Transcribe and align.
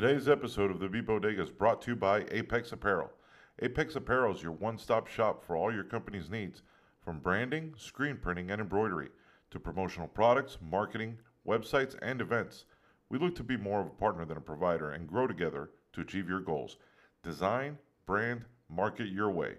Today's 0.00 0.28
episode 0.28 0.70
of 0.70 0.78
the 0.78 0.88
Beat 0.88 1.06
Bodega 1.06 1.42
is 1.42 1.50
brought 1.50 1.82
to 1.82 1.90
you 1.90 1.96
by 1.96 2.24
Apex 2.30 2.70
Apparel. 2.70 3.10
Apex 3.62 3.96
Apparel 3.96 4.32
is 4.32 4.44
your 4.44 4.52
one 4.52 4.78
stop 4.78 5.08
shop 5.08 5.44
for 5.44 5.56
all 5.56 5.74
your 5.74 5.82
company's 5.82 6.30
needs, 6.30 6.62
from 7.02 7.18
branding, 7.18 7.74
screen 7.76 8.16
printing, 8.16 8.52
and 8.52 8.60
embroidery 8.60 9.08
to 9.50 9.58
promotional 9.58 10.06
products, 10.06 10.56
marketing, 10.62 11.18
websites, 11.44 11.96
and 12.00 12.20
events. 12.20 12.64
We 13.08 13.18
look 13.18 13.34
to 13.34 13.42
be 13.42 13.56
more 13.56 13.80
of 13.80 13.88
a 13.88 13.90
partner 13.90 14.24
than 14.24 14.36
a 14.36 14.40
provider 14.40 14.92
and 14.92 15.08
grow 15.08 15.26
together 15.26 15.70
to 15.94 16.00
achieve 16.02 16.28
your 16.28 16.42
goals. 16.42 16.76
Design, 17.24 17.76
brand, 18.06 18.44
market 18.68 19.08
your 19.08 19.30
way. 19.30 19.54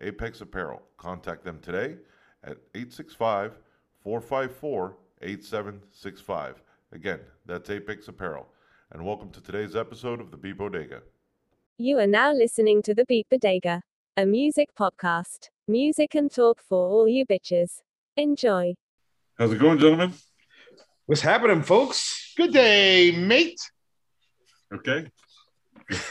Apex 0.00 0.40
Apparel. 0.40 0.82
Contact 0.98 1.42
them 1.42 1.58
today 1.58 1.96
at 2.44 2.58
865 2.76 3.58
454 4.04 4.96
8765. 5.20 6.62
Again, 6.92 7.18
that's 7.44 7.70
Apex 7.70 8.06
Apparel. 8.06 8.46
And 8.92 9.04
welcome 9.04 9.30
to 9.30 9.40
today's 9.40 9.76
episode 9.76 10.20
of 10.20 10.30
the 10.30 10.36
Beat 10.36 10.58
Bodega. 10.58 11.02
You 11.78 11.98
are 11.98 12.06
now 12.06 12.32
listening 12.32 12.82
to 12.82 12.94
the 12.94 13.04
Beat 13.04 13.26
Bodega, 13.30 13.82
a 14.16 14.26
music 14.26 14.70
podcast. 14.78 15.48
Music 15.68 16.14
and 16.14 16.30
talk 16.30 16.60
for 16.68 16.88
all 16.88 17.08
you 17.08 17.24
bitches. 17.24 17.78
Enjoy. 18.16 18.74
How's 19.38 19.52
it 19.52 19.58
going, 19.60 19.78
gentlemen? 19.78 20.12
What's 21.06 21.22
happening, 21.22 21.62
folks? 21.62 22.32
Good 22.36 22.52
day, 22.52 23.12
mate. 23.12 23.60
Okay. 24.74 25.06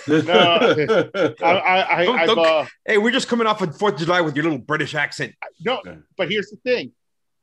No, 0.07 0.23
I, 1.41 1.41
I, 1.41 1.95
I, 2.01 2.05
Don't- 2.25 2.35
don't- 2.35 2.39
uh, 2.45 2.65
Hey, 2.85 2.97
we're 2.97 3.11
just 3.11 3.27
coming 3.27 3.47
off 3.47 3.61
of 3.61 3.77
Fourth 3.77 3.93
of 3.95 3.99
July 3.99 4.21
with 4.21 4.35
your 4.35 4.43
little 4.43 4.57
British 4.59 4.95
accent. 4.95 5.35
no, 5.63 5.81
but 6.17 6.29
here's 6.29 6.49
the 6.49 6.57
thing. 6.63 6.91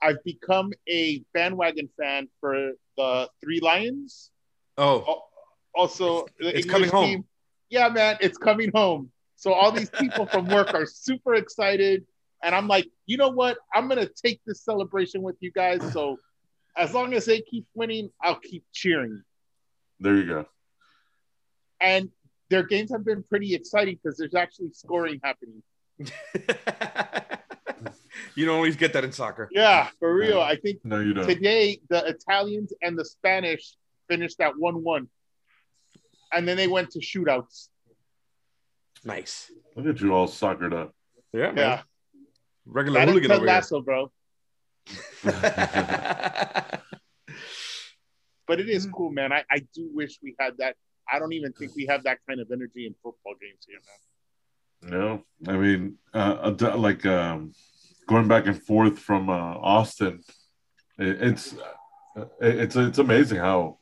I've 0.03 0.23
become 0.25 0.73
a 0.89 1.23
bandwagon 1.33 1.89
fan 1.99 2.29
for 2.41 2.73
the 2.97 3.29
Three 3.43 3.61
Lions. 3.61 4.31
Oh, 4.77 5.05
Al- 5.09 5.29
Also, 5.81 6.25
the 6.41 6.49
It's 6.57 6.67
English 6.67 6.73
coming 6.73 6.89
home. 6.91 7.05
team. 7.11 7.25
Yeah, 7.69 7.89
man, 7.91 8.17
it's 8.21 8.39
coming 8.39 8.71
home. 8.75 9.11
So 9.37 9.53
all 9.53 9.71
these 9.71 9.91
people 9.91 10.25
from 10.27 10.47
work 10.49 10.73
are 10.73 10.87
super 10.87 11.35
excited, 11.35 12.07
and 12.43 12.55
I'm 12.55 12.67
like, 12.67 12.89
you 13.05 13.19
know 13.19 13.29
what? 13.29 13.59
I'm 13.75 13.87
gonna 13.89 14.09
take 14.09 14.41
this 14.47 14.63
celebration 14.63 15.21
with 15.21 15.37
you 15.41 15.51
guys. 15.53 15.81
So 15.93 16.19
as 16.77 16.95
long 16.95 17.13
as 17.13 17.27
they 17.27 17.43
keep 17.43 17.67
winning, 17.75 18.11
I'll 18.23 18.41
keep 18.41 18.65
cheering. 18.73 19.23
There 20.01 20.15
you 20.15 20.27
go. 20.27 20.47
And 21.81 22.09
their 22.49 22.63
games 22.63 22.91
have 22.93 23.05
been 23.05 23.23
pretty 23.25 23.55
exciting 23.55 23.99
because 24.03 24.17
there's 24.17 24.35
actually 24.35 24.71
scoring 24.73 25.21
happening. 25.23 25.63
you 28.35 28.47
don't 28.47 28.57
always 28.57 28.77
get 28.77 28.93
that 28.95 29.05
in 29.05 29.13
soccer. 29.13 29.49
Yeah, 29.53 29.89
for 29.99 30.15
real. 30.15 30.41
I 30.41 30.57
think 30.57 30.79
No, 30.85 31.01
you 31.01 31.13
don't. 31.13 31.27
today 31.27 31.79
the 31.91 32.07
Italians 32.07 32.73
and 32.83 32.99
the 32.99 33.05
Spanish 33.05 33.75
finished 34.09 34.41
at 34.41 34.57
one-one, 34.59 35.09
and 36.37 36.47
then 36.47 36.57
they 36.57 36.69
went 36.69 36.91
to 36.93 37.01
shootouts. 37.01 37.69
Nice. 39.05 39.51
Look 39.75 39.87
at 39.87 40.01
you 40.01 40.13
all 40.13 40.29
suckered 40.29 40.75
up. 40.75 40.95
Yeah, 41.33 41.53
man. 41.53 41.57
Yeah, 41.57 41.83
Regular 42.67 43.01
that 43.01 43.09
is 43.09 43.13
hooligan 43.13 43.31
Ted 43.31 43.37
over 43.39 43.47
Lasso, 43.47 43.81
bro. 43.81 44.11
But 48.47 48.61
it 48.61 48.69
is 48.69 48.87
cool, 48.87 49.11
man. 49.11 49.33
I, 49.33 49.45
I 49.51 49.59
do 49.75 49.91
wish 49.93 50.19
we 50.23 50.37
had 50.39 50.55
that. 50.59 50.77
I 51.11 51.19
don't 51.19 51.33
even 51.33 51.53
think 51.53 51.75
we 51.75 51.87
have 51.87 52.05
that 52.05 52.19
kind 52.29 52.41
of 52.41 52.49
energy 52.53 52.87
in 52.87 52.95
football 53.03 53.35
games 53.41 53.67
here, 53.67 53.79
man. 53.83 55.25
No, 55.47 55.53
I 55.53 55.57
mean, 55.57 55.99
uh, 56.15 56.55
like 56.77 57.05
um, 57.07 57.53
going 58.07 58.29
back 58.29 58.47
and 58.47 58.61
forth 58.61 58.99
from 58.99 59.29
uh, 59.29 59.33
Austin, 59.33 60.21
it, 60.99 61.23
it's 61.23 61.57
uh, 62.17 62.25
it's 62.41 62.77
it's 62.77 62.99
amazing 62.99 63.39
how 63.39 63.79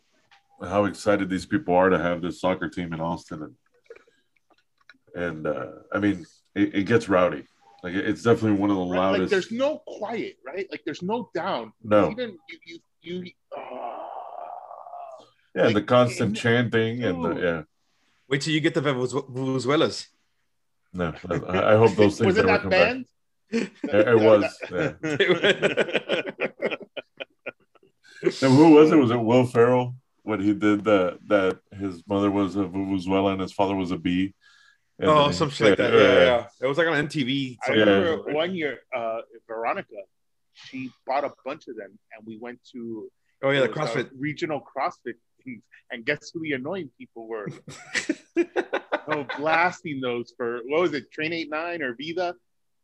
how 0.63 0.85
excited 0.85 1.29
these 1.29 1.47
people 1.47 1.75
are 1.75 1.91
to 1.91 1.99
have 1.99 2.23
this 2.23 2.41
soccer 2.41 2.69
team 2.69 2.93
in 2.93 3.01
Austin, 3.01 3.43
and 3.43 3.55
and 5.15 5.47
uh, 5.47 5.67
I 5.93 5.99
mean, 5.99 6.25
it, 6.55 6.75
it 6.75 6.83
gets 6.85 7.09
rowdy. 7.09 7.45
Like 7.83 7.95
it's 7.95 8.23
definitely 8.23 8.59
one 8.59 8.71
of 8.71 8.77
the 8.77 8.83
Right? 8.85 8.99
Like 8.99 9.13
loudest. 9.13 9.31
there's 9.31 9.53
no 9.53 9.79
quiet, 9.87 10.37
right? 10.47 10.67
Like 10.71 10.83
there's 10.85 11.03
no 11.03 11.31
down. 11.35 11.73
no, 11.83 12.11
Even 12.11 12.37
you 12.49 12.59
you 12.67 12.79
you. 13.03 13.31
Uh, 13.57 13.61
yeah, 15.55 15.69
the 15.71 15.83
constant 15.83 16.31
in- 16.31 16.35
chanting 16.35 17.05
and 17.05 17.25
the, 17.25 17.35
yeah. 17.41 17.63
Wait 18.29 18.41
till 18.41 18.53
you 18.55 18.61
get 18.61 18.75
the 18.75 18.81
Venezuelas. 18.81 20.09
No, 20.93 21.13
I, 21.29 21.75
I 21.75 21.77
hope 21.77 21.95
those 21.95 22.19
things 22.19 22.27
was 22.27 22.39
it 22.39 22.47
never 22.47 22.49
that 22.53 22.61
come 22.63 22.71
back. 22.71 22.97
It, 23.51 23.71
it 24.09 24.21
was. 24.21 24.45
Yeah. 24.73 24.93
And 28.23 28.33
who 28.57 28.71
was 28.73 28.91
it? 28.91 28.97
Was 28.97 29.11
it 29.11 29.17
Will 29.21 29.45
Ferrell 29.45 29.97
when 30.25 30.41
he 30.41 30.53
did 30.53 30.85
that? 30.85 31.21
That 31.29 31.61
his 31.79 32.03
mother 32.09 32.31
was 32.31 32.57
a 32.57 32.65
vuvuzela 32.65 33.33
and 33.33 33.41
his 33.41 33.53
father 33.53 33.77
was 33.77 33.91
a 33.93 33.97
bee. 33.99 34.35
And 34.99 35.09
oh, 35.11 35.25
then- 35.25 35.33
some 35.33 35.51
shit 35.51 35.69
like 35.71 35.79
that. 35.79 35.93
Yeah, 35.93 36.25
yeah, 36.25 36.47
It 36.61 36.67
was 36.67 36.79
like 36.79 36.87
on 36.89 36.95
MTV. 37.09 37.59
I 37.67 37.73
Yeah. 37.75 38.17
one 38.35 38.55
year, 38.55 38.81
uh, 38.95 39.21
Veronica, 39.49 40.01
she 40.55 40.91
bought 41.07 41.25
a 41.25 41.33
bunch 41.45 41.67
of 41.69 41.77
them, 41.77 41.99
and 42.13 42.27
we 42.27 42.37
went 42.39 42.61
to 42.73 43.11
Oh 43.43 43.51
yeah, 43.51 43.61
the 43.61 43.65
it 43.67 43.77
was, 43.77 43.91
uh, 43.91 43.95
CrossFit. 43.95 44.11
regional 44.17 44.61
CrossFit 44.61 45.15
things, 45.45 45.63
and 45.91 46.05
guess 46.07 46.31
who 46.33 46.41
the 46.41 46.53
annoying 46.53 46.91
people 46.99 47.27
were? 47.29 47.49
oh, 49.09 49.27
blasting 49.37 50.01
those 50.01 50.33
for 50.37 50.61
what 50.67 50.81
was 50.81 50.93
it, 50.95 51.11
Train 51.11 51.33
Eight 51.33 51.51
Nine 51.51 51.83
or 51.83 51.95
Vida? 51.95 52.35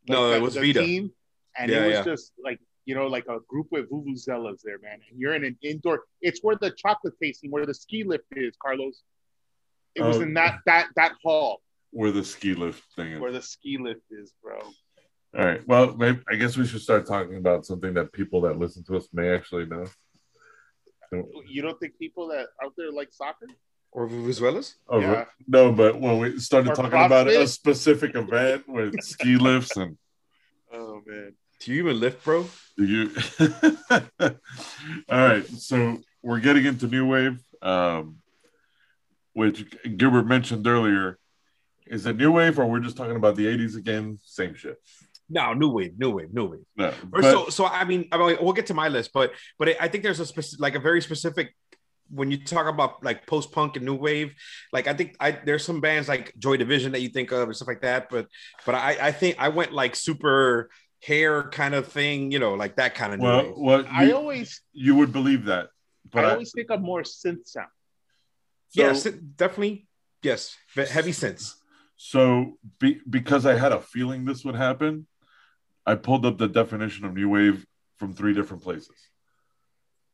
No, 0.07 0.29
the- 0.29 0.35
it 0.37 0.41
was 0.41 0.55
the 0.55 0.61
Vida. 0.61 0.83
Team, 0.83 1.11
and 1.57 1.71
Yeah, 1.71 1.83
it 1.83 1.87
was 1.87 1.93
yeah. 1.95 2.03
just 2.03 2.33
like 2.43 2.59
you 2.91 2.97
know, 2.97 3.07
like 3.07 3.25
a 3.29 3.39
group 3.47 3.67
with 3.71 3.89
vuvuzelas 3.89 4.59
there, 4.65 4.77
man. 4.79 4.99
And 5.09 5.17
you're 5.17 5.33
in 5.33 5.45
an 5.45 5.57
indoor. 5.63 6.01
It's 6.21 6.41
where 6.41 6.57
the 6.59 6.71
chocolate 6.71 7.13
tasting, 7.23 7.49
where 7.49 7.65
the 7.65 7.73
ski 7.73 8.03
lift 8.03 8.25
is, 8.35 8.53
Carlos. 8.61 9.01
It 9.95 10.01
was 10.01 10.17
Oh. 10.17 10.21
in 10.23 10.33
that 10.33 10.59
that 10.65 10.87
that 10.97 11.13
hall 11.23 11.61
where 11.91 12.11
the 12.11 12.25
ski 12.33 12.53
lift 12.53 12.83
thing 12.97 13.13
is. 13.13 13.19
where 13.21 13.31
the 13.31 13.41
ski 13.41 13.77
lift 13.77 14.01
is, 14.11 14.33
bro. 14.43 14.59
All 15.37 15.45
right. 15.45 15.65
Well, 15.65 15.95
maybe, 15.95 16.19
I 16.29 16.35
guess 16.35 16.57
we 16.57 16.65
should 16.67 16.81
start 16.81 17.05
talking 17.07 17.37
about 17.37 17.65
something 17.65 17.93
that 17.93 18.11
people 18.11 18.41
that 18.41 18.59
listen 18.59 18.83
to 18.89 18.97
us 18.97 19.07
may 19.13 19.29
actually 19.37 19.67
know. 19.67 19.85
You 21.47 21.61
don't 21.61 21.79
think 21.79 21.97
people 21.97 22.27
that 22.33 22.47
out 22.63 22.73
there 22.77 22.91
like 22.91 23.13
soccer? 23.13 23.47
or 23.93 24.07
Venezuelas. 24.07 24.75
Oh, 24.89 24.99
Yeah. 24.99 25.25
No, 25.47 25.71
but 25.71 25.99
when 25.99 26.17
we 26.19 26.39
started 26.39 26.71
Or 26.71 26.75
talking 26.75 27.05
about 27.05 27.27
a 27.29 27.45
specific 27.47 28.15
event 28.15 28.67
with 28.67 28.93
ski 29.01 29.35
lifts 29.37 29.75
and 29.77 29.97
Oh 30.73 31.01
man. 31.05 31.33
Do 31.61 31.71
you 31.71 31.79
even 31.83 31.99
lift, 31.99 32.23
bro? 32.23 32.47
Do 32.77 32.85
you? 32.85 33.11
All 34.19 34.29
right, 35.09 35.45
so 35.47 35.99
we're 36.23 36.39
getting 36.39 36.65
into 36.65 36.87
new 36.87 37.05
wave, 37.07 37.39
um, 37.61 38.17
which 39.33 39.65
Gilbert 39.97 40.25
mentioned 40.25 40.65
earlier. 40.65 41.19
Is 41.85 42.05
it 42.05 42.17
new 42.17 42.31
wave, 42.31 42.57
or 42.57 42.65
we're 42.65 42.79
just 42.79 42.97
talking 42.97 43.15
about 43.15 43.35
the 43.35 43.45
'80s 43.45 43.75
again? 43.77 44.17
Same 44.23 44.55
shit. 44.55 44.77
No, 45.29 45.53
new 45.53 45.69
wave, 45.69 45.97
new 45.97 46.09
wave, 46.11 46.33
new 46.33 46.45
wave. 46.45 46.65
No, 46.75 46.93
but- 47.05 47.23
so, 47.23 47.49
so 47.49 47.65
I 47.65 47.85
mean, 47.85 48.07
I 48.11 48.17
mean, 48.17 48.37
we'll 48.41 48.53
get 48.53 48.65
to 48.67 48.73
my 48.73 48.87
list, 48.87 49.11
but 49.13 49.33
but 49.59 49.69
I 49.79 49.87
think 49.87 50.03
there's 50.03 50.19
a 50.19 50.25
specific, 50.25 50.59
like 50.59 50.75
a 50.75 50.79
very 50.79 51.01
specific 51.01 51.55
when 52.09 52.29
you 52.29 52.43
talk 52.43 52.67
about 52.67 53.03
like 53.03 53.25
post 53.25 53.51
punk 53.51 53.77
and 53.77 53.85
new 53.85 53.95
wave. 53.95 54.33
Like 54.73 54.87
I 54.87 54.93
think 54.93 55.15
I 55.19 55.31
there's 55.31 55.63
some 55.63 55.79
bands 55.79 56.07
like 56.09 56.33
Joy 56.39 56.57
Division 56.57 56.91
that 56.93 57.01
you 57.01 57.09
think 57.09 57.31
of 57.31 57.43
and 57.47 57.55
stuff 57.55 57.67
like 57.67 57.81
that, 57.81 58.09
but 58.09 58.27
but 58.65 58.73
I 58.75 58.97
I 58.99 59.11
think 59.11 59.35
I 59.39 59.49
went 59.49 59.71
like 59.71 59.95
super 59.95 60.69
hair 61.03 61.49
kind 61.49 61.73
of 61.73 61.87
thing, 61.87 62.31
you 62.31 62.39
know, 62.39 62.53
like 62.53 62.75
that 62.75 62.95
kind 62.95 63.13
of 63.13 63.19
new 63.19 63.25
well, 63.25 63.43
wave. 63.43 63.53
what 63.55 63.87
I 63.91 64.05
you, 64.05 64.15
always 64.15 64.61
you 64.73 64.95
would 64.95 65.11
believe 65.11 65.45
that, 65.45 65.69
but 66.11 66.25
I 66.25 66.29
I- 66.29 66.31
always 66.33 66.51
think 66.51 66.69
of 66.69 66.81
more 66.81 67.01
synth 67.01 67.47
sound. 67.47 67.67
So, 68.69 68.83
yes, 68.83 69.03
definitely. 69.03 69.87
Yes, 70.23 70.55
but 70.75 70.87
heavy 70.87 71.11
sense. 71.11 71.55
So, 71.97 72.57
be, 72.79 72.99
because 73.09 73.45
I 73.45 73.55
had 73.55 73.71
a 73.71 73.81
feeling 73.81 74.23
this 74.25 74.45
would 74.45 74.55
happen, 74.55 75.07
I 75.85 75.95
pulled 75.95 76.25
up 76.25 76.37
the 76.37 76.47
definition 76.47 77.05
of 77.05 77.13
new 77.13 77.29
wave 77.29 77.65
from 77.97 78.13
three 78.13 78.33
different 78.33 78.63
places. 78.63 78.95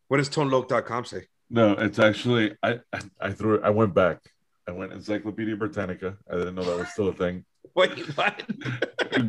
What 0.08 0.18
does 0.18 0.30
toneloke.com 0.30 1.06
say? 1.06 1.28
No, 1.50 1.74
it's 1.74 2.00
actually 2.00 2.56
I 2.64 2.80
I, 2.92 3.02
I 3.22 3.32
threw 3.32 3.56
it. 3.56 3.62
I 3.64 3.70
went 3.70 3.94
back. 3.94 4.20
I 4.68 4.72
went 4.72 4.92
Encyclopedia 4.92 5.56
Britannica. 5.56 6.18
I 6.30 6.36
didn't 6.36 6.56
know 6.56 6.64
that 6.64 6.78
was 6.78 6.90
still 6.90 7.08
a 7.08 7.14
thing. 7.14 7.46
What? 7.74 7.92
what? 8.16 8.42
I 9.12 9.20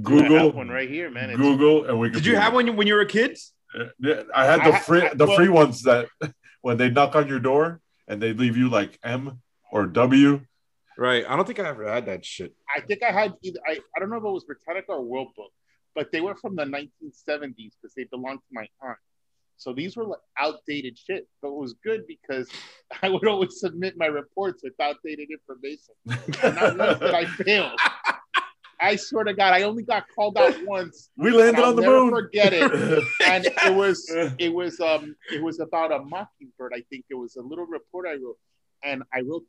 Google 0.00 0.38
have 0.38 0.54
one 0.54 0.68
right 0.68 0.88
here, 0.88 1.10
man. 1.10 1.30
It's, 1.30 1.38
Google 1.40 1.86
and 1.86 1.98
we 1.98 2.08
Did 2.10 2.24
you 2.24 2.36
have 2.36 2.52
one 2.54 2.76
when 2.76 2.86
you 2.86 2.94
were 2.94 3.00
a 3.00 3.06
kid? 3.06 3.36
Yeah, 3.98 4.22
I 4.32 4.44
had 4.44 4.60
the 4.60 4.72
ha- 4.72 4.78
free 4.78 5.02
I- 5.02 5.14
the 5.14 5.26
well- 5.26 5.36
free 5.36 5.48
ones 5.48 5.82
that 5.82 6.06
when 6.60 6.76
they 6.76 6.88
knock 6.88 7.16
on 7.16 7.26
your 7.26 7.40
door 7.40 7.80
and 8.06 8.22
they 8.22 8.32
leave 8.32 8.56
you 8.56 8.68
like 8.68 8.96
M 9.02 9.40
or 9.72 9.86
W. 9.86 10.42
Right. 10.96 11.24
I 11.28 11.34
don't 11.34 11.46
think 11.46 11.58
I 11.58 11.68
ever 11.68 11.88
had 11.90 12.06
that 12.06 12.24
shit. 12.24 12.54
I 12.76 12.80
think 12.80 13.02
I 13.02 13.10
had 13.10 13.34
either 13.42 13.58
I, 13.66 13.80
I 13.96 13.98
don't 13.98 14.10
know 14.10 14.18
if 14.18 14.24
it 14.24 14.30
was 14.30 14.44
Britannica 14.44 14.92
or 14.92 15.02
World 15.02 15.28
Book, 15.36 15.50
but 15.96 16.12
they 16.12 16.20
were 16.20 16.36
from 16.36 16.54
the 16.54 16.64
1970s 16.64 17.72
because 17.80 17.94
they 17.96 18.04
belonged 18.04 18.38
to 18.38 18.52
my 18.52 18.68
aunt. 18.82 18.98
So 19.58 19.72
these 19.72 19.96
were 19.96 20.04
like 20.04 20.20
outdated 20.38 20.98
shit, 20.98 21.26
but 21.40 21.48
it 21.48 21.54
was 21.54 21.74
good 21.82 22.06
because 22.06 22.48
I 23.02 23.08
would 23.08 23.26
always 23.26 23.58
submit 23.60 23.94
my 23.96 24.06
reports 24.06 24.62
with 24.62 24.74
outdated 24.80 25.28
information. 25.30 25.94
And 26.42 26.54
not 26.56 26.78
once 26.78 26.98
did 27.00 27.14
I 27.14 27.24
fail. 27.26 27.72
I 28.78 28.96
swear 28.96 29.24
to 29.24 29.32
God, 29.32 29.54
I 29.54 29.62
only 29.62 29.82
got 29.82 30.04
called 30.14 30.36
out 30.36 30.54
once. 30.64 31.08
We 31.16 31.30
landed 31.30 31.64
on 31.64 31.76
the 31.76 31.82
moon. 31.82 32.10
forget 32.10 32.52
it. 32.52 32.70
And 33.26 33.46
it 33.46 33.74
was 33.74 34.06
it 34.38 34.52
was 34.52 34.78
um 34.80 35.16
it 35.32 35.42
was 35.42 35.60
about 35.60 35.92
a 35.92 36.00
mockingbird. 36.00 36.72
I 36.74 36.82
think 36.90 37.06
it 37.08 37.14
was 37.14 37.36
a 37.36 37.42
little 37.42 37.66
report 37.66 38.06
I 38.06 38.12
wrote, 38.14 38.38
and 38.84 39.02
I 39.14 39.20
wrote 39.20 39.44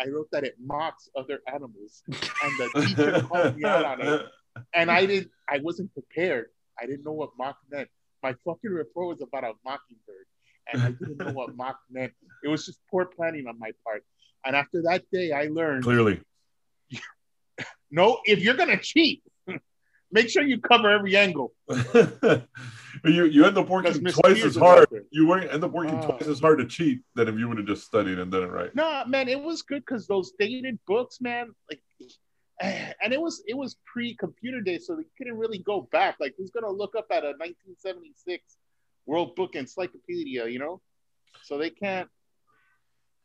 I 0.00 0.08
wrote 0.08 0.28
that 0.32 0.44
it 0.44 0.56
mocks 0.60 1.08
other 1.16 1.40
animals, 1.52 2.02
and 2.08 2.52
the 2.58 2.86
teacher 2.86 3.20
called 3.22 3.56
me 3.56 3.64
out 3.64 3.84
on 3.84 4.00
it. 4.00 4.26
And 4.74 4.90
I 4.90 5.06
didn't. 5.06 5.30
I 5.48 5.58
wasn't 5.58 5.92
prepared. 5.92 6.46
I 6.80 6.86
didn't 6.86 7.04
know 7.04 7.12
what 7.12 7.30
mock 7.38 7.58
meant. 7.70 7.88
My 8.22 8.34
fucking 8.44 8.70
report 8.70 9.08
was 9.08 9.22
about 9.22 9.44
a 9.44 9.52
mockingbird, 9.64 10.26
and 10.72 10.82
I 10.82 10.90
didn't 10.90 11.18
know 11.18 11.32
what 11.32 11.54
mock 11.56 11.78
meant. 11.90 12.12
It 12.44 12.48
was 12.48 12.66
just 12.66 12.80
poor 12.90 13.04
planning 13.06 13.46
on 13.46 13.58
my 13.58 13.70
part. 13.84 14.04
And 14.44 14.54
after 14.56 14.82
that 14.82 15.04
day, 15.12 15.32
I 15.32 15.46
learned 15.46 15.84
Clearly. 15.84 16.20
no. 17.90 18.20
If 18.24 18.40
you're 18.40 18.54
gonna 18.54 18.78
cheat, 18.80 19.22
make 20.12 20.28
sure 20.28 20.42
you 20.42 20.60
cover 20.60 20.90
every 20.90 21.16
angle. 21.16 21.52
you 23.04 23.24
you 23.24 23.44
end 23.44 23.58
up 23.58 23.68
working 23.68 24.04
twice 24.04 24.44
as 24.44 24.56
hard. 24.56 24.88
You 25.10 25.32
end 25.34 25.62
up 25.64 25.72
working 25.72 25.94
Ah. 25.96 26.06
twice 26.06 26.26
as 26.28 26.40
hard 26.40 26.58
to 26.58 26.66
cheat 26.66 27.00
than 27.14 27.28
if 27.28 27.36
you 27.38 27.48
would 27.48 27.58
have 27.58 27.66
just 27.66 27.84
studied 27.84 28.18
and 28.18 28.30
done 28.30 28.42
it 28.44 28.50
right. 28.50 28.74
No, 28.74 29.04
man, 29.06 29.28
it 29.28 29.40
was 29.40 29.62
good 29.62 29.82
because 29.84 30.06
those 30.06 30.32
dated 30.38 30.78
books, 30.86 31.20
man, 31.20 31.52
like, 31.70 31.82
and 33.02 33.12
it 33.12 33.20
was 33.20 33.42
it 33.46 33.56
was 33.56 33.76
pre-computer 33.92 34.60
days, 34.60 34.86
so 34.86 34.96
they 34.96 35.04
couldn't 35.16 35.38
really 35.38 35.58
go 35.58 35.88
back. 35.92 36.16
Like, 36.20 36.34
who's 36.36 36.50
gonna 36.50 36.70
look 36.70 36.94
up 36.96 37.06
at 37.10 37.24
a 37.24 37.32
1976 37.38 38.56
World 39.06 39.34
Book 39.36 39.54
Encyclopedia, 39.54 40.46
you 40.48 40.58
know? 40.58 40.80
So 41.42 41.56
they 41.58 41.70
can't. 41.70 42.08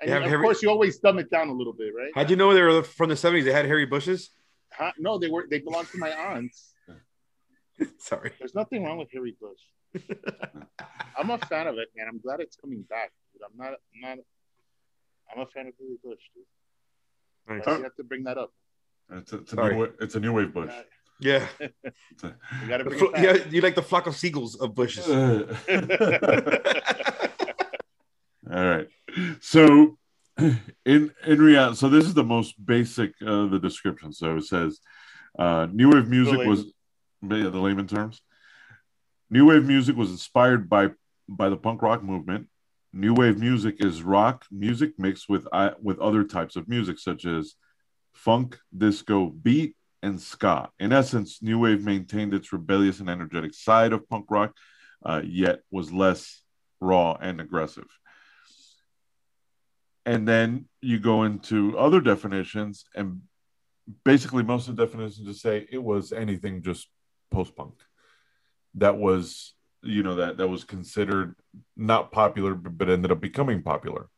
And 0.01 0.09
Yeah, 0.09 0.17
of 0.17 0.23
Harry- 0.23 0.43
course, 0.43 0.61
you 0.61 0.69
always 0.69 0.99
dumb 0.99 1.19
it 1.19 1.29
down 1.29 1.49
a 1.49 1.53
little 1.53 1.73
bit, 1.73 1.93
right? 1.95 2.11
How'd 2.15 2.29
you 2.29 2.35
know 2.35 2.53
they 2.53 2.61
were 2.61 2.83
from 2.83 3.09
the 3.09 3.15
70s? 3.15 3.43
They 3.45 3.51
had 3.51 3.65
hairy 3.65 3.85
bushes? 3.85 4.29
Huh? 4.71 4.91
No, 4.97 5.17
they 5.17 5.29
were 5.29 5.45
they 5.49 5.59
belonged 5.59 5.87
to 5.89 5.97
my 5.97 6.11
aunts. 6.11 6.73
Sorry. 7.99 8.31
There's 8.39 8.55
nothing 8.55 8.83
wrong 8.83 8.97
with 8.97 9.09
Harry 9.13 9.35
Bush. 9.39 9.59
I'm 11.17 11.29
a 11.29 11.37
fan 11.37 11.67
of 11.67 11.77
it, 11.77 11.89
man. 11.95 12.07
I'm 12.07 12.19
glad 12.19 12.39
it's 12.39 12.55
coming 12.55 12.81
back. 12.83 13.11
Dude. 13.33 13.41
I'm 13.43 13.57
not. 13.57 13.73
I'm 13.73 14.01
not. 14.01 14.17
I'm 15.31 15.41
a 15.41 15.45
fan 15.47 15.67
of 15.67 15.73
Harry 15.79 15.97
Bush, 16.03 16.21
dude. 16.35 16.45
Nice. 17.47 17.65
Why 17.65 17.77
You 17.77 17.83
have 17.83 17.95
to 17.95 18.03
bring 18.03 18.23
that 18.23 18.37
up. 18.37 18.51
It's 19.11 19.33
a, 19.33 19.37
it's 19.37 19.53
a, 19.53 19.55
new, 19.55 19.75
wa- 19.75 19.87
it's 19.99 20.15
a 20.15 20.19
new 20.19 20.33
wave 20.33 20.53
bush. 20.53 20.71
Yeah. 21.19 21.47
A- 21.59 21.69
You 22.61 22.67
got 22.67 22.77
to 22.77 22.83
bring 22.85 22.99
it 23.01 23.21
yeah, 23.21 23.37
you 23.49 23.61
like 23.61 23.75
the 23.75 23.81
flock 23.81 24.07
of 24.07 24.15
seagulls 24.15 24.55
of 24.55 24.75
bushes. 24.75 25.07
All 28.51 28.65
right. 28.65 28.87
So 29.41 29.97
in 30.85 31.11
in 31.25 31.41
reality, 31.41 31.75
so 31.77 31.89
this 31.89 32.05
is 32.05 32.13
the 32.13 32.23
most 32.23 32.63
basic 32.63 33.13
uh 33.25 33.47
the 33.47 33.59
description. 33.59 34.13
So 34.13 34.37
it 34.37 34.45
says 34.45 34.79
uh 35.39 35.67
new 35.71 35.89
wave 35.91 36.07
music 36.07 36.39
The 36.39 36.47
was 36.47 36.65
yeah, 37.21 37.49
the 37.49 37.59
layman 37.59 37.87
terms. 37.87 38.21
New 39.29 39.45
wave 39.45 39.65
music 39.65 39.95
was 39.95 40.11
inspired 40.11 40.69
by 40.69 40.89
by 41.27 41.49
the 41.49 41.57
punk 41.57 41.81
rock 41.81 42.03
movement. 42.03 42.47
New 42.91 43.13
wave 43.13 43.39
music 43.39 43.77
is 43.79 44.03
rock 44.03 44.45
music 44.51 44.93
mixed 44.97 45.29
with 45.29 45.47
with 45.81 45.99
other 45.99 46.23
types 46.23 46.55
of 46.55 46.67
music 46.67 46.99
such 46.99 47.25
as 47.25 47.55
funk, 48.13 48.59
disco, 48.75 49.27
beat, 49.27 49.75
and 50.01 50.19
ska. 50.19 50.69
In 50.79 50.91
essence, 50.91 51.41
new 51.41 51.59
wave 51.59 51.85
maintained 51.85 52.33
its 52.33 52.51
rebellious 52.51 52.99
and 52.99 53.09
energetic 53.09 53.53
side 53.53 53.93
of 53.93 54.07
punk 54.09 54.25
rock, 54.29 54.55
uh, 55.05 55.21
yet 55.23 55.61
was 55.71 55.91
less 55.91 56.41
raw 56.79 57.17
and 57.19 57.39
aggressive. 57.39 57.87
And 60.05 60.27
then 60.27 60.67
you 60.81 60.99
go 60.99 61.23
into 61.23 61.77
other 61.77 62.01
definitions, 62.01 62.85
and 62.93 63.21
basically 64.03 64.43
most 64.43 64.67
of 64.67 64.75
the 64.75 64.85
definitions 64.85 65.25
just 65.25 65.41
say 65.41 65.65
it 65.71 65.81
was 65.81 66.11
anything 66.11 66.61
just 66.61 66.87
post 67.31 67.55
punk 67.55 67.73
that 68.75 68.97
was, 68.97 69.53
you 69.81 70.03
know, 70.03 70.15
that 70.15 70.37
that 70.37 70.47
was 70.47 70.63
considered 70.63 71.35
not 71.77 72.11
popular, 72.11 72.53
but, 72.55 72.77
but 72.77 72.89
ended 72.89 73.11
up 73.11 73.21
becoming 73.21 73.61
popular, 73.61 74.09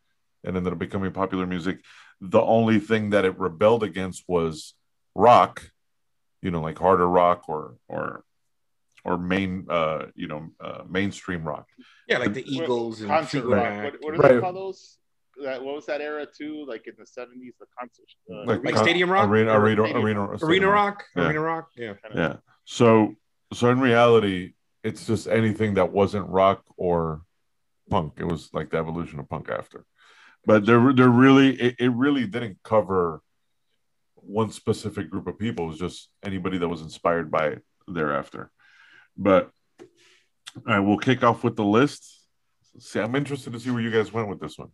and 0.44 0.58
ended 0.58 0.74
up 0.74 0.80
becoming 0.80 1.12
popular 1.12 1.46
music. 1.46 1.82
The 2.30 2.42
only 2.42 2.80
thing 2.80 3.12
that 3.12 3.26
it 3.26 3.38
rebelled 3.40 3.84
against 3.84 4.24
was 4.28 4.74
rock, 5.16 5.72
you 6.42 6.52
know, 6.52 6.62
like 6.62 6.78
harder 6.78 7.08
rock 7.08 7.48
or 7.50 7.76
or 7.88 8.24
or 9.04 9.18
main, 9.18 9.68
uh, 9.70 10.08
you 10.16 10.28
know, 10.28 10.50
uh, 10.60 10.82
mainstream 10.90 11.44
rock. 11.44 11.68
Yeah, 12.08 12.18
like 12.18 12.34
the 12.34 12.44
Eagles 12.52 13.02
and 13.02 13.10
concert 13.10 13.30
Fleetwood 13.42 13.58
rock. 13.58 13.84
What, 13.84 13.94
what 14.02 14.16
do 14.16 14.22
Right. 14.22 14.34
they 14.36 14.40
call 14.42 14.54
those? 14.54 14.98
That 15.44 15.64
what 15.64 15.76
was 15.76 15.86
that 15.88 16.00
era 16.02 16.26
too? 16.26 16.66
Like 16.68 16.88
in 16.88 16.94
the 16.98 17.06
seventies, 17.06 17.54
the 17.60 17.66
concert. 17.78 18.06
Uh, 18.32 18.46
Like, 18.46 18.64
Like 18.64 18.76
con- 18.76 18.84
Stadium 18.84 19.10
Rock? 19.12 19.28
arena, 19.30 19.52
arena, 19.60 19.84
Stadium 19.84 20.06
arena, 20.06 20.22
Arena 20.26 20.38
stadium 20.40 20.70
Rock. 20.72 21.04
Yeah. 21.16 21.28
Arena 21.28 21.40
Rock. 21.42 21.70
Yeah. 21.76 21.94
Yeah. 22.16 22.36
So 22.64 23.16
so 23.54 23.70
in 23.70 23.80
reality, 23.80 24.54
it's 24.84 25.06
just 25.06 25.28
anything 25.28 25.74
that 25.76 25.92
wasn't 25.92 26.28
rock 26.30 26.64
or 26.78 27.22
punk. 27.90 28.14
It 28.18 28.24
was 28.26 28.50
like 28.54 28.70
the 28.72 28.78
evolution 28.78 29.20
of 29.20 29.30
punk 29.30 29.50
after. 29.50 29.86
But 30.46 30.66
they're 30.66 30.94
they're 30.94 31.10
really 31.10 31.60
it, 31.60 31.76
it 31.80 31.92
really 31.92 32.28
didn't 32.28 32.60
cover 32.64 33.22
one 34.16 34.52
specific 34.52 35.10
group 35.10 35.28
of 35.28 35.40
people. 35.40 35.66
It 35.66 35.70
was 35.70 35.80
just 35.80 36.10
anybody 36.24 36.58
that 36.58 36.68
was 36.68 36.82
inspired 36.82 37.32
by 37.32 37.48
it 37.48 37.64
thereafter. 37.88 38.52
But 39.18 39.52
all 39.80 40.64
right, 40.66 40.80
we'll 40.80 40.98
kick 40.98 41.24
off 41.24 41.44
with 41.44 41.56
the 41.56 41.66
list. 41.66 42.12
See, 42.80 43.00
I'm 43.00 43.16
interested 43.16 43.54
to 43.54 43.60
see 43.60 43.72
where 43.72 43.82
you 43.82 43.92
guys 43.92 44.12
went 44.12 44.28
with 44.28 44.40
this 44.40 44.58
one. 44.58 44.70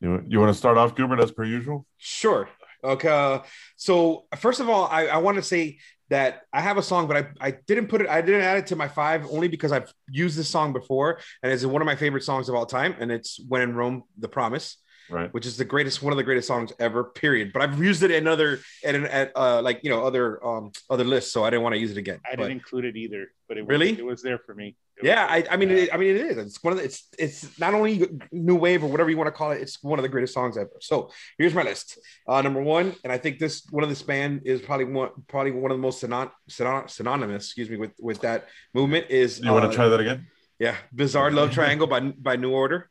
You, 0.00 0.24
you 0.28 0.38
want 0.40 0.50
to 0.52 0.58
start 0.58 0.78
off, 0.78 0.94
Gilbert, 0.94 1.20
as 1.20 1.32
per 1.32 1.44
usual? 1.44 1.86
Sure. 1.96 2.48
Okay. 2.84 3.08
uh, 3.08 3.40
So 3.76 4.26
first 4.36 4.60
of 4.60 4.68
all, 4.68 4.86
I, 4.90 5.06
I 5.06 5.18
want 5.18 5.36
to 5.36 5.42
say 5.42 5.78
that 6.10 6.42
I 6.52 6.60
have 6.60 6.78
a 6.78 6.82
song, 6.82 7.06
but 7.06 7.16
I, 7.16 7.48
I 7.48 7.50
didn't 7.66 7.88
put 7.88 8.00
it, 8.00 8.08
I 8.08 8.20
didn't 8.20 8.40
add 8.42 8.58
it 8.58 8.66
to 8.68 8.76
my 8.76 8.88
five 8.88 9.26
only 9.30 9.48
because 9.48 9.72
I've 9.72 9.92
used 10.10 10.38
this 10.38 10.48
song 10.48 10.72
before 10.72 11.20
and 11.42 11.52
it's 11.52 11.64
one 11.64 11.82
of 11.82 11.86
my 11.86 11.96
favorite 11.96 12.24
songs 12.24 12.48
of 12.48 12.54
all 12.54 12.66
time. 12.66 12.94
And 12.98 13.12
it's 13.12 13.38
When 13.46 13.62
in 13.62 13.74
Rome, 13.74 14.04
The 14.18 14.28
Promise, 14.28 14.76
Right. 15.10 15.32
which 15.32 15.46
is 15.46 15.56
the 15.56 15.64
greatest, 15.64 16.02
one 16.02 16.12
of 16.12 16.18
the 16.18 16.22
greatest 16.22 16.48
songs 16.48 16.70
ever, 16.78 17.02
period. 17.04 17.52
But 17.54 17.62
I've 17.62 17.82
used 17.82 18.02
it 18.02 18.10
in 18.10 18.26
other, 18.26 18.60
at, 18.84 18.94
at 18.94 19.32
uh, 19.34 19.62
like, 19.62 19.80
you 19.82 19.88
know, 19.88 20.04
other, 20.04 20.44
um, 20.46 20.70
other 20.90 21.04
lists. 21.04 21.32
So 21.32 21.44
I 21.44 21.50
didn't 21.50 21.62
want 21.62 21.74
to 21.74 21.78
use 21.78 21.90
it 21.90 21.96
again. 21.96 22.20
I 22.26 22.36
But- 22.36 22.42
didn't 22.42 22.52
include 22.52 22.84
it 22.84 22.96
either, 22.96 23.28
but 23.48 23.56
it 23.56 23.62
was, 23.62 23.68
Really? 23.70 23.90
it 23.98 24.04
was 24.04 24.22
there 24.22 24.38
for 24.38 24.54
me. 24.54 24.76
Yeah, 25.02 25.26
I, 25.28 25.44
I 25.50 25.56
mean, 25.56 25.70
it, 25.70 25.94
I 25.94 25.96
mean, 25.96 26.16
it 26.16 26.22
is. 26.22 26.36
It's 26.38 26.62
one 26.62 26.72
of 26.72 26.78
the, 26.78 26.84
it's 26.84 27.06
it's 27.18 27.58
not 27.58 27.74
only 27.74 28.08
new 28.32 28.56
wave 28.56 28.82
or 28.82 28.88
whatever 28.88 29.10
you 29.10 29.16
want 29.16 29.28
to 29.28 29.32
call 29.32 29.52
it. 29.52 29.60
It's 29.60 29.82
one 29.82 29.98
of 29.98 30.02
the 30.02 30.08
greatest 30.08 30.34
songs 30.34 30.56
ever. 30.56 30.72
So 30.80 31.10
here's 31.38 31.54
my 31.54 31.62
list. 31.62 31.98
Uh, 32.26 32.42
number 32.42 32.62
one, 32.62 32.94
and 33.04 33.12
I 33.12 33.18
think 33.18 33.38
this 33.38 33.66
one 33.70 33.82
of 33.84 33.88
this 33.88 34.02
band 34.02 34.42
is 34.44 34.60
probably 34.60 34.86
one 34.86 35.10
probably 35.28 35.52
one 35.52 35.70
of 35.70 35.78
the 35.78 35.82
most 35.82 36.02
synon, 36.02 36.30
synon, 36.50 36.90
synonymous, 36.90 37.44
excuse 37.44 37.70
me, 37.70 37.76
with 37.76 37.92
with 38.00 38.20
that 38.22 38.48
movement 38.74 39.06
is. 39.10 39.40
You 39.40 39.52
want 39.52 39.64
uh, 39.64 39.68
to 39.68 39.74
try 39.74 39.88
that 39.88 40.00
again? 40.00 40.26
Yeah, 40.58 40.76
Bizarre 40.92 41.30
Love 41.30 41.52
Triangle 41.52 41.86
by 41.86 42.00
by 42.00 42.36
New 42.36 42.50
Order. 42.50 42.90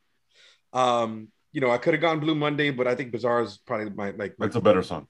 Um, 0.73 1.29
you 1.51 1.61
know, 1.61 1.71
I 1.71 1.77
could 1.77 1.93
have 1.93 2.01
gone 2.01 2.19
Blue 2.19 2.35
Monday, 2.35 2.71
but 2.71 2.87
I 2.87 2.95
think 2.95 3.11
Bizarre 3.11 3.41
is 3.41 3.57
probably 3.57 3.89
my 3.89 4.11
like. 4.11 4.37
My, 4.39 4.45
That's 4.45 4.55
a 4.55 4.61
better 4.61 4.83
song. 4.83 5.07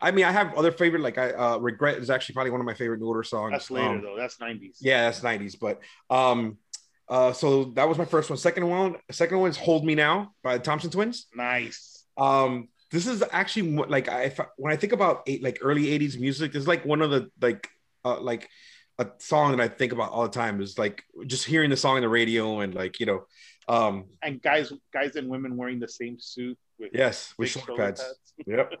I 0.00 0.10
mean, 0.10 0.24
I 0.24 0.32
have 0.32 0.54
other 0.54 0.72
favorite 0.72 1.02
like 1.02 1.18
I 1.18 1.30
uh, 1.32 1.58
Regret 1.58 1.98
is 1.98 2.10
actually 2.10 2.34
probably 2.34 2.50
one 2.50 2.60
of 2.60 2.66
my 2.66 2.74
favorite 2.74 3.00
New 3.00 3.06
Order 3.06 3.22
songs. 3.22 3.52
That's 3.52 3.70
later 3.70 3.88
Um, 3.88 4.02
though. 4.02 4.16
That's 4.16 4.40
nineties. 4.40 4.78
yeah, 4.80 5.02
that's 5.04 5.20
90s. 5.20 5.58
But 5.58 5.80
um 6.14 6.58
uh 7.08 7.32
so 7.32 7.66
that 7.76 7.88
was 7.88 7.98
my 7.98 8.04
first 8.04 8.28
one. 8.30 8.36
Second 8.36 8.68
one, 8.68 8.96
second 9.10 9.38
one 9.38 9.48
is 9.50 9.56
Hold 9.56 9.84
Me 9.84 9.94
Now 9.94 10.32
by 10.42 10.58
the 10.58 10.62
Thompson 10.64 10.90
Twins. 10.90 11.26
Nice. 11.34 12.04
Um 12.16 12.68
this 12.90 13.06
is 13.06 13.22
actually 13.32 13.76
like 13.76 14.08
I 14.08 14.34
when 14.56 14.72
I 14.72 14.76
think 14.76 14.92
about 14.92 15.22
eight, 15.26 15.42
like 15.42 15.58
early 15.62 15.86
80s 15.98 16.18
music, 16.18 16.54
it's 16.54 16.66
like 16.66 16.84
one 16.84 17.02
of 17.02 17.10
the 17.10 17.30
like 17.40 17.68
uh 18.04 18.20
like 18.20 18.48
a 18.98 19.06
song 19.18 19.56
that 19.56 19.60
I 19.60 19.68
think 19.68 19.92
about 19.92 20.10
all 20.10 20.22
the 20.22 20.28
time 20.30 20.60
is 20.60 20.78
like 20.78 21.02
just 21.26 21.44
hearing 21.44 21.68
the 21.70 21.76
song 21.76 21.96
on 21.96 22.02
the 22.02 22.08
radio 22.08 22.60
and 22.60 22.74
like 22.74 22.98
you 23.00 23.06
know 23.06 23.26
um 23.68 24.06
And 24.22 24.40
guys, 24.40 24.72
guys 24.92 25.16
and 25.16 25.28
women 25.28 25.56
wearing 25.56 25.78
the 25.80 25.88
same 25.88 26.18
suit 26.18 26.58
yes 26.92 27.34
with 27.38 27.48
shoulder 27.48 27.66
shoulder 27.68 27.82
pads. 27.82 28.02
pads. 28.02 28.20
Yep. 28.46 28.74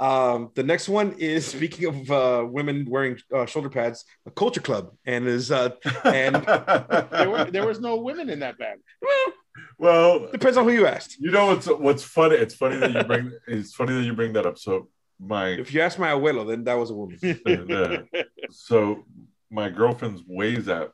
Um, 0.00 0.50
the 0.54 0.62
next 0.62 0.86
one 0.86 1.12
is 1.18 1.46
speaking 1.46 1.86
of 1.86 2.10
uh, 2.10 2.46
women 2.46 2.86
wearing 2.88 3.16
uh, 3.34 3.46
shoulder 3.46 3.70
pads, 3.70 4.04
a 4.26 4.30
culture 4.30 4.60
club, 4.60 4.90
and 5.06 5.26
is 5.26 5.50
uh, 5.50 5.70
And- 6.04 6.36
There, 7.10 7.30
were, 7.30 7.44
there 7.50 7.66
was 7.66 7.80
no 7.80 7.96
women 7.96 8.28
in 8.28 8.40
that 8.40 8.58
band. 8.58 8.80
well, 9.00 9.32
well, 9.78 10.28
depends 10.30 10.58
on 10.58 10.64
who 10.64 10.72
you 10.72 10.86
asked. 10.86 11.16
You 11.18 11.30
know 11.30 11.46
what's 11.46 11.66
what's 11.68 12.04
funny? 12.04 12.36
It's 12.36 12.54
funny 12.54 12.76
that 12.76 12.92
you 12.92 13.02
bring 13.04 13.32
it's 13.46 13.74
funny 13.74 13.94
that 13.94 14.02
you 14.04 14.12
bring 14.14 14.34
that 14.34 14.44
up. 14.46 14.58
So 14.58 14.88
my 15.18 15.48
If 15.48 15.72
you 15.72 15.80
ask 15.80 15.98
my 15.98 16.10
abuelo, 16.10 16.46
then 16.46 16.64
that 16.64 16.74
was 16.74 16.90
a 16.90 16.94
woman. 16.94 17.18
so 18.50 19.04
my 19.50 19.68
girlfriend's 19.70 20.22
WhatsApp 20.22 20.90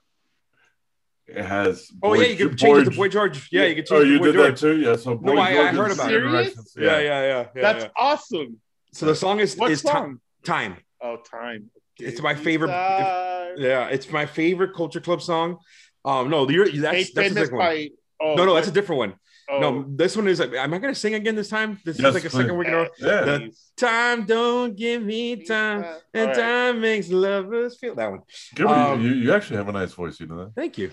it 1.29 1.45
has 1.45 1.91
Oh 2.03 2.09
Boy- 2.11 2.21
yeah, 2.23 2.27
you 2.29 2.49
can 2.49 2.57
change 2.57 2.79
it 2.79 2.91
to 2.91 2.97
Boy 2.97 3.09
George. 3.09 3.49
Yeah, 3.53 3.65
you 3.67 3.75
can 3.77 3.85
change 3.85 3.91
Oh, 3.93 4.01
it 4.01 4.05
to 4.05 4.11
you 4.13 4.19
Boy 4.19 4.25
did 4.27 4.35
George. 4.35 4.49
that 4.49 4.57
too? 4.59 4.77
Yeah. 4.81 4.97
So 4.97 5.15
Boy 5.17 5.35
No, 5.35 5.41
I- 5.41 5.49
I 5.49 5.67
heard 5.73 5.91
is 5.91 5.99
about 5.99 6.13
it. 6.13 6.17
interactions. 6.17 6.75
Yeah, 6.77 6.99
yeah, 6.99 7.01
yeah. 7.01 7.47
yeah, 7.55 7.63
That's 7.63 7.85
yeah. 7.85 7.91
awesome. 7.97 8.61
So 8.93 9.07
the 9.07 9.15
song 9.15 9.41
is 9.41 9.57
What 9.57 9.71
is 9.71 9.83
Ti- 9.83 9.89
song? 9.89 10.21
time. 10.45 10.77
Oh, 11.01 11.17
time. 11.19 11.71
It's 11.99 12.21
my 12.23 12.35
favorite- 12.35 12.69
time. 12.69 13.55
Yeah, 13.59 13.89
it's 13.89 14.11
my 14.11 14.25
favorite 14.27 14.75
culture 14.75 15.01
club 15.01 15.21
song. 15.23 15.59
Um, 16.05 16.31
no, 16.31 16.49
you're, 16.49 16.67
that's 16.67 16.75
Hey, 16.75 16.81
that's 17.03 17.13
the 17.15 17.23
Fitness 17.23 17.45
second 17.47 17.59
one. 17.59 17.89
Oh, 18.21 18.35
No, 18.35 18.45
no, 18.47 18.55
that's 18.55 18.69
a 18.69 18.73
different 18.73 18.99
one. 18.99 19.15
Oh, 19.51 19.61
No, 19.61 19.85
this 19.89 20.17
one 20.17 20.29
is. 20.29 20.41
Am 20.41 20.75
I 20.75 20.79
gonna 20.79 20.95
sing 20.95 21.15
again 21.15 21.35
this 21.37 21.49
time? 21.49 21.79
This 21.85 21.99
Yes, 21.99 22.09
is 22.09 22.15
like 22.15 22.25
a 22.25 22.31
second 22.31 22.49
please. 22.51 22.57
week 22.59 22.69
in 22.69 22.75
a 22.75 22.77
row. 22.79 22.87
Yeah. 22.99 23.25
The- 23.25 23.53
Time 23.77 24.25
don't 24.25 24.75
give 24.75 25.03
me 25.05 25.45
time, 25.45 25.85
and 26.13 26.31
All 26.31 26.37
right. 26.37 26.37
time 26.37 26.81
makes 26.81 27.09
lovers 27.11 27.79
feel 27.79 27.95
that 27.95 28.11
one. 28.11 28.21
Gilbert, 28.57 28.75
Um, 28.75 29.01
you, 29.01 29.11
you 29.13 29.33
actually 29.33 29.57
have 29.59 29.69
a 29.69 29.73
nice 29.73 29.93
voice, 29.93 30.19
you 30.19 30.27
know 30.27 30.39
that? 30.47 30.55
Thank 30.57 30.79
you. 30.79 30.91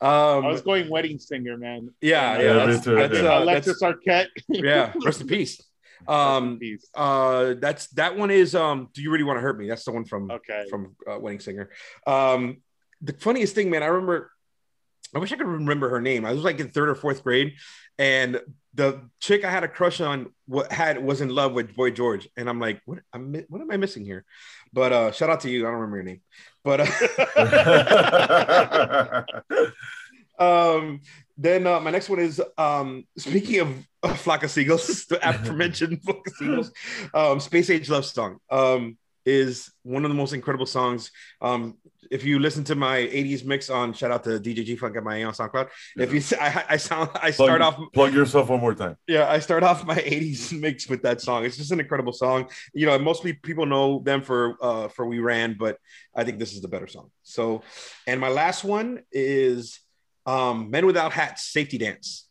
I 0.00 0.36
Um, 0.36 0.44
was 0.44 0.62
going 0.62 0.88
wedding 0.88 1.18
singer, 1.18 1.56
man. 1.56 1.90
yeah, 2.00 2.38
Yeah, 2.38 2.42
yeah, 2.58 2.66
that's, 2.66 2.84
too, 2.84 2.94
that's, 2.94 3.14
yeah. 3.14 3.20
uh, 3.20 3.44
that's- 3.44 3.66
Alexis 3.66 3.82
Arquette. 3.82 4.28
yeah. 4.48 4.92
Rest 5.04 5.20
in 5.22 5.26
peace. 5.36 5.60
Um, 6.06 6.58
Peace. 6.60 6.88
uh, 6.94 7.54
that's 7.58 7.88
that 7.88 8.16
one 8.16 8.30
is 8.30 8.54
um. 8.54 8.88
Do 8.94 9.02
you 9.02 9.10
really 9.10 9.24
want 9.24 9.38
to 9.38 9.40
hurt 9.40 9.58
me? 9.58 9.68
That's 9.68 9.84
the 9.84 9.90
one 9.90 10.04
from 10.04 10.30
Okay. 10.30 10.64
from 10.70 10.94
uh, 11.10 11.18
Wedding 11.18 11.40
Singer. 11.40 11.70
Um, 12.06 12.58
the 13.02 13.14
funniest 13.14 13.56
thing, 13.56 13.68
man, 13.68 13.82
I 13.82 13.86
remember. 13.86 14.30
I 15.14 15.18
wish 15.18 15.32
I 15.32 15.36
could 15.36 15.46
remember 15.46 15.88
her 15.90 16.00
name. 16.00 16.24
I 16.24 16.32
was 16.32 16.44
like 16.44 16.60
in 16.60 16.68
third 16.68 16.88
or 16.88 16.94
fourth 16.94 17.22
grade, 17.24 17.54
and 17.98 18.40
the 18.74 19.08
chick 19.20 19.44
I 19.44 19.50
had 19.50 19.64
a 19.64 19.68
crush 19.68 20.00
on 20.00 20.32
what 20.46 20.70
had 20.70 21.02
was 21.02 21.20
in 21.20 21.30
love 21.30 21.52
with 21.52 21.74
Boy 21.74 21.90
George, 21.90 22.28
and 22.36 22.48
I'm 22.48 22.60
like, 22.60 22.80
what? 22.84 23.00
I'm 23.12 23.34
what 23.48 23.60
am 23.60 23.70
I 23.70 23.76
missing 23.76 24.04
here? 24.04 24.24
But 24.72 24.92
uh, 24.92 25.12
shout 25.12 25.30
out 25.30 25.40
to 25.40 25.50
you. 25.50 25.66
I 25.66 25.70
don't 25.70 25.80
remember 25.80 25.96
your 25.96 26.04
name, 26.04 26.20
but 26.62 26.80
uh, 27.38 29.24
um, 30.38 31.00
then 31.36 31.66
uh, 31.66 31.80
my 31.80 31.90
next 31.90 32.08
one 32.08 32.20
is 32.20 32.40
um, 32.56 33.06
speaking 33.16 33.60
of 33.60 34.18
flock 34.18 34.42
of 34.42 34.50
seagulls, 34.50 35.06
the 35.10 35.28
aforementioned 35.28 36.02
flock 36.02 36.26
of 36.26 36.32
seagulls, 36.34 36.70
um, 37.14 37.40
Space 37.40 37.70
Age 37.70 37.88
Love 37.88 38.04
Song 38.04 38.38
um, 38.50 38.98
is 39.28 39.70
one 39.82 40.04
of 40.04 40.08
the 40.10 40.14
most 40.14 40.32
incredible 40.32 40.64
songs. 40.64 41.10
Um, 41.42 41.76
if 42.10 42.24
you 42.24 42.38
listen 42.38 42.64
to 42.64 42.74
my 42.74 42.96
80s 43.00 43.44
mix 43.44 43.68
on 43.68 43.92
shout 43.92 44.10
out 44.10 44.24
to 44.24 44.30
DJ 44.40 44.64
G 44.64 44.74
Funk 44.76 44.96
at 44.96 45.04
my 45.04 45.22
on 45.24 45.34
SoundCloud, 45.34 45.68
if 45.98 46.10
you 46.14 46.22
I, 46.40 46.64
I 46.70 46.76
sound 46.78 47.10
I 47.14 47.30
start 47.30 47.60
plug, 47.60 47.74
off 47.80 47.92
plug 47.92 48.14
yourself 48.14 48.48
one 48.48 48.60
more 48.60 48.74
time. 48.74 48.96
yeah, 49.06 49.30
I 49.30 49.40
start 49.40 49.62
off 49.62 49.84
my 49.84 49.96
80s 49.96 50.58
mix 50.58 50.88
with 50.88 51.02
that 51.02 51.20
song. 51.20 51.44
It's 51.44 51.58
just 51.58 51.70
an 51.72 51.80
incredible 51.80 52.14
song. 52.14 52.48
You 52.72 52.86
know, 52.86 52.98
mostly 52.98 53.34
people 53.34 53.66
know 53.66 54.00
them 54.02 54.22
for 54.22 54.56
uh 54.62 54.88
for 54.88 55.04
We 55.06 55.18
Ran, 55.18 55.56
but 55.58 55.76
I 56.16 56.24
think 56.24 56.38
this 56.38 56.54
is 56.54 56.62
the 56.62 56.68
better 56.68 56.86
song. 56.86 57.10
So, 57.22 57.62
and 58.06 58.18
my 58.20 58.30
last 58.30 58.64
one 58.64 59.02
is 59.12 59.78
um 60.24 60.70
Men 60.70 60.86
Without 60.86 61.12
Hats 61.12 61.42
Safety 61.52 61.76
Dance. 61.76 62.26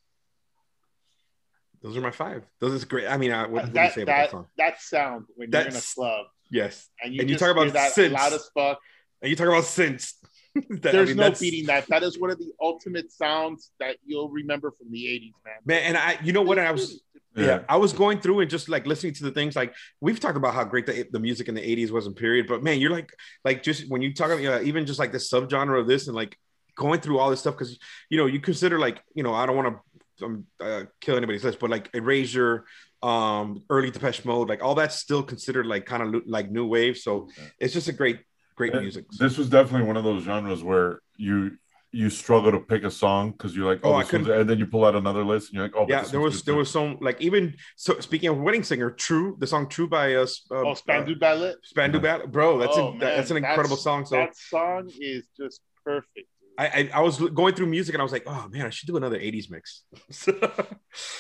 Those 1.84 1.96
are 1.96 2.02
my 2.02 2.10
five. 2.12 2.44
Those 2.60 2.74
is 2.74 2.86
great. 2.86 3.08
I 3.08 3.18
mean, 3.18 3.32
I, 3.32 3.44
what, 3.44 3.52
what 3.52 3.74
do 3.74 3.80
you 3.80 3.92
say 3.92 4.02
about 4.02 4.16
that, 4.16 4.22
that 4.24 4.32
song? 4.32 4.48
that 4.58 4.82
sound 4.82 5.26
when 5.36 5.52
you're 5.52 5.62
in 5.62 5.68
a 5.68 5.70
That's- 5.70 5.94
club 5.94 6.26
Yes. 6.50 6.88
and 7.04 7.14
you, 7.14 7.22
and 7.22 7.30
you 7.30 7.38
talk 7.38 7.52
about 7.52 7.64
hear 7.66 7.74
that 7.74 7.94
synths. 7.94 8.12
loud 8.14 8.34
as 8.34 8.50
fuck. 8.54 8.80
And 9.22 9.30
you 9.30 9.36
talk 9.36 9.48
about 9.48 9.64
synths. 9.64 10.14
That- 10.70 10.90
I 10.90 10.92
There's 10.92 11.10
mean, 11.10 11.18
no 11.18 11.24
that's- 11.24 11.40
beating 11.40 11.68
that. 11.68 11.86
That 11.88 12.02
is 12.02 12.18
one 12.20 12.32
of 12.32 12.40
the 12.40 12.52
ultimate 12.60 13.12
sounds 13.12 13.70
that 13.80 13.98
you'll 14.06 14.30
remember 14.30 14.72
from 14.72 14.92
the 14.92 15.04
80s, 15.06 15.34
man. 15.46 15.56
Man, 15.66 15.84
and 15.84 15.98
I, 15.98 16.18
you 16.24 16.34
know 16.34 16.42
what? 16.42 16.58
I 16.58 16.72
was, 16.72 17.00
yeah. 17.36 17.62
I 17.70 17.78
was 17.78 17.94
going 17.94 18.22
through 18.22 18.40
and 18.40 18.50
just 18.50 18.68
like 18.68 18.88
listening 18.88 19.14
to 19.14 19.24
the 19.24 19.30
things 19.30 19.56
like 19.56 19.76
we've 20.02 20.20
talked 20.20 20.36
about 20.38 20.56
how 20.56 20.64
great 20.64 20.88
the, 20.88 21.06
the 21.12 21.20
music 21.20 21.48
in 21.48 21.54
the 21.54 21.62
80s 21.62 21.92
was 21.92 22.08
in 22.08 22.16
period, 22.16 22.48
but 22.48 22.64
man, 22.64 22.80
you're 22.80 22.90
like, 22.90 23.12
like 23.46 23.62
just 23.62 23.88
when 23.92 24.02
you 24.02 24.14
talk 24.16 24.32
about 24.32 24.44
uh, 24.44 24.64
even 24.64 24.88
just 24.88 24.98
like 24.98 25.12
the 25.12 25.20
subgenre 25.20 25.80
of 25.80 25.86
this 25.88 26.08
and 26.08 26.16
like 26.16 26.36
going 26.76 27.00
through 27.02 27.20
all 27.20 27.30
this 27.30 27.40
stuff 27.42 27.54
because 27.56 27.78
you 28.10 28.18
know 28.18 28.26
you 28.26 28.40
consider 28.40 28.80
like 28.80 29.02
you 29.14 29.22
know 29.24 29.34
I 29.36 29.46
don't 29.46 29.56
want 29.56 29.68
to 29.76 29.80
um, 30.24 30.46
uh, 30.60 30.84
kill 31.02 31.18
anybody's 31.18 31.44
list, 31.44 31.60
but 31.60 31.70
like 31.70 31.90
Erasure, 31.94 32.66
um, 33.04 33.64
early 33.70 33.92
Depeche 33.92 34.26
Mode, 34.26 34.50
like 34.50 34.64
all 34.64 34.76
that's 34.76 34.96
still 34.96 35.24
considered 35.24 35.66
like 35.66 35.86
kind 35.86 36.16
of 36.16 36.24
like 36.28 36.50
new 36.52 36.66
wave. 36.66 36.98
So 36.98 37.30
it's 37.60 37.74
just 37.74 37.88
a 37.88 37.94
great, 37.94 38.20
great 38.56 38.74
Uh, 38.76 38.82
music. 38.82 39.06
This 39.20 39.38
was 39.38 39.50
definitely 39.50 39.88
one 39.88 39.98
of 39.98 40.04
those 40.04 40.24
genres 40.24 40.64
where 40.64 41.02
you 41.18 41.58
you 41.94 42.10
struggle 42.10 42.52
to 42.52 42.60
pick 42.60 42.84
a 42.84 42.92
song 42.92 43.32
because 43.32 43.56
you're 43.56 43.66
like, 43.66 43.80
Oh, 43.82 43.92
oh, 43.92 43.94
I 43.94 44.04
this 44.04 44.12
one's- 44.12 44.26
couldn't- 44.28 44.42
and 44.42 44.50
then 44.50 44.60
you 44.60 44.68
pull 44.68 44.84
out 44.86 44.94
another 44.94 45.24
list 45.24 45.48
and 45.50 45.56
you're 45.56 45.64
like, 45.64 45.76
oh, 45.76 45.86
yeah, 45.88 46.02
this 46.02 46.12
there 46.12 46.20
was 46.20 46.44
there 46.44 46.54
too. 46.54 46.60
was 46.60 46.70
some 46.70 46.98
like 47.00 47.20
even 47.22 47.56
so 47.78 47.98
speaking 48.02 48.30
of 48.30 48.38
wedding 48.38 48.62
singer, 48.62 48.92
True, 48.92 49.38
the 49.40 49.48
song 49.48 49.70
True 49.70 49.88
by 49.88 50.16
us, 50.16 50.46
uh, 50.52 50.56
Oh, 50.68 50.74
Spandau 50.74 51.16
Ballet. 51.18 51.54
Spandau 51.64 52.00
Ballet, 52.00 52.26
bro. 52.28 52.58
That's 52.60 52.78
Oh, 52.78 52.90
a, 52.90 52.92
man, 52.92 53.00
that's 53.00 53.32
an 53.32 53.38
incredible 53.38 53.78
song. 53.78 54.06
So 54.06 54.16
that 54.18 54.36
song 54.36 54.92
is 55.00 55.28
just 55.38 55.62
perfect. 55.84 56.28
Dude. 56.58 56.66
I, 56.74 56.90
I 56.94 57.00
I 57.00 57.02
was 57.02 57.18
going 57.20 57.54
through 57.56 57.68
music 57.68 57.94
and 57.96 58.02
I 58.02 58.04
was 58.04 58.12
like, 58.12 58.24
oh 58.28 58.48
man, 58.50 58.66
I 58.66 58.70
should 58.70 58.88
do 58.88 58.98
another 58.98 59.20
'80s 59.20 59.50
mix. 59.50 59.84
And, 60.30 60.40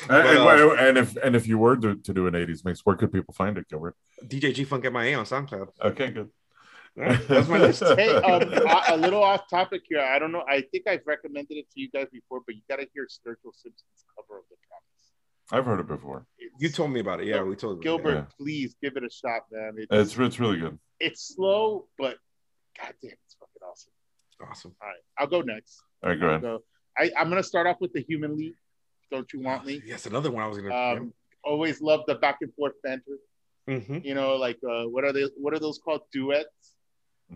But, 0.07 0.25
and- 0.25 0.39
uh, 0.39 0.73
and 0.75 0.97
if 0.97 1.15
and 1.17 1.35
if 1.35 1.47
you 1.47 1.57
were 1.57 1.75
to, 1.77 1.95
to 1.95 2.13
do 2.13 2.27
an 2.27 2.33
80s 2.33 2.65
mix, 2.65 2.85
where 2.85 2.95
could 2.95 3.11
people 3.11 3.33
find 3.33 3.57
it, 3.57 3.67
Gilbert? 3.69 3.95
DJ 4.23 4.53
G 4.53 4.63
Funk 4.63 4.83
MIA 4.91 5.17
on 5.17 5.25
SoundCloud. 5.25 5.67
Okay, 5.83 6.09
good. 6.11 6.29
All 6.97 7.03
right, 7.03 7.27
that's 7.27 7.47
my 7.47 7.59
list. 7.59 7.83
hey, 7.95 8.09
um, 8.15 8.41
a, 8.51 8.83
a 8.95 8.97
little 8.97 9.23
off 9.23 9.47
topic 9.49 9.83
here. 9.87 10.01
I 10.01 10.17
don't 10.17 10.31
know. 10.31 10.43
I 10.49 10.61
think 10.71 10.87
I've 10.87 11.05
recommended 11.05 11.55
it 11.57 11.69
to 11.73 11.79
you 11.79 11.89
guys 11.91 12.07
before, 12.11 12.41
but 12.45 12.55
you 12.55 12.61
got 12.67 12.77
to 12.77 12.87
hear 12.93 13.05
Sturgill 13.05 13.53
Simpson's 13.53 14.03
cover 14.15 14.39
of 14.39 14.45
The 14.49 14.55
Promise. 14.67 15.11
I've 15.51 15.65
heard 15.65 15.79
it 15.79 15.87
before. 15.87 16.25
It's, 16.39 16.55
You 16.59 16.69
told 16.69 16.89
me 16.91 16.99
about 17.01 17.21
it. 17.21 17.27
Yeah, 17.27 17.43
we 17.43 17.55
told. 17.55 17.83
Gilbert, 17.83 18.13
Yeah. 18.15 18.25
please 18.39 18.75
give 18.81 18.97
it 18.97 19.03
a 19.03 19.09
shot, 19.11 19.43
man. 19.51 19.73
It's, 19.77 19.87
It's 19.91 20.17
it's 20.19 20.39
really 20.39 20.57
good. 20.57 20.79
it's 20.99 21.35
slow, 21.35 21.87
but 21.99 22.17
goddamn, 22.79 22.95
it's 23.25 23.35
fucking 23.35 23.36
awesome. 24.41 24.49
Awesome. 24.51 24.75
All 24.81 24.87
right, 24.87 24.97
I'll 25.19 25.27
go 25.27 25.41
next. 25.41 25.81
All 26.03 26.09
right, 26.09 26.19
go 26.19 26.27
ahead. 26.27 26.41
So 26.41 26.63
I, 26.97 27.11
I'm 27.17 27.29
gonna 27.29 27.43
start 27.43 27.67
off 27.67 27.77
with 27.79 27.93
the 27.93 28.01
Human 28.07 28.37
League. 28.37 28.53
Don't 29.11 29.31
you 29.33 29.39
want 29.41 29.65
me? 29.65 29.81
Yes, 29.85 30.05
another 30.05 30.31
one 30.31 30.43
I 30.43 30.47
was 30.47 30.57
gonna. 30.57 30.75
Um, 30.75 31.13
always 31.43 31.81
love 31.81 32.01
the 32.07 32.15
back 32.15 32.37
and 32.41 32.53
forth 32.55 32.73
banter. 32.83 33.17
Mhm. 33.69 34.03
You 34.03 34.15
know, 34.15 34.35
like 34.35 34.57
uh, 34.69 34.83
what 34.83 35.03
are 35.03 35.13
they? 35.13 35.23
What 35.37 35.53
are 35.53 35.59
those 35.59 35.79
called? 35.83 36.01
Duets. 36.13 36.47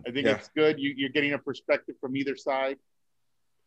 I 0.06 0.10
think 0.10 0.26
Yeah. 0.26 0.36
it's 0.36 0.48
good. 0.56 0.78
You, 0.78 0.94
you're 0.96 1.10
getting 1.10 1.34
a 1.34 1.38
perspective 1.38 1.96
from 2.00 2.16
either 2.16 2.36
side. 2.36 2.78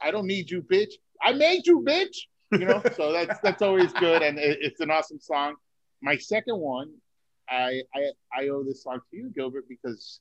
I 0.01 0.09
don't 0.11 0.25
need 0.25 0.49
you, 0.49 0.61
bitch. 0.63 0.93
I 1.21 1.33
made 1.33 1.65
you, 1.67 1.81
bitch. 1.81 2.15
You 2.51 2.59
know, 2.65 2.81
so 2.95 3.11
that's 3.11 3.39
that's 3.41 3.61
always 3.61 3.91
good, 3.93 4.21
and 4.21 4.37
it, 4.39 4.57
it's 4.61 4.79
an 4.81 4.89
awesome 4.91 5.19
song. 5.19 5.55
My 6.01 6.17
second 6.17 6.57
one, 6.59 6.91
I, 7.49 7.81
I 7.93 8.11
I 8.35 8.47
owe 8.49 8.63
this 8.63 8.83
song 8.83 8.99
to 9.11 9.17
you, 9.17 9.31
Gilbert, 9.35 9.65
because 9.69 10.19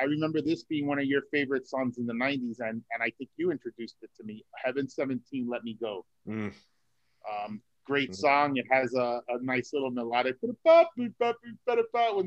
I 0.00 0.04
remember 0.04 0.40
this 0.40 0.62
being 0.64 0.86
one 0.86 0.98
of 0.98 1.04
your 1.06 1.22
favorite 1.32 1.66
songs 1.66 1.98
in 1.98 2.06
the 2.06 2.12
'90s, 2.14 2.60
and 2.60 2.82
and 2.92 3.02
I 3.02 3.10
think 3.18 3.30
you 3.36 3.50
introduced 3.50 3.96
it 4.02 4.10
to 4.18 4.24
me. 4.24 4.44
Heaven 4.64 4.88
17, 4.88 5.48
Let 5.48 5.64
Me 5.64 5.76
Go. 5.80 6.04
Mm. 6.26 6.52
Um, 7.28 7.62
great 7.84 8.10
Mhm. 8.10 8.16
song. 8.16 8.56
It 8.56 8.66
has 8.70 8.94
a, 8.94 9.22
a 9.28 9.42
nice 9.42 9.72
little 9.72 9.90
melodic 9.90 10.36
when 10.40 10.56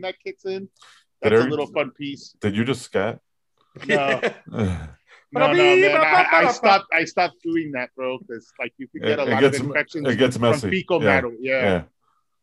that 0.01 0.15
kicks 0.23 0.45
in. 0.45 0.69
That's 1.21 1.39
a 1.39 1.45
little 1.45 1.67
fun 1.67 1.91
piece. 1.91 2.35
Did 2.41 2.55
you 2.55 2.65
just 2.65 2.81
scat? 2.81 3.19
No, 3.87 4.21
no, 5.31 5.53
no, 5.53 5.75
man. 5.77 6.01
I, 6.03 6.25
I 6.31 6.51
stopped. 6.51 6.87
I 6.91 7.05
stopped 7.05 7.41
doing 7.41 7.71
that, 7.71 7.89
bro, 7.95 8.17
because 8.19 8.51
like 8.59 8.73
you 8.77 8.87
could 8.89 9.01
get 9.03 9.19
a 9.19 9.23
It 9.23 9.29
lot 9.29 9.43
of 9.43 9.53
infections 9.53 10.07
it 10.07 10.17
gets 10.17 10.35
from 10.35 10.49
messy. 10.49 10.69
fecal 10.69 10.99
Yeah. 11.01 11.05
matter. 11.07 11.31
Yeah. 11.39 11.83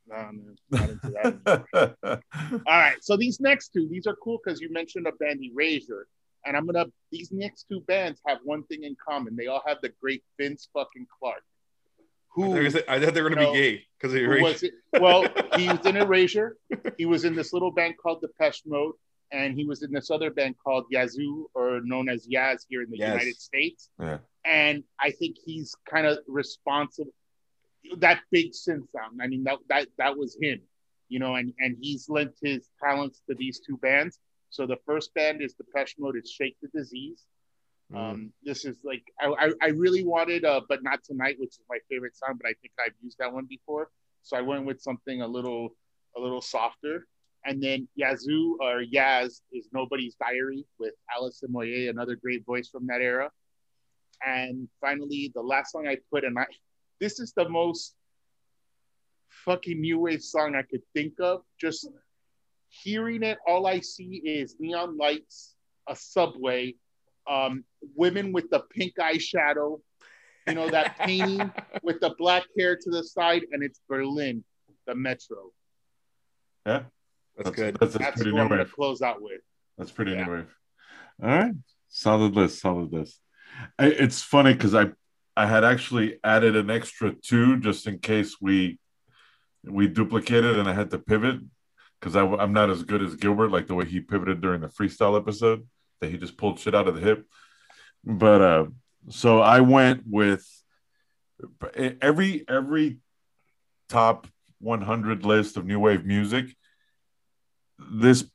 No, 0.09 0.17
man, 0.17 0.57
not 0.71 0.91
into 0.91 1.11
that. 1.11 1.95
All 2.67 2.79
right. 2.79 2.97
So 3.03 3.17
these 3.17 3.41
next 3.41 3.69
two, 3.73 3.89
these 3.91 4.07
are 4.07 4.17
cool 4.23 4.39
because 4.43 4.61
you 4.61 4.73
mentioned 4.73 5.07
a 5.07 5.13
band 5.13 5.41
Erasure. 5.43 6.07
And 6.47 6.57
I'm 6.57 6.67
gonna 6.67 6.87
these 7.13 7.31
next 7.33 7.67
two 7.71 7.81
bands 7.81 8.21
have 8.27 8.39
one 8.45 8.63
thing 8.65 8.85
in 8.85 8.97
common. 9.07 9.37
They 9.37 9.49
all 9.49 9.63
have 9.67 9.79
the 9.83 9.91
great 10.01 10.23
Vince 10.39 10.69
fucking 10.73 11.07
Clarke. 11.19 11.43
I 11.99 12.03
Who 12.41 12.71
thought 12.71 12.73
they- 12.87 12.93
I 12.95 13.01
thought 13.05 13.15
they 13.15 13.23
were 13.23 13.29
gonna 13.31 13.43
No. 13.43 13.53
be 13.53 13.59
gay 13.59 13.87
because 13.99 14.15
of 14.15 14.21
who 14.21 14.27
your 14.33 14.43
was 14.43 14.63
it? 14.63 14.73
Well, 14.99 15.25
he 15.57 15.69
was 15.69 15.85
in 15.85 15.97
Erasure. 16.07 16.57
He 16.97 17.07
was 17.07 17.25
in 17.25 17.35
this 17.35 17.53
little 17.53 17.73
band 17.73 17.95
called 18.01 18.21
Depeche 18.23 18.63
Mode, 18.67 18.95
and 19.33 19.59
he 19.59 19.65
was 19.67 19.83
in 19.83 19.93
this 19.93 20.11
other 20.11 20.31
band 20.31 20.55
called 20.65 20.85
Yazoo, 20.91 21.51
or 21.55 21.81
known 21.83 22.09
as 22.09 22.27
Yaz 22.29 22.65
here 22.69 22.83
in 22.83 22.91
the 22.91 22.99
Yes. 22.99 23.13
United 23.13 23.37
States. 23.41 23.91
Yeah. 23.99 24.19
And 24.45 24.85
I 25.01 25.11
think 25.11 25.37
he's 25.45 25.75
kind 25.91 26.07
of 26.07 26.19
responsible. 26.29 27.13
That 27.99 28.21
big 28.31 28.53
synth 28.53 28.91
sound. 28.93 29.21
I 29.21 29.27
mean, 29.27 29.45
that 29.45 29.59
that 29.69 29.89
that 29.99 30.17
was 30.17 30.37
him, 30.41 30.61
you 31.09 31.19
know. 31.19 31.37
And 31.37 31.53
and 31.59 31.77
he's 31.81 32.09
lent 32.09 32.35
his 32.43 32.69
talents 32.83 33.23
to 33.29 33.35
these 33.35 33.61
two 33.61 33.77
bands. 33.79 34.19
So 34.51 34.67
the 34.67 34.79
first 34.87 35.15
band 35.15 35.43
is 35.43 35.55
Depeche 35.55 35.97
Mode. 35.99 36.17
It's 36.17 36.31
Shake 36.31 36.57
the 36.63 36.69
Disease. 36.69 37.25
Um, 37.95 38.33
this 38.43 38.67
is 38.67 38.77
like 38.85 39.03
I, 39.19 39.27
I, 39.27 39.53
I 39.63 39.69
really 39.69 40.05
wanted 40.05 40.45
uh 40.45 40.61
but 40.69 40.83
not 40.83 41.03
tonight, 41.05 41.37
which 41.39 41.51
is 41.51 41.61
my 41.71 41.79
favorite 41.89 42.17
song, 42.17 42.39
but 42.41 42.49
I 42.49 42.55
think 42.61 42.73
I've 42.85 42.93
used 43.03 43.19
that 43.19 43.33
one 43.33 43.47
before. 43.47 43.91
So 44.23 44.37
I 44.37 44.43
went 44.43 44.67
with 44.67 44.81
something 44.83 45.23
a 45.23 45.27
little 45.27 45.71
a 46.17 46.21
little 46.21 46.43
softer. 46.43 47.07
And 47.45 47.63
then 47.63 47.89
Yazoo 47.95 48.59
or 48.61 48.83
Yaz 48.83 49.41
is 49.53 49.69
Nobody's 49.73 50.17
Diary 50.17 50.67
with 50.79 50.93
Alison 51.15 51.51
Moyet, 51.51 51.89
another 51.89 52.17
great 52.17 52.45
voice 52.45 52.69
from 52.69 52.87
that 52.89 53.01
era. 53.01 53.31
And 54.27 54.69
finally, 54.81 55.31
the 55.35 55.41
last 55.41 55.73
song 55.73 55.87
I 55.87 55.99
put, 56.11 56.25
and 56.25 56.39
I 56.39 56.47
this 57.01 57.21
is 57.21 57.33
the 57.37 57.49
most 57.49 57.95
fucking 59.29 59.81
new 59.81 59.99
wave 60.01 60.23
song 60.23 60.55
I 60.55 60.63
could 60.63 60.83
think 60.95 61.15
of. 61.21 61.43
Just 61.61 61.89
hearing 62.69 63.23
it, 63.23 63.39
all 63.47 63.67
I 63.67 63.81
see 63.81 64.21
is 64.25 64.57
neon 64.59 64.97
lights, 64.97 65.55
a 65.89 65.97
subway, 65.97 66.75
um, 67.29 67.65
women 67.95 68.33
with 68.33 68.51
the 68.51 68.61
pink 68.71 68.95
eyeshadow, 69.01 69.81
you 70.47 70.55
know, 70.55 70.69
that 70.71 70.99
painting 71.01 71.53
with 71.83 72.01
the 72.01 72.15
black 72.19 72.45
hair 72.59 72.77
to 72.77 72.91
the 72.91 73.05
side, 73.05 73.43
and 73.53 73.63
it's 73.63 73.81
Berlin, 73.89 74.45
the 74.87 74.95
metro. 74.95 75.51
Yeah, 76.67 76.83
That's 77.37 77.51
good. 77.51 77.77
That's, 77.81 77.93
that's, 77.95 78.05
That's 78.05 78.17
pretty 78.17 78.33
what 78.33 78.37
new 78.39 78.43
I'm 78.43 78.49
going 78.49 78.59
wave. 78.61 78.69
to 78.69 78.75
close 78.75 79.01
out 79.03 79.23
with. 79.23 79.41
That's 79.79 79.91
pretty 79.91 80.13
Yeah. 80.13 80.25
new 80.25 80.33
wave. 80.33 80.55
All 81.23 81.29
right, 81.29 81.53
solid 81.89 82.35
list, 82.35 82.61
solid 82.61 82.93
list. 82.93 83.21
I, 83.79 83.87
it's 83.87 84.23
funny 84.23 84.53
because 84.53 84.75
I 84.75 84.87
I 85.39 85.47
had 85.47 85.63
actually 85.63 86.19
added 86.25 86.57
an 86.57 86.69
extra 86.69 87.15
two 87.15 87.61
just 87.61 87.87
in 87.87 88.01
case 88.01 88.41
we 88.41 88.81
we 89.65 89.87
duplicated 89.87 90.59
and 90.59 90.69
I 90.69 90.73
had 90.73 90.91
to 90.91 90.99
pivot 90.99 91.39
because 92.01 92.17
I'm 92.17 92.53
not 92.53 92.71
as 92.71 92.83
good 92.83 93.03
as 93.03 93.15
Gilbert, 93.15 93.53
like 93.53 93.69
the 93.69 93.77
way 93.77 93.85
he 93.85 94.01
pivoted 94.01 94.41
during 94.41 94.61
the 94.61 94.67
freestyle 94.69 95.17
episode 95.17 95.65
that 96.01 96.11
he 96.11 96.19
just 96.19 96.37
pulled 96.37 96.59
shit 96.59 96.75
out 96.75 96.89
of 96.89 96.97
the 96.97 97.01
hip. 97.01 97.25
But 98.05 98.41
uh, 98.41 98.65
so 99.11 99.41
I 99.41 99.61
went 99.61 100.03
with 100.11 100.45
every 101.73 102.45
every 102.49 102.99
top 103.89 104.27
100 104.59 105.25
list 105.25 105.57
of 105.57 105.67
new 105.67 105.79
wave 105.79 106.05
music, 106.05 106.47
this 107.79 108.29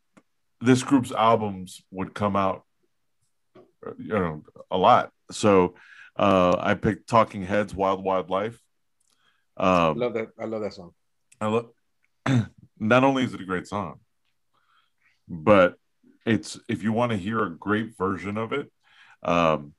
this 0.62 0.84
group's 0.84 1.12
albums 1.12 1.82
would 1.92 2.14
come 2.14 2.38
out, 2.38 2.64
you 3.98 4.14
know, 4.14 4.44
a 4.72 4.78
lot. 4.78 5.12
So 5.32 5.76
uh, 6.16 6.56
I 6.60 6.74
picked 6.76 7.08
Talking 7.10 7.44
Heads, 7.44 7.74
Wild 7.74 8.04
Wild 8.04 8.30
Life. 8.30 8.60
I 9.58 9.90
Um, 9.90 9.98
love 9.98 10.14
that. 10.14 10.30
I 10.40 10.46
love 10.46 10.62
that 10.62 10.74
song. 10.74 10.92
I 11.40 11.48
love. 11.48 11.70
Not 12.80 13.04
only 13.04 13.24
is 13.24 13.34
it 13.34 13.42
a 13.42 13.46
great 13.46 13.68
song, 13.68 14.00
but 15.28 15.76
it's 16.26 16.60
if 16.68 16.84
you 16.84 16.94
want 16.94 17.12
to 17.12 17.18
hear 17.18 17.44
a 17.44 17.50
great 17.56 17.98
version 17.98 18.38
of 18.38 18.54
it. 18.54 18.72
Um, 19.24 19.74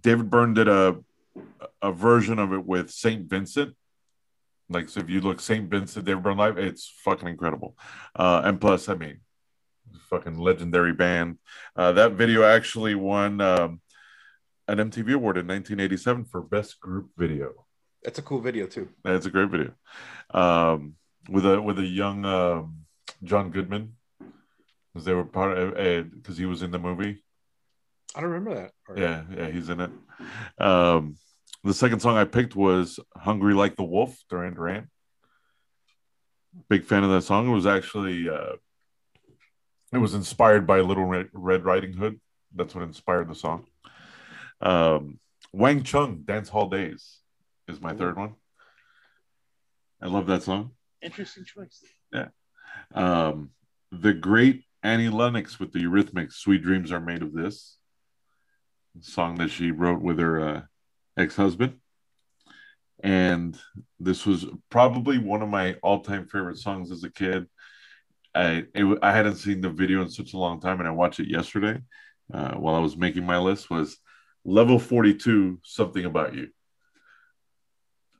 David 0.00 0.30
Byrne 0.30 0.54
did 0.54 0.68
a 0.68 0.98
a 1.80 1.92
version 1.92 2.38
of 2.38 2.52
it 2.52 2.64
with 2.64 2.90
Saint 2.90 3.28
Vincent. 3.28 3.74
Like, 4.68 4.88
so 4.88 5.00
if 5.00 5.10
you 5.10 5.20
look 5.20 5.40
Saint 5.40 5.70
Vincent, 5.70 6.04
David 6.06 6.22
Byrne 6.22 6.36
live, 6.38 6.58
it's 6.58 6.92
fucking 7.04 7.28
incredible. 7.28 7.76
Uh, 8.16 8.42
and 8.44 8.60
plus, 8.60 8.88
I 8.88 8.94
mean, 8.94 9.20
fucking 10.08 10.38
legendary 10.38 10.92
band. 10.92 11.38
Uh, 11.76 11.92
that 11.92 12.12
video 12.12 12.42
actually 12.44 12.94
won 12.94 13.40
um, 13.40 13.80
an 14.72 14.78
MTV 14.78 15.12
award 15.12 15.36
in 15.36 15.46
1987 15.46 16.24
for 16.24 16.40
best 16.40 16.80
group 16.80 17.10
video. 17.16 17.66
That's 18.02 18.18
a 18.18 18.22
cool 18.22 18.40
video 18.40 18.66
too. 18.66 18.88
That's 19.04 19.26
a 19.26 19.30
great 19.30 19.50
video. 19.50 19.72
Um, 20.32 20.94
with 21.28 21.44
a 21.44 21.60
with 21.60 21.78
a 21.78 21.86
young 21.86 22.24
um, 22.24 22.78
John 23.22 23.50
Goodman, 23.50 23.92
because 24.92 25.04
they 25.04 25.12
were 25.12 25.24
part 25.24 25.56
of 25.58 25.74
because 26.10 26.38
he 26.38 26.46
was 26.46 26.62
in 26.62 26.70
the 26.70 26.78
movie. 26.78 27.22
I 28.16 28.20
don't 28.20 28.30
remember 28.30 28.54
that. 28.54 28.72
part. 28.86 28.98
Yeah, 28.98 29.22
yeah, 29.36 29.50
he's 29.50 29.68
in 29.68 29.80
it. 29.80 29.90
Um, 30.58 31.16
the 31.62 31.74
second 31.74 32.00
song 32.00 32.16
I 32.16 32.24
picked 32.24 32.56
was 32.56 32.98
"Hungry 33.14 33.54
Like 33.54 33.76
the 33.76 33.84
Wolf" 33.84 34.16
Duran 34.30 34.54
Duran. 34.54 34.90
Big 36.68 36.86
fan 36.86 37.04
of 37.04 37.10
that 37.10 37.22
song. 37.22 37.46
It 37.46 37.54
was 37.54 37.66
actually 37.66 38.28
uh, 38.28 38.54
it 39.92 39.98
was 39.98 40.14
inspired 40.14 40.66
by 40.66 40.80
Little 40.80 41.04
Red, 41.04 41.28
Red 41.34 41.64
Riding 41.64 41.92
Hood. 41.92 42.18
That's 42.54 42.74
what 42.74 42.84
inspired 42.84 43.28
the 43.28 43.34
song. 43.34 43.66
Um, 44.62 45.18
Wang 45.52 45.82
Chung, 45.82 46.22
"Dance 46.24 46.48
Hall 46.48 46.68
Days," 46.68 47.18
is 47.68 47.80
my 47.80 47.92
third 47.94 48.16
one. 48.16 48.34
I 50.00 50.06
love 50.06 50.26
that 50.28 50.42
song. 50.42 50.72
Interesting 51.02 51.44
choice. 51.44 51.82
Yeah. 52.12 52.28
Um, 52.94 53.50
the 53.90 54.14
great 54.14 54.64
Annie 54.82 55.08
Lennox 55.08 55.60
with 55.60 55.72
the 55.72 55.80
Eurythmics, 55.80 56.34
"Sweet 56.34 56.62
Dreams 56.62 56.92
Are 56.92 57.00
Made 57.00 57.22
of 57.22 57.32
This," 57.32 57.76
song 59.00 59.36
that 59.36 59.50
she 59.50 59.70
wrote 59.70 60.00
with 60.00 60.18
her 60.18 60.40
uh, 60.40 60.62
ex-husband, 61.16 61.80
and 63.02 63.58
this 63.98 64.24
was 64.24 64.46
probably 64.70 65.18
one 65.18 65.42
of 65.42 65.48
my 65.48 65.74
all-time 65.82 66.26
favorite 66.26 66.58
songs 66.58 66.90
as 66.90 67.04
a 67.04 67.10
kid. 67.10 67.46
I 68.34 68.64
it, 68.74 68.98
I 69.02 69.12
hadn't 69.12 69.36
seen 69.36 69.60
the 69.60 69.70
video 69.70 70.02
in 70.02 70.08
such 70.08 70.32
a 70.32 70.38
long 70.38 70.60
time, 70.60 70.78
and 70.78 70.88
I 70.88 70.92
watched 70.92 71.20
it 71.20 71.28
yesterday 71.28 71.80
uh, 72.32 72.54
while 72.54 72.74
I 72.74 72.80
was 72.80 72.96
making 72.96 73.26
my 73.26 73.38
list. 73.38 73.70
Was 73.70 73.98
level 74.44 74.78
forty-two 74.78 75.60
something 75.62 76.04
about 76.04 76.34
you? 76.34 76.48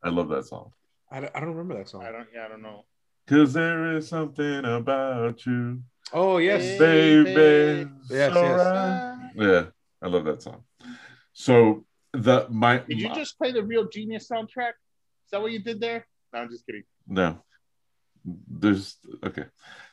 I 0.02 0.08
love 0.10 0.28
that 0.30 0.44
song. 0.46 0.72
I, 1.10 1.20
don't- 1.20 1.32
I 1.36 1.40
don't 1.40 1.50
remember 1.50 1.74
that 1.78 1.88
song. 1.88 2.04
I 2.04 2.10
don't. 2.12 2.26
Yeah, 2.34 2.46
I 2.46 2.48
don't 2.48 2.62
know. 2.62 2.84
Cause 3.28 3.52
there 3.52 3.96
is 3.96 4.08
something 4.08 4.64
about 4.64 5.46
you. 5.46 5.82
Oh 6.12 6.38
yes. 6.38 6.78
baby. 6.78 7.88
Yes, 8.10 8.32
so 8.34 8.42
yes. 8.42 8.58
right. 8.58 9.30
Yeah, 9.36 9.64
I 10.02 10.08
love 10.08 10.24
that 10.24 10.42
song. 10.42 10.64
So 11.32 11.84
the 12.12 12.46
my, 12.50 12.78
Did 12.78 12.98
you 12.98 13.08
my- 13.08 13.14
just 13.14 13.38
play 13.38 13.52
the 13.52 13.62
Real 13.62 13.88
Genius 13.88 14.28
soundtrack? 14.28 14.70
Is 15.24 15.30
that 15.30 15.40
what 15.40 15.52
you 15.52 15.60
did 15.62 15.80
there? 15.80 16.04
No, 16.32 16.40
I'm 16.40 16.50
just 16.50 16.66
kidding. 16.66 16.82
no. 17.06 17.38
There's 18.24 18.96
okay. 19.24 19.44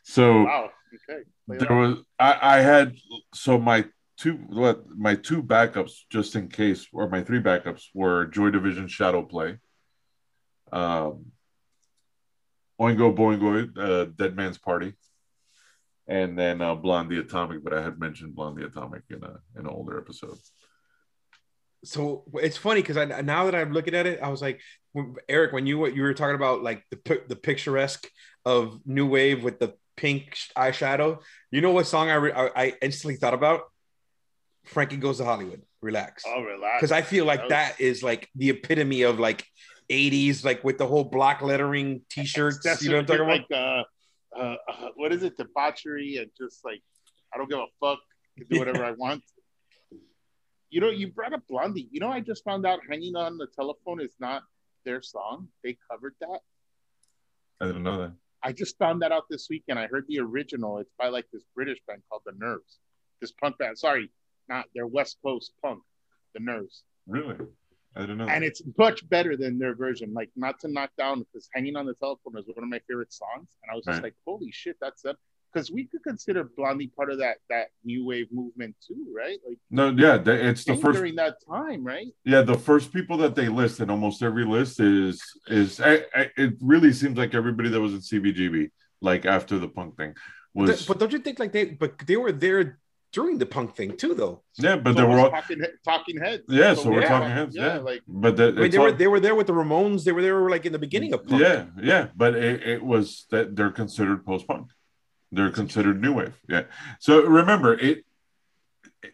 So 0.04 0.44
Wow. 0.44 0.70
Okay. 1.10 1.24
There 1.48 1.60
that. 1.60 1.70
was 1.72 1.98
I, 2.20 2.38
I 2.42 2.58
had 2.62 2.96
so 3.34 3.58
my 3.60 3.86
two 4.20 4.34
what 4.34 4.84
my 4.96 5.16
two 5.16 5.42
backups 5.42 5.94
just 6.10 6.36
in 6.36 6.50
case 6.50 6.88
or 6.92 7.10
my 7.10 7.24
three 7.24 7.42
backups 7.42 7.86
were 7.94 8.26
Joy 8.26 8.50
Division 8.50 8.88
Shadow 8.88 9.24
Play, 9.24 9.58
um, 10.72 11.32
Oingo 12.80 13.16
Boingo, 13.16 13.78
uh, 13.78 14.06
Dead 14.16 14.36
Man's 14.36 14.58
Party, 14.58 14.94
and 16.08 16.38
then 16.38 16.62
uh, 16.62 16.76
Blondie 16.76 17.20
Atomic. 17.20 17.64
But 17.64 17.74
I 17.74 17.82
had 17.82 18.00
mentioned 18.00 18.36
Blondie 18.36 18.66
Atomic 18.66 19.04
in 19.10 19.24
a 19.24 19.40
in 19.58 19.66
an 19.66 19.68
older 19.68 19.98
episode. 19.98 20.38
So 21.86 22.26
it's 22.34 22.58
funny 22.58 22.82
because 22.82 22.98
I 22.98 23.06
now 23.06 23.46
that 23.46 23.56
I'm 23.56 23.72
looking 23.72 23.96
at 23.96 24.06
it, 24.06 24.20
I 24.22 24.28
was 24.28 24.42
like, 24.42 24.60
Eric, 25.30 25.54
when 25.54 25.66
you 25.66 25.88
you 25.88 26.02
were 26.02 26.14
talking 26.14 26.36
about 26.36 26.62
like 26.62 26.84
the 26.92 27.22
the 27.30 27.38
picturesque 27.38 28.08
of 28.46 28.82
new 28.86 29.08
wave 29.08 29.44
with 29.44 29.60
the 29.60 29.76
pink 29.96 30.38
eyeshadow, 30.58 31.20
you 31.52 31.62
know 31.62 31.72
what 31.72 31.88
song 31.88 32.10
I 32.10 32.16
re- 32.16 32.34
I 32.34 32.74
instantly 32.82 33.16
thought 33.16 33.34
about? 33.34 33.62
Frankie 34.66 34.98
goes 34.98 35.18
to 35.18 35.26
Hollywood. 35.26 35.62
Relax, 35.82 36.24
Oh, 36.28 36.42
relax. 36.42 36.78
because 36.82 36.92
I 36.92 37.02
feel 37.02 37.24
like 37.26 37.48
That 37.48 37.70
was- 37.70 37.78
that 37.78 37.82
is 37.82 38.04
like 38.04 38.30
the 38.36 38.50
epitome 38.50 39.04
of 39.04 39.18
like 39.20 39.46
80s, 39.90 40.44
like 40.44 40.64
with 40.64 40.78
the 40.78 40.86
whole 40.86 41.06
block 41.06 41.42
lettering 41.42 42.02
T-shirts. 42.10 42.60
That's 42.64 42.84
you 42.84 42.90
know 42.90 42.98
what 42.98 43.10
I'm 43.12 43.26
talking 43.28 43.46
about? 43.50 43.50
like, 43.50 43.86
uh, 44.38 44.40
uh, 44.40 44.56
uh, 44.68 44.90
what 44.96 45.14
is 45.14 45.24
it? 45.24 45.38
Debauchery 45.38 46.18
and 46.18 46.30
just 46.38 46.64
like, 46.66 46.82
I 47.34 47.38
don't 47.38 47.50
give 47.50 47.60
a 47.60 47.66
fuck. 47.80 48.00
I 48.38 48.42
can 48.42 48.48
do 48.50 48.60
whatever 48.60 48.84
I 48.84 48.92
want. 48.98 49.24
You 50.70 50.82
know, 50.82 50.90
you 50.90 51.08
brought 51.08 51.34
up 51.34 51.42
Blondie. 51.48 51.88
You 51.92 52.00
know, 52.00 52.10
I 52.12 52.20
just 52.20 52.44
found 52.44 52.66
out 52.66 52.80
"Hanging 52.88 53.16
on 53.16 53.38
the 53.38 53.48
Telephone" 53.48 54.02
is 54.02 54.14
not 54.20 54.44
their 54.86 55.02
song. 55.02 55.48
They 55.64 55.78
covered 55.90 56.14
that. 56.22 56.40
I 57.60 57.66
didn't 57.66 57.84
know 57.84 57.98
that. 58.02 58.14
I 58.44 58.52
just 58.54 58.78
found 58.78 59.02
that 59.02 59.12
out 59.12 59.24
this 59.30 59.48
weekend. 59.50 59.80
I 59.80 59.88
heard 59.88 60.06
the 60.08 60.20
original. 60.20 60.78
It's 60.78 60.92
by 61.00 61.08
like 61.08 61.26
this 61.34 61.44
British 61.56 61.80
band 61.88 62.04
called 62.10 62.22
The 62.26 62.34
Nerves. 62.38 62.78
This 63.20 63.32
punk 63.32 63.58
band. 63.58 63.78
Sorry, 63.80 64.12
not 64.50 64.66
their 64.76 64.88
West 64.88 65.18
Coast 65.24 65.54
punk. 65.64 65.82
The 66.34 66.42
Nerves. 66.42 66.84
Really, 67.08 67.36
I 67.96 68.06
don't 68.06 68.18
know. 68.18 68.28
and 68.28 68.44
it's 68.44 68.62
much 68.78 69.08
better 69.10 69.36
than 69.36 69.58
their 69.58 69.74
version. 69.74 70.14
Like, 70.14 70.30
not 70.36 70.60
to 70.60 70.68
knock 70.68 70.92
down 70.98 71.20
because 71.22 71.50
"Hanging 71.54 71.76
on 71.76 71.86
the 71.88 71.96
Telephone" 71.96 72.38
is 72.38 72.46
one 72.48 72.64
of 72.64 72.70
my 72.70 72.80
favorite 72.88 73.12
songs, 73.14 73.48
and 73.64 73.72
I 73.72 73.76
was 73.76 73.86
just 73.86 73.96
Right. 73.98 74.04
like, 74.06 74.16
"Holy 74.26 74.52
shit, 74.52 74.78
that's 74.82 75.02
them!" 75.02 75.16
Because 75.52 75.72
we 75.72 75.86
could 75.86 76.04
consider 76.04 76.44
Blondie 76.44 76.90
part 76.96 77.10
of 77.12 77.18
that 77.18 77.38
that 77.50 77.70
new 77.84 78.06
wave 78.06 78.28
movement 78.32 78.76
too, 78.88 79.08
right? 79.16 79.40
Like, 79.48 79.58
no, 79.72 79.90
yeah, 79.90 80.18
they- 80.20 80.48
it's 80.50 80.64
the 80.66 80.76
first. 80.76 80.98
during 80.98 81.16
that 81.16 81.38
time, 81.48 81.84
right? 81.84 82.06
Yeah, 82.24 82.44
the 82.44 82.60
first 82.60 82.94
people 82.94 83.18
that 83.18 83.34
they 83.34 83.50
list 83.50 83.80
in 83.80 83.90
almost 83.90 84.22
every 84.22 84.46
list 84.46 84.80
is 84.80 85.20
is 85.48 85.80
I, 85.82 86.06
I, 86.14 86.30
it 86.38 86.54
really 86.62 86.94
seems 86.94 87.18
like 87.18 87.34
everybody 87.34 87.70
that 87.70 87.82
was 87.82 87.94
in 87.94 88.02
CBGB, 88.02 88.70
like 89.02 89.26
after 89.26 89.58
the 89.58 89.68
punk 89.68 89.98
thing, 89.98 90.14
was 90.54 90.86
but 90.86 91.00
don't 91.00 91.12
you 91.12 91.18
think 91.20 91.40
like 91.40 91.52
they 91.54 91.66
but 91.66 91.98
they 92.06 92.18
were 92.18 92.32
there 92.32 92.78
during 93.12 93.38
the 93.38 93.46
punk 93.46 93.76
thing 93.76 93.98
too 93.98 94.14
though? 94.14 94.44
yeah, 94.58 94.76
but 94.76 94.94
So 94.94 95.02
they 95.02 95.08
were 95.08 95.20
all 95.20 95.32
talking 95.32 95.62
talking 95.84 96.18
heads. 96.20 96.44
yeah, 96.48 96.74
so 96.74 96.90
we're 96.92 97.02
yeah. 97.02 97.08
talking 97.10 97.30
heads, 97.32 97.56
yeah, 97.56 97.76
yeah, 97.76 97.80
like 97.80 98.02
but 98.08 98.38
that, 98.38 98.50
I 98.50 98.52
mean, 98.56 98.66
it's 98.66 98.76
they 98.76 98.80
were 98.80 98.92
they 98.92 99.08
were 99.08 99.20
there 99.20 99.36
with 99.36 99.48
the 99.48 99.54
Ramones. 99.54 100.04
They 100.04 100.12
were 100.12 100.22
there 100.22 100.50
like 100.50 100.66
in 100.66 100.72
the 100.74 100.80
beginning 100.80 101.14
of 101.14 101.26
punk. 101.26 101.42
yeah, 101.42 101.66
yeah, 101.82 102.08
but 102.16 102.36
it, 102.36 102.64
it 102.64 102.84
was 102.84 103.26
that 103.32 103.56
they're 103.56 103.72
considered 103.72 104.26
post 104.26 104.48
punk, 104.48 104.68
they're 105.32 105.52
considered 105.52 106.02
new 106.02 106.14
wave, 106.14 106.40
yeah. 106.48 106.64
So 107.00 107.24
remember 107.26 107.74
it, 107.74 108.06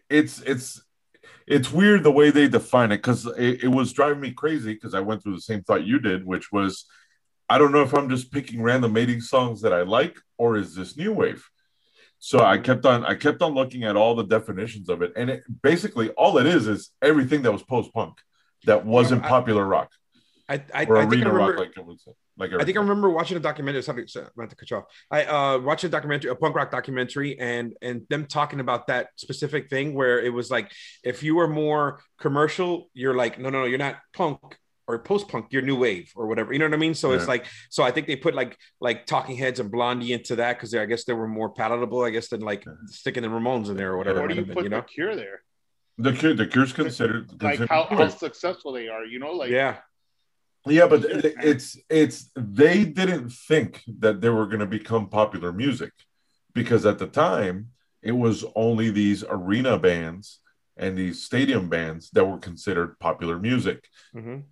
it's 0.10 0.42
it's 0.42 0.82
it's 1.48 1.72
weird 1.72 2.04
the 2.04 2.12
way 2.12 2.32
they 2.32 2.48
define 2.48 2.92
it 2.92 2.98
because 2.98 3.26
it, 3.38 3.64
it 3.64 3.68
was 3.68 3.94
driving 3.94 4.20
me 4.20 4.32
crazy 4.32 4.74
because 4.74 4.94
I 4.94 5.00
went 5.02 5.22
through 5.22 5.36
the 5.36 5.42
same 5.42 5.62
thought 5.64 5.86
you 5.86 6.00
did, 6.00 6.26
which 6.26 6.52
was 6.52 6.86
I 7.48 7.58
don't 7.60 7.72
know 7.72 7.84
if 7.84 7.94
I'm 7.94 8.10
just 8.10 8.32
picking 8.32 8.62
random 8.62 8.94
mating 8.94 9.22
songs 9.22 9.62
that 9.62 9.72
I 9.74 9.84
like 9.84 10.18
or 10.38 10.58
is 10.58 10.76
this 10.76 10.98
new 10.98 11.14
wave. 11.14 11.48
So 12.26 12.40
I 12.40 12.58
kept 12.58 12.88
on 12.88 13.06
I 13.06 13.14
kept 13.14 13.44
on 13.44 13.54
looking 13.54 13.84
at 13.84 13.96
all 13.96 14.16
the 14.16 14.24
definitions 14.24 14.90
of 14.90 15.04
it, 15.04 15.14
and 15.16 15.30
it 15.30 15.44
basically 15.62 16.10
all 16.10 16.40
it 16.40 16.48
is 16.48 16.66
is 16.68 16.90
everything 17.00 17.44
that 17.44 17.52
was 17.52 17.62
post 17.62 17.94
punk 17.94 18.16
that 18.64 18.84
wasn't 18.84 19.24
I- 19.24 19.30
popular 19.30 19.64
rock 19.64 19.92
I 20.50 20.64
I, 20.74 20.86
or 20.86 20.98
I 20.98 21.02
think 21.02 21.24
I 21.24 21.28
arena 21.28 21.34
remember. 21.34 21.52
rock, 21.52 21.60
like 21.60 21.78
it 21.78 21.86
was 21.86 22.04
like 22.36 22.52
I 22.54 22.64
think 22.64 22.78
I 22.78 22.82
remember 22.82 23.12
watching 23.12 23.38
a 23.38 23.40
documentary. 23.40 23.84
Sorry, 23.84 24.08
not 24.36 24.50
to 24.50 24.56
cut 24.56 24.72
you 24.72 24.78
off. 24.78 24.86
I 25.12 25.26
uh, 25.26 25.60
watched 25.60 25.84
a 25.84 25.90
documentary, 25.90 26.32
a 26.32 26.36
punk 26.36 26.56
rock 26.56 26.72
documentary, 26.72 27.38
and 27.40 27.76
and 27.84 28.02
them 28.10 28.26
talking 28.26 28.60
about 28.60 28.88
that 28.88 29.10
specific 29.18 29.70
thing 29.70 29.94
where 29.94 30.20
it 30.20 30.34
was 30.34 30.50
like, 30.50 30.72
if 31.04 31.22
you 31.22 31.36
were 31.36 31.48
more 31.48 32.02
commercial, 32.20 32.90
you're 32.96 33.16
like, 33.16 33.38
no, 33.38 33.52
no, 33.52 33.60
no, 33.62 33.66
you're 33.66 33.78
not 33.78 33.98
punk 34.14 34.58
or 34.88 35.00
post 35.00 35.28
punk, 35.28 35.48
you're 35.50 35.62
new 35.62 35.76
wave 35.76 36.12
or 36.16 36.28
whatever. 36.28 36.54
You 36.54 36.60
know 36.60 36.66
what 36.66 36.74
I 36.74 36.78
mean? 36.78 36.94
So 36.94 37.12
it's 37.14 37.28
like, 37.28 37.48
so 37.70 37.84
I 37.84 37.92
think 37.92 38.08
they 38.08 38.16
put 38.16 38.36
like 38.36 38.58
like 38.80 39.06
Talking 39.06 39.36
Heads 39.36 39.60
and 39.60 39.72
Blondie 39.72 40.14
into 40.14 40.36
that 40.38 40.58
because 40.58 40.74
I 40.76 40.86
guess 40.86 41.06
they 41.06 41.14
were 41.14 41.28
more 41.28 41.50
palatable, 41.50 42.04
I 42.04 42.12
guess, 42.12 42.28
than 42.30 42.42
like 42.42 42.66
sticking 42.88 43.24
the 43.24 43.30
Ramones 43.30 43.70
in 43.70 43.78
there 43.78 43.94
or 43.94 43.98
whatever. 43.98 44.22
Or 44.22 44.26
it 44.26 44.30
do 44.30 44.36
you 44.36 44.46
put 44.46 44.56
been, 44.56 44.64
you 44.66 44.70
the 44.70 44.76
know? 44.78 44.82
Cure 44.84 45.16
there? 45.16 45.42
The 45.98 46.14
Cure, 46.14 46.34
the 46.34 46.46
Cure's 46.46 46.74
considered, 46.74 47.30
Like 47.42 47.58
considered 47.58 47.70
how, 47.70 47.88
how 47.90 48.10
successful 48.10 48.74
they 48.74 48.88
are, 48.88 49.06
you 49.06 49.20
know? 49.20 49.32
Like 49.32 49.50
yeah, 49.50 49.78
yeah, 50.68 50.88
but 50.88 51.06
it's 51.06 51.78
it's 51.90 52.32
they 52.36 52.86
didn't 52.86 53.30
think 53.30 53.84
that 54.00 54.22
they 54.22 54.30
were 54.30 54.48
going 54.48 54.60
to 54.60 54.66
become 54.66 55.10
popular 55.10 55.54
music 55.54 55.92
because 56.54 56.86
at 56.86 56.98
the 56.98 57.08
time 57.08 57.70
it 58.02 58.14
was 58.14 58.44
only 58.56 58.90
these 58.90 59.24
arena 59.24 59.78
bands 59.78 60.40
and 60.78 60.98
these 60.98 61.24
stadium 61.24 61.70
bands 61.70 62.10
that 62.12 62.26
were 62.26 62.38
considered 62.38 63.00
popular 63.00 63.40
music. 63.40 63.88
Mhm. 64.16 64.44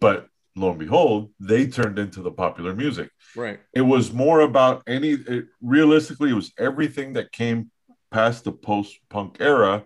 But 0.00 0.28
lo 0.56 0.70
and 0.70 0.78
behold, 0.78 1.32
they 1.40 1.66
turned 1.66 1.98
into 1.98 2.22
the 2.22 2.30
popular 2.30 2.74
music. 2.74 3.10
Right. 3.36 3.60
It 3.72 3.82
was 3.82 4.12
more 4.12 4.40
about 4.40 4.82
any. 4.86 5.10
It, 5.12 5.46
realistically, 5.60 6.30
it 6.30 6.34
was 6.34 6.52
everything 6.58 7.14
that 7.14 7.32
came 7.32 7.70
past 8.10 8.44
the 8.44 8.52
post-punk 8.52 9.38
era, 9.40 9.84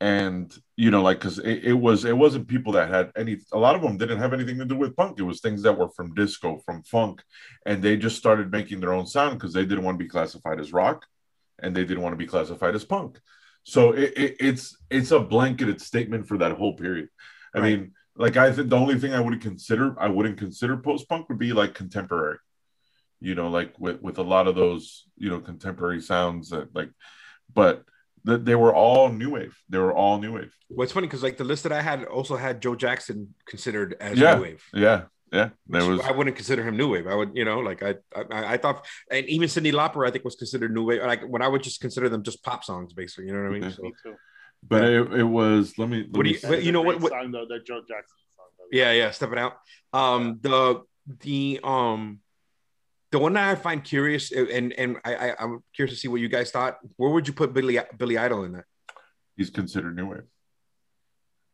and 0.00 0.54
you 0.76 0.90
know, 0.90 1.02
like 1.02 1.18
because 1.18 1.38
it, 1.38 1.64
it 1.64 1.72
was 1.74 2.04
it 2.04 2.16
wasn't 2.16 2.48
people 2.48 2.72
that 2.72 2.88
had 2.88 3.12
any. 3.16 3.38
A 3.52 3.58
lot 3.58 3.74
of 3.76 3.82
them 3.82 3.96
didn't 3.98 4.18
have 4.18 4.32
anything 4.32 4.58
to 4.58 4.64
do 4.64 4.76
with 4.76 4.96
punk. 4.96 5.18
It 5.18 5.22
was 5.24 5.40
things 5.40 5.62
that 5.62 5.76
were 5.76 5.90
from 5.90 6.14
disco, 6.14 6.58
from 6.64 6.82
funk, 6.82 7.22
and 7.66 7.82
they 7.82 7.96
just 7.96 8.16
started 8.16 8.50
making 8.50 8.80
their 8.80 8.92
own 8.94 9.06
sound 9.06 9.38
because 9.38 9.52
they 9.52 9.64
didn't 9.64 9.84
want 9.84 9.98
to 9.98 10.04
be 10.04 10.08
classified 10.08 10.60
as 10.60 10.72
rock, 10.72 11.06
and 11.58 11.74
they 11.74 11.84
didn't 11.84 12.02
want 12.02 12.12
to 12.14 12.18
be 12.18 12.26
classified 12.26 12.74
as 12.74 12.84
punk. 12.84 13.18
So 13.64 13.92
it, 13.92 14.12
it, 14.16 14.36
it's 14.40 14.76
it's 14.90 15.10
a 15.10 15.20
blanketed 15.20 15.80
statement 15.80 16.26
for 16.26 16.38
that 16.38 16.52
whole 16.52 16.74
period. 16.74 17.08
I 17.54 17.58
Right. 17.58 17.78
mean, 17.78 17.92
like 18.16 18.36
I 18.36 18.52
think 18.52 18.68
the 18.70 18.76
only 18.76 18.98
thing 18.98 19.12
I 19.14 19.20
would 19.20 19.40
consider 19.40 19.94
I 19.98 20.08
wouldn't 20.08 20.38
consider 20.38 20.76
post 20.76 21.08
punk 21.08 21.28
would 21.28 21.38
be 21.38 21.52
like 21.52 21.74
contemporary. 21.74 22.38
You 23.20 23.34
know, 23.34 23.48
like 23.48 23.78
with 23.78 24.00
with 24.00 24.18
a 24.18 24.22
lot 24.22 24.46
of 24.48 24.54
those 24.54 25.04
you 25.16 25.28
know 25.28 25.40
contemporary 25.40 26.00
sounds 26.00 26.50
that 26.50 26.74
like, 26.74 26.90
but 27.52 27.84
th- 28.26 28.40
they 28.44 28.54
were 28.54 28.74
all 28.74 29.10
new 29.10 29.30
wave. 29.30 29.56
They 29.68 29.78
were 29.78 29.94
all 29.94 30.18
new 30.18 30.32
wave. 30.34 30.54
What's 30.68 30.92
funny 30.92 31.06
because 31.06 31.22
like 31.22 31.36
the 31.36 31.44
list 31.44 31.62
that 31.64 31.72
I 31.72 31.82
had 31.82 32.04
also 32.04 32.36
had 32.36 32.62
Joe 32.62 32.74
Jackson 32.74 33.34
considered 33.46 33.94
as 34.00 34.18
Yeah. 34.18 34.36
new 34.36 34.42
wave. 34.42 34.64
Yeah, 34.72 35.02
yeah. 35.32 35.50
There 35.68 35.86
was 35.86 36.00
I 36.00 36.12
wouldn't 36.12 36.34
consider 36.36 36.62
him 36.66 36.76
new 36.78 36.88
wave. 36.92 37.06
I 37.06 37.14
would, 37.14 37.32
you 37.36 37.44
know, 37.44 37.58
like 37.60 37.82
I, 37.82 37.96
I, 38.16 38.54
I 38.54 38.56
thought, 38.56 38.86
and 39.10 39.26
even 39.26 39.48
Cyndi 39.48 39.72
Lauper, 39.72 40.06
I 40.08 40.10
think 40.10 40.24
was 40.24 40.36
considered 40.36 40.72
new 40.72 40.84
wave. 40.84 41.02
Like 41.02 41.22
when 41.28 41.42
I 41.42 41.48
would 41.48 41.62
just 41.62 41.80
consider 41.82 42.08
them 42.08 42.22
just 42.22 42.42
pop 42.42 42.64
songs, 42.64 42.94
basically. 42.94 43.26
You 43.26 43.34
know 43.34 43.42
what 43.42 43.48
I 43.50 43.52
mean? 43.52 43.64
Okay. 43.64 43.92
So, 44.02 44.14
Me 44.62 44.68
too. 44.68 44.68
but 44.68 44.84
it, 44.84 45.20
it 45.20 45.24
was 45.24 45.78
let 45.78 45.88
me 45.88 45.98
let 45.98 46.16
What 46.16 46.24
do 46.24 46.30
you- 46.30 46.38
see. 46.38 46.60
you 46.60 46.72
know 46.72 46.82
what- 46.82 47.00
what- 47.00 47.12
Song, 47.12 47.30
though, 47.32 47.46
the 47.48 47.58
Joe 47.60 47.80
Jackson 47.80 48.16
song. 48.36 48.46
though. 48.58 48.64
yeah, 48.78 48.92
yeah, 48.92 49.10
stepping 49.10 49.38
out. 49.38 49.54
Um, 49.92 50.38
the 50.42 50.82
the 51.20 51.60
um, 51.64 52.20
the 53.10 53.18
one 53.18 53.32
that 53.32 53.48
I 53.48 53.54
find 53.56 53.82
curious, 53.82 54.30
and 54.32 54.72
and 54.72 54.96
I, 55.04 55.14
I 55.30 55.34
I'm 55.38 55.64
curious 55.74 55.94
to 55.96 56.00
see 56.00 56.08
what 56.08 56.20
you 56.20 56.28
guys 56.28 56.50
thought. 56.50 56.78
Where 56.96 57.10
would 57.10 57.26
you 57.26 57.34
put 57.34 57.52
Billy 57.52 57.78
Billy 57.96 58.16
Idol 58.18 58.44
in 58.44 58.52
that? 58.52 58.64
he's 59.36 59.50
considered 59.50 59.96
new 59.96 60.06
wave. 60.06 60.22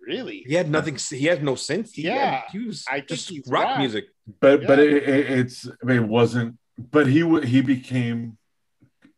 Really? 0.01 0.45
He 0.47 0.55
had 0.55 0.71
nothing. 0.71 0.97
He 0.97 1.27
had 1.27 1.43
no 1.43 1.55
sense. 1.55 1.93
He 1.93 2.03
Yeah, 2.03 2.31
had, 2.31 2.45
he 2.53 2.59
was 2.67 2.85
I 2.89 3.01
just 3.01 3.31
rock 3.49 3.65
rock. 3.65 3.79
music. 3.79 4.05
But 4.41 4.67
but 4.67 4.79
it, 4.79 4.93
it, 5.09 5.31
it's 5.39 5.67
I 5.67 5.85
mean 5.87 6.03
it 6.05 6.09
wasn't. 6.09 6.59
But 6.79 7.07
he 7.07 7.21
w- 7.21 7.45
he 7.47 7.61
became. 7.63 8.37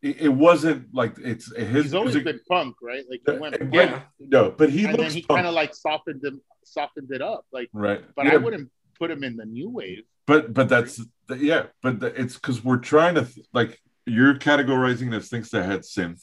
It, 0.03 0.21
it 0.21 0.29
wasn't 0.29 0.95
like 0.95 1.17
it's 1.19 1.55
his 1.57 1.85
He's 1.87 1.95
always 1.95 2.15
music. 2.15 2.25
been 2.25 2.41
punk, 2.49 2.77
right? 2.83 3.05
Like 3.11 3.21
he 3.27 3.33
went, 3.33 3.57
Right. 3.61 3.73
Yeah. 3.73 4.03
No, 4.21 4.51
but 4.51 4.71
he 4.71 4.85
and 4.85 4.97
then 4.99 5.11
he 5.11 5.23
kind 5.23 5.47
of 5.47 5.55
like 5.55 5.75
softened 5.75 6.23
him, 6.25 6.41
softened 6.65 7.11
it 7.11 7.21
up. 7.23 7.45
Like, 7.53 7.69
right. 7.73 8.03
but 8.15 8.27
Yeah, 8.27 8.35
I 8.35 8.37
wouldn't 8.37 8.71
put 8.99 9.11
him 9.11 9.25
in 9.25 9.37
the 9.37 9.45
new 9.45 9.69
wave. 9.71 10.05
But 10.27 10.55
but 10.55 10.69
that's 10.69 11.01
yeah. 11.37 11.67
But 11.83 12.03
it's 12.03 12.35
because 12.35 12.63
we're 12.65 12.77
trying 12.79 13.17
to 13.17 13.27
like 13.53 13.81
you're 14.07 14.35
categorizing 14.35 15.15
as 15.17 15.29
things 15.29 15.51
that 15.51 15.65
had 15.65 15.81
synth. 15.81 16.23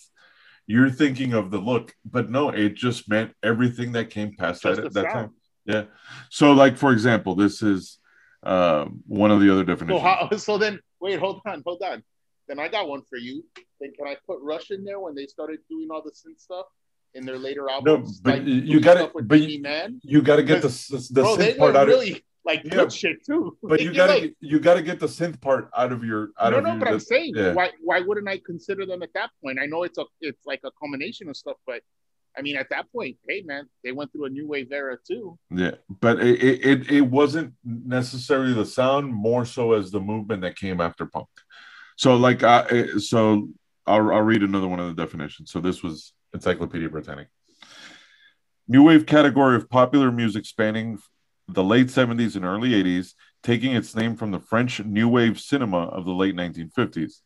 You're 0.67 0.89
thinking 0.89 1.33
of 1.33 1.51
the 1.51 1.59
look, 1.59 1.93
but 2.09 2.29
no, 2.31 2.49
it 2.49 2.73
just 2.75 3.07
meant 3.09 3.33
everything 3.43 3.91
that 3.91 4.09
came 4.09 4.35
past 4.35 4.63
Just 4.63 4.81
that 4.81 4.93
that 4.93 5.03
sound. 5.03 5.13
time. 5.13 5.29
Yeah. 5.65 5.83
So 6.29 6.53
like 6.53 6.77
for 6.77 6.91
example, 6.93 7.35
this 7.35 7.61
is 7.61 7.99
um, 8.43 9.03
one 9.07 9.31
of 9.31 9.41
the 9.41 9.51
other 9.51 9.61
So 9.61 9.65
definitions. 9.65 10.01
how? 10.01 10.29
So 10.37 10.57
then, 10.57 10.79
wait, 11.01 11.19
hold 11.19 11.41
on, 11.45 11.61
hold 11.65 11.81
on. 11.83 12.03
Then 12.47 12.59
I 12.59 12.67
got 12.67 12.87
one 12.87 13.01
for 13.09 13.17
you. 13.17 13.43
Then 13.79 13.91
can 13.97 14.07
I 14.07 14.15
put 14.25 14.39
Rush 14.41 14.71
in 14.71 14.83
there 14.83 14.99
when 14.99 15.15
they 15.15 15.25
started 15.25 15.59
doing 15.69 15.87
all 15.91 16.01
the 16.01 16.11
synth 16.11 16.39
stuff 16.39 16.65
in 17.13 17.25
their 17.25 17.37
later 17.37 17.69
albums? 17.69 18.21
No, 18.23 18.31
but 18.31 18.39
like 18.39 18.47
you- 18.47 18.79
gotta- 18.79 18.99
stuff 19.09 19.11
but 19.23 19.41
you- 19.41 19.61
Man. 19.61 19.99
you 20.03 20.21
got 20.21 20.35
to 20.37 20.43
get 20.43 20.61
the 20.61 20.67
the 21.11 21.21
Bro, 21.21 21.37
synth 21.37 21.57
part 21.57 21.75
out 21.75 21.87
really 21.87 22.11
of 22.13 22.21
like 22.45 22.63
Yeah. 22.63 22.69
good 22.75 22.93
shit 22.93 23.25
too. 23.25 23.57
but 23.63 23.81
you 23.81 23.93
got 23.93 24.07
to 24.15 24.21
like, 24.21 24.35
you 24.39 24.59
got 24.59 24.75
to 24.75 24.83
get 24.83 24.99
the 24.99 25.07
synth 25.07 25.41
part 25.41 25.69
out 25.75 25.91
of 25.91 26.03
your 26.03 26.29
out 26.39 26.51
no, 26.51 26.59
of 26.59 26.63
no, 26.63 26.69
your 26.71 26.79
but 26.79 26.87
I'm 26.89 26.99
saying, 26.99 27.33
yeah. 27.35 27.53
why 27.53 27.71
why 27.81 28.01
wouldn't 28.01 28.27
I 28.29 28.39
consider 28.45 28.85
them 28.85 29.01
at 29.01 29.09
that 29.13 29.31
point? 29.43 29.59
I 29.59 29.65
know 29.65 29.83
it's 29.83 29.97
a 29.97 30.05
it's 30.21 30.45
like 30.45 30.61
a 30.63 30.71
combination 30.79 31.27
of 31.29 31.35
stuff, 31.35 31.57
but 31.65 31.81
I 32.37 32.41
mean, 32.41 32.57
at 32.57 32.69
that 32.69 32.91
point, 32.91 33.17
hey 33.27 33.41
man, 33.43 33.67
they 33.83 33.93
went 33.93 34.11
through 34.11 34.25
a 34.25 34.29
new 34.29 34.45
wave 34.47 34.71
era 34.71 34.97
too. 35.07 35.39
Yeah, 35.49 35.75
but 35.89 36.19
it 36.21 36.39
it 36.65 36.91
it 36.91 37.01
wasn't 37.01 37.53
necessarily 37.63 38.53
the 38.53 38.65
sound, 38.65 39.11
more 39.13 39.45
so 39.45 39.73
as 39.73 39.89
the 39.89 39.99
movement 40.01 40.41
that 40.43 40.55
came 40.57 40.79
after 40.81 41.05
punk. 41.05 41.29
So 41.95 42.15
like, 42.15 42.43
eh, 42.43 42.97
so 42.97 43.49
I'll 43.85 44.11
I'll 44.11 44.21
read 44.21 44.43
another 44.43 44.67
one 44.67 44.79
of 44.79 44.93
the 44.93 45.01
definitions. 45.01 45.51
So 45.51 45.59
this 45.59 45.83
was 45.83 46.13
Encyclopedia 46.33 46.89
Britannica. 46.89 47.29
New 48.67 48.83
wave 48.83 49.05
category 49.05 49.55
of 49.55 49.69
popular 49.69 50.11
music 50.11 50.45
spanning 50.45 50.97
the 51.47 51.63
late 51.63 51.87
70s 51.87 52.35
and 52.35 52.43
early 52.43 52.71
80s, 52.71 53.13
taking 53.43 53.75
its 53.75 53.95
name 53.95 54.15
from 54.15 54.31
the 54.31 54.39
French 54.39 54.83
new 54.83 55.07
wave 55.07 55.39
cinema 55.39 55.85
of 55.87 56.05
the 56.05 56.11
late 56.11 56.35
1950s. 56.35 57.21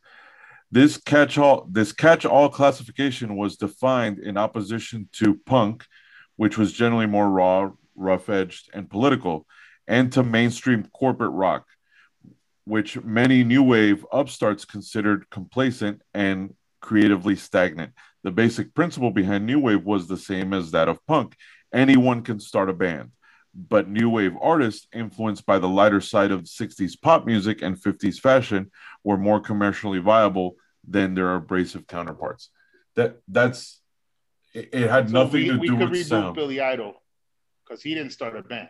This 0.71 0.97
catch-all 0.97 1.67
this 1.71 1.91
catch-all 1.93 2.49
classification 2.49 3.35
was 3.35 3.57
defined 3.57 4.19
in 4.19 4.37
opposition 4.37 5.09
to 5.13 5.39
punk, 5.45 5.85
which 6.35 6.57
was 6.57 6.73
generally 6.73 7.07
more 7.07 7.29
raw, 7.29 7.71
rough-edged, 7.95 8.69
and 8.73 8.89
political, 8.89 9.47
and 9.87 10.11
to 10.13 10.21
mainstream 10.21 10.87
corporate 10.93 11.31
rock, 11.31 11.65
which 12.69 13.01
many 13.03 13.43
new 13.43 13.63
wave 13.63 14.05
upstarts 14.11 14.63
considered 14.63 15.27
complacent 15.31 16.03
and 16.13 16.53
creatively 16.81 17.35
stagnant. 17.35 17.91
The 18.23 18.29
basic 18.31 18.75
principle 18.75 19.09
behind 19.09 19.47
new 19.47 19.59
wave 19.59 19.83
was 19.83 20.07
the 20.07 20.17
same 20.17 20.53
as 20.53 20.69
that 20.71 20.87
of 20.87 21.03
punk. 21.07 21.35
Anyone 21.73 22.21
can 22.21 22.39
start 22.39 22.69
a 22.69 22.73
band. 22.73 23.11
But 23.55 23.89
new 23.89 24.11
wave 24.11 24.35
artists, 24.39 24.87
influenced 24.93 25.47
by 25.47 25.57
the 25.57 25.67
lighter 25.67 25.99
side 25.99 26.29
of 26.29 26.43
60s 26.43 26.93
pop 27.01 27.25
music 27.25 27.63
and 27.63 27.75
50s 27.75 28.19
fashion, 28.19 28.69
were 29.03 29.17
more 29.17 29.39
commercially 29.39 29.97
viable 29.97 30.55
than 30.87 31.15
their 31.15 31.33
abrasive 31.33 31.87
counterparts. 31.87 32.49
That 32.95 33.17
that's 33.27 33.81
it, 34.53 34.69
it 34.71 34.89
had 34.89 35.09
So 35.09 35.23
nothing 35.23 35.41
we, 35.41 35.49
to 35.49 35.57
we 35.57 35.67
do 35.67 35.73
could 35.73 35.89
with 35.89 35.91
remove 35.91 36.05
sound. 36.05 36.35
Billy 36.35 36.61
Idol 36.61 37.01
because 37.63 37.81
he 37.81 37.95
didn't 37.95 38.11
start 38.11 38.37
a 38.37 38.43
band. 38.43 38.69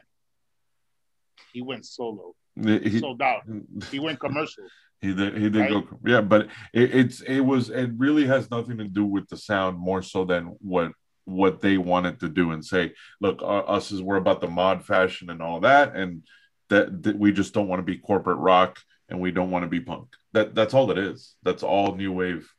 He 1.52 1.62
went 1.62 1.86
solo, 1.86 2.36
He, 2.64 3.00
sold 3.00 3.22
out. 3.22 3.42
He 3.92 4.00
went 4.00 4.20
commercial. 4.20 4.64
he 5.02 5.14
did 5.14 5.38
he 5.38 5.50
did 5.50 5.60
Right? 5.62 5.70
go 5.72 6.00
yeah, 6.06 6.22
but 6.22 6.48
it, 6.74 6.94
it's 6.96 7.22
it 7.22 7.40
was 7.42 7.70
it 7.70 7.92
really 7.98 8.26
has 8.28 8.50
nothing 8.52 8.78
to 8.80 8.86
do 8.88 9.06
with 9.06 9.28
the 9.30 9.38
sound 9.38 9.78
more 9.78 10.02
so 10.02 10.26
than 10.26 10.56
what 10.60 10.92
what 11.26 11.62
they 11.62 11.78
wanted 11.78 12.20
to 12.22 12.28
do 12.28 12.52
and 12.52 12.66
say, 12.66 12.92
look, 13.22 13.42
uh, 13.44 13.46
us 13.46 13.92
is 13.92 14.02
we're 14.02 14.16
about 14.18 14.42
the 14.42 14.48
mod 14.48 14.84
fashion 14.84 15.30
and 15.30 15.42
all 15.44 15.60
that, 15.60 15.96
and 15.96 16.24
that, 16.70 17.04
that 17.04 17.20
we 17.20 17.32
just 17.32 17.54
don't 17.54 17.68
want 17.68 17.80
to 17.80 17.84
be 17.92 17.98
corporate 18.00 18.40
rock 18.40 18.80
and 19.10 19.20
we 19.20 19.30
don't 19.32 19.52
want 19.52 19.62
to 19.64 19.70
be 19.70 19.80
punk. 19.80 20.08
That 20.34 20.56
that's 20.56 20.74
all 20.74 20.90
it 20.92 20.98
is. 20.98 21.36
That's 21.44 21.62
all 21.64 21.96
new 21.96 22.12
wave 22.12 22.52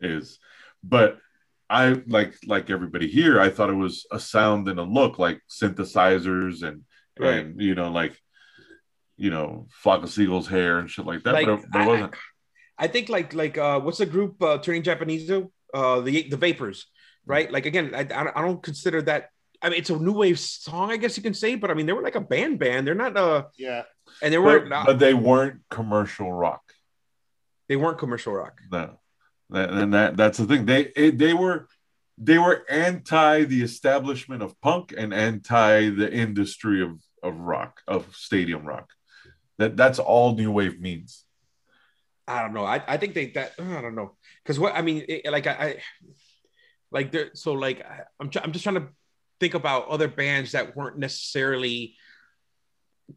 is. 0.00 0.38
But 0.82 1.18
I 1.68 2.02
like 2.06 2.34
like 2.46 2.70
everybody 2.70 3.08
here, 3.08 3.40
I 3.40 3.50
thought 3.50 3.70
it 3.70 3.74
was 3.74 4.06
a 4.10 4.18
sound 4.20 4.68
and 4.68 4.78
a 4.80 4.82
look 4.84 5.18
like 5.18 5.40
synthesizers 5.50 6.62
and 6.62 6.82
Right. 7.18 7.44
and 7.46 7.60
you 7.60 7.74
know 7.76 7.90
like 7.92 8.20
you 9.16 9.30
know 9.30 9.66
flock 9.70 10.02
of 10.02 10.10
seagulls 10.10 10.48
hair 10.48 10.78
and 10.78 10.90
shit 10.90 11.06
like 11.06 11.22
that. 11.24 11.34
Like, 11.34 11.46
but, 11.46 11.60
it, 11.60 11.66
but 11.72 11.80
it 11.80 11.84
I- 11.84 11.86
wasn't. 11.86 12.14
I 12.76 12.88
think 12.88 13.08
like 13.08 13.32
like 13.34 13.56
uh 13.56 13.78
what's 13.80 13.98
the 13.98 14.06
group 14.06 14.42
uh 14.42 14.58
turning 14.58 14.82
Japanese 14.82 15.28
though? 15.28 15.52
Uh 15.72 16.00
the 16.00 16.28
the 16.28 16.36
Vapors, 16.36 16.86
right? 17.24 17.50
Like 17.50 17.66
again, 17.66 17.94
I, 17.94 18.00
I 18.00 18.42
don't- 18.42 18.62
consider 18.62 19.00
that 19.02 19.28
I 19.62 19.68
mean 19.70 19.78
it's 19.78 19.90
a 19.90 19.96
new 19.96 20.12
wave 20.12 20.38
song, 20.40 20.90
I 20.90 20.96
guess 20.96 21.16
you 21.16 21.22
can 21.22 21.34
say, 21.34 21.54
but 21.54 21.70
I 21.70 21.74
mean 21.74 21.86
they 21.86 21.92
were 21.92 22.02
like 22.02 22.16
a 22.16 22.20
band 22.20 22.58
band. 22.58 22.86
They're 22.86 22.94
not 22.96 23.16
uh 23.16 23.44
Yeah, 23.56 23.82
and 24.20 24.34
they 24.34 24.38
were 24.38 24.58
But, 24.60 24.68
not, 24.68 24.86
but 24.86 24.98
they 24.98 25.14
weren't 25.14 25.60
commercial 25.70 26.32
rock. 26.32 26.62
they 27.68 27.76
weren't 27.76 27.98
commercial 27.98 28.32
rock. 28.32 28.60
No, 28.72 28.98
and 29.50 29.94
that 29.94 30.16
that's 30.16 30.38
the 30.38 30.46
thing. 30.46 30.66
They 30.66 30.90
it, 30.96 31.16
they 31.18 31.32
were 31.32 31.68
they 32.18 32.38
were 32.38 32.64
anti 32.68 33.44
the 33.44 33.62
establishment 33.62 34.42
of 34.42 34.60
punk 34.60 34.92
and 34.96 35.14
anti 35.14 35.90
the 35.90 36.12
industry 36.12 36.82
of 36.82 37.00
of 37.22 37.38
rock 37.38 37.80
of 37.86 38.14
stadium 38.16 38.64
rock. 38.66 38.90
That 39.58 39.76
that's 39.76 39.98
all 39.98 40.34
new 40.34 40.50
wave 40.50 40.80
means. 40.80 41.24
I 42.26 42.40
don't 42.42 42.54
know. 42.54 42.64
I, 42.64 42.82
I 42.88 42.96
think 42.96 43.14
they 43.14 43.26
that 43.32 43.52
I 43.58 43.80
don't 43.82 43.94
know 43.94 44.16
because 44.42 44.58
what 44.58 44.74
I 44.74 44.82
mean 44.82 45.04
it, 45.08 45.30
like 45.30 45.46
I, 45.46 45.52
I 45.52 45.76
like 46.90 47.12
there 47.12 47.30
so 47.34 47.52
like 47.52 47.84
I, 47.84 48.00
I'm 48.18 48.30
tr- 48.30 48.38
I'm 48.42 48.52
just 48.52 48.62
trying 48.64 48.76
to 48.76 48.88
think 49.40 49.54
about 49.54 49.88
other 49.88 50.08
bands 50.08 50.52
that 50.52 50.74
weren't 50.74 50.98
necessarily 50.98 51.96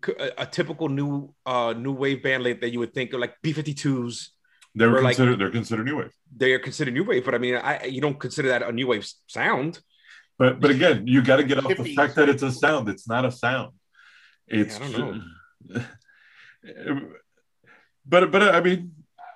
c- 0.06 0.14
a, 0.20 0.44
a 0.44 0.46
typical 0.46 0.90
new 0.90 1.34
uh 1.46 1.74
new 1.78 1.94
wave 1.94 2.22
band 2.22 2.44
like, 2.44 2.60
that 2.62 2.72
you 2.72 2.80
would 2.80 2.94
think 2.94 3.14
of 3.14 3.20
like 3.22 3.34
B52s 3.44 4.28
They 4.76 4.86
were 4.88 4.98
Or 4.98 5.02
like- 5.02 5.16
considered 5.16 5.40
they're 5.40 5.52
considered 5.52 5.86
new 5.86 5.98
wave. 5.98 6.14
they 6.36 6.52
are 6.54 6.60
considered 6.60 6.94
new 6.94 7.06
wave 7.06 7.24
but 7.24 7.34
I 7.34 7.38
mean 7.38 7.56
I 7.56 7.86
you 7.86 8.02
don't 8.02 8.20
consider 8.20 8.50
that 8.50 8.62
a 8.64 8.72
new 8.72 8.88
wave 8.88 9.08
sound 9.28 9.80
But 10.38 10.60
but 10.60 10.70
again, 10.72 11.08
you 11.08 11.22
got 11.24 11.38
to 11.38 11.44
get 11.46 11.58
off 11.64 11.76
the 11.78 11.96
fact 11.96 12.16
that 12.16 12.30
it's 12.30 12.44
a 12.44 12.52
sound. 12.52 12.90
It's 12.90 13.08
not 13.08 13.24
a 13.26 13.32
sound. 13.32 13.72
It's 14.48 14.76
I 14.80 14.92
don't 14.92 15.24
but 18.06 18.32
but 18.32 18.42
I 18.44 18.62
mean, 18.62 18.92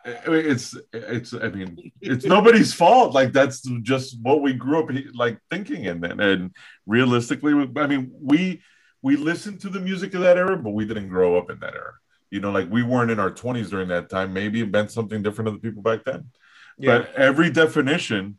it's 0.06 0.76
it's 0.94 1.34
I 1.34 1.50
mean 1.50 1.92
it's 2.02 2.26
nobody's 2.26 2.74
fault. 2.74 3.14
Like 3.14 3.34
that's 3.34 3.62
just 3.82 4.18
what 4.22 4.42
we 4.42 4.54
grew 4.54 4.84
up 4.84 4.90
like 5.14 5.40
thinking, 5.50 5.88
and 5.88 6.04
then 6.04 6.20
and 6.20 6.52
realistically, 6.86 7.54
I 7.78 7.88
mean 7.88 8.12
we 8.20 8.62
we 9.02 9.16
listened 9.16 9.62
to 9.62 9.70
the 9.70 9.80
music 9.80 10.14
of 10.14 10.22
that 10.22 10.38
era, 10.38 10.58
but 10.58 10.72
we 10.72 10.86
didn't 10.86 11.10
grow 11.10 11.38
up 11.38 11.50
in 11.50 11.60
that 11.60 11.74
era. 11.74 11.94
You 12.30 12.40
know, 12.40 12.52
like 12.52 12.70
we 12.72 12.84
weren't 12.84 13.12
in 13.12 13.20
our 13.20 13.32
20s 13.32 13.70
during 13.70 13.90
that 13.90 14.10
time. 14.10 14.34
Maybe 14.34 14.62
it 14.62 14.72
meant 14.72 14.92
something 14.92 15.22
different 15.22 15.48
to 15.48 15.52
the 15.52 15.60
people 15.60 15.82
back 15.82 16.04
then. 16.06 16.30
Yeah. 16.78 17.00
But 17.00 17.16
every 17.16 17.50
definition 17.50 18.38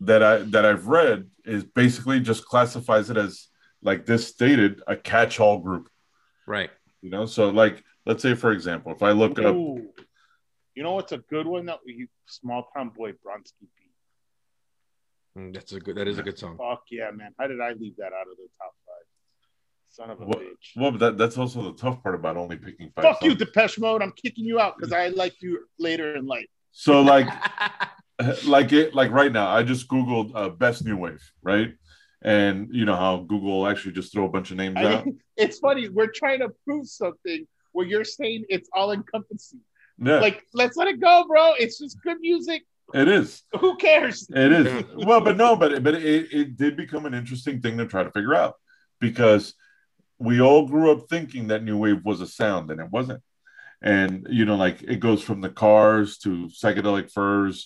that 0.00 0.22
I 0.22 0.38
that 0.38 0.64
I've 0.64 0.86
read 0.86 1.28
is 1.44 1.64
basically 1.64 2.20
just 2.20 2.44
classifies 2.44 3.10
it 3.10 3.16
as 3.16 3.48
like 3.82 4.06
this 4.06 4.26
stated 4.26 4.82
a 4.86 4.96
catch-all 4.96 5.58
group. 5.58 5.88
right. 6.46 6.70
You 7.02 7.10
know, 7.10 7.26
so 7.26 7.50
like 7.50 7.84
let's 8.06 8.22
say 8.22 8.34
for 8.34 8.52
example, 8.52 8.92
if 8.92 9.02
I 9.02 9.10
look 9.12 9.38
up 9.38 9.54
You 9.54 10.82
know 10.82 10.92
what's 10.92 11.12
a 11.12 11.18
good 11.18 11.46
one 11.46 11.66
that 11.66 11.78
we 11.84 12.08
small 12.26 12.68
town 12.74 12.90
boy 12.90 13.12
Bronski 13.12 13.60
beat. 13.60 13.92
Mm, 15.38 15.54
that's 15.54 15.72
a 15.72 15.80
good. 15.80 15.96
That 15.96 16.08
is 16.08 16.18
a 16.18 16.22
good 16.22 16.38
song. 16.38 16.56
Fuck 16.58 16.84
yeah, 16.90 17.10
man. 17.10 17.32
How 17.38 17.46
did 17.46 17.60
I 17.60 17.72
leave 17.72 17.96
that 17.96 18.12
out 18.12 18.26
of 18.30 18.36
the 18.36 18.48
top 18.58 18.72
five? 18.86 19.06
Son 19.88 20.10
of 20.10 20.20
a 20.20 20.24
What- 20.26 20.38
bitch. 20.40 20.76
well, 20.76 20.92
that, 20.92 21.16
that's 21.18 21.38
also 21.38 21.62
the 21.62 21.72
tough 21.72 22.02
part 22.02 22.14
about 22.14 22.36
only 22.36 22.56
picking 22.56 22.90
five. 22.90 23.02
Fuck 23.04 23.22
you, 23.22 23.30
songs. 23.30 23.38
Depeche 23.40 23.78
Mode. 23.78 24.02
I'm 24.02 24.12
kicking 24.12 24.44
you 24.44 24.60
out 24.60 24.76
because 24.76 24.92
I 24.92 25.08
like 25.08 25.40
you 25.40 25.66
later 25.78 26.16
in 26.16 26.26
life. 26.26 26.46
So 26.72 27.00
like 27.00 27.26
like 28.44 28.72
it 28.72 28.94
like 28.94 29.10
right 29.10 29.30
now 29.32 29.48
i 29.48 29.62
just 29.62 29.88
googled 29.88 30.30
uh, 30.34 30.48
best 30.48 30.82
new 30.84 30.96
wave 30.96 31.20
right 31.42 31.74
and 32.22 32.68
you 32.72 32.86
know 32.86 32.96
how 32.96 33.18
google 33.18 33.66
actually 33.66 33.92
just 33.92 34.10
throw 34.10 34.24
a 34.24 34.28
bunch 34.28 34.50
of 34.50 34.56
names 34.56 34.74
I 34.78 34.84
out 34.94 35.04
mean, 35.06 35.18
it's 35.36 35.58
funny. 35.58 35.88
We're 35.90 36.10
trying 36.14 36.40
to 36.40 36.48
prove 36.64 36.86
something 36.88 37.46
where 37.76 37.86
you're 37.86 38.04
saying 38.04 38.44
it's 38.48 38.68
all 38.72 38.90
encompassing. 38.92 39.60
yeah 39.98 40.18
Like, 40.20 40.42
let's 40.54 40.76
let 40.76 40.88
it 40.88 40.98
go, 41.00 41.24
bro. 41.28 41.52
It's 41.62 41.78
just 41.78 42.00
good 42.02 42.18
music. 42.20 42.62
it 42.94 43.08
is 43.08 43.42
Who 43.60 43.76
cares? 43.76 44.26
it 44.44 44.52
is 44.60 44.84
well 45.08 45.20
but 45.20 45.36
no 45.36 45.56
but 45.56 45.82
but 45.86 45.94
it, 45.94 46.32
it 46.40 46.56
did 46.56 46.76
become 46.76 47.04
an 47.06 47.14
interesting 47.20 47.60
thing 47.60 47.74
to 47.78 47.86
try 47.86 48.02
to 48.04 48.12
figure 48.12 48.34
out 48.42 48.54
because 49.00 49.54
we 50.28 50.40
all 50.40 50.62
grew 50.72 50.86
up 50.92 51.00
thinking 51.10 51.48
that 51.48 51.62
new 51.68 51.76
wave 51.84 52.00
was 52.10 52.20
a 52.20 52.26
sound 52.40 52.70
and 52.70 52.80
it 52.84 52.90
wasn't 52.98 53.22
and 53.82 54.26
you 54.38 54.44
know 54.48 54.56
like 54.66 54.78
it 54.94 55.00
goes 55.08 55.20
from 55.28 55.40
the 55.42 55.50
cars 55.64 56.16
to 56.24 56.30
psychedelic 56.60 57.06
furs 57.16 57.56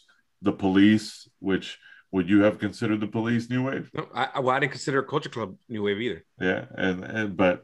the 0.48 0.52
police 0.64 1.28
which 1.38 1.78
would 2.12 2.28
you 2.32 2.38
have 2.46 2.58
considered 2.58 3.00
the 3.00 3.06
police 3.18 3.44
new 3.54 3.62
wave 3.68 3.86
No, 3.94 4.08
I, 4.14 4.24
I, 4.34 4.38
well, 4.40 4.56
I 4.56 4.60
didn't 4.60 4.72
consider 4.72 5.02
Culture 5.14 5.28
Club 5.36 5.50
new 5.68 5.82
wave 5.86 6.00
either. 6.06 6.20
yeah 6.48 6.64
and 6.86 7.04
and 7.18 7.36
but 7.36 7.56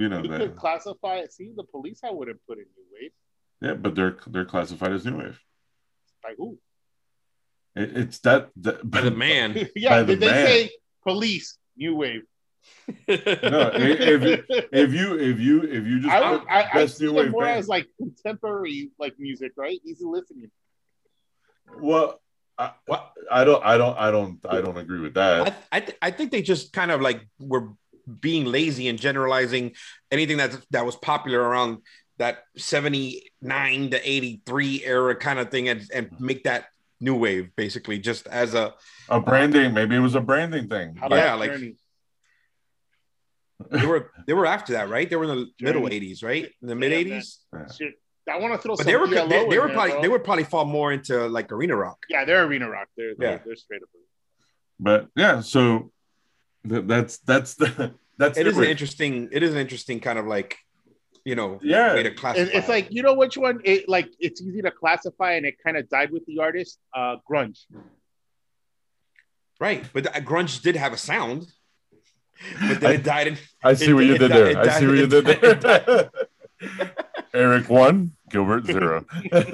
you 0.00 0.08
know 0.08 0.22
You 0.22 0.28
that 0.30 0.40
could 0.40 0.56
classify 0.56 1.14
it. 1.22 1.32
See, 1.32 1.52
the 1.56 1.64
police 1.64 2.00
I 2.04 2.10
wouldn't 2.10 2.40
put 2.48 2.58
in 2.58 2.64
new 2.76 2.86
wave. 2.94 3.10
Yeah, 3.60 3.74
but 3.74 3.94
they're 3.96 4.16
they're 4.32 4.44
classified 4.54 4.92
as 4.92 5.04
new 5.04 5.16
wave. 5.18 5.38
By 6.22 6.34
who? 6.38 6.58
It, 7.74 7.96
it's 7.96 8.18
that, 8.20 8.50
that 8.64 8.88
By 8.88 9.00
the 9.02 9.10
man. 9.10 9.68
yeah, 9.76 9.90
By 9.90 10.02
the 10.02 10.12
did 10.12 10.20
they 10.20 10.26
man. 10.26 10.46
say 10.46 10.70
police 11.06 11.58
new 11.76 11.94
wave? 12.02 12.22
No, 13.08 13.70
if, 13.74 14.00
if, 14.00 14.44
if 14.72 14.92
you 14.92 15.18
if 15.18 15.38
you 15.40 15.62
if 15.62 15.86
you 15.86 16.00
just 16.00 16.14
I 16.14 16.30
would, 16.30 16.40
put 16.42 16.50
I, 16.50 16.68
I 16.70 16.74
best 16.74 16.98
see 16.98 17.04
new 17.04 17.10
it 17.12 17.14
wave 17.14 17.30
more 17.30 17.44
band, 17.44 17.58
as 17.60 17.68
like 17.68 17.86
contemporary 17.96 18.90
like 18.98 19.14
music, 19.18 19.52
right? 19.56 19.78
Easy 19.84 20.04
listening. 20.04 20.50
well, 21.80 22.20
I, 22.58 22.72
What? 22.86 23.12
I 23.30 23.44
don't 23.44 23.64
I 23.64 23.78
don't 23.78 23.96
I 23.98 24.10
don't 24.10 24.38
I 24.48 24.60
don't 24.60 24.76
agree 24.76 25.00
with 25.00 25.14
that. 25.14 25.46
I 25.72 25.76
I, 25.76 25.80
th- 25.80 25.98
I 26.02 26.10
think 26.10 26.30
they 26.32 26.42
just 26.42 26.72
kind 26.72 26.90
of 26.90 27.00
like 27.00 27.26
were 27.38 27.68
being 28.20 28.46
lazy 28.46 28.88
and 28.88 28.98
generalizing 28.98 29.72
anything 30.10 30.38
that 30.38 30.58
that 30.70 30.84
was 30.86 30.96
popular 30.96 31.40
around 31.40 31.78
that 32.18 32.38
79 32.56 33.90
to 33.90 34.10
83 34.10 34.84
era 34.84 35.14
kind 35.14 35.38
of 35.38 35.50
thing 35.50 35.68
and, 35.68 35.82
and 35.94 36.10
mm-hmm. 36.10 36.26
make 36.26 36.44
that 36.44 36.66
new 37.00 37.14
wave 37.14 37.50
basically 37.56 37.98
just 37.98 38.26
as 38.26 38.54
a 38.54 38.74
A 39.08 39.20
branding, 39.20 39.72
maybe 39.72 39.94
it 39.94 40.00
was 40.00 40.16
a 40.16 40.20
branding 40.20 40.68
thing. 40.68 40.96
How 40.96 41.08
Yeah, 41.10 41.34
like- 41.34 41.52
Journey? 41.52 41.76
they 43.70 43.86
were 43.86 44.12
they 44.26 44.32
were 44.34 44.46
after 44.46 44.74
that 44.74 44.88
right 44.88 45.10
they 45.10 45.16
were 45.16 45.24
in 45.24 45.30
the 45.30 45.50
middle 45.60 45.82
80s 45.82 46.22
right 46.22 46.48
in 46.62 46.68
the 46.68 46.76
mid 46.76 46.92
80s 46.92 47.38
Yeah. 47.52 47.66
Shit. 47.76 47.94
I 48.30 48.38
want 48.38 48.54
to 48.54 48.58
throw 48.58 48.76
but 48.76 48.84
some 48.84 48.86
they 48.86 48.96
were 48.96 49.06
PLO 49.06 49.28
they, 49.28 49.48
they 49.48 49.58
were 49.58 49.66
there, 49.66 49.74
probably 49.74 49.92
bro. 49.92 50.02
they 50.02 50.08
would 50.08 50.22
probably 50.22 50.44
fall 50.44 50.64
more 50.64 50.92
into 50.92 51.26
like 51.26 51.50
arena 51.50 51.74
rock 51.74 51.98
yeah, 52.08 52.24
they're 52.24 52.44
arena 52.44 52.70
rock. 52.70 52.86
They're 52.96 53.14
they're, 53.18 53.30
Yeah. 53.32 53.38
they're 53.44 53.56
straight 53.56 53.82
up. 53.82 53.88
But 54.78 55.08
yeah, 55.16 55.40
so 55.40 55.78
th- 55.78 55.90
that's 56.64 57.18
that's 57.18 57.54
the 57.54 57.94
that's 58.18 58.36
it 58.38 58.46
is 58.46 58.56
an 58.58 58.64
interesting 58.64 59.28
it 59.32 59.42
is 59.42 59.52
an 59.52 59.58
interesting 59.58 60.00
kind 60.00 60.18
of 60.18 60.26
like 60.26 60.56
you 61.24 61.34
know 61.34 61.58
Yeah. 61.62 61.94
way 61.94 62.02
to 62.02 62.10
classify 62.14 62.48
It, 62.50 62.54
it's 62.54 62.68
like 62.68 62.88
you 62.90 63.02
know 63.02 63.14
which 63.14 63.36
one 63.36 63.60
it 63.64 63.88
like 63.88 64.08
it's 64.18 64.40
easy 64.42 64.62
to 64.62 64.70
classify 64.70 65.32
and 65.34 65.46
it 65.46 65.56
kind 65.64 65.76
of 65.76 65.88
died 65.88 66.10
with 66.10 66.24
the 66.26 66.38
artist. 66.40 66.78
Uh, 66.94 67.16
grunge. 67.30 67.60
right 69.60 69.84
but 69.92 70.04
the- 70.04 70.10
grunge 70.20 70.62
did 70.62 70.76
have 70.76 70.92
a 70.92 70.96
sound 70.96 71.46
but 72.68 72.80
then 72.80 72.90
I- 72.90 72.94
it 72.94 73.02
died 73.04 73.26
in 73.28 73.38
I 73.62 73.74
see 73.74 73.90
it- 73.90 73.94
what 73.94 74.04
you 74.04 74.18
did 74.18 74.28
di- 74.28 74.34
there. 74.38 74.46
it 74.50 74.56
I 74.58 74.78
see 74.78 74.86
what 74.86 74.96
you 74.98 75.06
did 75.06 75.24
there. 75.26 76.10
Eric 77.34 77.68
one, 77.68 78.12
Gilbert 78.30 78.64
zero. 78.66 79.04
like, 79.32 79.44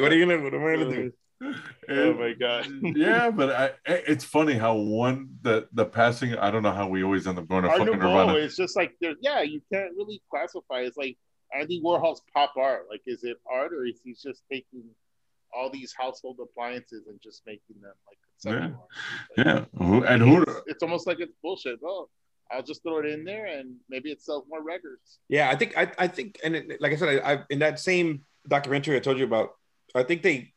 what 0.00 0.12
are 0.12 0.14
you 0.16 0.24
gonna 0.26 0.42
what 0.42 0.54
am 0.54 0.64
I 0.64 0.76
gonna 0.76 0.90
do 0.94 1.12
Oh 1.42 2.14
my 2.14 2.32
god. 2.32 2.66
yeah, 2.96 3.30
but 3.34 3.50
I, 3.50 3.70
it's 3.86 4.24
funny 4.24 4.54
how 4.54 4.74
one 4.76 5.28
the 5.42 5.68
the 5.72 5.84
passing. 5.84 6.34
I 6.36 6.50
don't 6.50 6.62
know 6.62 6.72
how 6.72 6.88
we 6.88 7.02
always 7.04 7.26
end 7.26 7.38
up 7.38 7.48
going 7.48 7.64
to 7.64 7.68
Art 7.68 7.78
fucking 7.78 7.94
Nouveau 7.94 8.26
Nirvana. 8.26 8.38
is 8.38 8.56
just 8.56 8.76
like 8.76 8.94
there's 9.00 9.16
yeah, 9.20 9.42
you 9.42 9.60
can't 9.72 9.92
really 9.96 10.22
classify. 10.30 10.80
It's 10.80 10.96
like 10.96 11.16
Andy 11.58 11.80
Warhol's 11.82 12.22
pop 12.32 12.54
art. 12.56 12.86
Like, 12.90 13.02
is 13.06 13.24
it 13.24 13.36
art 13.50 13.72
or 13.72 13.84
is 13.84 14.00
he 14.04 14.12
just 14.12 14.42
taking 14.50 14.84
all 15.56 15.70
these 15.70 15.94
household 15.96 16.38
appliances 16.42 17.06
and 17.06 17.20
just 17.22 17.42
making 17.46 17.76
them 17.82 17.92
like 18.08 18.18
conceptual 18.40 18.80
art? 18.80 18.88
Like, 19.36 19.46
Yeah, 19.46 19.64
who, 19.78 20.04
and 20.04 20.22
who? 20.22 20.42
It's, 20.42 20.60
it's 20.66 20.82
almost 20.82 21.06
like 21.06 21.20
it's 21.20 21.34
bullshit. 21.42 21.78
Oh, 21.84 22.08
I'll 22.50 22.62
just 22.62 22.82
throw 22.82 22.98
it 22.98 23.06
in 23.06 23.24
there 23.24 23.46
and 23.46 23.76
maybe 23.88 24.10
it 24.10 24.22
sells 24.22 24.44
more 24.48 24.62
records. 24.62 25.18
yeah 25.28 25.48
i 25.50 25.56
think 25.56 25.76
i, 25.78 25.90
I 25.98 26.06
think 26.08 26.38
and 26.44 26.54
it, 26.54 26.80
like 26.80 26.92
i 26.92 26.96
said 26.96 27.20
I, 27.24 27.32
I 27.32 27.38
in 27.50 27.58
that 27.60 27.80
same 27.80 28.22
documentary 28.46 28.96
i 28.96 29.00
told 29.00 29.18
you 29.18 29.24
about 29.24 29.50
i 29.94 30.02
think 30.02 30.22
they 30.22 30.52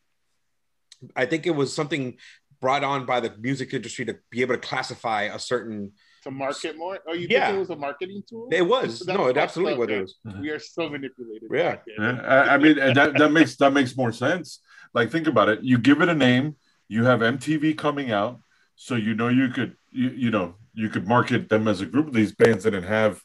i 1.16 1.26
think 1.26 1.46
it 1.46 1.52
was 1.56 1.74
something 1.74 2.18
brought 2.60 2.84
on 2.84 3.06
by 3.06 3.20
the 3.20 3.32
music 3.40 3.74
industry 3.74 4.04
to 4.06 4.16
be 4.32 4.42
able 4.42 4.56
to 4.56 4.60
classify 4.60 5.24
a 5.24 5.38
certain 5.38 5.92
To 6.24 6.32
market 6.32 6.76
more? 6.78 6.98
Oh, 7.08 7.14
you 7.14 7.28
Yeah. 7.30 7.46
think 7.48 7.58
it 7.58 7.60
was 7.60 7.70
a 7.70 7.76
marketing 7.76 8.24
tool? 8.28 8.50
it 8.52 8.64
was 8.64 9.00
That's 9.00 9.18
no 9.18 9.28
it 9.28 9.38
absolutely 9.38 9.74
up, 9.74 9.80
was 9.80 9.88
man. 9.90 9.98
it 10.00 10.02
was 10.38 10.42
We 10.42 10.50
are 10.50 10.60
so 10.60 10.90
manipulated. 10.90 11.50
Yeah. 11.54 11.76
Yeah. 12.00 12.22
I, 12.22 12.56
I 12.56 12.58
mean, 12.58 12.76
that 12.78 13.10
that 13.20 13.32
makes 13.32 13.56
that 13.58 13.74
makes 13.74 13.96
more 13.96 14.12
sense. 14.12 14.60
Like, 14.96 15.12
think 15.12 15.28
about 15.28 15.48
it. 15.50 15.60
You 15.62 15.78
give 15.78 16.02
it 16.02 16.10
a 16.10 16.16
name. 16.16 16.56
You 16.90 17.04
have 17.06 17.20
MTV 17.20 17.78
coming 17.78 18.10
out, 18.12 18.40
so 18.76 18.96
you 18.96 19.14
know 19.14 19.28
you 19.28 19.50
could 19.50 19.76
you 19.92 20.10
you 20.24 20.32
know 20.32 20.56
you 20.74 20.90
could 20.90 21.06
market 21.08 21.50
them 21.50 21.68
as 21.68 21.82
a 21.82 21.86
group. 21.86 22.08
Of 22.08 22.14
these 22.20 22.34
bands 22.34 22.64
that 22.64 22.72
didn't 22.72 22.90
have 23.02 23.22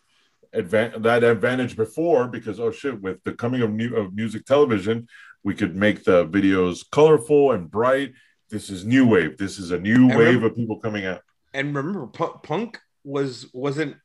advan- 0.54 1.02
that 1.02 1.24
advantage 1.24 1.74
before 1.76 2.28
because 2.28 2.60
oh 2.60 2.70
shit, 2.70 3.00
with 3.00 3.18
the 3.24 3.32
coming 3.32 3.62
of 3.62 3.70
new 3.80 3.90
of 3.96 4.14
music 4.14 4.44
television, 4.44 5.06
we 5.44 5.54
could 5.54 5.74
make 5.76 6.04
the 6.04 6.26
videos 6.26 6.84
colorful 6.90 7.52
and 7.52 7.70
bright. 7.70 8.12
This 8.50 8.70
is 8.70 8.84
new 8.84 9.06
wave. 9.06 9.38
This 9.38 9.58
is 9.58 9.70
a 9.70 9.78
new 9.78 10.08
And 10.08 10.18
wave 10.18 10.26
remember- 10.26 10.46
of 10.48 10.56
people 10.56 10.78
coming 10.78 11.04
out. 11.06 11.22
and 11.54 11.74
remember 11.74 12.06
punk 12.06 12.78
was 13.04 13.50
wasn't 13.52 13.96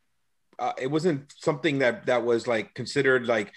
uh, 0.60 0.74
it 0.82 0.88
wasn't 0.90 1.32
something 1.38 1.80
that 1.80 2.08
that 2.08 2.24
was 2.26 2.48
like 2.48 2.74
considered 2.74 3.28
like 3.28 3.52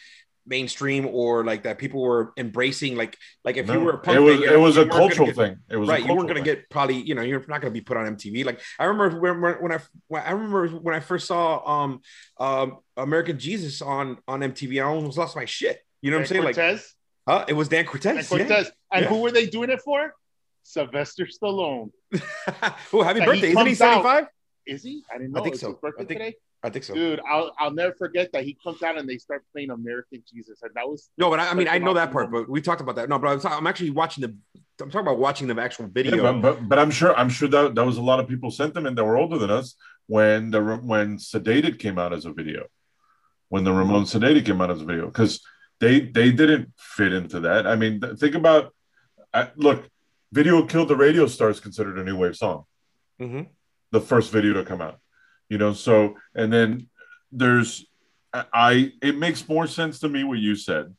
mainstream 0.46 1.06
or 1.06 1.44
like 1.44 1.62
that 1.62 1.78
people 1.78 2.02
were 2.02 2.32
embracing 2.36 2.96
like 2.96 3.16
like 3.44 3.56
if 3.56 3.68
you 3.68 3.78
were 3.80 3.92
a 3.92 3.98
punk 3.98 4.16
it 4.16 4.20
was 4.20 4.40
band, 4.40 4.52
it 4.52 4.56
was 4.58 4.76
a 4.76 4.86
cultural 4.86 5.26
get- 5.26 5.36
thing. 5.36 5.56
It 5.70 5.76
was 5.76 5.88
right 5.88 6.00
you 6.04 6.08
weren't 6.12 6.28
going 6.28 6.42
to 6.42 6.44
thing. 6.50 6.56
get 6.56 6.70
probably 6.70 6.96
you 6.96 7.14
know 7.14 7.22
you're 7.22 7.40
not 7.46 7.60
going 7.60 7.72
to 7.72 7.78
be 7.80 7.80
put 7.82 7.96
on 7.96 8.04
mtv 8.16 8.44
like 8.44 8.60
i 8.78 8.84
remember 8.86 9.20
when, 9.20 9.40
when 9.40 9.54
when 9.62 9.72
i 9.72 9.78
when 10.08 10.22
i 10.22 10.30
remember 10.32 10.68
when 10.68 10.94
i 10.94 11.00
first 11.00 11.26
saw 11.26 11.64
um 11.82 12.00
um 12.38 12.78
american 12.96 13.38
jesus 13.38 13.80
on 13.82 14.18
on 14.26 14.40
mtv 14.40 14.78
i 14.78 14.84
almost 14.84 15.16
lost 15.18 15.36
my 15.36 15.44
shit 15.44 15.78
you 16.02 16.10
know 16.10 16.16
what 16.16 16.22
i'm 16.22 16.26
saying 16.26 16.38
And 16.38 16.46
like 16.46 16.56
Cortez? 16.56 16.94
Huh? 17.28 17.44
it 17.48 17.52
was 17.54 17.68
dan 17.68 17.84
cortez, 17.84 18.16
and 18.16 18.26
Cortez. 18.28 18.70
And 18.92 19.02
Yeah. 19.04 19.08
who 19.08 19.18
were 19.20 19.30
they 19.30 19.46
doing 19.46 19.70
it 19.70 19.80
for? 19.80 20.14
Sylvester 20.62 21.26
Stallone. 21.26 21.90
yeah. 22.12 22.20
oh 22.92 23.02
happy 23.02 23.18
That 23.20 23.24
he 23.24 23.26
birthday 23.26 23.48
isn't 23.50 23.66
he 23.66 23.76
comes 23.76 23.80
out- 23.80 24.02
75 24.04 24.26
Is 24.66 24.82
he? 24.82 25.02
I 25.12 25.18
didn't 25.18 25.32
know. 25.32 25.40
I 25.40 25.42
think 25.42 25.54
It's 25.54 25.62
so. 25.62 25.68
his 25.70 25.76
birthday 25.78 26.02
I 26.02 26.06
think- 26.06 26.20
today? 26.20 26.34
i 26.62 26.68
think 26.68 26.84
so 26.84 26.92
Dude, 26.92 27.20
I'll 27.26 27.50
I'll 27.58 27.70
never 27.72 27.94
forget 27.94 28.30
that 28.34 28.44
he 28.44 28.52
comes 28.62 28.82
out 28.82 28.98
and 28.98 29.08
they 29.08 29.16
start 29.16 29.42
playing 29.52 29.70
American 29.70 30.22
Jesus, 30.30 30.60
and 30.62 30.70
that 30.74 30.86
was 30.86 31.08
No, 31.16 31.30
but 31.30 31.40
I, 31.40 31.48
I 31.48 31.54
mean, 31.54 31.68
I 31.68 31.78
know 31.78 31.94
that 31.94 32.12
part, 32.12 32.30
moment. 32.30 32.48
but 32.48 32.52
we 32.52 32.60
talked 32.60 32.82
about 32.82 32.96
that. 32.96 33.08
No, 33.08 33.18
but 33.18 33.28
I 33.28 33.34
was, 33.36 33.44
I'm 33.46 33.66
actually 33.66 33.88
watching 33.90 34.20
the. 34.22 34.36
I'm 34.82 34.90
talking 34.90 35.06
about 35.08 35.18
watching 35.18 35.46
the 35.48 35.58
actual 35.60 35.86
Yeah, 35.86 35.90
video. 35.94 36.22
but, 36.34 36.42
but 36.42 36.68
but 36.68 36.78
I'm 36.78 36.90
sure 36.90 37.16
I'm 37.16 37.30
sure 37.30 37.48
that 37.48 37.74
that 37.76 37.86
was 37.86 37.96
a 37.96 38.02
lot 38.02 38.20
of 38.20 38.28
people 38.28 38.50
sentiment 38.50 38.96
that 38.96 39.04
were 39.06 39.16
older 39.16 39.38
than 39.38 39.48
us 39.50 39.74
when 40.06 40.50
the 40.50 40.60
when 40.92 41.16
Sedated 41.16 41.78
came 41.78 41.98
out 41.98 42.12
as 42.12 42.26
a 42.26 42.32
video, 42.40 42.66
when 43.48 43.64
the 43.64 43.72
Ramon 43.72 44.04
Sedated 44.04 44.44
came 44.44 44.60
out 44.60 44.70
as 44.70 44.82
a 44.82 44.84
video 44.84 45.06
because 45.06 45.40
they 45.80 46.00
they 46.00 46.30
didn't 46.30 46.72
fit 46.78 47.12
into 47.12 47.40
that. 47.40 47.66
I 47.66 47.74
mean, 47.76 48.00
think 48.16 48.34
about 48.34 48.74
I, 49.34 49.50
look, 49.56 49.88
video 50.32 50.64
killed 50.66 50.88
the 50.88 50.96
radio 50.96 51.26
stars 51.26 51.60
considered 51.60 51.98
a 51.98 52.04
new 52.04 52.16
wave 52.16 52.36
song, 52.36 52.64
Mhm. 53.20 53.48
the 53.90 54.00
first 54.00 54.30
video 54.32 54.52
to 54.54 54.64
come 54.64 54.80
out, 54.80 54.98
you 55.48 55.58
know. 55.58 55.72
So 55.72 56.16
and 56.34 56.52
then 56.52 56.88
there's 57.32 57.86
I- 58.32 58.92
it 59.02 59.18
makes 59.18 59.48
more 59.48 59.66
sense 59.66 59.98
to 60.00 60.08
me 60.08 60.22
what 60.22 60.38
you 60.38 60.54
said 60.54 60.94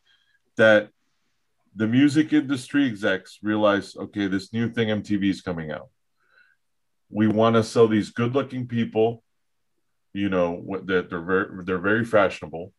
that 0.57 0.89
the 1.75 1.87
music 1.87 2.33
industry 2.33 2.85
execs 2.85 3.39
realize 3.41 3.95
okay 3.95 4.27
this 4.27 4.51
new 4.51 4.67
thing 4.69 4.89
mtv 4.89 5.23
is 5.29 5.41
coming 5.41 5.71
out 5.71 5.87
we 7.09 7.27
want 7.27 7.55
to 7.55 7.63
sell 7.63 7.87
these 7.87 8.09
good 8.09 8.33
looking 8.35 8.67
people 8.67 9.23
you 10.13 10.27
know, 10.27 10.51
what 10.51 10.85
that 10.87 11.09
they're 11.09 11.21
very 11.21 11.63
they're 11.63 11.77
very 11.91 12.03
fashionable. 12.03 12.73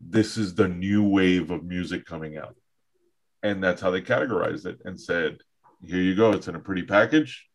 This 0.00 0.36
is 0.36 0.54
the 0.54 0.68
new 0.68 1.02
wave 1.06 1.50
of 1.50 1.62
music 1.64 2.06
coming 2.06 2.38
out, 2.38 2.56
and 3.42 3.62
that's 3.62 3.80
how 3.82 3.90
they 3.90 4.00
categorized 4.00 4.66
it 4.66 4.80
and 4.84 4.98
said, 5.00 5.38
"Here 5.84 6.00
you 6.00 6.14
go. 6.14 6.32
It's 6.32 6.48
in 6.48 6.54
a 6.56 6.60
pretty 6.60 6.82
package. 6.84 7.46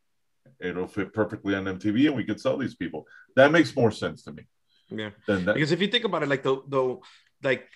It'll 0.60 0.88
fit 0.88 1.12
perfectly 1.14 1.56
on 1.56 1.66
MTV, 1.66 2.08
and 2.08 2.16
we 2.16 2.24
could 2.24 2.40
sell 2.40 2.58
these 2.58 2.76
people." 2.76 3.08
That 3.36 3.52
makes 3.52 3.76
more 3.76 3.92
sense 3.92 4.24
to 4.24 4.32
me. 4.32 4.44
Yeah, 4.90 5.10
than 5.28 5.46
that. 5.46 5.56
because 5.56 5.72
if 5.72 5.82
you 5.82 5.88
think 5.88 6.06
about 6.06 6.22
it, 6.24 6.30
like 6.30 6.44
the 6.44 6.62
the 6.68 6.98
like 7.44 7.68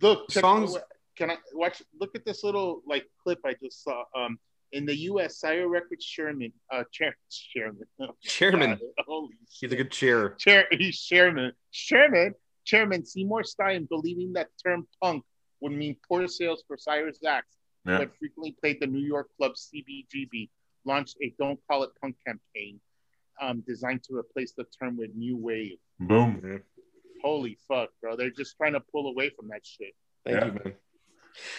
Look, 0.00 0.30
Songs- 0.30 0.76
Can 1.16 1.30
I 1.30 1.38
watch? 1.52 1.82
Look 2.00 2.14
at 2.14 2.24
this 2.24 2.42
little 2.44 2.82
like 2.86 3.06
clip 3.22 3.40
I 3.44 3.54
just 3.62 3.82
saw. 3.84 4.04
Um, 4.16 4.38
in 4.72 4.86
the 4.86 4.96
U.S., 5.10 5.38
Sire 5.38 5.68
Records 5.68 6.04
chairman, 6.04 6.52
uh, 6.72 6.82
chair, 6.92 7.16
chairman, 7.30 7.84
oh 8.00 8.16
Chairman. 8.22 8.70
God, 8.70 8.80
holy 9.06 9.34
he's 9.48 9.70
a 9.72 9.76
good 9.76 9.92
chair. 9.92 10.30
chair, 10.30 10.66
he's 10.72 11.00
chairman, 11.00 11.52
chairman, 11.70 12.34
chairman 12.64 13.04
Seymour 13.04 13.44
Stein, 13.44 13.84
believing 13.84 14.32
that 14.34 14.48
term 14.64 14.86
punk 15.02 15.24
would 15.60 15.72
mean 15.72 15.96
poor 16.08 16.26
sales 16.26 16.64
for 16.66 16.76
Sire's 16.76 17.18
acts, 17.24 17.56
Yeah. 17.86 17.98
that 17.98 18.16
frequently 18.18 18.52
played 18.52 18.80
the 18.80 18.86
New 18.86 19.06
York 19.06 19.28
club 19.36 19.52
CBGB, 19.56 20.50
launched 20.84 21.16
a 21.22 21.30
"Don't 21.38 21.60
Call 21.68 21.82
It 21.84 21.90
Punk" 22.00 22.16
campaign, 22.26 22.80
um, 23.40 23.60
designed 23.66 24.02
to 24.04 24.16
replace 24.16 24.52
the 24.52 24.64
term 24.64 24.96
with 24.96 25.14
new 25.14 25.36
wave. 25.36 25.78
Boom. 26.00 26.62
Holy 27.22 27.56
fuck, 27.68 27.90
bro! 28.00 28.16
They're 28.16 28.30
just 28.30 28.56
trying 28.56 28.74
to 28.74 28.80
pull 28.80 29.08
away 29.08 29.30
from 29.30 29.48
that 29.48 29.64
shit. 29.64 29.94
Thank 30.24 30.40
Yeah. 30.40 30.46
you, 30.46 30.52
man. 30.52 30.74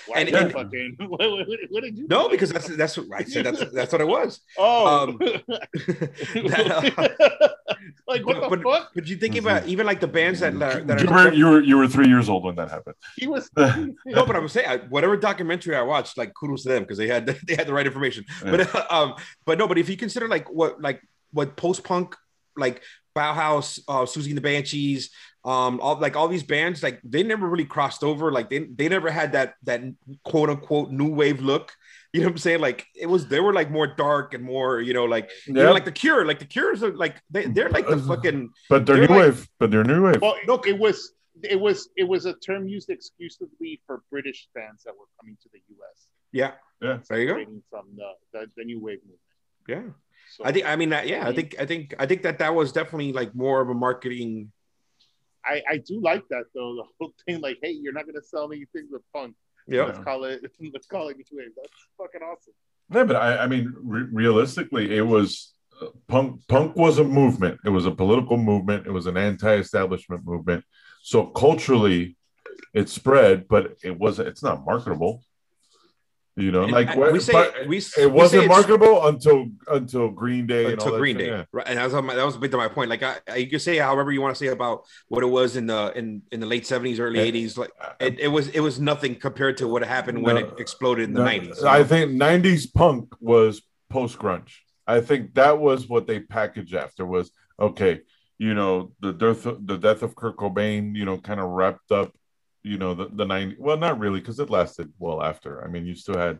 Why 0.07 0.19
And- 0.19 0.29
you 0.29 0.37
and- 0.37 0.51
fucking, 0.51 0.95
what, 0.99 1.19
what, 1.19 1.47
what 1.69 1.83
did 1.83 1.97
you? 1.97 2.07
No, 2.07 2.23
do? 2.23 2.29
because 2.31 2.51
that's 2.51 2.67
that's 2.75 2.97
what 2.97 3.07
I 3.13 3.23
said. 3.23 3.45
That's 3.45 3.71
that's 3.71 3.91
what 3.91 4.01
it 4.01 4.07
was. 4.07 4.39
oh, 4.57 5.03
um, 5.09 5.17
That- 5.19 7.55
like 8.07 8.25
what 8.25 8.41
the 8.41 8.49
but, 8.49 8.61
fuck? 8.63 8.91
but 8.93 9.07
you 9.07 9.15
thinking 9.17 9.39
about 9.43 9.67
even 9.67 9.85
like 9.85 9.99
the 9.99 10.07
bands 10.07 10.39
that 10.39 10.57
that, 10.59 10.87
that 10.87 11.01
you, 11.01 11.09
are 11.09 11.25
were, 11.25 11.33
you 11.33 11.45
were 11.45 11.61
you 11.61 11.77
were 11.77 11.87
three 11.87 12.07
years 12.07 12.29
old 12.29 12.43
when 12.43 12.55
that 12.55 12.69
happened. 12.69 12.95
He 13.17 13.27
was. 13.27 13.49
no, 13.57 14.25
but 14.25 14.35
I'm 14.35 14.47
saying 14.47 14.67
I- 14.67 14.77
whatever 14.89 15.17
documentary 15.17 15.75
I 15.75 15.81
watched, 15.81 16.17
like 16.17 16.33
kudos 16.33 16.63
to 16.63 16.69
them 16.69 16.83
because 16.83 16.97
they 16.97 17.07
had 17.07 17.25
they 17.25 17.55
had 17.55 17.67
the 17.67 17.73
right 17.73 17.85
information. 17.85 18.25
But 18.43 18.91
um, 18.91 19.15
but 19.45 19.57
no, 19.57 19.67
but 19.67 19.77
if 19.77 19.89
you 19.89 19.97
consider 19.97 20.27
like 20.27 20.49
what 20.51 20.81
like 20.81 21.01
what 21.31 21.55
post 21.57 21.83
punk 21.83 22.15
like 22.57 22.81
Bauhaus, 23.15 23.79
uh, 23.87 24.01
Siouxsie 24.05 24.29
and 24.29 24.37
the 24.37 24.41
Banshees, 24.41 25.09
um, 25.45 25.79
all 25.79 25.97
like 25.99 26.15
all 26.15 26.27
these 26.27 26.43
bands, 26.43 26.81
like 26.81 26.99
they 27.03 27.21
never 27.23 27.47
really 27.47 27.65
crossed 27.65 28.03
over. 28.03 28.31
Like 28.31 28.49
they 28.49 28.59
they 28.59 28.89
never 28.89 29.09
had 29.11 29.31
that 29.33 29.53
that 29.63 29.81
quote 30.23 30.49
unquote 30.49 30.91
new 30.91 31.13
wave 31.13 31.39
look. 31.39 31.71
You 32.13 32.21
know 32.21 32.27
what 32.27 32.31
I'm 32.33 32.37
saying? 32.39 32.61
Like 32.61 32.87
it 32.95 33.05
was 33.05 33.27
they 33.27 33.39
were 33.39 33.53
like 33.53 33.69
more 33.69 33.87
dark 33.87 34.33
and 34.33 34.43
more 34.43 34.81
you 34.81 34.93
know 34.93 35.05
like 35.05 35.29
you 35.45 35.53
know, 35.53 35.63
Yeah. 35.63 35.69
like 35.71 35.85
the 35.85 35.91
Cure, 35.91 36.25
like 36.25 36.39
the 36.39 36.45
Cures 36.45 36.81
are 36.81 36.95
like 36.95 37.21
they 37.29 37.45
they're 37.45 37.69
like 37.69 37.87
the 37.87 37.97
fucking 37.99 38.49
but 38.69 38.85
they're, 38.85 38.97
they're 38.97 39.07
new 39.07 39.13
like- 39.15 39.25
wave. 39.35 39.49
But 39.59 39.71
they're 39.71 39.83
new 39.83 40.03
wave. 40.03 40.21
Well, 40.21 40.35
look, 40.47 40.65
it 40.67 40.79
was 40.79 41.11
it 41.43 41.59
was 41.59 41.89
it 41.95 42.05
was 42.05 42.25
a 42.25 42.33
term 42.33 42.67
used 42.67 42.89
exclusively 42.89 43.81
for 43.85 44.01
British 44.09 44.47
fans 44.53 44.81
that 44.85 44.93
were 44.97 45.05
coming 45.19 45.37
to 45.43 45.49
the 45.53 45.59
U.S. 45.75 46.07
yeah 46.31 46.51
yeah. 46.81 46.97
there 47.09 47.19
you 47.19 47.27
go 47.27 47.45
from 47.69 47.85
the, 47.95 48.09
the 48.33 48.47
the 48.57 48.63
new 48.63 48.79
wave 48.79 48.99
movement. 49.03 49.19
yeah. 49.67 49.91
So 50.35 50.43
I 50.43 50.51
think 50.53 50.65
I 50.65 50.75
mean 50.75 50.89
that 50.89 51.07
yeah 51.07 51.27
I 51.27 51.33
think 51.33 51.55
I 51.59 51.65
think 51.67 51.93
I 51.99 52.05
think 52.07 52.23
that 52.23 52.39
that 52.39 52.55
was 52.55 52.71
definitely 52.71 53.11
like 53.13 53.35
more 53.35 53.61
of 53.61 53.69
a 53.69 53.73
marketing 53.75 54.51
I, 55.45 55.61
I 55.69 55.77
do 55.77 56.01
like 56.01 56.23
that 56.29 56.45
though. 56.53 56.75
The 56.75 56.83
whole 56.99 57.13
thing, 57.25 57.41
like, 57.41 57.57
hey, 57.61 57.71
you're 57.71 57.93
not 57.93 58.05
gonna 58.05 58.21
sell 58.21 58.51
anything 58.51 58.87
with 58.91 59.01
punk. 59.13 59.35
yeah 59.67 59.83
Let's 59.83 59.99
call 59.99 60.23
it 60.25 60.41
let's 60.73 60.87
call 60.87 61.09
it 61.09 61.17
new 61.17 61.23
wave. 61.31 61.49
That's 61.55 61.73
fucking 61.97 62.21
awesome. 62.21 62.53
Yeah, 62.91 63.03
but 63.03 63.15
I, 63.15 63.37
I 63.37 63.47
mean, 63.47 63.73
re- 63.81 64.07
realistically, 64.11 64.95
it 64.95 65.01
was 65.01 65.53
uh, 65.81 65.87
punk. 66.07 66.41
Punk 66.47 66.75
was 66.75 66.99
a 66.99 67.03
movement. 67.03 67.59
It 67.65 67.69
was 67.69 67.85
a 67.85 67.91
political 67.91 68.37
movement. 68.37 68.85
It 68.85 68.91
was 68.91 69.07
an 69.07 69.17
anti-establishment 69.17 70.21
movement. 70.23 70.63
So 71.01 71.25
culturally, 71.27 72.15
it 72.73 72.89
spread, 72.89 73.47
but 73.47 73.75
it 73.83 73.97
wasn't. 73.97 74.27
It's 74.27 74.43
not 74.43 74.65
marketable. 74.65 75.23
You 76.37 76.51
know, 76.51 76.65
like 76.65 76.89
And 76.89 77.13
we 77.13 77.19
say 77.21 77.65
we, 77.65 77.77
it 77.97 78.11
wasn't 78.11 78.47
marketable 78.49 79.07
until 79.07 79.45
until 79.67 80.09
Green 80.09 80.45
Day 80.45 80.65
and 80.65 80.73
until 80.73 80.91
that 80.91 80.97
Green 80.97 81.15
Day, 81.17 81.27
yeah. 81.27 81.45
right? 81.53 81.65
And 81.65 81.77
that 81.77 81.85
was 81.85 81.93
my, 82.03 82.13
that 82.13 82.25
was 82.25 82.35
a 82.35 82.39
bit 82.39 82.51
to 82.51 82.57
my 82.57 82.67
point. 82.67 82.89
Like 82.89 83.03
I, 83.03 83.15
I, 83.29 83.35
you 83.37 83.49
can 83.49 83.59
say 83.59 83.77
however 83.77 84.11
you 84.11 84.19
want 84.19 84.35
to 84.35 84.39
say 84.39 84.51
about 84.51 84.83
what 85.07 85.23
it 85.23 85.27
was 85.27 85.55
in 85.55 85.65
the 85.65 85.93
in 85.95 86.23
in 86.33 86.41
the 86.41 86.45
late 86.45 86.67
seventies, 86.67 86.99
early 86.99 87.19
eighties. 87.19 87.57
Like 87.57 87.71
it, 88.01 88.19
it 88.19 88.27
was 88.27 88.49
it 88.49 88.59
was 88.59 88.81
nothing 88.81 89.15
compared 89.15 89.55
to 89.57 89.67
what 89.69 89.81
happened 89.85 90.23
when 90.23 90.35
it 90.35 90.59
exploded 90.59 91.05
in 91.05 91.13
the 91.13 91.21
No, 91.21 91.25
nineties. 91.25 91.63
I 91.63 91.85
think 91.85 92.11
'90s 92.11 92.73
punk 92.73 93.15
was 93.21 93.61
post 93.89 94.19
grunge. 94.19 94.51
I 94.85 94.99
think 94.99 95.35
that 95.35 95.59
was 95.59 95.87
what 95.87 96.05
they 96.05 96.19
packaged 96.19 96.75
after 96.75 97.05
was 97.05 97.31
okay. 97.57 98.01
You 98.37 98.53
know, 98.53 98.91
the 98.99 99.13
death 99.13 99.43
the 99.43 99.77
death 99.77 100.03
of 100.03 100.17
Kurt 100.17 100.35
Cobain. 100.35 100.97
You 100.97 101.05
know, 101.05 101.17
kind 101.17 101.39
of 101.39 101.47
wrapped 101.51 101.93
up. 101.93 102.13
You 102.65 102.77
know, 102.79 102.95
the 102.95 103.09
the 103.13 103.25
'90s. 103.25 103.59
Well, 103.59 103.77
not 103.77 103.99
really, 103.99 104.19
because 104.19 104.39
it 104.39 104.49
lasted 104.49 104.91
well 104.97 105.21
after. 105.21 105.63
I 105.63 105.67
mean, 105.67 105.85
you 105.85 105.95
still 105.95 106.17
had 106.17 106.39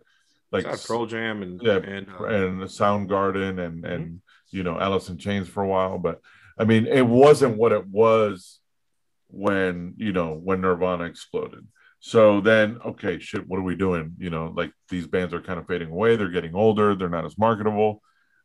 like 0.51 0.65
like 0.65 0.83
Pearl 0.83 1.05
Jam 1.05 1.43
and 1.43 1.61
Yeah, 1.61 1.77
and 1.77 2.07
uh, 2.19 2.23
and 2.25 2.61
Soundgarden 2.63 3.63
and 3.65 3.85
and 3.85 4.21
you 4.49 4.63
know 4.63 4.79
Alice 4.79 5.09
in 5.09 5.17
Chains 5.17 5.47
for 5.47 5.61
a 5.63 5.67
while, 5.67 5.97
but 5.99 6.21
I 6.57 6.63
mean 6.63 6.87
it 6.87 7.05
wasn't 7.05 7.57
what 7.57 7.71
it 7.71 7.85
was 7.87 8.59
when 9.27 9.93
you 9.97 10.13
know 10.13 10.33
when 10.33 10.61
Nirvana 10.61 11.03
exploded. 11.05 11.67
So 11.99 12.39
then, 12.41 12.79
okay, 12.85 13.17
shit, 13.19 13.47
what 13.47 13.59
are 13.59 13.63
we 13.63 13.75
doing? 13.75 14.13
You 14.19 14.29
know, 14.29 14.53
like 14.55 14.71
these 14.89 15.07
bands 15.07 15.33
are 15.33 15.41
kind 15.41 15.59
of 15.59 15.67
fading 15.67 15.89
away. 15.89 16.15
They're 16.15 16.29
getting 16.29 16.53
older. 16.55 16.93
They're 16.95 17.09
not 17.09 17.25
as 17.25 17.37
marketable. 17.37 18.01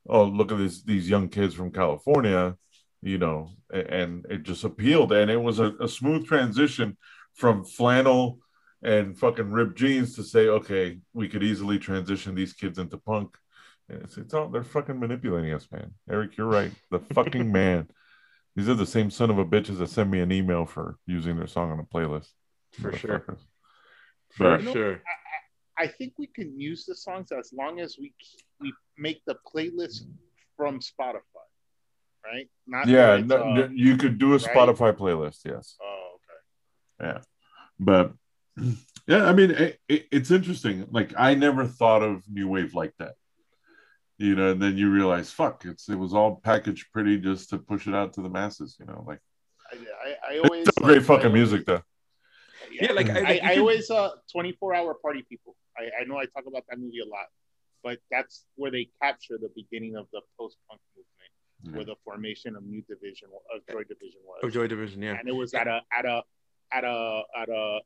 Oh, 0.08 0.24
look 0.24 0.50
at 0.52 0.58
this 0.58 0.82
these 0.82 1.08
young 1.08 1.28
kids 1.28 1.54
from 1.54 1.70
California, 1.70 2.56
you 3.02 3.18
know, 3.18 3.50
a- 3.72 3.90
and 3.90 4.24
it 4.30 4.42
just 4.44 4.64
appealed, 4.64 5.12
and 5.12 5.30
it 5.30 5.36
was 5.36 5.58
a, 5.58 5.72
a 5.80 5.88
smooth 5.88 6.26
transition 6.26 6.96
from 7.40 7.64
flannel 7.64 8.38
and 8.82 9.18
fucking 9.18 9.50
ripped 9.50 9.76
jeans 9.76 10.14
to 10.16 10.22
say, 10.22 10.48
okay, 10.48 10.98
we 11.14 11.28
could 11.28 11.42
easily 11.42 11.78
transition 11.78 12.34
these 12.34 12.52
kids 12.52 12.78
into 12.78 12.98
punk. 12.98 13.36
And 13.88 14.02
It's, 14.02 14.16
it's 14.18 14.34
all 14.34 14.48
they're 14.48 14.62
fucking 14.62 15.00
manipulating 15.00 15.52
us, 15.52 15.66
man. 15.72 15.92
Eric, 16.08 16.36
you're 16.36 16.46
right. 16.46 16.70
The 16.90 17.00
fucking 17.00 17.50
man. 17.60 17.88
These 18.56 18.68
are 18.68 18.74
the 18.74 18.86
same 18.86 19.10
son 19.10 19.30
of 19.30 19.38
a 19.38 19.44
bitches 19.44 19.78
that 19.78 19.88
send 19.88 20.10
me 20.10 20.20
an 20.20 20.30
email 20.32 20.66
for 20.66 20.96
using 21.06 21.36
their 21.36 21.46
song 21.46 21.70
on 21.72 21.80
a 21.80 21.84
playlist. 21.84 22.28
For 22.80 22.92
sure. 22.96 23.20
Motherfuckers. 23.20 23.38
for 24.36 24.58
But- 24.58 24.72
sure. 24.72 25.02
I 25.78 25.86
think 25.86 26.12
we 26.18 26.26
can 26.26 26.60
use 26.60 26.84
the 26.84 26.94
songs 26.94 27.32
as 27.32 27.54
long 27.56 27.80
as 27.80 27.96
we 27.98 28.12
we 28.60 28.70
make 28.98 29.22
the 29.26 29.36
playlist 29.50 30.02
from 30.54 30.78
Spotify, 30.80 31.46
right? 32.22 32.50
Not 32.66 32.86
yeah, 32.86 33.16
no, 33.16 33.36
uh, 33.36 33.68
you 33.72 33.96
could 33.96 34.18
do 34.18 34.34
a 34.34 34.36
right? 34.36 34.42
Spotify 34.42 34.92
playlist. 34.94 35.38
Yes. 35.46 35.76
oh, 35.82 36.16
okay. 37.00 37.20
But 37.80 38.12
yeah 39.08 39.24
i 39.24 39.32
mean 39.32 39.50
it, 39.50 39.80
it, 39.88 40.06
it's 40.12 40.30
interesting 40.30 40.86
like 40.90 41.12
i 41.18 41.34
never 41.34 41.64
thought 41.66 42.02
of 42.02 42.22
new 42.30 42.46
wave 42.46 42.74
like 42.74 42.92
that 42.98 43.14
you 44.18 44.34
know 44.34 44.50
and 44.52 44.60
then 44.62 44.76
you 44.76 44.90
realize 44.90 45.30
fuck 45.32 45.64
it's 45.64 45.88
it 45.88 45.94
was 45.98 46.12
all 46.12 46.36
packaged 46.44 46.86
pretty 46.92 47.18
just 47.18 47.48
to 47.50 47.58
push 47.58 47.86
it 47.86 47.94
out 47.94 48.12
to 48.12 48.20
the 48.20 48.28
masses 48.28 48.76
you 48.78 48.84
know 48.86 49.02
like 49.06 49.20
I, 49.72 49.76
I, 50.30 50.34
I 50.34 50.38
always 50.40 50.66
it's 50.68 50.76
still 50.76 50.86
great 50.86 50.98
like, 50.98 51.06
fucking 51.06 51.30
I- 51.30 51.34
music 51.40 51.64
though 51.64 51.82
Yeah, 52.70 52.92
like 52.92 53.08
I, 53.08 53.18
I, 53.20 53.32
I 53.32 53.38
can- 53.38 53.58
always 53.60 53.90
uh 53.90 54.10
24 54.30 54.74
hour 54.74 54.94
party 54.94 55.22
people. 55.28 55.56
I, 55.78 55.84
I 56.00 56.04
know 56.06 56.18
I 56.18 56.26
talk 56.34 56.44
about 56.46 56.64
that 56.68 56.78
movie 56.78 57.00
a 57.00 57.08
lot, 57.16 57.26
but 57.82 57.98
that's 58.12 58.44
where 58.60 58.70
they 58.70 58.84
capture 59.02 59.38
the 59.40 59.50
beginning 59.60 59.96
of 59.96 60.06
the 60.12 60.20
post 60.38 60.56
punk 60.68 60.80
movement, 60.94 61.32
Yeah. 61.64 61.72
where 61.76 61.86
the 61.92 61.96
formation 62.04 62.50
of 62.56 62.62
New 62.64 62.82
Division 62.92 63.28
of 63.54 63.58
Joy 63.72 63.82
Division 63.94 64.20
was. 64.28 64.40
oh, 64.44 64.50
Joy 64.50 64.66
Division, 64.74 65.02
yeah. 65.02 65.16
and 65.18 65.26
it 65.32 65.34
was 65.42 65.54
at 65.54 65.66
a 65.68 65.80
at 65.98 66.04
a 66.04 66.22
at 66.72 66.84
a 66.84 67.22
at 67.40 67.48
a 67.48 67.78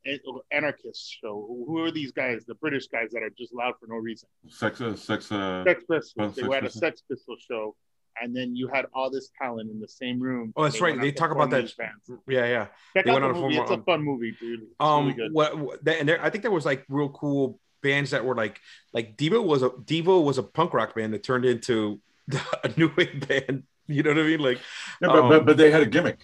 anarchist 0.52 1.16
show. 1.20 1.46
Who 1.66 1.78
are 1.78 1.90
these 1.90 2.12
guys? 2.12 2.44
The 2.46 2.54
British 2.54 2.86
guys 2.88 3.10
that 3.12 3.22
are 3.22 3.30
just 3.30 3.54
loud 3.54 3.74
for 3.80 3.86
no 3.86 3.96
reason. 3.96 4.28
sex 4.48 4.80
uh, 4.80 4.94
sex 4.96 5.30
uh 5.32 5.64
Sex 5.64 5.84
Pistols. 5.90 6.12
Oh, 6.18 6.28
They 6.28 6.34
Sex 6.42 6.48
were 6.48 6.54
at 6.56 6.62
a 6.62 6.66
Pistols. 6.66 6.80
Sex 6.80 7.02
Pistol 7.10 7.36
show, 7.48 7.76
and 8.20 8.36
then 8.36 8.54
you 8.54 8.68
had 8.68 8.86
all 8.94 9.10
this 9.10 9.30
talent 9.40 9.70
in 9.70 9.80
the 9.80 9.88
same 9.88 10.20
room. 10.20 10.52
Oh, 10.56 10.64
that's 10.64 10.76
They 10.76 10.82
right. 10.82 11.00
They 11.00 11.12
talk 11.12 11.30
about 11.30 11.50
that. 11.50 11.72
bands. 11.76 12.10
Yeah, 12.28 12.46
yeah. 12.46 12.66
Check 12.94 13.04
They 13.06 13.10
out 13.10 13.22
went 13.22 13.22
the 13.22 13.28
on 13.28 13.30
a 13.30 13.40
movie. 13.40 13.54
former- 13.56 13.62
It's 13.62 13.70
a 13.70 13.74
um, 13.74 13.84
fun 13.84 14.02
movie, 14.02 14.36
dude. 14.38 14.60
It's 14.62 14.70
Um, 14.80 15.04
really 15.06 15.14
good. 15.16 15.32
what, 15.32 15.58
what 15.58 15.88
and 15.88 16.08
there, 16.08 16.22
I 16.22 16.30
think 16.30 16.42
there 16.42 16.50
was 16.50 16.66
like 16.66 16.84
real 16.88 17.08
cool 17.08 17.58
bands 17.82 18.10
that 18.12 18.24
were 18.24 18.34
like 18.34 18.60
like 18.92 19.16
Devo 19.16 19.44
was 19.44 19.62
a 19.62 19.68
Devo 19.70 20.22
was 20.24 20.38
a 20.38 20.42
punk 20.42 20.72
rock 20.74 20.94
band 20.94 21.12
that 21.14 21.22
turned 21.22 21.44
into 21.44 22.00
a 22.64 22.70
new 22.76 22.90
wave 22.96 23.26
band. 23.28 23.62
You 23.86 24.02
know 24.02 24.10
what 24.10 24.18
I 24.20 24.22
mean? 24.22 24.40
Like, 24.40 24.58
yeah, 25.02 25.08
but, 25.08 25.18
um, 25.18 25.28
but 25.28 25.46
but 25.46 25.56
they 25.58 25.70
had 25.70 25.82
a 25.82 25.86
gimmick 25.86 26.18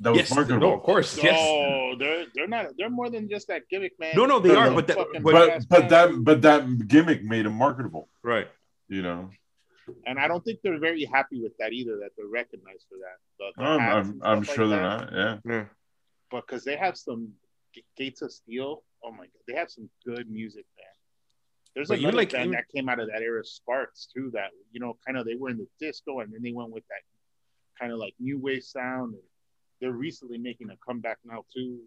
that 0.00 0.10
was 0.10 0.18
yes, 0.18 0.34
marketable 0.34 0.68
no, 0.68 0.74
of 0.74 0.82
course, 0.82 1.16
yes. 1.16 1.32
No, 1.34 1.75
they're 1.98 2.26
they're 2.34 2.46
not. 2.48 2.66
They're 2.78 2.90
more 2.90 3.10
than 3.10 3.28
just 3.28 3.48
that 3.48 3.68
gimmick, 3.68 3.92
man. 3.98 4.14
No, 4.16 4.26
no, 4.26 4.38
they 4.38 4.50
No, 4.52 4.58
are, 4.58 4.68
no, 4.70 4.74
but 4.76 4.86
that, 4.88 4.96
but, 4.96 5.22
but 5.22 5.68
but 5.68 5.88
that 5.88 6.24
but 6.24 6.42
that 6.42 6.88
gimmick 6.88 7.22
made 7.24 7.44
them 7.46 7.54
marketable 7.54 8.08
right. 8.22 8.48
you 8.88 9.02
know 9.02 9.30
and 10.04 10.18
I 10.18 10.26
don't 10.26 10.44
think 10.44 10.58
they're 10.64 10.80
very 10.80 11.04
happy 11.04 11.40
with 11.40 11.56
that 11.58 11.72
either. 11.72 11.96
That 11.98 12.10
they're 12.16 12.26
recognized 12.26 12.86
for 12.88 12.96
that. 12.98 13.18
The, 13.38 13.52
the 13.56 13.68
i'm, 13.68 13.80
I'm, 13.80 14.20
I'm 14.38 14.44
stuff 14.44 14.56
sure 14.56 14.66
like 14.66 14.80
they're 14.80 14.88
not 14.88 15.12
yeah 15.12 15.38
Yeah. 15.44 15.64
But 16.30 16.46
because 16.46 16.64
they 16.64 16.76
have 16.76 16.96
some 16.96 17.32
G- 17.74 17.84
Gates 17.96 18.20
of 18.22 18.32
Steel. 18.32 18.82
Oh 19.04 19.12
my 19.12 19.26
god, 19.26 19.42
they 19.46 19.54
have 19.54 19.70
some 19.70 19.88
good 20.04 20.28
music, 20.28 20.64
man. 20.76 20.86
There's 21.76 21.88
But 21.88 22.00
you 22.00 22.08
another 22.08 22.16
like- 22.16 22.32
band 22.32 22.50
you- 22.50 22.56
that 22.56 22.64
came 22.74 22.88
out 22.88 22.98
of 22.98 23.08
that 23.12 23.22
era, 23.22 23.44
Sparks, 23.44 24.08
too. 24.12 24.30
That 24.32 24.50
you 24.72 24.80
know, 24.80 24.96
kind 25.06 25.16
of 25.18 25.24
they 25.24 25.36
were 25.36 25.50
in 25.50 25.58
the 25.58 25.68
disco, 25.78 26.18
and 26.20 26.32
then 26.32 26.42
they 26.42 26.52
went 26.52 26.70
with 26.70 26.84
that 26.88 27.02
kind 27.78 27.92
of 27.92 27.98
like 28.00 28.14
new 28.18 28.38
wave 28.40 28.64
sound. 28.64 29.14
And 29.14 29.22
they're 29.80 29.92
recently 29.92 30.38
making 30.38 30.70
a 30.70 30.76
comeback 30.86 31.18
now 31.24 31.44
too. 31.54 31.80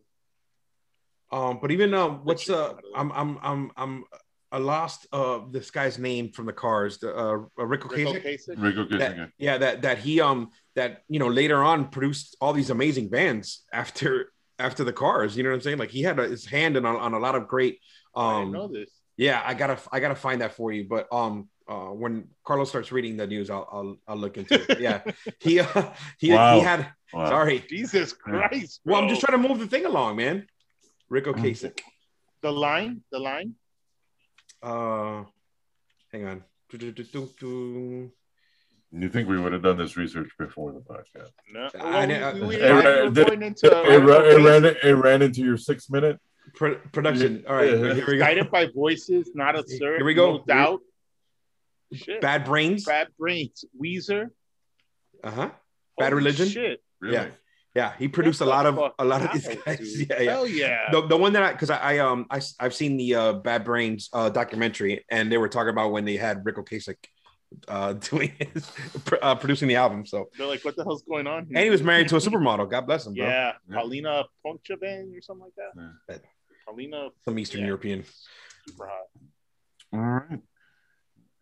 Um, 1.31 1.59
but 1.61 1.71
even 1.71 1.93
um, 1.93 2.21
what's 2.23 2.49
uh, 2.49 2.73
I'm 2.95 3.11
I'm 3.11 3.37
I'm 3.41 3.71
I'm 3.77 4.03
I 4.51 4.57
lost 4.57 5.05
uh 5.13 5.41
this 5.51 5.69
guy's 5.69 5.99
name 5.99 6.31
from 6.31 6.47
the 6.47 6.53
Cars, 6.53 6.97
the 6.97 7.15
uh, 7.15 7.33
Rick 7.63 7.85
Ric 7.91 8.07
Ocasek. 8.07 8.23
Ocasek? 8.25 8.61
Rico 8.61 8.97
That, 8.97 9.29
yeah, 9.37 9.57
that 9.59 9.83
that 9.83 9.99
he 9.99 10.21
um 10.21 10.49
that 10.75 11.03
you 11.07 11.19
know 11.19 11.27
later 11.27 11.63
on 11.63 11.89
produced 11.89 12.35
all 12.41 12.51
these 12.53 12.71
amazing 12.71 13.09
bands 13.09 13.63
after 13.71 14.31
after 14.57 14.83
the 14.83 14.93
Cars. 14.93 15.37
You 15.37 15.43
know 15.43 15.49
what 15.49 15.55
I'm 15.55 15.61
saying? 15.61 15.77
Like 15.77 15.91
he 15.91 16.01
had 16.01 16.19
a, 16.19 16.27
his 16.27 16.45
hand 16.45 16.77
in 16.77 16.85
on, 16.85 16.95
on 16.95 17.13
a 17.13 17.19
lot 17.19 17.35
of 17.35 17.47
great. 17.47 17.79
I 18.15 18.43
know 18.45 18.63
Um, 18.63 18.73
this. 18.73 18.89
yeah, 19.17 19.41
I 19.45 19.53
gotta 19.53 19.77
I 19.91 19.99
gotta 19.99 20.15
find 20.15 20.41
that 20.41 20.53
for 20.53 20.71
you. 20.71 20.85
But 20.89 21.07
um, 21.11 21.47
uh, 21.69 21.91
when 21.93 22.27
Carlos 22.43 22.67
starts 22.69 22.91
reading 22.91 23.15
the 23.17 23.27
news, 23.27 23.49
I'll 23.49 23.67
I'll, 23.71 23.97
I'll 24.07 24.17
look 24.17 24.37
into 24.37 24.55
it. 24.71 24.79
Yeah, 24.79 25.01
he 25.39 25.59
uh, 25.59 25.91
he 26.17 26.33
Wow. 26.33 26.55
he 26.55 26.61
had. 26.61 26.87
Wow. 27.13 27.29
Sorry. 27.29 27.63
Jesus 27.69 28.11
Christ. 28.13 28.81
Well, 28.85 29.01
I'm 29.01 29.07
just 29.09 29.21
trying 29.21 29.41
to 29.41 29.47
move 29.47 29.59
the 29.59 29.67
thing 29.67 29.85
along, 29.85 30.17
man. 30.17 30.47
Ric 31.09 31.25
Ocasek. 31.25 31.79
the 32.41 32.51
line, 32.51 33.01
the 33.11 33.19
line. 33.19 33.55
Uh, 34.61 35.23
hang 36.11 36.25
on. 36.27 36.43
You 38.91 39.07
think 39.09 39.27
we 39.29 39.39
would 39.39 39.53
have 39.53 39.61
done 39.63 39.77
this 39.77 39.95
research 39.97 40.29
before 40.37 40.71
the 40.71 40.79
podcast? 40.79 41.29
No, 41.51 41.69
I 41.79 42.05
well, 42.07 42.33
we, 42.35 42.41
we, 42.47 42.55
It 42.57 42.71
ran- 42.71 43.13
did- 43.13 43.43
into 43.43 43.67
It, 43.67 43.97
ran, 43.99 44.25
it, 44.25 44.43
ran, 44.43 44.65
it 44.83 44.93
ran 44.93 45.21
into 45.21 45.41
your 45.41 45.57
six 45.57 45.89
minute. 45.89 46.19
Pro- 46.55 46.79
production. 46.91 47.43
All 47.47 47.55
right, 47.55 47.69
Yeah. 47.71 47.93
here 47.93 48.05
we 48.07 48.17
go. 48.17 48.19
Guided 48.25 48.49
by 48.51 48.67
voices, 48.73 49.29
not 49.35 49.57
a 49.57 49.63
sir. 49.67 49.97
Here 49.97 50.05
we 50.05 50.15
go. 50.15 50.37
No 50.37 50.43
doubt. 50.45 50.81
Shit. 51.93 52.21
Bad 52.21 52.45
brains. 52.45 52.85
Bad 52.85 53.07
brains. 53.17 53.65
Weezer. 53.81 54.29
Uh 55.23 55.31
huh. 55.31 55.49
Bad 55.97 56.13
Religion? 56.13 56.47
Shit. 56.47 56.81
Really? 57.01 57.13
Yeah. 57.15 57.27
Yeah, 57.75 57.93
he 57.99 58.07
produced 58.07 58.41
a 58.41 58.45
lot 58.45 58.65
of 58.65 58.77
a 58.97 59.05
lot 59.05 59.21
of 59.23 59.31
these 59.31 59.47
guys. 59.47 59.77
dude. 59.77 60.09
Yeah, 60.09 60.19
yeah. 60.21 60.31
Hell 60.31 60.47
yeah. 60.47 60.79
The, 60.91 61.07
the 61.07 61.17
one 61.17 61.33
that 61.33 61.43
I 61.43 61.51
because 61.51 61.69
I, 61.69 61.77
I 61.77 61.97
um 61.99 62.25
I 62.31 62.41
I've 62.59 62.73
seen 62.73 62.97
the 62.97 63.13
uh, 63.15 63.33
Bad 63.33 63.63
Brains 63.63 64.09
uh, 64.11 64.29
documentary 64.29 65.05
and 65.11 65.31
they 65.31 65.37
were 65.37 65.49
talking 65.49 65.69
about 65.69 65.91
when 65.91 66.03
they 66.03 66.17
had 66.17 66.43
Ric 66.45 66.55
Ocasek 66.57 66.95
uh, 67.67 67.93
doing 68.09 68.33
his, 68.39 68.71
uh, 69.21 69.35
producing 69.35 69.67
the 69.67 69.75
album. 69.75 70.05
So 70.05 70.29
They're 70.37 70.47
like, 70.47 70.65
what 70.65 70.75
the 70.75 70.83
hell's 70.83 71.03
going 71.03 71.27
on? 71.27 71.45
here? 71.45 71.57
and 71.57 71.63
he 71.63 71.69
was 71.69 71.83
married 71.83 72.07
to 72.09 72.15
a 72.15 72.19
supermodel. 72.27 72.69
God 72.71 72.87
bless 72.87 73.05
him, 73.05 73.13
bro. 73.13 73.25
Yeah, 73.25 73.53
Yeah. 73.69 73.75
Paulina 73.75 74.23
Ponchavin 74.45 75.15
or 75.15 75.21
something 75.21 75.45
like 75.45 75.55
that. 75.55 75.91
Yeah. 76.09 76.17
Paulina, 76.65 77.09
Some 77.23 77.37
Eastern 77.37 77.61
Yeah. 77.61 77.67
European. 77.67 78.03
super 78.67 78.87
hot. 78.87 79.07
All 79.93 79.99
right. 79.99 80.39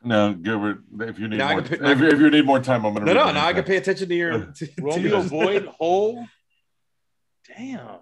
Now, 0.03 0.31
Gilbert, 0.31 0.79
if 1.01 1.17
you 1.19 1.27
need 1.27 1.37
Now 1.37 1.49
more, 1.53 1.61
can 1.61 1.69
pick- 1.69 1.81
if, 1.81 2.01
if 2.01 2.19
you 2.19 2.29
need 2.29 2.45
more 2.45 2.59
time, 2.59 2.85
I'm 2.85 2.93
gonna. 2.93 3.05
No, 3.05 3.13
read 3.13 3.25
no, 3.27 3.31
now 3.33 3.47
I 3.47 3.53
can 3.53 3.63
pay 3.63 3.77
attention 3.77 4.07
to 4.09 4.15
your. 4.15 4.45
to- 4.45 4.67
to 4.75 4.81
Romeo 4.81 5.01
your- 5.09 5.21
Void 5.23 5.65
Hole. 5.79 6.25
Damn. 7.55 7.99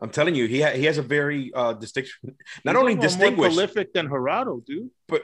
I'm 0.00 0.10
telling 0.10 0.36
you, 0.36 0.46
he 0.46 0.62
ha- 0.62 0.70
he 0.70 0.84
has 0.84 0.96
a 0.96 1.02
very 1.02 1.52
uh 1.52 1.72
distinction. 1.72 2.36
Not 2.64 2.76
He's 2.76 2.80
only 2.80 2.92
almost 2.92 2.96
more 2.96 3.02
distinguished, 3.08 3.56
prolific 3.56 3.92
than 3.92 4.06
Gerardo, 4.08 4.62
dude. 4.64 4.90
but 5.08 5.22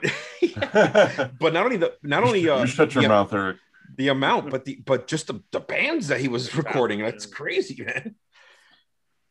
but 1.39 1.53
not 1.53 1.63
only 1.65 1.77
the 1.77 1.93
not 2.03 2.23
only 2.23 2.49
uh 2.49 2.59
you 2.61 2.67
shut 2.67 2.93
your 2.93 3.03
the, 3.03 3.07
mouth, 3.09 3.33
Eric. 3.33 3.57
the 3.97 4.09
amount, 4.09 4.49
but 4.51 4.65
the 4.65 4.75
but 4.85 5.07
just 5.07 5.27
the, 5.27 5.41
the 5.51 5.61
bands 5.61 6.09
that 6.09 6.19
he 6.19 6.27
was 6.27 6.53
recording. 6.55 6.99
That's 6.99 7.25
crazy, 7.25 7.81
man. 7.85 8.15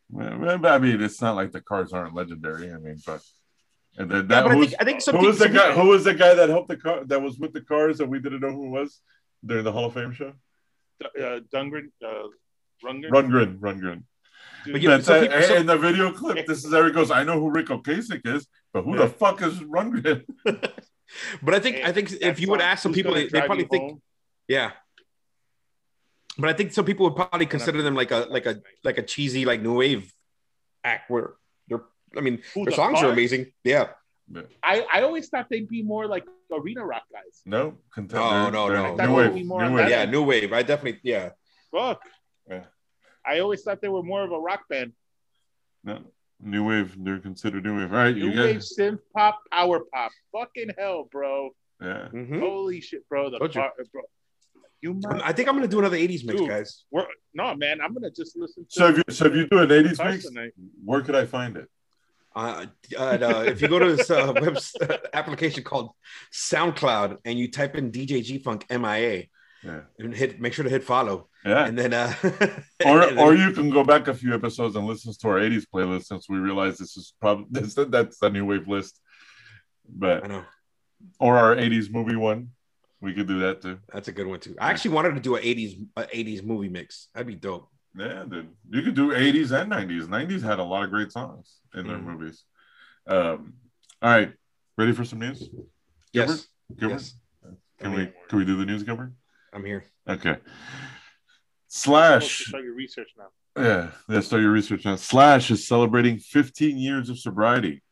Well, 0.08 0.64
I 0.66 0.78
mean, 0.78 1.02
it's 1.02 1.20
not 1.20 1.34
like 1.36 1.52
the 1.52 1.60
cards 1.60 1.92
aren't 1.92 2.14
legendary. 2.14 2.72
I 2.72 2.78
mean, 2.78 2.96
but 3.04 3.20
and 3.98 4.10
then 4.10 4.20
Yeah, 4.28 4.42
that 4.42 4.42
but 4.44 4.52
I 4.52 4.60
think 4.60 4.74
I 4.80 4.84
think 4.84 5.00
some 5.00 5.16
who 5.16 5.26
was 5.26 5.38
the 5.38 5.48
guy? 5.48 5.72
Who 5.72 5.88
was 5.88 6.04
the 6.04 6.14
guy 6.14 6.34
that 6.34 6.48
helped 6.48 6.68
the 6.68 6.76
car? 6.76 7.04
That 7.04 7.22
was 7.22 7.38
with 7.38 7.52
the 7.52 7.60
cars 7.60 7.98
that 7.98 8.06
we 8.08 8.18
didn't 8.18 8.40
know 8.40 8.50
who 8.52 8.70
was 8.70 9.00
during 9.44 9.64
the 9.64 9.72
Hall 9.72 9.86
of 9.86 9.94
Fame 9.94 10.12
show. 10.12 10.32
Uh, 11.04 11.40
Dungren, 11.52 11.90
uh, 12.04 12.28
Rundgren. 12.84 13.10
Rundgren, 13.10 13.58
Rundgren. 13.58 14.02
Dude, 14.64 14.72
But 14.72 14.82
you- 14.82 14.88
That's 14.88 15.06
some 15.06 15.20
people- 15.20 15.42
some- 15.42 15.56
in 15.58 15.66
the 15.66 15.76
video 15.76 16.12
clip, 16.12 16.46
this 16.46 16.64
is 16.64 16.72
Eric 16.72 16.94
goes. 16.94 17.10
I 17.10 17.22
know 17.24 17.38
who 17.40 17.50
Ric 17.50 17.66
Ocasek 17.66 18.26
is, 18.26 18.46
but 18.72 18.82
who 18.82 18.92
Yeah. 18.96 19.02
the 19.02 19.08
fuck 19.08 19.42
is 19.42 19.58
Rundgren? 19.60 20.24
But 21.42 21.54
I 21.54 21.60
think 21.60 21.76
I 21.84 21.92
think 21.92 22.10
if 22.12 22.40
you 22.40 22.48
would 22.50 22.62
ask 22.62 22.82
some 22.82 22.92
people, 22.94 23.12
they, 23.14 23.28
they 23.28 23.42
probably 23.42 23.64
think 23.66 23.82
Home? 23.82 24.02
yeah. 24.48 24.72
But 26.38 26.48
I 26.48 26.52
think 26.54 26.72
some 26.72 26.84
people 26.84 27.04
would 27.06 27.14
probably 27.14 27.46
consider 27.46 27.82
them 27.82 27.94
like 27.94 28.10
a 28.10 28.26
like 28.30 28.46
a 28.46 28.60
like 28.82 28.98
a 28.98 29.02
cheesy 29.02 29.44
like 29.44 29.60
new 29.60 29.74
wave 29.74 30.12
act 30.82 31.10
where 31.10 31.22
they're. 31.22 31.34
I 32.16 32.20
mean, 32.20 32.42
Who, 32.54 32.64
their 32.64 32.70
the 32.70 32.76
songs 32.76 33.02
are 33.02 33.10
amazing. 33.12 33.52
Yeah. 33.64 33.88
I, 34.62 34.86
I 34.92 35.02
always 35.02 35.28
thought 35.28 35.46
they'd 35.50 35.68
be 35.68 35.82
more 35.82 36.06
like 36.06 36.24
arena 36.50 36.84
rock 36.84 37.02
guys. 37.12 37.42
No, 37.44 37.74
contender. 37.92 38.50
No, 38.50 38.68
no, 38.68 38.94
no. 38.94 39.06
New 39.06 39.14
wave. 39.14 39.34
New 39.34 39.74
wave. 39.76 39.88
Yeah, 39.90 40.04
new 40.06 40.22
wave. 40.22 40.52
I 40.52 40.62
definitely 40.62 41.00
yeah. 41.02 41.30
Fuck. 41.70 42.00
Yeah. 42.48 42.64
I 43.26 43.40
always 43.40 43.62
thought 43.62 43.80
they 43.82 43.88
were 43.88 44.02
more 44.02 44.22
of 44.24 44.32
a 44.32 44.38
rock 44.38 44.62
band. 44.70 44.92
No, 45.82 46.00
new 46.40 46.64
wave. 46.64 46.94
They're 46.98 47.18
considered 47.18 47.64
new 47.64 47.76
wave. 47.76 47.92
All 47.92 47.98
right, 47.98 48.14
New 48.16 48.30
you 48.30 48.40
wave, 48.40 48.54
guys. 48.56 48.72
synth 48.78 49.00
pop, 49.14 49.40
power 49.52 49.80
pop. 49.92 50.10
Fucking 50.32 50.70
hell, 50.78 51.06
bro. 51.12 51.50
Yeah. 51.82 52.08
Mhm. 52.12 52.40
Holy 52.40 52.80
shit, 52.80 53.06
bro. 53.08 53.28
The 53.30 53.38
Told 53.38 53.54
you. 53.54 53.62
bro. 53.92 54.02
You 54.80 54.94
might, 55.02 55.22
I 55.22 55.32
think 55.32 55.48
I'm 55.48 55.54
gonna 55.54 55.66
do 55.68 55.78
another 55.80 55.96
'80s 55.96 56.24
mix, 56.24 56.40
Dude. 56.40 56.48
guys. 56.48 56.84
we're, 56.90 57.06
no, 57.34 57.54
man. 57.56 57.80
I'm 57.82 57.92
gonna 57.94 58.10
just 58.10 58.36
listen 58.36 58.64
to. 58.64 58.70
So 58.70 58.88
if 58.88 58.96
you 58.98 59.02
so 59.10 59.26
if 59.26 59.34
you 59.34 59.46
do 59.48 59.58
an 59.58 59.68
'80s 59.68 60.02
mix, 60.04 60.24
tonight. 60.28 60.52
where 60.84 61.00
could 61.02 61.14
I 61.14 61.24
find 61.26 61.56
it? 61.56 61.68
Uh, 62.34 62.66
uh, 62.98 63.44
if 63.46 63.62
you 63.62 63.68
go 63.68 63.78
to 63.78 63.94
this 63.96 64.10
uh, 64.10 64.32
web 64.40 64.58
application 65.12 65.62
called 65.62 65.90
SoundCloud 66.32 67.18
and 67.24 67.38
you 67.38 67.50
type 67.50 67.76
in 67.76 67.92
DJ 67.92 68.22
G 68.24 68.38
Funk 68.38 68.66
MIA 68.70 69.24
Yeah. 69.62 69.80
and 69.98 70.14
hit, 70.14 70.40
make 70.40 70.52
sure 70.52 70.64
to 70.64 70.70
hit 70.70 70.84
follow, 70.84 71.28
Yeah. 71.44 71.64
and 71.66 71.78
then 71.78 71.92
uh, 71.94 72.12
or 72.84 73.00
then- 73.06 73.18
or 73.18 73.34
you 73.34 73.52
can 73.52 73.70
go 73.70 73.84
back 73.84 74.08
a 74.08 74.14
few 74.14 74.34
episodes 74.34 74.74
and 74.76 74.86
listen 74.86 75.12
to 75.12 75.28
our 75.28 75.38
80s 75.38 75.64
playlist 75.72 76.04
since 76.06 76.28
we 76.28 76.38
realize 76.38 76.76
this 76.78 76.96
is 76.96 77.14
probably 77.20 77.46
this, 77.50 77.74
that's 77.74 78.18
the 78.18 78.30
new 78.30 78.44
wave 78.44 78.66
list 78.68 79.00
But 79.88 80.24
I 80.24 80.28
know 80.28 80.44
or 81.20 81.36
our 81.38 81.54
80s 81.54 81.90
movie 81.92 82.16
one 82.16 82.48
we 83.00 83.12
could 83.12 83.28
do 83.28 83.40
that 83.40 83.60
too 83.60 83.78
that's 83.92 84.08
a 84.08 84.12
good 84.12 84.26
one 84.26 84.40
too. 84.40 84.54
I 84.58 84.70
actually 84.70 84.92
wanted 84.92 85.14
to 85.14 85.20
do 85.20 85.36
a 85.36 85.40
'80s 85.40 85.86
a 85.96 86.04
'80s 86.04 86.42
movie 86.42 86.70
mix. 86.70 87.08
That'd 87.12 87.26
be 87.26 87.34
dope. 87.34 87.68
Yeah 87.96 88.24
dude 88.28 88.48
you 88.70 88.82
could 88.82 88.94
do 88.94 89.10
80s 89.10 89.52
and 89.52 89.70
90s 89.70 90.06
90s 90.08 90.42
had 90.42 90.58
a 90.58 90.64
lot 90.64 90.82
of 90.84 90.90
great 90.90 91.12
songs 91.12 91.60
in 91.74 91.86
their 91.86 91.96
Mhm. 91.98 92.04
movies 92.04 92.44
um 93.06 93.54
all 94.02 94.10
right 94.10 94.32
ready 94.76 94.92
for 94.92 95.04
some 95.04 95.20
news 95.20 95.48
Yes, 96.12 96.48
Gilbert? 96.76 96.94
yes, 97.00 97.14
can 97.78 97.92
we 97.92 98.12
can 98.28 98.38
we 98.38 98.44
do 98.44 98.56
the 98.56 98.64
news 98.66 98.82
Gilbert? 98.82 99.12
I'm 99.52 99.64
here. 99.64 99.84
okay 100.08 100.38
slash 101.68 102.46
Start 102.46 102.64
your 102.64 102.74
research 102.74 103.10
now. 103.18 103.28
Yeah, 103.56 103.90
let's 104.08 104.26
start 104.26 104.42
your 104.42 104.50
research 104.50 104.84
now. 104.84 104.96
Slash 104.96 105.50
is 105.50 105.66
celebrating 105.66 106.18
15 106.18 106.76
years 106.78 107.08
of 107.08 107.18
sobriety. 107.18 107.82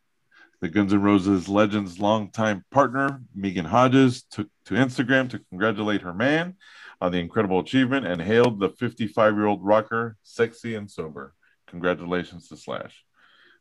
The 0.60 0.68
Guns 0.68 0.92
N' 0.92 1.02
Roses 1.02 1.48
legend's 1.48 1.98
longtime 1.98 2.64
partner, 2.70 3.22
Meegan 3.36 3.66
Hodges, 3.66 4.22
took 4.24 4.48
to 4.66 4.74
Instagram 4.74 5.28
to 5.30 5.40
congratulate 5.50 6.02
her 6.02 6.14
man 6.14 6.56
on 7.02 7.10
the 7.10 7.18
incredible 7.18 7.58
achievement 7.58 8.06
and 8.06 8.22
hailed 8.22 8.60
the 8.60 8.68
55 8.68 9.34
year 9.34 9.46
old 9.46 9.64
rocker 9.64 10.16
sexy 10.22 10.76
and 10.76 10.88
sober. 10.88 11.34
Congratulations 11.66 12.46
to 12.48 12.56
Slash 12.56 13.04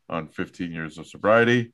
on 0.07 0.27
15 0.27 0.71
years 0.71 0.99
of 0.99 1.07
sobriety. 1.07 1.73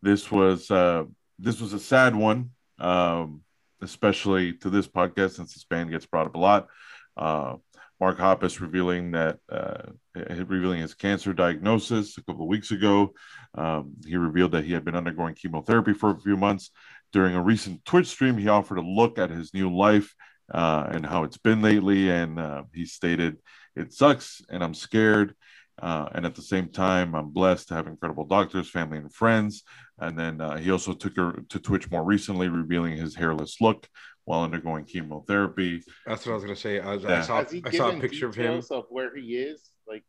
This 0.00 0.30
was 0.30 0.70
uh, 0.70 1.04
this 1.40 1.60
was 1.60 1.72
a 1.72 1.80
sad 1.80 2.14
one, 2.14 2.50
um, 2.78 3.42
especially 3.82 4.52
to 4.58 4.70
this 4.70 4.86
podcast 4.86 5.32
since 5.32 5.54
this 5.54 5.64
band 5.64 5.90
gets 5.90 6.06
brought 6.06 6.28
up 6.28 6.36
a 6.36 6.38
lot. 6.38 6.68
Uh, 7.16 7.56
Mark 8.00 8.18
Hoppus 8.18 8.60
revealing 8.60 9.10
that 9.10 9.40
uh, 9.50 9.90
revealing 10.14 10.80
his 10.80 10.94
cancer 10.94 11.32
diagnosis 11.32 12.16
a 12.16 12.22
couple 12.22 12.42
of 12.42 12.48
weeks 12.48 12.70
ago. 12.70 13.12
Um, 13.56 13.94
he 14.06 14.16
revealed 14.16 14.52
that 14.52 14.64
he 14.64 14.72
had 14.72 14.84
been 14.84 14.94
undergoing 14.94 15.34
chemotherapy 15.34 15.94
for 15.94 16.10
a 16.10 16.20
few 16.20 16.36
months. 16.36 16.70
During 17.12 17.34
a 17.34 17.42
recent 17.42 17.84
Twitch 17.84 18.06
stream, 18.06 18.38
he 18.38 18.46
offered 18.46 18.78
a 18.78 18.82
look 18.82 19.18
at 19.18 19.30
his 19.30 19.52
new 19.52 19.74
life 19.74 20.14
uh, 20.52 20.86
and 20.90 21.04
how 21.04 21.24
it's 21.24 21.38
been 21.38 21.62
lately. 21.62 22.10
And 22.10 22.38
uh, 22.38 22.64
he 22.72 22.86
stated, 22.86 23.38
"It 23.76 23.92
sucks, 23.92 24.42
and 24.48 24.62
I'm 24.62 24.74
scared." 24.74 25.34
Uh, 25.80 26.08
and 26.12 26.26
at 26.26 26.34
the 26.34 26.42
same 26.42 26.68
time, 26.68 27.14
I'm 27.14 27.30
blessed 27.30 27.68
to 27.68 27.74
have 27.74 27.86
incredible 27.86 28.24
doctors, 28.24 28.68
family, 28.68 28.98
and 28.98 29.14
friends. 29.14 29.62
And 29.98 30.18
then 30.18 30.40
uh, 30.40 30.56
he 30.56 30.72
also 30.72 30.92
took 30.92 31.16
her 31.16 31.44
to 31.48 31.58
Twitch 31.60 31.90
more 31.90 32.02
recently, 32.04 32.48
revealing 32.48 32.96
his 32.96 33.14
hairless 33.14 33.60
look 33.60 33.88
while 34.24 34.42
undergoing 34.42 34.84
chemotherapy. 34.84 35.82
That's 36.06 36.26
what 36.26 36.32
I 36.32 36.34
was 36.34 36.44
gonna 36.44 36.56
say. 36.56 36.80
I, 36.80 36.94
was, 36.94 37.04
I 37.04 37.20
saw 37.22 37.44
I 37.64 37.70
saw 37.70 37.90
a 37.90 38.00
picture 38.00 38.26
of 38.26 38.34
him. 38.34 38.42
details 38.44 38.70
of 38.70 38.84
where 38.90 39.14
he 39.16 39.36
is? 39.36 39.70
Like, 39.88 40.04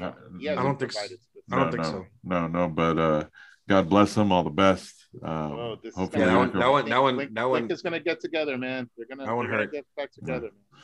or 0.00 0.06
Uh, 0.06 0.12
he 0.38 0.48
I 0.48 0.54
don't 0.54 0.78
think 0.78 0.92
so. 0.92 1.00
I 1.52 1.56
don't 1.56 1.66
no, 1.66 1.70
think 1.70 1.82
no, 1.82 1.90
so. 1.90 2.06
No, 2.24 2.46
no, 2.48 2.68
but 2.68 2.98
uh, 2.98 3.24
God 3.68 3.88
bless 3.88 4.16
him. 4.16 4.32
All 4.32 4.44
the 4.44 4.50
best. 4.50 4.97
Um, 5.22 5.52
Oh, 5.52 5.76
this 5.82 5.90
is 5.92 5.96
hopefully, 5.96 6.20
Yeah, 6.22 6.26
that 6.26 6.32
gonna- 6.34 6.50
one, 6.50 6.58
that 6.60 6.68
one, 6.70 6.88
that 6.90 6.98
one, 7.02 7.16
Link, 7.16 7.34
that 7.34 7.44
one. 7.44 7.60
Link 7.62 7.72
is 7.72 7.82
gonna 7.82 8.00
get 8.00 8.20
together, 8.20 8.56
man. 8.58 8.88
They're 8.96 9.06
gonna, 9.06 9.26
That 9.26 9.34
one 9.34 9.46
hurt. 9.46 9.72
get 9.72 9.86
back 9.96 10.12
together. 10.12 10.50
Man. 10.72 10.82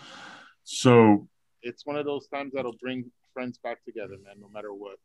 So 0.65 1.29
It's 1.63 1.87
one 1.87 1.97
of 1.97 2.05
those 2.05 2.27
times 2.29 2.53
that'll 2.55 2.77
bring 2.81 3.11
friends 3.33 3.59
back 3.59 3.83
together, 3.85 4.17
man. 4.23 4.35
No 4.41 4.49
matter 4.49 4.73
what. 4.75 4.99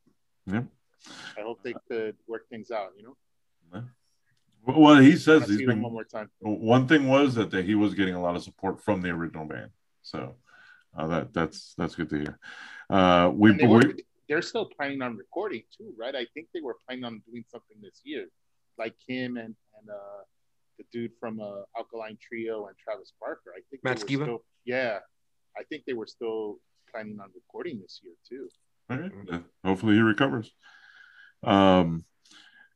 Yeah. 0.45 0.63
I 1.37 1.41
hope 1.41 1.63
they 1.63 1.73
could 1.87 2.17
work 2.27 2.47
things 2.49 2.69
out. 2.71 2.91
You 2.97 3.03
know. 3.03 3.83
Well, 4.65 4.97
he 4.97 5.15
says 5.15 5.41
wanna 5.41 5.47
he's 5.51 5.57
see 5.59 5.65
them 5.65 5.75
been. 5.77 5.83
one 5.83 5.93
more 5.93 6.03
time. 6.03 6.29
One 6.39 6.87
thing 6.87 7.07
was 7.07 7.35
that 7.35 7.49
that 7.51 7.63
he 7.65 7.75
was 7.75 7.93
getting 7.93 8.13
a 8.13 8.21
lot 8.21 8.35
of 8.35 8.43
support 8.43 8.81
from 8.83 9.01
the 9.01 9.09
original 9.09 9.45
band, 9.45 9.71
so 10.01 10.35
uh, 10.97 11.07
that 11.07 11.33
that's 11.33 11.73
that's 11.75 11.95
good 11.95 12.09
to 12.09 12.17
hear. 12.19 12.39
Uh, 12.89 13.31
we, 13.33 13.53
they 13.53 13.65
we 13.65 13.73
were, 13.75 13.93
they're 14.27 14.41
still 14.41 14.65
planning 14.65 15.01
on 15.01 15.15
recording 15.15 15.63
too, 15.75 15.93
right? 15.97 16.13
I 16.13 16.25
think 16.33 16.47
they 16.53 16.59
were 16.61 16.75
planning 16.85 17.05
on 17.05 17.23
doing 17.25 17.45
something 17.49 17.77
this 17.81 18.01
year, 18.03 18.27
like 18.79 18.95
him 19.07 19.37
and 19.37 19.55
and 19.77 19.89
uh, 19.89 20.23
the 20.79 20.85
dude 20.91 21.11
from 21.19 21.39
uh, 21.39 21.61
Alkaline 21.77 22.17
Trio 22.21 22.67
and 22.67 22.75
Travis 22.77 23.13
Barker. 23.19 23.53
I 23.55 23.61
think 23.69 23.83
Matt 23.83 23.99
Skiba? 23.99 24.23
still, 24.23 24.43
yeah, 24.65 24.99
I 25.57 25.63
think 25.63 25.83
they 25.85 25.93
were 25.93 26.07
still 26.07 26.59
planning 26.91 27.19
on 27.21 27.29
recording 27.35 27.79
this 27.81 28.01
year 28.03 28.13
too. 28.27 28.49
All 28.89 28.97
right. 28.97 29.11
Uh, 29.31 29.39
Hopefully 29.63 29.95
he 29.95 30.01
recovers. 30.01 30.51
Um, 31.43 32.05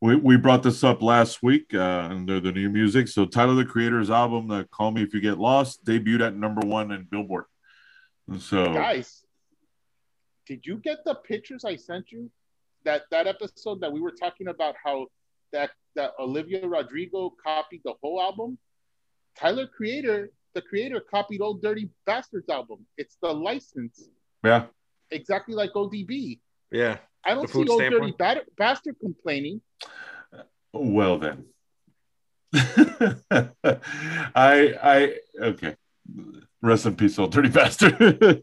we, 0.01 0.15
we 0.17 0.37
brought 0.37 0.63
this 0.63 0.83
up 0.83 1.01
last 1.01 1.41
week 1.41 1.73
uh, 1.73 2.07
under 2.11 2.39
the 2.39 2.51
new 2.51 2.69
music. 2.69 3.07
So 3.07 3.25
Tyler 3.25 3.55
the 3.55 3.65
Creator's 3.65 4.11
album, 4.11 4.49
the 4.49 4.65
"Call 4.65 4.91
Me 4.91 5.01
If 5.01 5.13
You 5.13 5.21
Get 5.21 5.39
Lost," 5.39 5.85
debuted 5.85 6.27
at 6.27 6.35
number 6.35 6.65
one 6.65 6.91
in 6.91 7.07
Billboard. 7.09 7.45
And 8.29 8.41
so 8.41 8.73
Guys, 8.73 9.23
did 10.45 10.65
you 10.65 10.77
get 10.77 10.99
the 11.05 11.15
pictures 11.15 11.63
I 11.65 11.77
sent 11.77 12.11
you? 12.11 12.29
That 12.85 13.03
that 13.11 13.27
episode 13.27 13.79
that 13.79 13.93
we 13.93 14.01
were 14.01 14.11
talking 14.11 14.49
about 14.49 14.75
how 14.83 15.07
that 15.53 15.71
that 15.95 16.13
Olivia 16.19 16.67
Rodrigo 16.67 17.33
copied 17.43 17.81
the 17.83 17.93
whole 18.01 18.21
album. 18.21 18.57
Tyler 19.37 19.67
Creator, 19.67 20.31
the 20.53 20.61
creator, 20.61 20.99
copied 20.99 21.41
Old 21.41 21.61
Dirty 21.61 21.89
Bastards 22.05 22.49
album. 22.49 22.85
It's 22.97 23.17
the 23.21 23.33
license, 23.33 24.09
yeah, 24.43 24.65
exactly 25.11 25.55
like 25.55 25.71
ODB. 25.73 26.39
Yeah. 26.71 26.97
I 27.25 27.33
don't 27.33 27.49
see 27.49 27.67
Old 27.67 27.79
Dirty 27.79 27.97
one? 27.97 28.13
Ba- 28.17 28.41
Bastard 28.57 28.97
complaining. 28.99 29.61
well 30.73 31.17
then. 31.17 31.45
I 32.53 33.53
I 34.35 35.15
okay. 35.39 35.75
Rest 36.61 36.85
in 36.85 36.95
peace, 36.95 37.19
old 37.19 37.33
dirty 37.33 37.49
bastard. 37.49 38.41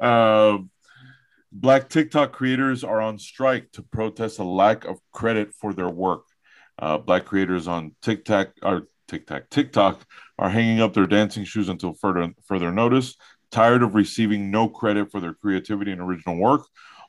um, 0.00 0.70
black 1.52 1.90
TikTok 1.90 2.32
creators 2.32 2.82
are 2.82 3.00
on 3.00 3.18
strike 3.18 3.70
to 3.72 3.82
protest 3.82 4.38
a 4.38 4.44
lack 4.44 4.86
of 4.86 5.00
credit 5.12 5.52
for 5.54 5.74
their 5.74 5.90
work. 5.90 6.24
Uh, 6.82 6.98
black 6.98 7.24
creators 7.24 7.68
on 7.68 7.94
TikTok 8.02 8.48
or 8.60 8.88
TikTok 9.06 9.48
TikTok 9.50 10.04
are 10.36 10.50
hanging 10.50 10.80
up 10.80 10.92
their 10.92 11.06
dancing 11.06 11.44
shoes 11.44 11.68
until 11.68 11.94
further 11.94 12.32
further 12.44 12.72
notice. 12.72 13.14
Tired 13.52 13.84
of 13.84 13.94
receiving 13.94 14.50
no 14.50 14.68
credit 14.68 15.12
for 15.12 15.20
their 15.20 15.34
creativity 15.34 15.92
and 15.92 16.00
original 16.00 16.36
work, 16.36 16.62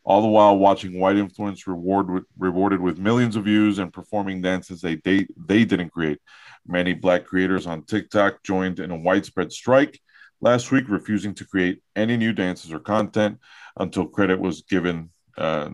all 0.03 0.21
the 0.21 0.27
while 0.27 0.59
watching 0.59 0.99
white 0.99 1.15
influence 1.15 1.65
reward 1.65 2.11
with, 2.11 2.25
rewarded 2.37 2.81
with 2.81 2.99
millions 2.99 3.35
of 3.35 3.45
views 3.45 3.79
and 3.79 3.91
performing 3.91 4.43
dances 4.43 4.79
they, 4.79 4.97
they 4.97 5.25
they 5.35 5.65
didn't 5.65 5.89
create. 5.89 6.19
Many 6.67 6.93
black 6.93 7.25
creators 7.25 7.65
on 7.65 7.81
TikTok 7.81 8.43
joined 8.43 8.79
in 8.79 8.91
a 8.91 8.95
widespread 8.95 9.51
strike 9.51 9.99
last 10.39 10.71
week, 10.71 10.85
refusing 10.87 11.33
to 11.33 11.45
create 11.45 11.81
any 11.95 12.15
new 12.15 12.31
dances 12.31 12.71
or 12.71 12.79
content 12.79 13.39
until 13.79 14.05
credit 14.05 14.39
was 14.39 14.61
given 14.61 15.09
uh, 15.35 15.71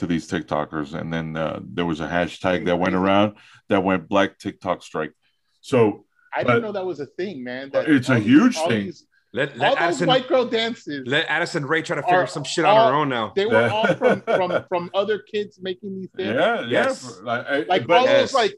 to 0.00 0.06
these 0.06 0.28
TikTokers. 0.28 0.98
And 0.98 1.12
then 1.12 1.36
uh, 1.36 1.60
there 1.62 1.86
was 1.86 2.00
a 2.00 2.08
hashtag 2.08 2.66
that 2.66 2.76
went 2.78 2.94
around 2.94 3.34
that 3.68 3.84
went 3.84 4.08
Black 4.08 4.38
TikTok 4.38 4.82
Strike. 4.82 5.12
So 5.60 6.04
I 6.34 6.42
But- 6.42 6.48
didn't 6.54 6.62
know 6.62 6.72
that 6.72 6.86
was 6.86 7.00
a 7.00 7.06
thing, 7.06 7.44
man. 7.44 7.70
That 7.72 7.88
It's 7.88 8.08
a 8.08 8.14
these- 8.14 8.24
huge 8.24 8.56
thing. 8.56 8.84
these- 8.86 9.06
Let, 9.32 9.52
all 9.52 9.58
let 9.58 9.68
those 9.70 9.78
Addison 9.78 10.08
white 10.08 10.26
girl 10.28 10.44
dances. 10.46 11.06
let 11.06 11.26
Addison 11.28 11.64
Rae 11.64 11.82
try 11.82 11.94
to 11.96 12.02
figure 12.02 12.18
Are 12.18 12.26
some 12.26 12.42
shit 12.44 12.64
on 12.64 12.74
her 12.90 12.96
own 12.98 13.08
now. 13.08 13.32
they 13.36 13.46
were 13.46 13.68
all 13.68 13.86
from, 13.94 14.22
from 14.22 14.64
from 14.68 14.90
other 14.92 15.18
kids 15.20 15.60
making 15.62 15.94
these 16.00 16.10
things. 16.16 16.34
yeah, 16.34 16.62
Yes. 16.66 17.20
yeah, 17.24 17.30
I- 17.30 17.38
I- 17.58 17.64
Like 17.68 17.86
but- 17.86 17.96
all 17.98 18.04
yes. 18.06 18.32
those 18.32 18.34
like 18.34 18.54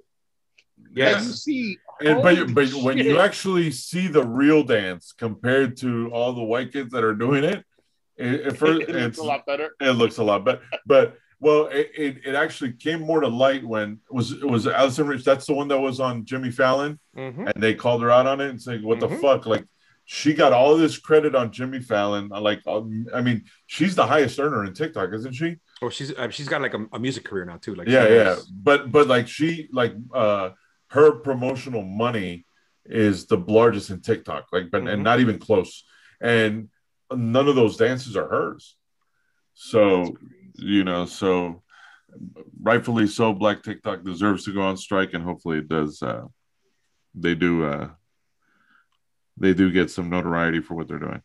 Yes. 0.95 1.26
you 1.26 1.32
see. 1.32 1.78
And, 2.01 2.22
but 2.22 2.36
holy 2.38 2.53
but 2.53 2.68
when 2.86 2.99
you 2.99 3.18
actually 3.20 3.70
see 3.70 4.09
the 4.09 4.24
real 4.26 4.62
dance 4.64 5.12
compared 5.12 5.76
to 5.78 6.09
all 6.12 6.32
the 6.32 6.43
white 6.43 6.72
kids 6.72 6.90
that 6.93 7.05
are 7.05 7.14
doing 7.14 7.45
it, 7.45 7.64
it, 8.16 8.34
it 8.47 8.57
first, 8.62 8.80
it 8.82 8.88
looks 8.88 9.07
it's 9.07 9.18
a 9.18 9.22
lot 9.24 9.45
better. 9.47 9.70
it 9.80 9.90
looks 9.93 10.16
a 10.18 10.22
lot 10.24 10.45
better. 10.45 10.62
But 10.86 11.16
well, 11.43 11.66
it, 11.66 11.90
it, 11.97 12.16
it 12.24 12.34
actually 12.36 12.72
came 12.72 13.01
more 13.01 13.20
to 13.20 13.26
light 13.26 13.64
when 13.64 13.99
it 14.09 14.14
was 14.14 14.30
it 14.30 14.49
was 14.49 14.68
Allison 14.68 15.09
Rich. 15.09 15.24
That's 15.24 15.45
the 15.47 15.55
one 15.55 15.66
that 15.68 15.80
was 15.80 15.99
on 15.99 16.24
Jimmy 16.24 16.53
Fallon, 16.53 17.01
Mhm. 17.16 17.51
and 17.53 17.61
they 17.62 17.74
called 17.74 18.01
her 18.03 18.12
out 18.12 18.28
on 18.28 18.40
it 18.40 18.49
and 18.51 18.62
saying, 18.62 18.82
"What 18.84 18.99
Mhm. 19.01 19.09
the 19.11 19.16
fuck?" 19.16 19.45
Like 19.47 19.64
she 20.05 20.34
got 20.34 20.53
all 20.53 20.76
this 20.76 20.99
credit 20.99 21.34
on 21.34 21.51
Jimmy 21.51 21.80
Fallon. 21.80 22.28
Like 22.28 22.61
um, 22.68 23.07
I 23.12 23.22
mean, 23.22 23.43
she's 23.66 23.97
the 23.97 24.07
highest 24.07 24.38
earner 24.38 24.64
in 24.64 24.72
TikTok, 24.72 25.12
isn't 25.12 25.32
she? 25.34 25.57
Oh, 25.82 25.88
she's 25.90 26.12
uh, 26.14 26.28
she's 26.30 26.47
got 26.49 26.62
like 26.62 26.74
a, 26.74 26.86
a 26.93 27.01
music 27.01 27.24
career 27.24 27.45
now 27.45 27.57
too. 27.57 27.74
Like 27.74 27.88
yeah, 27.88 28.07
yeah. 28.09 28.36
But 28.53 28.93
but 28.93 29.09
like 29.09 29.26
she 29.26 29.68
like 29.72 29.95
uh 30.14 30.51
her 30.97 31.11
promotional 31.28 31.82
money 31.82 32.47
is 32.86 33.26
the 33.26 33.36
largest 33.36 33.90
in 33.90 34.01
TikTok, 34.01 34.47
like 34.53 34.70
but 34.70 34.82
Mhm. 34.82 34.93
and 34.93 35.03
not 35.03 35.18
even 35.18 35.40
close. 35.40 35.82
And 36.20 36.68
none 37.12 37.49
of 37.49 37.57
those 37.57 37.76
dances 37.76 38.16
are 38.16 38.28
hers. 38.28 38.76
So 39.55 40.16
you 40.55 40.85
know, 40.85 41.07
so 41.07 41.63
rightfully 42.61 43.07
so, 43.07 43.33
Black 43.33 43.63
TikTok 43.63 44.05
deserves 44.05 44.45
to 44.45 44.53
go 44.53 44.63
on 44.63 44.77
strike, 44.77 45.15
and 45.15 45.25
hopefully 45.25 45.59
it 45.59 45.69
does. 45.69 46.03
Uh, 46.03 46.25
they 47.15 47.35
do. 47.35 47.65
Uh, 47.65 47.89
they 49.37 49.55
do 49.55 49.73
get 49.73 49.91
some 49.91 50.11
notoriety 50.11 50.61
for 50.61 50.75
what 50.75 50.89
they're 50.89 50.99
doing. 50.99 51.23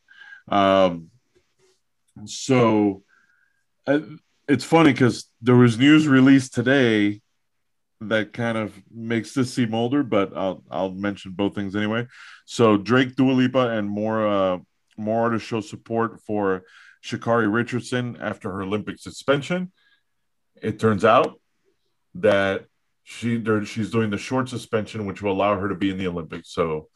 Um, 0.48 1.10
so 2.26 3.04
uh, 3.86 4.00
it's 4.48 4.64
funny 4.64 4.92
because 4.92 5.30
there 5.42 5.56
was 5.56 5.78
news 5.78 6.08
released 6.08 6.54
today 6.54 7.22
that 8.00 8.32
kind 8.32 8.58
of 8.58 8.74
makes 8.94 9.34
this 9.34 9.54
seem 9.54 9.74
older, 9.74 10.04
but 10.04 10.36
I'll 10.36 10.64
I'll 10.70 10.92
mention 10.92 11.32
both 11.32 11.56
things 11.56 11.76
anyway. 11.76 12.08
So 12.46 12.78
Drake, 12.78 13.16
Dua 13.16 13.32
Lipa, 13.32 13.70
and 13.70 13.90
more 13.90 14.28
uh, 14.28 14.58
more 14.98 15.24
artists 15.24 15.48
show 15.48 15.62
support 15.62 16.22
for 16.22 16.64
Sha'Carri 17.08 17.52
Richardson 17.52 18.18
after 18.20 18.52
her 18.52 18.64
Olympic 18.64 19.00
suspension. 19.00 19.72
It 20.62 20.80
turns 20.80 21.06
out 21.06 21.40
that 22.16 22.66
she 23.04 23.42
she's 23.66 23.92
doing 23.92 24.10
the 24.10 24.18
short 24.18 24.50
suspension, 24.50 25.06
which 25.06 25.22
will 25.22 25.32
allow 25.32 25.58
her 25.58 25.70
to 25.70 25.76
be 25.76 25.90
in 25.90 25.98
the 25.98 26.08
Olympics. 26.08 26.52
So 26.52 26.90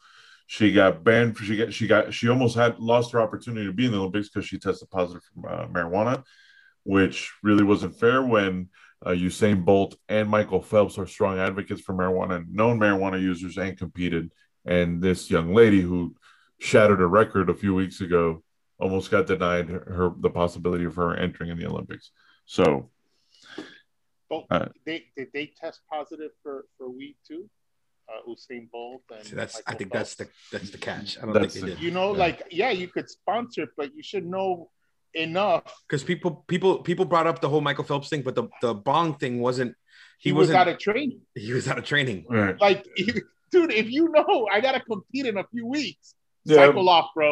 she 0.46 0.72
got 0.72 1.02
banned. 1.02 1.38
She 1.38 1.56
got 1.56 1.72
she 1.72 1.86
got 1.86 2.12
she 2.12 2.28
almost 2.28 2.54
had 2.56 2.78
lost 2.78 3.12
her 3.12 3.20
opportunity 3.20 3.66
to 3.66 3.72
be 3.72 3.86
in 3.86 3.92
the 3.92 3.98
Olympics 3.98 4.28
because 4.28 4.46
she 4.46 4.58
tested 4.58 4.90
positive 4.90 5.22
for 5.22 5.48
uh, 5.48 5.66
marijuana, 5.68 6.22
which 6.84 7.32
really 7.42 7.64
wasn't 7.64 7.98
fair 7.98 8.22
when 8.22 8.68
uh, 9.06 9.10
Usain 9.10 9.64
Bolt 9.64 9.96
and 10.08 10.28
Michael 10.28 10.60
Phelps 10.60 10.98
are 10.98 11.06
strong 11.06 11.38
advocates 11.38 11.80
for 11.80 11.94
marijuana, 11.94 12.44
known 12.50 12.78
marijuana 12.78 13.20
users, 13.20 13.56
and 13.56 13.78
competed. 13.78 14.30
And 14.66 15.00
this 15.00 15.30
young 15.30 15.54
lady 15.54 15.80
who 15.80 16.14
shattered 16.58 17.00
a 17.00 17.06
record 17.06 17.48
a 17.48 17.54
few 17.54 17.74
weeks 17.74 18.02
ago 18.02 18.42
almost 18.82 19.10
got 19.10 19.26
denied 19.26 19.68
her, 19.68 19.80
her 19.98 20.06
the 20.18 20.30
possibility 20.30 20.84
of 20.84 20.94
her 20.96 21.14
entering 21.16 21.50
in 21.50 21.58
the 21.58 21.66
Olympics. 21.66 22.10
So 22.46 22.90
Both, 24.28 24.46
Uh, 24.50 24.68
they 24.86 24.98
did 25.16 25.28
they 25.34 25.46
test 25.60 25.80
positive 25.90 26.30
for 26.42 26.64
for 26.76 26.86
weed 26.90 27.16
too? 27.28 27.48
Uh, 28.10 28.20
Usain 28.28 28.70
Bolt 28.70 29.02
and 29.14 29.24
See, 29.26 29.36
that's 29.36 29.60
I 29.66 29.74
think 29.74 29.92
Phelps? 29.92 30.14
that's 30.16 30.30
the 30.50 30.56
that's 30.58 30.70
the 30.70 30.78
catch. 30.78 31.18
I 31.18 31.22
don't 31.22 31.32
That's 31.34 31.54
think 31.54 31.64
they 31.66 31.70
the- 31.70 31.76
did 31.76 31.84
you 31.84 31.90
know 31.98 32.08
Yeah. 32.12 32.18
like 32.26 32.38
yeah 32.50 32.70
you 32.70 32.88
could 32.88 33.08
sponsor 33.18 33.64
but 33.76 33.94
you 33.96 34.02
should 34.02 34.26
know 34.26 34.70
enough. 35.14 35.64
because 35.86 36.02
people 36.02 36.30
people 36.48 36.72
people 36.88 37.04
brought 37.04 37.26
up 37.26 37.40
the 37.44 37.48
whole 37.48 37.60
Michael 37.60 37.84
Phelps 37.84 38.08
thing, 38.08 38.22
but 38.22 38.34
the 38.34 38.44
the 38.62 38.74
bong 38.74 39.08
thing 39.22 39.34
wasn't. 39.40 39.72
He, 40.18 40.30
He 40.30 40.32
was 40.32 40.48
wasn't. 40.48 40.58
out 40.60 40.68
of 40.68 40.78
training. 40.78 41.20
he 41.34 41.52
was 41.52 41.66
out 41.70 41.78
of 41.78 41.84
training. 41.84 42.18
right. 42.28 42.58
Like, 42.60 42.80
dude, 43.52 43.72
if 43.82 43.90
you 43.90 44.08
know 44.16 44.48
I 44.50 44.60
gotta 44.66 44.80
compete 44.80 45.26
in 45.26 45.36
a 45.36 45.46
few 45.52 45.66
weeks, 45.66 46.14
Yeah. 46.44 46.56
cycle 46.56 46.88
off, 46.88 47.08
bro. 47.14 47.30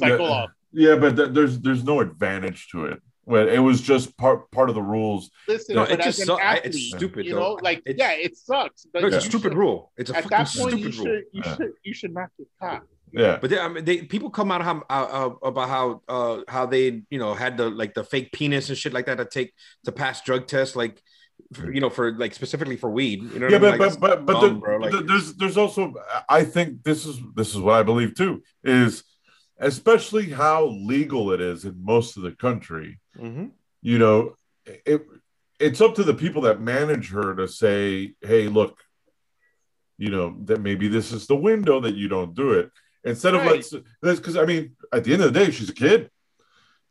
Cycle 0.00 0.26
Yeah. 0.26 0.32
off. 0.38 0.50
Yeah, 0.72 0.96
but 0.96 1.16
th- 1.16 1.30
there's 1.32 1.58
there's 1.60 1.84
no 1.84 2.00
advantage 2.00 2.68
to 2.72 2.86
it. 2.86 3.00
Well, 3.24 3.46
it 3.48 3.58
was 3.58 3.80
just 3.82 4.16
part 4.16 4.50
part 4.50 4.68
of 4.70 4.74
the 4.74 4.82
rules. 4.82 5.30
Listen, 5.46 5.76
No, 5.76 5.82
it 5.84 6.00
just 6.00 6.18
an 6.20 6.26
sucks. 6.26 6.42
athlete, 6.42 6.64
It's 6.74 6.88
stupid, 6.96 7.26
You 7.26 7.34
though. 7.34 7.40
know, 7.40 7.52
like 7.62 7.78
It's- 7.86 7.96
yeah, 7.98 8.12
it 8.12 8.36
sucks. 8.36 8.86
But 8.92 9.02
No, 9.02 9.08
it's 9.08 9.16
a 9.16 9.20
stupid 9.20 9.52
should- 9.52 9.58
rule. 9.58 9.92
It's 9.98 10.10
a 10.10 10.16
At 10.16 10.24
fucking 10.24 10.38
that 10.38 10.48
point, 10.48 10.72
stupid 10.72 10.78
you 10.78 10.84
rule. 10.84 10.92
should 10.92 11.24
you 11.32 11.42
Yeah. 11.44 11.56
should 11.56 11.72
you 11.84 11.94
should 11.94 12.14
not 12.14 12.28
get 12.38 12.48
caught. 12.60 12.82
Yeah, 13.10 13.38
But 13.40 13.48
they, 13.50 13.58
I 13.58 13.68
mean, 13.68 13.84
they 13.86 14.02
people 14.02 14.28
come 14.28 14.50
out 14.52 14.60
how, 14.62 14.82
uh, 14.90 15.08
uh, 15.42 15.46
about 15.48 15.68
how 15.70 16.02
uh, 16.08 16.42
how 16.46 16.66
they 16.66 17.02
you 17.10 17.18
know 17.18 17.32
had 17.34 17.56
the 17.56 17.70
like 17.70 17.94
the 17.94 18.04
fake 18.04 18.32
penis 18.32 18.68
and 18.68 18.76
shit 18.76 18.92
like 18.92 19.06
that 19.06 19.16
to 19.16 19.24
take 19.24 19.52
to 19.84 19.92
pass 19.92 20.20
drug 20.22 20.46
tests 20.46 20.76
like 20.76 21.00
for, 21.54 21.72
you 21.72 21.80
know 21.80 21.88
for 21.88 22.12
like 22.18 22.34
specifically 22.34 22.76
for 22.76 22.90
weed. 22.90 23.22
You 23.22 23.38
know 23.40 23.46
what 23.46 23.50
yeah, 23.52 23.56
I 23.56 23.60
mean? 23.60 23.78
but 23.78 23.90
Like, 23.90 24.00
but 24.00 24.26
but, 24.26 24.26
but 24.26 24.40
dumb, 24.42 24.60
the- 24.60 24.78
Like, 24.98 25.06
there's 25.06 25.34
there's 25.36 25.56
also 25.56 25.94
I 26.28 26.44
think 26.44 26.82
this 26.82 27.06
is 27.06 27.18
this 27.34 27.50
is 27.54 27.58
what 27.60 27.76
I 27.76 27.82
believe 27.82 28.14
too 28.14 28.42
is 28.62 29.04
especially 29.58 30.30
how 30.30 30.66
legal 30.66 31.32
it 31.32 31.40
is 31.40 31.64
in 31.64 31.74
most 31.84 32.16
of 32.16 32.22
the 32.22 32.32
country. 32.32 33.00
Mhm. 33.16 33.52
You 33.82 33.98
know, 33.98 34.36
it 34.66 35.06
it's 35.58 35.80
up 35.80 35.96
to 35.96 36.04
the 36.04 36.14
people 36.14 36.42
that 36.42 36.60
manage 36.60 37.10
her 37.10 37.34
to 37.34 37.48
say, 37.48 38.14
hey, 38.20 38.46
look, 38.46 38.78
you 39.96 40.10
know 40.10 40.36
that 40.44 40.60
maybe 40.60 40.86
this 40.88 41.10
is 41.12 41.26
the 41.26 41.34
window 41.36 41.80
that 41.80 41.96
you 41.96 42.06
don't 42.08 42.34
do 42.34 42.52
it 42.52 42.70
instead 43.04 43.34
of 43.34 43.40
Right. 43.40 43.56
let's 43.56 43.70
this 44.02 44.18
because 44.18 44.36
I 44.36 44.44
mean 44.44 44.76
at 44.92 45.02
the 45.04 45.12
end 45.12 45.22
of 45.22 45.32
the 45.32 45.38
day 45.44 45.50
she's 45.50 45.70
a 45.70 45.74
kid. 45.74 46.10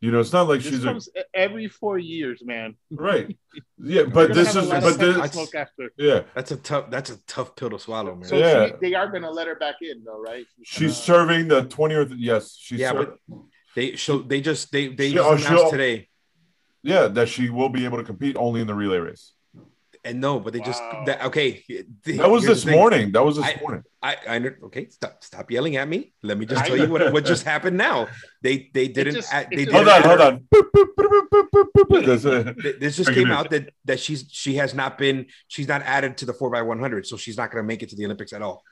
You 0.00 0.12
know, 0.12 0.20
it's 0.20 0.32
not 0.32 0.46
like 0.48 0.60
This 0.62 0.74
she's 0.74 0.84
comes 0.84 1.08
e- 1.16 1.22
every 1.34 1.66
four 1.66 1.98
years, 1.98 2.42
man. 2.44 2.76
right. 2.90 3.36
Yeah, 3.80 4.04
but 4.04 4.32
this 4.34 4.54
is 4.54 4.68
but 4.68 4.98
this 4.98 5.32
smoke 5.32 5.54
after. 5.54 5.90
yeah. 5.96 6.22
That's 6.34 6.50
a 6.52 6.56
tough. 6.56 6.90
That's 6.90 7.10
a 7.10 7.16
tough 7.26 7.54
pill 7.56 7.70
to 7.70 7.78
swallow, 7.78 8.14
man. 8.14 8.24
So 8.28 8.36
Yeah. 8.36 8.66
she, 8.66 8.72
they 8.80 8.94
are 8.94 9.08
gonna 9.10 9.30
let 9.30 9.46
her 9.48 9.54
back 9.56 9.76
in, 9.80 10.02
though, 10.04 10.20
right? 10.20 10.46
She's 10.64 10.92
Uh, 10.92 10.94
serving 10.94 11.48
the 11.48 11.62
20th. 11.64 12.12
Yes, 12.16 12.56
she's 12.58 12.80
Yeah, 12.80 12.92
ser- 12.92 13.14
They 13.76 13.96
so 13.96 14.18
they 14.18 14.40
just 14.40 14.70
they 14.72 14.88
they 14.88 15.08
She- 15.10 15.14
just 15.14 15.28
oh, 15.28 15.34
announced 15.52 15.70
today, 15.72 16.08
yeah 16.82 17.06
that 17.08 17.28
she 17.28 17.50
will 17.50 17.68
be 17.68 17.84
able 17.84 17.98
to 17.98 18.04
compete 18.04 18.36
only 18.36 18.60
in 18.60 18.66
the 18.66 18.74
relay 18.74 18.98
race. 18.98 19.32
And 20.04 20.20
no, 20.20 20.40
but 20.40 20.52
they 20.52 20.60
just 20.60 20.82
that 21.06 21.24
okay. 21.24 21.64
That 22.04 22.30
was 22.30 22.44
this 22.44 22.64
morning. 22.66 23.12
That 23.12 23.24
was 23.24 23.36
this 23.36 23.44
I- 23.44 23.58
morning. 23.60 23.82
I 24.02 24.16
I 24.28 24.38
know- 24.38 24.54
okay. 24.64 24.88
Stop 24.88 25.24
stop 25.24 25.50
yelling 25.50 25.76
at 25.76 25.88
me. 25.88 26.12
Let 26.22 26.38
me 26.38 26.46
just 26.46 26.64
tell 26.64 26.76
you 26.76 26.88
what 26.88 27.12
what 27.12 27.24
just 27.24 27.44
happened. 27.44 27.76
Now 27.76 28.08
they 28.42 28.70
they 28.72 28.88
didn't. 28.88 29.14
just- 29.14 29.30
they 29.32 29.56
didn't 29.56 29.74
Hold 29.74 29.88
on, 29.88 30.02
hold 30.02 30.20
on. 30.20 30.44
Boop, 30.54 30.70
boop, 30.74 30.88
boop, 30.94 32.80
This 32.80 32.96
just 32.96 33.12
came 33.12 33.30
out 33.30 33.50
that 33.50 33.70
that 33.84 34.00
she's 34.00 34.26
she 34.30 34.54
has 34.56 34.74
not 34.74 34.98
been 34.98 35.26
she's 35.48 35.68
not 35.68 35.82
added 35.82 36.16
to 36.18 36.26
the 36.26 36.32
four 36.32 36.54
x 36.54 36.64
one 36.64 36.78
hundred, 36.78 37.06
so 37.06 37.16
she's 37.16 37.36
not 37.36 37.50
going 37.50 37.62
to 37.62 37.66
make 37.66 37.82
it 37.82 37.88
to 37.90 37.96
the 37.96 38.04
Olympics 38.04 38.32
at 38.32 38.42
all. 38.42 38.62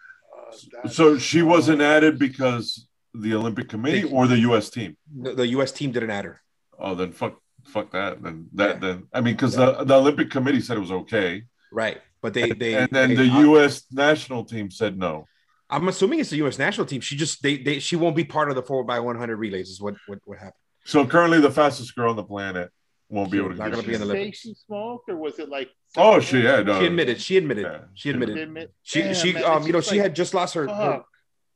uh, 0.85 0.89
So 0.89 1.19
she 1.19 1.43
wasn't 1.43 1.81
added 1.83 2.19
because 2.19 2.87
the 3.15 3.35
Olympic 3.35 3.69
Committee 3.69 4.05
or 4.05 4.27
the 4.27 4.39
U.S. 4.41 4.71
team. 4.71 4.97
The, 5.23 5.35
the 5.35 5.47
U.S. 5.49 5.73
team 5.73 5.91
didn't 5.93 6.11
add 6.11 6.25
her. 6.27 6.41
Oh, 6.79 6.95
then 6.95 7.13
fuck, 7.13 7.41
fuck 7.67 7.91
that. 7.93 8.23
Then 8.23 8.49
that, 8.55 8.75
Yeah. 8.75 8.79
then 8.81 9.07
I 9.13 9.21
mean, 9.21 9.35
because 9.35 9.55
the, 9.57 9.85
the 9.85 9.95
Olympic 9.95 10.31
Committee 10.31 10.61
said 10.61 10.77
it 10.77 10.81
was 10.81 10.93
okay, 10.93 11.43
Right, 11.73 12.01
but 12.23 12.33
they 12.35 12.51
they 12.53 12.75
and 12.75 12.91
then 12.91 13.11
they- 13.11 13.27
the 13.27 13.31
I- 13.33 13.41
U.S. 13.41 13.85
national 13.91 14.45
team 14.45 14.71
said 14.71 14.99
no. 14.99 15.27
I'm 15.69 15.89
assuming 15.89 16.21
it's 16.21 16.31
the 16.31 16.37
U.S. 16.37 16.59
national 16.59 16.87
team. 16.87 17.01
She 17.01 17.17
just 17.17 17.43
they 17.43 17.57
they 17.57 17.79
she 17.81 17.97
won't 17.97 18.15
be 18.17 18.25
part 18.25 18.49
of 18.51 18.55
the 18.55 18.63
four 18.63 18.85
by 18.85 19.01
one 19.01 19.17
hundred 19.17 19.37
relays. 19.37 19.69
Is 19.69 19.81
what 19.81 19.95
what 20.07 20.19
what 20.25 20.39
happened. 20.39 20.55
So 20.85 21.05
currently, 21.05 21.41
the 21.41 21.51
fastest 21.51 21.95
girl 21.97 22.11
on 22.11 22.17
the 22.17 22.23
planet 22.23 22.71
won't 23.09 23.31
be 23.33 23.39
able 23.39 23.49
to. 23.51 23.57
not 23.57 23.65
get 23.71 23.75
gonna 23.75 23.87
be 23.89 23.95
in 23.95 24.01
the 24.01 24.07
say 24.07 24.13
Olympics. 24.13 24.39
she 24.39 24.55
smoked, 24.55 25.09
or 25.11 25.17
was 25.17 25.39
it 25.41 25.49
like? 25.49 25.69
Oh, 25.97 26.21
she 26.21 26.45
had. 26.45 26.69
Uh, 26.69 26.79
She 26.81 26.87
admitted. 26.87 27.21
She 27.21 27.37
admitted. 27.37 27.65
yeah. 27.65 27.79
She 27.95 28.11
admitted. 28.11 28.39
Admit- 28.39 28.73
She 28.85 29.03
Damn, 29.03 29.15
she 29.15 29.33
man, 29.33 29.45
um 29.45 29.67
you 29.67 29.73
know 29.73 29.81
just 29.81 29.91
she 29.91 29.99
had 29.99 30.15
just 30.15 30.35
lost 30.35 30.55
her 30.55 30.69
her, 30.69 31.03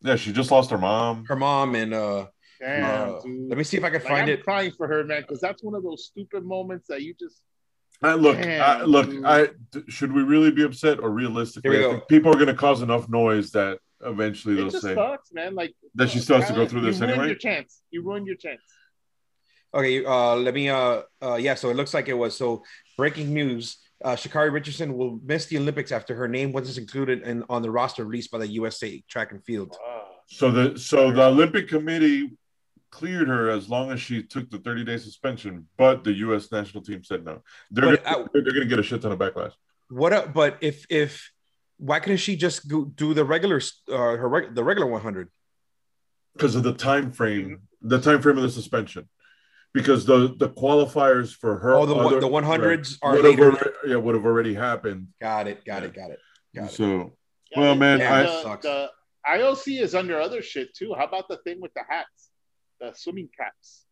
Yeah, 0.02 0.16
she 0.16 0.32
just 0.32 0.50
lost 0.50 0.70
her 0.70 0.78
mom. 0.78 1.24
her 1.26 1.36
mom 1.36 1.76
and 1.76 1.94
uh, 1.94 2.26
Damn, 2.60 3.14
uh, 3.14 3.20
dude. 3.20 3.48
let 3.48 3.58
me 3.58 3.64
see 3.64 3.76
if 3.78 3.84
I 3.84 3.88
can 3.90 4.00
Like, 4.00 4.08
find 4.08 4.22
I'm 4.22 4.28
it. 4.38 4.44
crying 4.44 4.72
for 4.76 4.86
her, 4.86 5.02
man, 5.04 5.22
because 5.22 5.40
that's 5.40 5.62
one 5.62 5.74
of 5.74 5.82
those 5.82 6.04
stupid 6.04 6.44
moments 6.44 6.88
that 6.88 7.02
you 7.02 7.14
just. 7.18 7.40
I, 8.02 8.14
look, 8.14 8.38
I, 8.38 8.82
look. 8.82 9.10
dude. 9.10 9.24
I 9.24 9.48
d- 9.72 9.82
should 9.88 10.12
we 10.12 10.22
really 10.22 10.50
be 10.50 10.62
upset 10.62 11.00
or 11.00 11.10
realistically? 11.10 11.78
I 11.84 11.88
think 11.90 12.08
people 12.08 12.30
are 12.30 12.34
going 12.36 12.46
to 12.46 12.54
cause 12.54 12.80
enough 12.82 13.08
noise 13.08 13.50
that 13.52 13.78
eventually 14.04 14.54
It 14.54 14.56
they'll 14.58 14.70
just 14.70 14.82
say 14.82 14.94
sucks, 14.94 15.32
man. 15.32 15.54
Like 15.54 15.74
that 15.96 16.08
she 16.10 16.18
still 16.18 16.38
has 16.40 16.48
to 16.48 16.54
go 16.54 16.66
through 16.66 16.80
this 16.82 16.98
ruined 17.00 17.12
anyway. 17.12 17.26
Your 17.28 17.36
chance. 17.36 17.82
You 17.90 18.02
ruined 18.02 18.26
your 18.26 18.36
chance. 18.36 18.60
Okay, 19.74 20.04
uh, 20.04 20.34
let 20.36 20.54
me 20.54 20.68
uh, 20.68 21.02
uh, 21.22 21.34
yeah. 21.36 21.54
So 21.54 21.70
it 21.70 21.76
looks 21.76 21.94
like 21.94 22.08
it 22.08 22.14
was 22.14 22.36
so 22.36 22.62
breaking 22.96 23.32
news. 23.32 23.78
Uh, 24.02 24.16
Sha'Carri 24.16 24.50
Richardson 24.50 24.96
will 24.96 25.20
miss 25.22 25.46
the 25.46 25.58
Olympics 25.58 25.92
after 25.92 26.14
her 26.14 26.26
name 26.26 26.52
wasn't 26.52 26.78
included 26.78 27.22
in, 27.22 27.44
on 27.50 27.60
the 27.60 27.70
roster 27.70 28.04
released 28.04 28.30
by 28.30 28.38
the 28.38 28.48
USA 28.48 29.02
Track 29.08 29.30
and 29.32 29.44
Field. 29.44 29.76
So 30.28 30.50
the 30.50 30.78
so 30.78 31.12
the 31.12 31.24
Olympic 31.24 31.68
Committee 31.68 32.30
cleared 32.90 33.28
her 33.28 33.50
as 33.50 33.68
long 33.68 33.90
as 33.90 34.00
she 34.00 34.22
took 34.22 34.50
the 34.50 34.58
30 34.58 34.84
day 34.84 34.96
suspension, 34.98 35.66
but 35.76 36.04
the 36.04 36.12
U.S. 36.26 36.50
national 36.50 36.82
team 36.82 37.02
said 37.04 37.24
no. 37.24 37.42
They're 37.70 37.84
But, 37.96 38.04
gonna, 38.04 38.18
uh, 38.18 38.26
they're 38.32 38.42
going 38.42 38.60
to 38.60 38.66
get 38.66 38.78
a 38.78 38.82
shit 38.82 39.02
ton 39.02 39.12
of 39.12 39.18
backlash. 39.18 39.52
What? 39.88 40.12
A, 40.12 40.26
but 40.32 40.58
if 40.60 40.86
if 40.90 41.30
why 41.78 41.98
couldn't 42.00 42.18
she 42.18 42.36
just 42.36 42.68
go, 42.68 42.84
do 42.84 43.14
the 43.14 43.24
regular 43.24 43.60
uh, 43.90 43.96
her 43.96 44.28
reg, 44.28 44.54
the 44.54 44.64
regular 44.64 44.88
100? 44.90 45.28
because 46.34 46.54
of 46.54 46.62
the 46.62 46.72
time 46.72 47.10
frame, 47.12 47.60
the 47.82 48.00
time 48.00 48.22
frame 48.22 48.36
of 48.36 48.42
the 48.42 48.50
suspension. 48.50 49.08
Because 49.72 50.04
the 50.04 50.34
the 50.36 50.48
qualifiers 50.48 51.32
for 51.34 51.58
her, 51.58 51.74
Oh, 51.74 51.86
the 51.86 51.94
one- 51.94 52.06
other- 52.06 52.20
the 52.20 52.28
100s 52.28 52.98
are 53.02 53.12
would 53.14 53.24
have 53.24 53.34
later. 53.34 53.44
already- 53.52 53.70
yeah, 53.86 53.96
would 53.96 54.14
have 54.16 54.24
already 54.24 54.54
happened. 54.54 55.08
Got 55.20 55.46
it. 55.48 55.64
Got 55.64 55.84
it. 55.84 55.94
Got 55.94 56.10
it. 56.10 56.18
Got 56.54 56.64
it. 56.66 56.70
So, 56.72 57.16
well, 57.56 57.74
man, 57.76 58.00
Yeah, 58.00 58.14
I, 58.14 58.22
that 58.24 58.42
sucks. 58.42 58.62
the 58.64 58.90
IOC 59.28 59.80
is 59.80 59.94
under 59.94 60.20
other 60.20 60.42
shit 60.42 60.74
too. 60.74 60.92
How 60.96 61.04
about 61.04 61.28
the 61.28 61.36
thing 61.38 61.60
with 61.60 61.72
the 61.74 61.82
hats, 61.88 62.29
the 62.80 62.92
swimming 62.94 63.28
caps? 63.36 63.84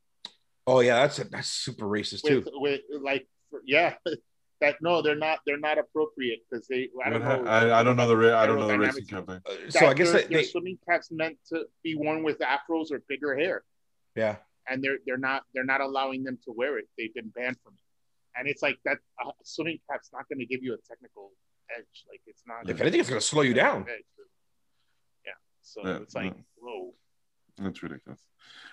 Oh 0.67 0.81
yeah, 0.81 0.97
that's 0.97 1.19
a, 1.19 1.25
that's 1.25 1.49
super 1.49 1.87
racist 1.87 2.25
With, 2.25 2.45
too. 2.45 2.51
with 2.55 2.81
like, 3.03 3.27
yeah, 3.65 3.95
that 4.61 4.77
no, 4.83 5.03
they're 5.03 5.17
not. 5.17 5.41
They're 5.47 5.59
not 5.59 5.79
appropriate 5.79 6.41
because 6.51 6.67
they. 6.67 6.89
I 7.05 7.11
don't 7.11 7.23
know. 7.23 7.45
I, 7.47 7.81
I 7.81 7.83
don't 7.83 7.97
know 7.97 8.09
the 8.09 8.17
ra- 8.17 8.39
I 8.39 8.47
don't 8.47 8.59
know 8.59 8.67
the 8.67 8.79
racing 8.79 9.07
campaign. 9.07 9.41
Uh, 9.47 9.71
So 9.71 9.87
I 9.87 9.95
guess 9.95 10.11
their, 10.13 10.23
that 10.23 10.31
their 10.31 10.39
they, 10.41 10.45
swimming 10.45 10.79
caps 10.89 11.11
meant 11.11 11.39
to 11.51 11.65
be 11.83 11.95
worn 11.95 12.23
with 12.23 12.39
afros 12.41 12.91
or 12.91 13.03
bigger 13.09 13.37
hair, 13.37 13.63
yeah. 14.15 14.37
and 14.69 14.83
they're 14.83 14.99
they're 15.07 15.17
not 15.17 15.45
they're 15.55 15.65
not 15.65 15.81
allowing 15.81 16.25
them 16.25 16.39
to 16.45 16.53
wear 16.53 16.79
it. 16.79 16.87
They've 16.99 17.15
been 17.15 17.29
banned 17.29 17.57
from 17.63 17.75
it, 17.75 18.39
and 18.39 18.49
it's 18.49 18.63
like 18.63 18.77
that 18.85 18.99
uh, 19.25 19.31
swimming 19.45 19.79
cap's 19.91 20.11
not 20.13 20.29
going 20.29 20.41
to 20.41 20.47
give 20.47 20.63
you 20.63 20.75
a 20.75 20.79
technical 20.89 21.33
edge. 21.77 22.05
Like 22.11 22.21
it's 22.27 22.43
not. 22.47 22.69
If 22.69 22.81
anything, 22.81 23.01
it's 23.01 23.09
gonna 23.09 23.21
slow 23.21 23.43
you 23.43 23.55
down. 23.55 23.87
Yeah. 25.25 25.33
So 25.63 25.81
Yeah, 25.85 25.97
it's 25.99 26.15
like, 26.15 26.35
no. 26.37 26.43
whoa. 26.61 26.95
That's 27.59 27.83
ridiculous. 27.83 28.21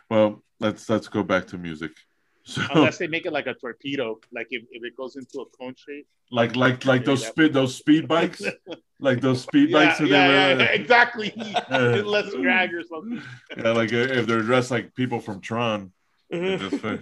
Well, 0.09 0.43
let's 0.59 0.89
let's 0.89 1.07
go 1.07 1.23
back 1.23 1.47
to 1.47 1.57
music. 1.57 1.91
So, 2.47 2.61
Unless 2.75 2.99
they 2.99 3.07
make 3.07 3.25
it 3.25 3.33
like 3.33 3.47
a 3.47 3.55
torpedo, 3.55 4.19
like 4.31 4.45
if, 4.51 4.61
if 4.69 4.83
it 4.83 4.95
goes 4.95 5.15
into 5.15 5.39
a 5.39 5.45
cone 5.57 5.73
shape. 5.75 6.05
like 6.29 6.55
like 6.55 6.85
like 6.85 7.03
those 7.03 7.25
speed 7.25 7.53
those 7.53 7.73
speed 7.73 8.07
bikes, 8.07 8.43
like 8.99 9.19
those 9.19 9.41
speed 9.41 9.71
Yeah, 9.71 9.77
bikes. 9.87 9.99
yeah, 9.99 10.05
that 10.05 10.27
they 10.27 10.33
yeah, 10.33 10.53
were- 10.53 10.59
yeah, 10.61 10.79
exactly. 10.81 11.33
Less 12.05 12.31
drag 12.35 12.71
or 12.71 12.83
something. 12.83 13.19
yeah, 13.57 13.71
like 13.71 13.91
uh, 13.91 13.97
if 14.19 14.27
they're 14.27 14.43
dressed 14.43 14.69
like 14.69 14.93
people 14.93 15.19
from 15.19 15.41
Tron. 15.41 15.91
just 16.31 16.85
All 16.85 16.99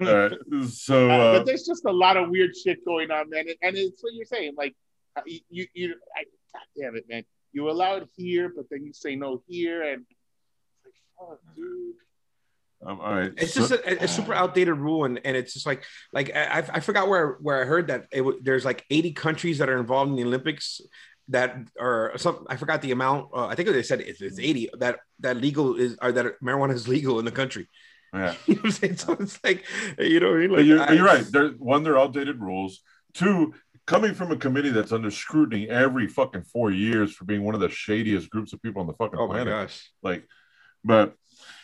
right. 0.00 0.32
So 0.68 1.10
Uh, 1.10 1.14
uh, 1.14 1.32
but 1.38 1.44
there's 1.44 1.64
just 1.66 1.84
a 1.84 1.92
lot 1.92 2.16
of 2.16 2.30
weird 2.30 2.56
shit 2.56 2.82
going 2.86 3.10
on, 3.10 3.28
man. 3.28 3.44
And, 3.60 3.76
it's 3.76 4.02
what 4.02 4.14
you're 4.14 4.24
saying. 4.24 4.54
Like, 4.56 4.74
uh, 5.16 5.22
you, 5.26 5.40
you, 5.50 5.66
you 5.74 5.94
I, 6.16 6.24
God 6.54 6.62
damn 6.80 6.96
it, 6.96 7.04
man. 7.10 7.24
You 7.52 7.68
allow 7.70 7.96
it 7.96 8.08
here, 8.16 8.50
but 8.56 8.64
then 8.70 8.86
you 8.86 8.94
say 8.94 9.16
no 9.16 9.42
here, 9.46 9.82
and 9.82 10.04
fuck, 11.18 11.38
dude. 11.54 11.94
um, 12.86 13.00
all 13.00 13.14
right. 13.14 13.32
It's 13.36 13.54
just 13.54 13.70
a, 13.72 14.02
a 14.04 14.08
super 14.08 14.34
outdated 14.34 14.76
rule, 14.76 15.04
and, 15.04 15.20
and 15.24 15.36
it's 15.36 15.54
just 15.54 15.66
like 15.66 15.84
like 16.12 16.34
I, 16.34 16.64
I 16.74 16.80
forgot 16.80 17.08
where 17.08 17.32
where 17.40 17.62
I 17.62 17.64
heard 17.64 17.88
that 17.88 18.06
it 18.12 18.44
there's 18.44 18.64
like 18.64 18.84
80 18.90 19.12
countries 19.12 19.58
that 19.58 19.68
are 19.68 19.78
involved 19.78 20.10
in 20.10 20.16
the 20.16 20.24
Olympics 20.24 20.80
that 21.28 21.56
are 21.80 22.12
some 22.16 22.46
I 22.48 22.56
forgot 22.56 22.82
the 22.82 22.92
amount. 22.92 23.30
Uh, 23.34 23.46
I 23.46 23.54
think 23.54 23.68
they 23.68 23.82
said 23.82 24.00
it's, 24.00 24.20
it's 24.20 24.38
80 24.38 24.70
that 24.78 25.00
that 25.20 25.36
legal 25.38 25.74
is 25.76 25.96
or 26.00 26.12
that 26.12 26.40
marijuana 26.42 26.72
is 26.74 26.86
legal 26.86 27.18
in 27.18 27.24
the 27.24 27.32
country. 27.32 27.68
yeah. 28.14 28.34
You 28.46 28.54
know 28.54 28.60
what 28.60 28.64
I'm 28.66 28.70
saying? 28.72 28.96
So 28.98 29.12
it's 29.14 29.42
like 29.42 29.64
you 29.98 30.20
know 30.20 30.34
I 30.34 30.38
mean? 30.38 30.50
Like, 30.50 30.64
you're, 30.66 30.80
I- 30.80 30.92
you're 30.92 31.04
right. 31.04 31.24
They're, 31.28 31.48
one, 31.58 31.82
they're 31.82 31.98
outdated 31.98 32.40
rules. 32.40 32.80
Two, 33.14 33.54
coming 33.86 34.14
from 34.14 34.30
a 34.30 34.36
committee 34.36 34.70
that's 34.70 34.92
under 34.92 35.10
scrutiny 35.10 35.68
every 35.68 36.06
fucking 36.06 36.42
four 36.42 36.70
years 36.70 37.12
for 37.14 37.24
being 37.24 37.42
one 37.42 37.54
of 37.54 37.60
the 37.60 37.70
shadiest 37.70 38.28
groups 38.30 38.52
of 38.52 38.60
people 38.62 38.80
on 38.82 38.86
the 38.86 38.92
fucking 38.94 39.18
Oh 39.18 39.26
my 39.26 39.34
planet. 39.42 39.52
gosh. 39.52 39.90
Like, 40.02 40.28
but 40.86 41.14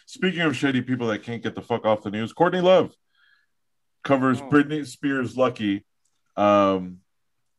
speaking 0.07 0.41
of 0.41 0.57
shady 0.57 0.83
people 0.83 1.07
that 1.09 1.23
can't 1.23 1.43
get 1.43 1.55
the 1.55 1.63
fuck 1.63 1.85
off 1.87 2.03
the 2.03 2.11
news, 2.11 2.33
Courtney 2.33 2.61
Love 2.61 2.93
covers 4.05 4.41
Oh. 4.41 4.49
Britney 4.51 4.85
Spears' 4.87 5.37
"Lucky," 5.37 5.87
um, 6.37 6.99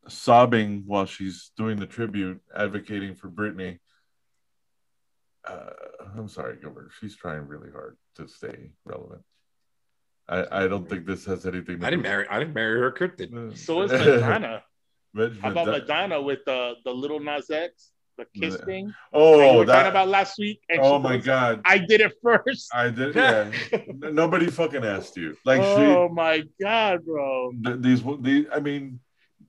sobbing 0.07 0.83
while 0.85 1.05
she's 1.05 1.51
doing 1.57 1.79
the 1.79 1.87
tribute, 1.87 2.41
advocating 2.55 3.15
for 3.15 3.29
Britney. 3.29 3.79
Uh, 5.47 5.69
I'm 6.17 6.27
sorry, 6.27 6.57
Gilbert. 6.61 6.91
She's 6.99 7.15
trying 7.15 7.47
really 7.47 7.71
hard 7.71 7.97
to 8.15 8.27
stay 8.27 8.71
relevant. 8.85 9.21
I, 10.27 10.63
I 10.63 10.67
don't 10.67 10.87
think 10.89 11.05
this 11.05 11.25
has 11.25 11.45
anything. 11.45 11.79
to 11.79 11.85
I 11.85 11.89
didn't 11.89 12.03
marry 12.03 12.27
I 12.29 12.39
didn't 12.39 12.53
marry 12.53 12.79
her, 12.79 12.91
Kurt 12.91 13.17
did. 13.17 13.57
So 13.57 13.81
is 13.83 13.91
Madonna. 14.21 14.63
But- 15.13 15.33
How 15.41 15.51
about 15.51 15.67
Madonna 15.67 16.21
with 16.21 16.39
the 16.45 16.73
the 16.85 16.91
Lil 16.91 17.19
Nas 17.19 17.49
X, 17.49 17.91
the 18.17 18.25
kiss 18.39 18.57
Yeah. 18.59 18.65
thing? 18.65 18.93
Oh, 19.13 19.63
talking 19.63 19.67
that! 19.67 19.87
about 19.87 20.07
last 20.07 20.37
week. 20.37 20.61
Oh 20.79 20.99
my 20.99 21.17
goes, 21.17 21.25
god! 21.25 21.61
I 21.65 21.77
did 21.79 22.01
it 22.01 22.13
first. 22.23 22.73
I 22.73 22.89
did. 22.89 23.15
Yeah. 23.15 23.51
Nobody 23.99 24.47
fucking 24.47 24.83
asked 24.83 25.17
you. 25.17 25.35
Like 25.45 25.61
oh 25.61 26.09
my 26.09 26.43
god, 26.61 27.05
bro. 27.05 27.51
she. 27.51 27.61
th- 27.63 27.79
These. 27.81 28.03
These. 28.21 28.45
I 28.53 28.59
mean, 28.59 28.99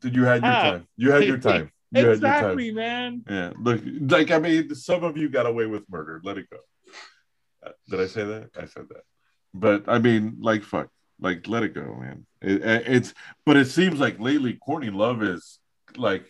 did 0.01 0.15
you 0.17 0.25
had 0.25 0.43
your 0.43 0.53
Ah. 0.53 0.63
time? 0.63 0.89
You 0.97 1.11
had 1.13 1.25
your 1.25 1.39
time. 1.39 1.71
You 1.95 2.11
Exactly, 2.11 2.67
had 2.67 2.75
your 2.75 2.83
time. 2.83 3.23
man. 3.25 3.25
Yeah. 3.31 3.53
Look, 3.61 3.81
like 4.11 4.33
I 4.33 4.41
mean, 4.41 4.75
some 4.75 5.05
of 5.05 5.17
you 5.17 5.29
got 5.29 5.47
away 5.47 5.67
with 5.67 5.85
murder. 5.89 6.21
Let 6.25 6.39
it 6.39 6.51
go. 6.51 6.57
Uh, 7.65 7.71
Did 7.89 8.01
I 8.01 8.07
say 8.09 8.25
that? 8.25 8.51
I 8.59 8.67
said 8.67 8.89
that. 8.89 9.03
But 9.55 9.85
I 9.87 9.99
mean, 10.01 10.39
like 10.41 10.65
fuck. 10.65 10.89
Like 11.21 11.47
let 11.47 11.63
it 11.63 11.73
go, 11.73 11.95
man. 12.01 12.27
It, 12.43 12.63
it's. 12.65 13.15
But 13.47 13.57
it 13.57 13.67
seems 13.67 14.01
like 14.01 14.19
lately, 14.19 14.55
Courtney 14.55 14.91
Love 14.91 15.23
is 15.23 15.61
like 15.97 16.25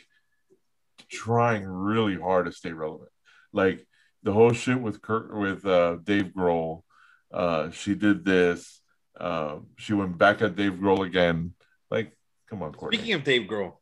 trying 1.14 1.64
really 1.64 2.16
hard 2.18 2.46
to 2.46 2.52
stay 2.52 2.72
relevant. 2.72 3.10
Like 3.52 3.86
the 4.22 4.32
whole 4.32 4.52
shit 4.52 4.80
with 4.80 5.00
Kurt 5.00 5.34
with 5.34 5.64
uh, 5.66 5.96
Dave 6.02 6.32
Grohl. 6.36 6.82
Uh, 7.32 7.70
she 7.70 7.94
did 7.94 8.24
this. 8.24 8.80
Uh, 9.18 9.58
she 9.76 9.92
went 9.92 10.18
back 10.18 10.42
at 10.42 10.56
Dave 10.56 10.72
Grohl 10.74 11.06
again. 11.06 11.54
Like, 11.90 12.16
come 12.48 12.62
on, 12.62 12.72
Courtney. 12.72 12.98
Speaking 12.98 13.14
of 13.14 13.24
Dave 13.24 13.48
Grohl, 13.48 13.74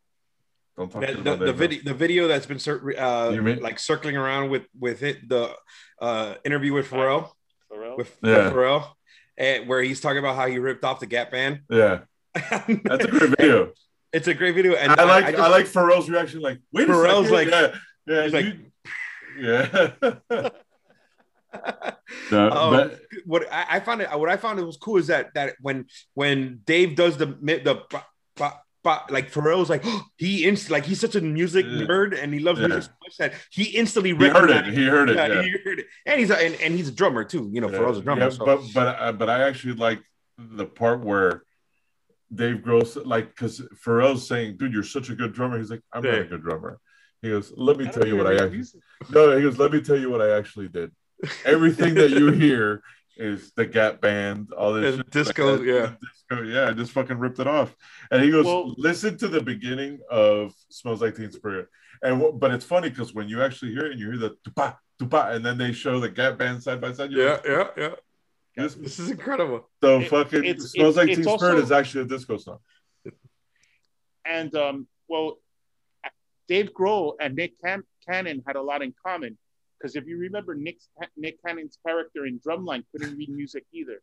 Don't 0.76 0.90
talk 0.90 1.00
the, 1.02 1.06
shit 1.08 1.24
the, 1.24 1.32
about 1.34 1.38
the 1.46 1.52
Grohl. 1.52 1.56
video 1.56 1.80
the 1.84 1.94
video 1.94 2.28
that's 2.28 2.46
been 2.46 2.58
cir- 2.58 2.94
uh, 2.98 3.30
mean- 3.32 3.60
like 3.60 3.78
circling 3.78 4.16
around 4.16 4.50
with 4.50 4.64
with 4.78 5.02
it 5.02 5.28
the 5.28 5.54
uh, 6.00 6.34
interview 6.44 6.72
with 6.74 6.88
Pharrell 6.88 7.30
For 7.68 7.80
real? 7.80 7.96
with 7.96 8.14
Yeah. 8.22 8.50
Pharrell. 8.50 8.92
and 9.38 9.66
where 9.68 9.82
he's 9.82 10.00
talking 10.00 10.18
about 10.18 10.36
how 10.36 10.46
he 10.48 10.58
ripped 10.58 10.84
off 10.84 11.00
the 11.00 11.06
Gap 11.06 11.30
band. 11.30 11.60
Yeah, 11.70 12.00
that's 12.34 13.04
a 13.04 13.08
great 13.08 13.30
video. 13.38 13.72
It's 14.12 14.28
a 14.28 14.34
great 14.34 14.54
video, 14.54 14.74
and 14.74 14.92
I 14.92 15.04
like 15.04 15.24
I, 15.24 15.32
just- 15.32 15.50
like 15.50 15.66
Pharrell's 15.66 16.08
reaction. 16.10 16.40
Like, 16.40 16.58
wait, 16.72 16.86
Pharrell's 16.88 17.30
like- 17.30 17.48
yeah, 17.48 17.74
yeah, 18.06 18.22
he's 18.24 18.32
like- 18.32 18.56
yeah. 19.38 20.48
No, 22.30 22.50
Um, 22.50 22.70
but- 22.72 23.00
what 23.26 23.52
I, 23.52 23.76
I 23.76 23.80
found 23.80 24.00
it 24.00 24.08
what 24.18 24.28
I 24.30 24.36
found 24.36 24.58
it 24.58 24.64
was 24.64 24.76
cool 24.78 24.96
is 24.96 25.06
that 25.08 25.34
that 25.34 25.54
when 25.60 25.86
when 26.14 26.60
Dave 26.64 26.96
does 26.96 27.16
the 27.18 27.26
the 27.26 27.82
ba- 28.36 29.04
like 29.10 29.30
Pharrell's 29.30 29.70
like 29.70 29.84
he 30.16 30.46
inst 30.46 30.70
like 30.70 30.84
he's 30.84 30.98
such 31.00 31.14
a 31.14 31.20
music 31.20 31.64
Yeah. 31.68 31.86
nerd 31.86 32.20
and 32.20 32.32
he 32.34 32.40
loves 32.40 32.58
Yeah. 32.60 32.66
music 32.68 32.84
so 32.84 32.90
much 33.04 33.16
that 33.18 33.34
he 33.50 33.64
instantly 33.76 34.10
he 34.10 34.28
heard 34.28 34.50
it. 34.50 34.66
He 34.66 34.84
heard 34.86 35.08
it. 35.10 35.16
yeah, 35.16 35.26
Yeah, 35.28 35.42
he 35.42 35.50
heard 35.64 35.78
it 35.80 35.86
and 36.06 36.18
he's 36.20 36.30
a, 36.30 36.36
and, 36.44 36.54
and 36.60 36.74
he's 36.74 36.88
a 36.88 36.92
drummer 36.92 37.22
too 37.24 37.48
you 37.52 37.60
know 37.60 37.70
Yeah. 37.70 37.78
Pharrell's 37.78 37.98
a 37.98 38.02
drummer 38.02 38.22
Yeah, 38.22 38.30
so. 38.30 38.44
but 38.44 38.60
but 38.74 38.86
uh, 39.00 39.12
but 39.12 39.28
I 39.30 39.42
actually 39.46 39.74
like 39.74 40.00
the 40.38 40.64
part 40.66 41.00
where 41.04 41.44
Dave 42.34 42.56
Grohl 42.58 43.04
like 43.06 43.28
because 43.28 43.60
Pharrell's 43.84 44.26
saying, 44.26 44.56
"Dude, 44.56 44.72
you're 44.72 44.82
such 44.82 45.10
a 45.10 45.14
good 45.14 45.32
drummer." 45.32 45.58
He's 45.58 45.70
like, 45.70 45.82
"I'm 45.92 46.02
not 46.02 46.14
a 46.14 46.24
good 46.24 46.42
drummer." 46.42 46.78
He 47.20 47.28
goes, 47.28 47.52
"Let 47.56 47.76
me 47.76 47.86
tell 47.88 48.06
you 48.06 48.16
what 48.16 48.26
I 48.26 48.34
actually." 48.34 48.50
music. 48.50 48.80
No, 49.10 49.36
he 49.36 49.42
goes, 49.42 49.58
"Let 49.58 49.72
me 49.72 49.80
tell 49.80 49.98
you 49.98 50.10
what 50.10 50.22
I 50.22 50.36
actually 50.36 50.68
did." 50.68 50.92
Everything 51.44 51.94
that 51.94 52.10
you 52.10 52.32
hear 52.32 52.82
is 53.16 53.52
the 53.54 53.66
Gap 53.66 54.00
Band, 54.00 54.52
all 54.56 54.72
this 54.72 55.00
disco, 55.10 55.58
the- 55.58 55.64
yeah. 55.64 55.94
disco, 56.00 56.42
yeah. 56.44 56.68
I 56.70 56.72
just 56.72 56.92
fucking 56.92 57.18
ripped 57.18 57.38
it 57.38 57.46
off. 57.46 57.74
And 58.10 58.22
he 58.24 58.30
goes, 58.30 58.46
Well- 58.46 58.74
"Listen 58.78 59.16
to 59.18 59.28
the 59.28 59.42
beginning 59.42 60.00
of 60.10 60.52
Smells 60.70 61.02
Like 61.02 61.16
Teen 61.16 61.30
Spirit." 61.30 61.68
And 62.02 62.20
what, 62.20 62.40
but 62.40 62.52
it's 62.52 62.64
funny 62.64 62.88
because 62.88 63.14
when 63.14 63.28
you 63.28 63.42
actually 63.42 63.72
hear 63.72 63.86
it 63.86 63.92
and 63.92 64.00
you 64.00 64.10
hear 64.10 64.18
the 64.18 64.36
tupa 64.44 64.76
tupa, 65.00 65.34
and 65.34 65.44
then 65.44 65.58
they 65.58 65.72
show 65.72 66.00
the 66.00 66.08
Gap 66.08 66.38
Band 66.38 66.62
side 66.62 66.80
by 66.80 66.92
side, 66.92 67.12
yeah 67.12 67.32
like, 67.32 67.44
yeah 67.44 67.66
yeah 67.76 67.94
This, 68.57 68.74
this 68.74 68.98
is 68.98 69.11
incredible 69.11 69.68
So 69.82 70.00
It- 70.00 70.09
fucking 70.09 70.61
smells 70.61 70.96
like 70.96 71.09
Teen 71.09 71.22
Spirit 71.24 71.59
is 71.59 71.72
actually 71.72 72.03
a 72.03 72.05
disco 72.07 72.36
song. 72.36 72.59
And 74.24 74.55
um, 74.55 74.86
well, 75.09 75.38
Dave 76.48 76.72
Grohl 76.72 77.14
and 77.20 77.34
Nick 77.34 77.55
Can- 77.64 77.84
Cannon 78.09 78.42
had 78.46 78.57
a 78.57 78.62
lot 78.62 78.82
in 78.82 78.94
common 79.05 79.36
because 79.78 79.96
if 79.96 80.07
you 80.07 80.16
remember, 80.18 80.55
Nick's, 80.55 80.88
Nick 81.16 81.42
Cannon's 81.44 81.78
character 81.84 82.26
in 82.26 82.38
Drumline 82.38 82.84
couldn't 82.92 83.16
read 83.16 83.30
music 83.30 83.64
either, 83.72 84.00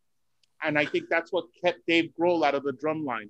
and 0.62 0.78
I 0.78 0.86
think 0.86 1.08
that's 1.10 1.32
what 1.32 1.45
kept 1.64 1.86
Dave 1.88 2.12
Grohl 2.20 2.45
out 2.45 2.54
of 2.54 2.64
the 2.64 2.74
Drumline. 2.74 3.30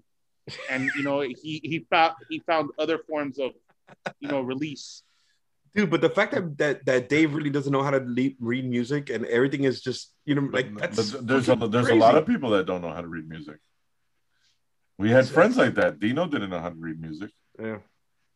And 0.72 0.90
you 0.96 1.04
know, 1.04 1.22
he 1.22 1.62
he 1.64 1.86
found 1.92 2.16
he 2.28 2.40
found 2.40 2.72
other 2.80 2.98
forms 2.98 3.38
of 3.38 3.52
you 4.20 4.30
know 4.30 4.42
release. 4.42 5.04
Dude 5.76 5.90
but 5.90 6.02
the 6.02 6.10
fact 6.10 6.34
that 6.34 6.58
that, 6.58 6.86
that 6.86 7.10
Dave 7.10 7.34
really 7.34 7.50
doesn't 7.50 7.72
know 7.72 7.84
how 7.84 7.92
to 7.92 8.04
le- 8.06 8.36
read 8.40 8.70
music 8.70 9.10
and 9.10 9.26
everything 9.26 9.64
is 9.64 9.82
just 9.82 10.14
you 10.26 10.36
know 10.36 10.48
like 10.52 10.74
that's 10.76 11.12
but 11.12 11.28
there's 11.28 11.50
a, 11.50 11.56
there's 11.56 11.90
a 11.90 11.96
lot 11.96 12.16
of 12.16 12.26
people 12.26 12.52
that 12.52 12.66
don't 12.66 12.82
know 12.82 12.92
how 12.92 13.02
to 13.02 13.08
read 13.08 13.28
music. 13.28 13.58
We 14.98 15.10
had 15.12 15.28
friends 15.28 15.56
like 15.56 15.76
that. 15.76 16.00
Dino 16.00 16.28
didn't 16.28 16.50
know 16.50 16.60
how 16.60 16.70
to 16.70 16.76
read 16.76 17.00
music. 17.00 17.32
yeah 17.60 17.78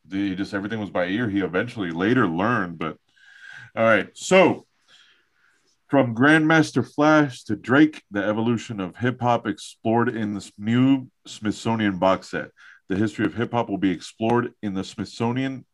He 0.10 0.36
just 0.36 0.54
everything 0.54 0.80
was 0.80 0.90
by 0.90 1.06
ear. 1.08 1.30
He 1.30 1.42
eventually 1.42 1.92
later 1.92 2.28
learned, 2.28 2.78
but 2.78 2.98
all 3.76 3.84
right. 3.84 4.10
So 4.14 4.66
from 5.90 6.16
Grandmaster 6.16 6.84
Flash 6.84 7.44
to 7.44 7.56
Drake, 7.56 8.02
the 8.10 8.24
evolution 8.24 8.80
of 8.80 8.96
hip 8.96 9.22
hop 9.22 9.46
explored 9.46 10.10
in 10.10 10.34
this 10.34 10.52
new 10.58 11.08
Smithsonian 11.28 12.00
box 12.00 12.30
set. 12.30 12.50
The 12.90 12.96
history 12.96 13.26
of 13.26 13.36
hip 13.36 13.52
hop 13.52 13.70
will 13.70 13.78
be 13.78 13.92
explored 13.92 14.54
in 14.62 14.74
the 14.74 14.84
Smithsonian 14.84 15.66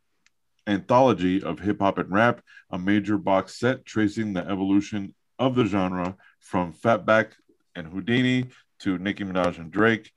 anthology 0.68 1.44
of 1.44 1.60
hip 1.60 1.80
hop 1.82 1.98
and 1.98 2.12
rap, 2.12 2.42
a 2.72 2.78
major 2.78 3.18
box 3.18 3.60
set 3.60 3.86
tracing 3.86 4.34
the 4.34 4.46
evolution 4.48 5.14
of 5.38 5.56
the 5.56 5.66
genre 5.66 6.16
from 6.40 6.74
Fatback 6.74 7.32
and 7.76 7.92
Whodini 7.92 8.52
to 8.80 8.98
Nicki 8.98 9.24
Minaj 9.24 9.58
and 9.58 9.72
Drake. 9.72 10.12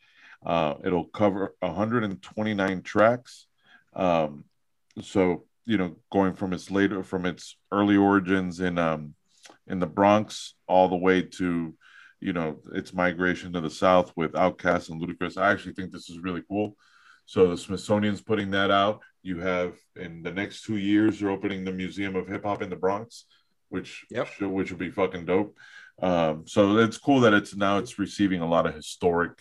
Uh, 0.44 0.74
it'll 0.84 1.04
cover 1.04 1.54
129 1.60 2.82
tracks. 2.82 3.46
Um, 3.94 4.44
so 5.00 5.44
you 5.64 5.78
know, 5.78 5.96
going 6.10 6.34
from 6.34 6.52
its 6.52 6.70
later 6.70 7.02
from 7.02 7.24
its 7.24 7.56
early 7.70 7.96
origins 7.96 8.60
in 8.60 8.78
um, 8.78 9.14
in 9.66 9.78
the 9.78 9.86
Bronx 9.86 10.54
all 10.66 10.88
the 10.88 10.96
way 10.96 11.22
to 11.22 11.74
you 12.20 12.32
know 12.32 12.58
its 12.72 12.92
migration 12.92 13.52
to 13.52 13.60
the 13.60 13.70
South 13.70 14.12
with 14.16 14.32
Outkast 14.32 14.90
and 14.90 15.00
Ludacris. 15.00 15.40
I 15.40 15.52
actually 15.52 15.74
think 15.74 15.92
this 15.92 16.10
is 16.10 16.18
really 16.18 16.42
cool. 16.48 16.76
So 17.26 17.48
the 17.48 17.56
Smithsonian's 17.56 18.20
putting 18.20 18.50
that 18.50 18.70
out. 18.70 19.00
You 19.22 19.38
have 19.40 19.74
in 19.96 20.22
the 20.22 20.32
next 20.32 20.62
two 20.64 20.76
years, 20.76 21.20
you're 21.20 21.30
opening 21.30 21.64
the 21.64 21.72
Museum 21.72 22.16
of 22.16 22.28
Hip 22.28 22.44
Hop 22.44 22.62
in 22.62 22.70
the 22.70 22.76
Bronx, 22.76 23.24
which 23.68 24.04
Yep. 24.10 24.26
should, 24.28 24.50
which 24.50 24.70
would 24.70 24.78
be 24.78 24.90
fucking 24.90 25.24
dope. 25.26 25.56
Um, 26.00 26.46
so 26.46 26.78
it's 26.78 26.98
cool 26.98 27.20
that 27.20 27.34
it's 27.34 27.54
now 27.54 27.78
it's 27.78 27.98
receiving 27.98 28.40
a 28.40 28.48
lot 28.48 28.66
of 28.66 28.74
historic 28.74 29.38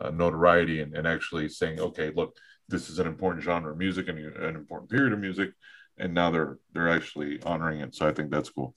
uh, 0.00 0.10
notoriety 0.10 0.80
and, 0.80 0.94
and 0.94 1.06
actually 1.06 1.48
saying, 1.48 1.80
okay, 1.80 2.12
look, 2.14 2.36
this 2.68 2.90
is 2.90 2.98
an 2.98 3.06
important 3.06 3.42
genre 3.42 3.72
of 3.72 3.78
music 3.78 4.08
and 4.08 4.18
an 4.18 4.54
important 4.54 4.90
period 4.90 5.12
of 5.12 5.18
music, 5.18 5.52
and 5.98 6.14
now 6.14 6.30
they're 6.30 6.58
they're 6.72 6.90
actually 6.90 7.42
honoring 7.42 7.80
it. 7.80 7.94
So 7.94 8.06
I 8.06 8.12
think 8.12 8.30
that's 8.30 8.50
cool. 8.50 8.74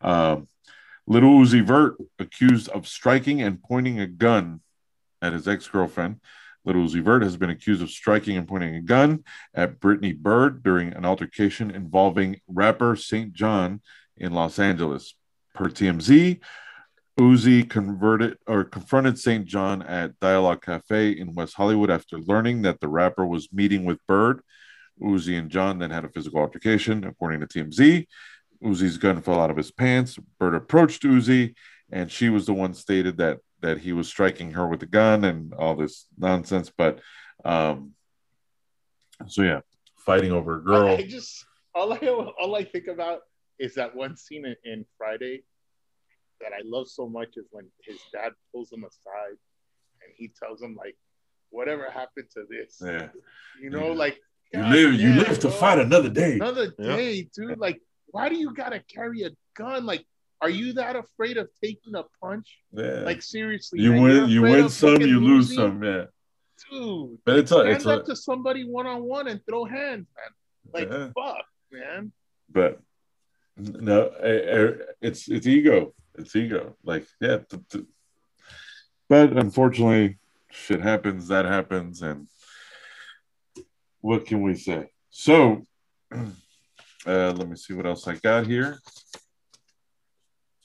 Um, 0.00 0.48
Lil 1.06 1.22
Uzi 1.22 1.64
Vert 1.64 1.96
accused 2.18 2.68
of 2.68 2.86
striking 2.86 3.40
and 3.40 3.62
pointing 3.62 4.00
a 4.00 4.06
gun 4.06 4.60
at 5.22 5.32
his 5.32 5.48
ex 5.48 5.66
girlfriend. 5.68 6.20
Lil 6.64 6.76
Uzi 6.76 7.02
Vert 7.02 7.22
has 7.22 7.36
been 7.36 7.50
accused 7.50 7.82
of 7.82 7.90
striking 7.90 8.36
and 8.36 8.46
pointing 8.46 8.74
a 8.74 8.82
gun 8.82 9.24
at 9.54 9.80
Brittany 9.80 10.12
Byrd 10.12 10.62
during 10.62 10.92
an 10.92 11.04
altercation 11.04 11.70
involving 11.70 12.40
rapper 12.48 12.96
St. 12.96 13.32
John 13.32 13.80
in 14.16 14.32
Los 14.32 14.58
Angeles. 14.58 15.14
Per 15.54 15.68
TMZ, 15.68 16.40
Uzi 17.18 17.68
converted 17.68 18.38
or 18.46 18.64
confronted 18.64 19.18
St. 19.18 19.44
John 19.44 19.82
at 19.82 20.18
Dialogue 20.20 20.62
Cafe 20.62 21.10
in 21.10 21.34
West 21.34 21.54
Hollywood 21.54 21.90
after 21.90 22.18
learning 22.18 22.62
that 22.62 22.80
the 22.80 22.88
rapper 22.88 23.26
was 23.26 23.52
meeting 23.52 23.84
with 23.84 23.98
Byrd. 24.06 24.40
Uzi 25.02 25.38
and 25.38 25.50
John 25.50 25.78
then 25.78 25.90
had 25.90 26.04
a 26.04 26.10
physical 26.10 26.40
altercation, 26.40 27.04
according 27.04 27.40
to 27.40 27.46
TMZ. 27.46 28.06
Uzi's 28.62 28.98
gun 28.98 29.22
fell 29.22 29.40
out 29.40 29.50
of 29.50 29.56
his 29.56 29.70
pants. 29.70 30.18
Byrd 30.38 30.54
approached 30.54 31.02
Uzi, 31.02 31.54
and 31.90 32.10
she 32.10 32.28
was 32.28 32.46
the 32.46 32.54
one 32.54 32.74
stated 32.74 33.16
that 33.16 33.38
that 33.62 33.78
he 33.78 33.92
was 33.92 34.08
striking 34.08 34.52
her 34.52 34.66
with 34.68 34.82
a 34.82 34.86
gun 34.86 35.24
and 35.24 35.52
all 35.54 35.76
this 35.76 36.06
nonsense. 36.18 36.70
But 36.76 37.00
um, 37.44 37.92
so 39.26 39.42
yeah, 39.42 39.60
fighting 39.98 40.32
over 40.32 40.56
a 40.58 40.62
girl. 40.64 40.88
I 40.96 41.02
just 41.02 41.44
all 41.74 41.92
I 41.92 41.98
all 41.98 42.54
I 42.56 42.64
think 42.64 42.86
about 42.86 43.20
is 43.58 43.74
that 43.74 43.94
one 43.94 44.16
scene 44.16 44.46
in, 44.46 44.56
in 44.64 44.84
Friday 44.96 45.44
that 46.40 46.52
I 46.52 46.62
love 46.64 46.88
so 46.88 47.08
much 47.08 47.36
is 47.36 47.46
when 47.50 47.66
his 47.84 47.98
dad 48.12 48.32
pulls 48.52 48.72
him 48.72 48.84
aside 48.84 49.36
and 50.02 50.12
he 50.16 50.32
tells 50.42 50.62
him 50.62 50.74
like, 50.74 50.96
"Whatever 51.50 51.90
happened 51.90 52.28
to 52.34 52.44
this?" 52.48 52.80
Yeah, 52.84 53.08
You 53.60 53.70
know, 53.70 53.88
Yeah. 53.88 53.94
like 53.94 54.18
you 54.52 54.60
God 54.60 54.72
live. 54.72 54.94
You 54.94 55.12
live 55.14 55.38
to 55.40 55.48
bro. 55.48 55.56
fight 55.56 55.78
another 55.78 56.08
day. 56.08 56.34
another 56.34 56.74
Yeah. 56.78 56.96
day, 56.96 57.28
dude. 57.36 57.58
Like, 57.58 57.80
why 58.06 58.28
do 58.30 58.36
you 58.36 58.54
gotta 58.54 58.80
carry 58.92 59.22
a 59.22 59.30
gun? 59.54 59.84
Like, 59.84 60.04
are 60.42 60.50
you 60.50 60.72
that 60.74 60.96
afraid 60.96 61.36
of 61.36 61.48
taking 61.62 61.94
a 61.94 62.04
punch? 62.22 62.58
Yeah, 62.72 63.00
Like, 63.00 63.22
seriously, 63.22 63.80
you 63.80 63.92
man, 63.92 64.02
win. 64.02 64.28
You 64.30 64.42
win 64.42 64.68
some, 64.68 65.00
you 65.02 65.20
lose 65.20 65.50
losing? 65.50 65.56
some. 65.56 65.82
Yeah, 65.84 66.04
dude. 66.70 67.18
but 67.24 67.38
it's 67.38 67.52
a, 67.52 67.54
Stand 67.56 67.68
it's 67.68 67.86
a, 67.86 67.90
up 67.94 68.04
to 68.06 68.16
somebody 68.16 68.64
one 68.64 68.86
on 68.86 69.02
one 69.02 69.28
and 69.28 69.40
throw 69.48 69.64
hands, 69.64 70.06
man. 70.16 70.72
Like, 70.72 70.90
Yeah. 70.90 71.08
fuck, 71.14 71.44
man. 71.72 72.12
but 72.50 72.80
no, 73.56 74.06
eh, 74.22 74.28
eh, 74.28 74.70
it's 75.02 75.28
it's 75.28 75.46
ego. 75.46 75.94
It's 76.16 76.34
ego. 76.34 76.76
Like 76.82 77.06
yeah, 77.20 77.38
but 79.08 79.32
unfortunately, 79.32 80.18
shit 80.50 80.80
happens. 80.80 81.28
That 81.28 81.44
happens, 81.44 82.00
and 82.02 82.26
what 84.00 84.24
can 84.26 84.40
we 84.42 84.54
say? 84.54 84.88
So, 85.10 85.62
uh, 86.12 86.24
let 87.06 87.48
me 87.48 87.56
see 87.56 87.74
what 87.74 87.86
else 87.86 88.06
I 88.08 88.14
got 88.16 88.46
here. 88.46 88.78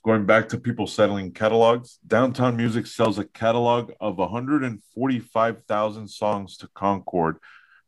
Going 0.06 0.26
back 0.28 0.50
to 0.50 0.60
people 0.60 0.86
settling 0.86 1.32
catalogs, 1.32 1.98
Downtown 2.06 2.56
Music 2.56 2.86
sells 2.86 3.18
a 3.18 3.26
catalog 3.26 3.92
of 4.00 4.20
145,000 4.20 6.08
songs 6.08 6.58
to 6.58 6.68
Concord 6.76 7.38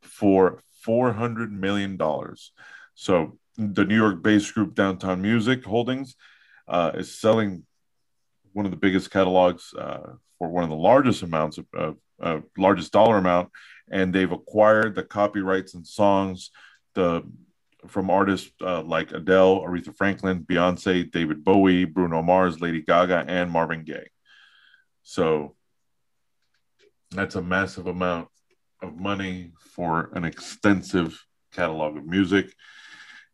for 0.01 0.63
$400 0.84 1.51
million. 1.51 1.95
So 2.95 3.38
the 3.55 3.86
New 3.86 3.95
York-based 3.95 4.51
group 4.55 4.74
Downtown 4.74 5.22
Music 5.22 5.63
Holdings 5.63 6.15
uh, 6.68 6.93
is 6.95 7.20
selling 7.20 7.68
one 8.51 8.65
of 8.65 8.72
the 8.72 8.78
biggest 8.78 9.11
catalogs 9.11 9.76
uh, 9.78 10.13
for 10.39 10.49
one 10.49 10.63
of 10.63 10.72
the 10.72 10.76
largest 10.76 11.22
amounts 11.22 11.59
of, 11.59 11.68
of 11.76 11.97
uh, 12.20 12.39
largest 12.57 12.91
dollar 12.91 13.18
amount, 13.18 13.51
and 13.91 14.11
they've 14.11 14.32
acquired 14.32 14.95
the 14.95 15.03
copyrights 15.03 15.76
and 15.76 15.86
songs 15.86 16.49
the 16.95 17.22
from 17.88 18.10
artists 18.10 18.52
uh, 18.62 18.82
like 18.82 19.12
Adele, 19.12 19.62
Aretha 19.62 19.96
Franklin, 19.96 20.44
Beyonce, 20.44 21.10
David 21.12 21.44
Bowie, 21.44 21.86
Bruno 21.86 22.22
Mars, 22.22 22.60
Lady 22.62 22.82
Gaga, 22.82 23.26
and 23.28 23.50
Marvin 23.52 23.84
Gaye. 23.84 24.10
So 25.04 25.56
that's 27.12 27.36
a 27.36 27.42
massive 27.42 27.88
amount 27.88 28.28
of 28.82 28.96
money 29.00 29.52
for 29.74 30.10
an 30.14 30.24
extensive 30.26 31.18
catalog 31.54 31.98
of 31.98 32.06
music. 32.06 32.54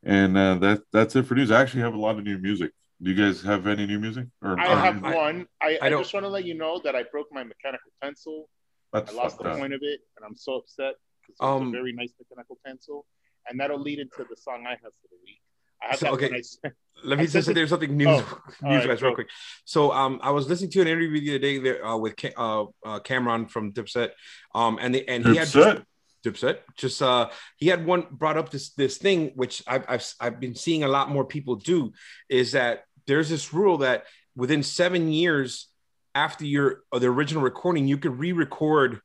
And 0.04 0.38
uh, 0.38 0.56
that 0.56 0.82
that's 0.92 1.16
it 1.16 1.26
for 1.26 1.36
news. 1.36 1.52
I 1.52 1.62
actually 1.62 1.82
have 1.82 1.94
a 1.94 2.00
lot 2.00 2.18
of 2.18 2.24
new 2.24 2.38
music 2.38 2.72
Do 3.02 3.12
you 3.12 3.16
guys 3.18 3.42
have 3.42 3.68
any 3.68 3.86
new 3.86 4.00
music? 4.00 4.28
Or 4.42 4.60
I 4.60 4.76
have 4.76 5.04
I- 5.04 5.16
one. 5.16 5.48
I, 5.62 5.78
I 5.82 5.86
I, 5.88 5.90
don't- 5.90 6.02
just 6.04 6.14
want 6.14 6.26
to 6.26 6.30
let 6.30 6.46
you 6.46 6.54
know 6.56 6.80
that 6.84 6.96
I 6.96 7.04
broke 7.04 7.28
my 7.32 7.44
mechanical 7.44 7.92
pencil. 8.02 8.50
that's 8.92 9.12
I 9.12 9.16
lost 9.16 9.40
the 9.40 9.50
up. 9.50 9.58
point 9.60 9.74
of 9.74 9.80
it, 9.82 10.00
and 10.18 10.26
I'm 10.26 10.36
so 10.36 10.56
upset 10.56 10.94
because 11.22 11.36
it 11.40 11.44
was 11.44 11.62
Um, 11.62 11.68
a 11.70 11.72
very 11.72 11.94
nice 11.94 12.12
mechanical 12.20 12.60
pencil, 12.66 13.06
and 13.50 13.60
that'll 13.60 13.80
lead 13.80 14.00
into 14.00 14.26
the 14.30 14.36
song 14.36 14.66
I 14.68 14.72
have 14.72 14.80
for 14.82 15.08
the 15.12 15.18
week. 15.26 15.42
I 15.82 15.88
have 15.92 16.00
So, 16.00 16.08
okay. 16.14 16.32
I 16.64 16.70
Let 17.06 17.18
me 17.18 17.24
I 17.24 17.28
just 17.28 17.48
say 17.48 17.54
there's 17.54 17.70
something 17.70 17.98
news, 17.98 18.08
Oh, 18.10 18.40
news 18.62 18.80
right, 18.80 18.88
guys, 18.88 19.02
real 19.02 19.12
go. 19.12 19.16
quick. 19.16 19.30
So 19.66 19.92
um, 19.92 20.20
I 20.24 20.32
was 20.32 20.48
listening 20.48 20.72
to 20.72 20.82
an 20.82 20.88
interview 20.88 21.20
the 21.20 21.30
other 21.32 21.40
day 21.40 21.58
there 21.60 21.86
uh, 21.86 21.98
with 21.98 22.16
Ca- 22.16 22.32
uh, 22.38 22.64
uh, 22.86 23.00
Cam'ron 23.02 23.50
from 23.50 23.74
Dipset, 23.74 24.12
um, 24.56 24.78
and 24.80 24.96
the, 24.96 25.08
and 25.10 25.26
he 25.26 25.36
had 25.36 25.48
Dipset? 25.50 25.84
Dipset. 26.26 26.60
Just 26.78 27.02
uh, 27.02 27.30
he 27.58 27.68
had 27.68 27.86
one 27.86 28.08
brought 28.10 28.38
up 28.38 28.52
this 28.52 28.70
this 28.76 28.98
thing 28.98 29.32
which 29.36 29.62
I've, 29.68 29.84
I've 29.90 30.14
I've 30.22 30.40
been 30.40 30.56
seeing 30.56 30.84
a 30.86 30.88
lot 30.88 31.10
more 31.10 31.26
people 31.26 31.56
do 31.58 31.92
is 32.30 32.54
that 32.54 32.86
there's 33.06 33.28
this 33.28 33.54
rule 33.54 33.80
that 33.80 34.06
within 34.34 34.64
seven 34.64 35.12
years 35.12 35.68
after 36.16 36.46
your 36.46 36.84
uh, 36.94 37.00
the 37.00 37.08
original 37.08 37.44
recording, 37.44 37.86
you 37.86 37.98
could 37.98 38.18
re-record 38.18 39.02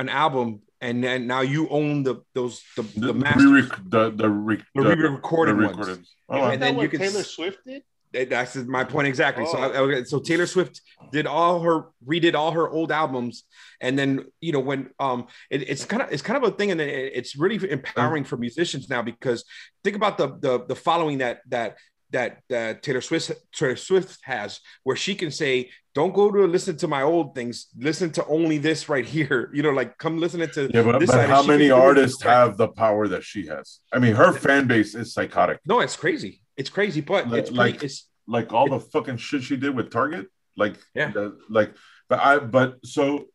an 0.00 0.08
album, 0.08 0.62
and 0.80 1.02
then 1.04 1.26
now 1.26 1.40
you 1.42 1.68
own 1.68 2.02
the 2.02 2.16
those 2.34 2.62
the 2.76 2.82
the, 2.82 3.06
The, 3.08 3.14
master, 3.14 3.48
re-rec- 3.48 3.80
the, 3.88 4.10
the, 4.10 4.28
re- 4.28 4.62
the 4.74 4.82
the- 4.82 4.96
re-recorded 4.96 5.58
the 5.58 5.66
ones. 5.68 6.14
Oh, 6.28 6.44
and 6.44 6.52
that 6.62 6.66
then 6.66 6.76
what 6.76 6.82
you 6.84 6.88
can 6.88 7.00
Taylor 7.00 7.22
Swift 7.22 7.58
did? 7.66 7.82
That's 8.12 8.56
my 8.56 8.82
point 8.82 9.06
exactly. 9.06 9.46
So, 9.46 9.56
Oh. 9.58 9.90
I, 9.92 9.98
I- 9.98 10.02
so 10.02 10.18
Taylor 10.18 10.46
Swift 10.46 10.80
did 11.12 11.26
all 11.28 11.60
her 11.60 11.84
redid 12.06 12.34
all 12.34 12.50
her 12.52 12.68
old 12.68 12.90
albums, 12.90 13.44
and 13.80 13.96
then 13.98 14.24
you 14.40 14.52
know 14.52 14.58
when 14.60 14.90
um 14.98 15.26
it, 15.50 15.68
it's 15.68 15.84
kind 15.84 16.02
of 16.02 16.10
it's 16.12 16.22
kind 16.22 16.36
of 16.42 16.52
a 16.52 16.56
thing, 16.56 16.70
and 16.72 16.80
it, 16.80 17.12
it's 17.14 17.36
really 17.36 17.70
empowering 17.70 18.24
for 18.24 18.36
musicians 18.36 18.88
now 18.90 19.02
because 19.02 19.44
think 19.84 19.94
about 19.96 20.18
the 20.18 20.28
the 20.40 20.64
the 20.66 20.74
following 20.74 21.18
that 21.18 21.40
that 21.48 21.76
that 22.10 22.40
that 22.48 22.82
Taylor 22.82 23.00
Swift 23.00 23.30
Taylor 23.52 23.76
Swift 23.76 24.18
has, 24.22 24.58
where 24.82 24.96
she 24.96 25.14
can 25.14 25.30
say, 25.30 25.70
"Don't 25.94 26.14
go 26.14 26.30
to 26.30 26.44
listen 26.46 26.76
to 26.78 26.88
my 26.88 27.02
old 27.02 27.34
things. 27.34 27.66
Listen 27.76 28.10
to 28.12 28.24
only 28.26 28.58
this 28.58 28.88
right 28.88 29.04
here." 29.06 29.50
You 29.54 29.62
know, 29.62 29.70
like 29.70 29.98
come 29.98 30.18
listen 30.18 30.40
to 30.40 30.70
Yeah, 30.72 30.82
but, 30.82 31.04
but 31.06 31.28
how 31.28 31.42
many 31.42 31.70
artists 31.70 32.22
have 32.22 32.56
the 32.56 32.68
power 32.68 33.08
that 33.08 33.24
she 33.24 33.46
has? 33.46 33.80
I 33.92 33.98
mean, 33.98 34.14
her 34.14 34.32
fan 34.32 34.66
base 34.66 34.94
is 34.94 35.12
psychotic. 35.14 35.58
No, 35.66 35.80
it's 35.80 35.96
crazy. 35.96 36.40
It's 36.56 36.70
crazy, 36.70 37.00
but 37.00 37.28
Like- 37.28 37.40
it's 37.40 37.50
pretty, 37.50 37.72
like- 37.72 37.82
it's 37.82 38.08
Like 38.26 38.52
all 38.52 38.68
the 38.68 38.78
fucking 38.80 39.16
shit 39.16 39.42
she 39.42 39.56
did 39.56 39.74
with 39.74 39.90
Target. 39.90 40.26
Like, 40.56 40.76
Yeah. 40.94 41.10
the- 41.10 41.36
like, 41.48 41.74
but 42.08 42.18
I, 42.20 42.38
but 42.38 42.68
so 42.84 43.26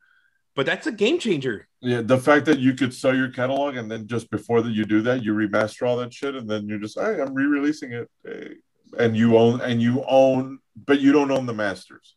but 0.56 0.66
that's 0.66 0.88
a 0.88 0.92
game 0.92 1.20
changer. 1.20 1.68
yeah, 1.82 2.00
the 2.02 2.18
fact 2.18 2.46
that 2.46 2.60
you 2.60 2.74
could 2.76 2.94
sell 2.94 3.14
your 3.14 3.30
catalog 3.30 3.76
and 3.76 3.92
then 3.92 4.08
just 4.08 4.30
before 4.32 4.62
that 4.62 4.72
you 4.72 4.86
do 4.86 5.02
that, 5.02 5.22
you 5.22 5.34
remaster 5.34 5.86
all 5.88 5.98
that 5.98 6.14
shit 6.14 6.34
and 6.36 6.50
then 6.50 6.68
you're 6.70 6.80
just, 6.80 6.98
hey, 6.98 7.20
I'm 7.22 7.34
re-releasing 7.34 7.92
it, 7.92 8.10
Hey. 8.24 8.56
and 8.98 9.18
you 9.18 9.36
own 9.38 9.60
and 9.60 9.82
you 9.82 10.02
own, 10.08 10.60
but 10.90 11.02
you 11.02 11.12
don't 11.12 11.30
own 11.32 11.46
the 11.46 11.54
masters. 11.54 12.16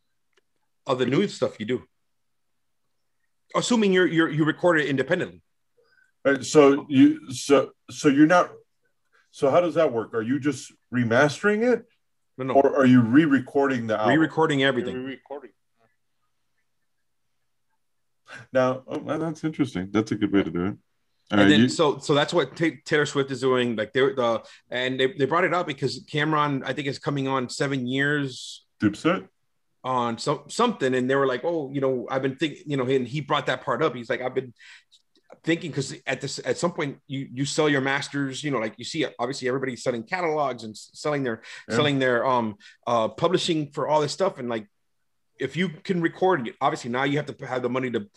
Of 0.88 0.98
the 0.98 1.06
new 1.06 1.28
stuff 1.28 1.60
you 1.60 1.66
do. 1.66 1.82
Assuming 3.54 3.92
you're 3.92 4.06
you're 4.06 4.30
you 4.30 4.44
record 4.44 4.80
it 4.80 4.86
independently. 4.88 5.42
Right, 6.24 6.42
so 6.44 6.86
you 6.88 7.30
so 7.32 7.70
so 7.90 8.08
you're 8.08 8.26
not. 8.26 8.50
So 9.30 9.50
how 9.50 9.60
does 9.60 9.74
that 9.74 9.92
work? 9.92 10.14
Are 10.14 10.22
you 10.22 10.40
just 10.40 10.72
remastering 10.92 11.62
it, 11.72 11.84
No, 12.38 12.44
no, 12.46 12.54
or 12.54 12.74
are 12.76 12.86
you 12.86 13.02
re-recording 13.02 13.86
the 13.86 13.96
album? 13.98 14.14
re-recording 14.18 14.60
You're 14.60 14.68
everything. 14.68 14.96
re-recording. 15.04 15.50
now, 18.52 18.82
oh, 18.86 19.18
that's 19.18 19.44
interesting. 19.44 19.88
That's 19.90 20.12
a 20.12 20.16
good 20.16 20.32
way 20.32 20.42
to 20.42 20.50
do 20.50 20.64
it. 20.66 20.76
Uh, 21.30 21.36
And 21.42 21.50
then 21.50 21.60
you- 21.60 21.68
so 21.68 21.98
so 21.98 22.14
that's 22.14 22.32
what 22.32 22.56
Ta 22.56 22.66
Taylor 22.86 23.04
Swift 23.06 23.30
is 23.30 23.40
doing. 23.42 23.76
Like 23.76 23.92
they're 23.92 24.14
the 24.14 24.42
and 24.70 24.98
they, 24.98 25.08
they 25.12 25.26
brought 25.26 25.44
it 25.44 25.52
up 25.52 25.66
because 25.66 26.02
Cam'ron 26.04 26.62
I 26.64 26.72
think 26.72 26.88
is 26.88 26.98
coming 26.98 27.28
on 27.28 27.50
seven 27.50 27.86
years 27.86 28.64
Dipset? 28.82 29.28
On 29.84 30.18
some 30.18 30.42
something, 30.48 30.94
and 30.94 31.08
they 31.08 31.14
were 31.14 31.26
like, 31.26 31.42
oh, 31.44 31.70
you 31.72 31.80
know, 31.80 32.06
I've 32.10 32.22
been 32.22 32.36
thinking, 32.36 32.62
you 32.66 32.76
know, 32.76 32.84
and 32.84 33.06
he 33.06 33.20
brought 33.20 33.46
that 33.46 33.62
part 33.62 33.82
up. 33.82 33.94
He's 33.94 34.10
like, 34.10 34.20
I've 34.20 34.34
been 34.34 34.52
thinking 35.44 35.70
because 35.70 35.94
at 36.06 36.20
this 36.20 36.40
at 36.44 36.58
some 36.58 36.72
point 36.72 36.98
you 37.06 37.28
you 37.32 37.44
sell 37.44 37.68
your 37.68 37.80
masters, 37.80 38.42
you 38.42 38.50
know, 38.50 38.58
like 38.58 38.74
you 38.76 38.84
see 38.84 39.06
obviously 39.18 39.46
everybody's 39.48 39.82
selling 39.82 40.02
catalogs 40.02 40.64
and 40.64 40.76
selling 40.76 41.22
their 41.22 41.42
Yeah. 41.68 41.76
selling 41.76 41.98
their 41.98 42.26
um 42.26 42.56
uh 42.86 43.08
publishing 43.08 43.70
for 43.70 43.86
all 43.88 44.00
this 44.00 44.12
stuff 44.12 44.38
and 44.38 44.48
like 44.48 44.66
if 45.38 45.56
you 45.56 45.68
can 45.68 46.00
record 46.00 46.50
obviously 46.60 46.90
now 46.90 47.04
you 47.04 47.16
have 47.18 47.26
to 47.26 47.46
have 47.46 47.62
the 47.62 47.68
money 47.68 47.90
to 47.92 48.08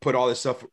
put 0.00 0.14
all 0.14 0.28
this 0.28 0.40
stuff 0.40 0.64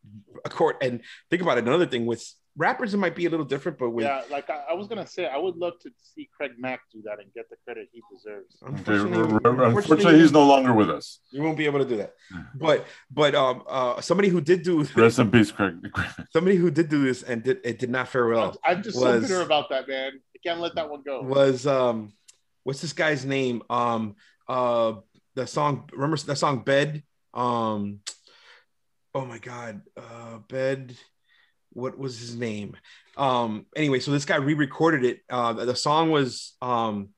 a 0.45 0.49
court 0.49 0.77
and 0.81 1.01
think 1.29 1.41
about 1.41 1.57
it 1.57 1.65
another 1.65 1.85
thing 1.85 2.05
with 2.05 2.23
rappers 2.57 2.93
it 2.93 2.97
might 2.97 3.15
be 3.15 3.25
a 3.25 3.29
little 3.29 3.45
different 3.45 3.77
but 3.77 3.89
with 3.91 4.05
Yeah, 4.05 4.23
like 4.29 4.49
I, 4.49 4.65
I 4.71 4.73
was 4.73 4.87
gonna 4.87 5.07
say, 5.07 5.27
I 5.27 5.37
would 5.37 5.55
love 5.55 5.73
to 5.81 5.89
see 6.01 6.29
Craig 6.35 6.51
Mack 6.57 6.81
do 6.91 7.01
that 7.05 7.19
and 7.19 7.33
get 7.33 7.49
the 7.49 7.55
credit 7.63 7.87
he 7.91 8.01
deserves. 8.13 8.57
Okay, 8.61 8.73
unfortunately, 8.75 9.65
unfortunately, 9.65 10.19
he's 10.19 10.31
no 10.31 10.45
longer 10.45 10.73
with 10.73 10.89
us. 10.89 11.19
you 11.31 11.41
won't 11.41 11.57
be 11.57 11.65
able 11.65 11.79
to 11.79 11.85
do 11.85 11.97
that 11.97 12.13
but 12.55 12.85
but 13.09 13.35
um 13.35 13.63
uh 13.67 14.01
somebody 14.01 14.29
who 14.29 14.41
did 14.41 14.63
do 14.63 14.83
Rest 14.95 15.19
in 15.19 15.31
peace, 15.31 15.51
Craig. 15.51 15.75
somebody 16.33 16.55
who 16.55 16.69
did 16.71 16.89
do 16.89 17.03
this 17.03 17.23
and 17.23 17.43
did 17.43 17.59
it 17.63 17.79
did 17.79 17.89
not 17.89 18.07
fare 18.07 18.27
well 18.27 18.57
I'm 18.63 18.83
just 18.83 18.99
was- 18.99 19.27
so 19.27 19.35
bitter 19.35 19.41
about 19.41 19.69
that, 19.69 19.87
man. 19.87 20.13
I 20.35 20.39
can't 20.43 20.59
let 20.59 20.75
that 20.75 20.89
one 20.89 21.03
go. 21.03 21.21
was 21.21 21.67
um 21.67 22.13
what's 22.63 22.81
this 22.81 22.93
guy's 22.93 23.25
name 23.25 23.63
um 23.69 24.15
uh 24.47 24.93
the 25.35 25.47
song 25.47 25.89
remember 25.93 26.17
the 26.17 26.35
song 26.35 26.63
bed 26.63 27.03
um 27.33 27.99
oh 29.15 29.25
my 29.25 29.37
god 29.39 29.81
uh 29.97 30.37
bed 30.49 30.95
what 31.73 31.97
was 31.97 32.19
his 32.19 32.35
name? 32.35 32.75
Um 33.17 33.65
anyway 33.75 33.99
so 33.99 34.11
this 34.11 34.25
guy 34.25 34.37
re-recorded 34.37 35.03
it. 35.03 35.19
Uh 35.29 35.53
the 35.53 35.75
song 35.75 36.11
was 36.11 36.55
um 36.61 37.09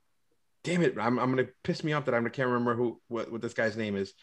damn 0.63 0.81
it 0.81 0.95
i'm, 0.99 1.19
I'm 1.19 1.29
gonna 1.29 1.49
piss 1.63 1.83
me 1.83 1.91
off 1.93 2.05
that 2.05 2.13
i 2.15 2.21
can't 2.29 2.47
remember 2.47 2.73
who 2.75 2.99
what, 3.09 3.31
what 3.31 3.41
this 3.41 3.53
guy's 3.53 3.75
name 3.77 3.95
is. 3.95 4.13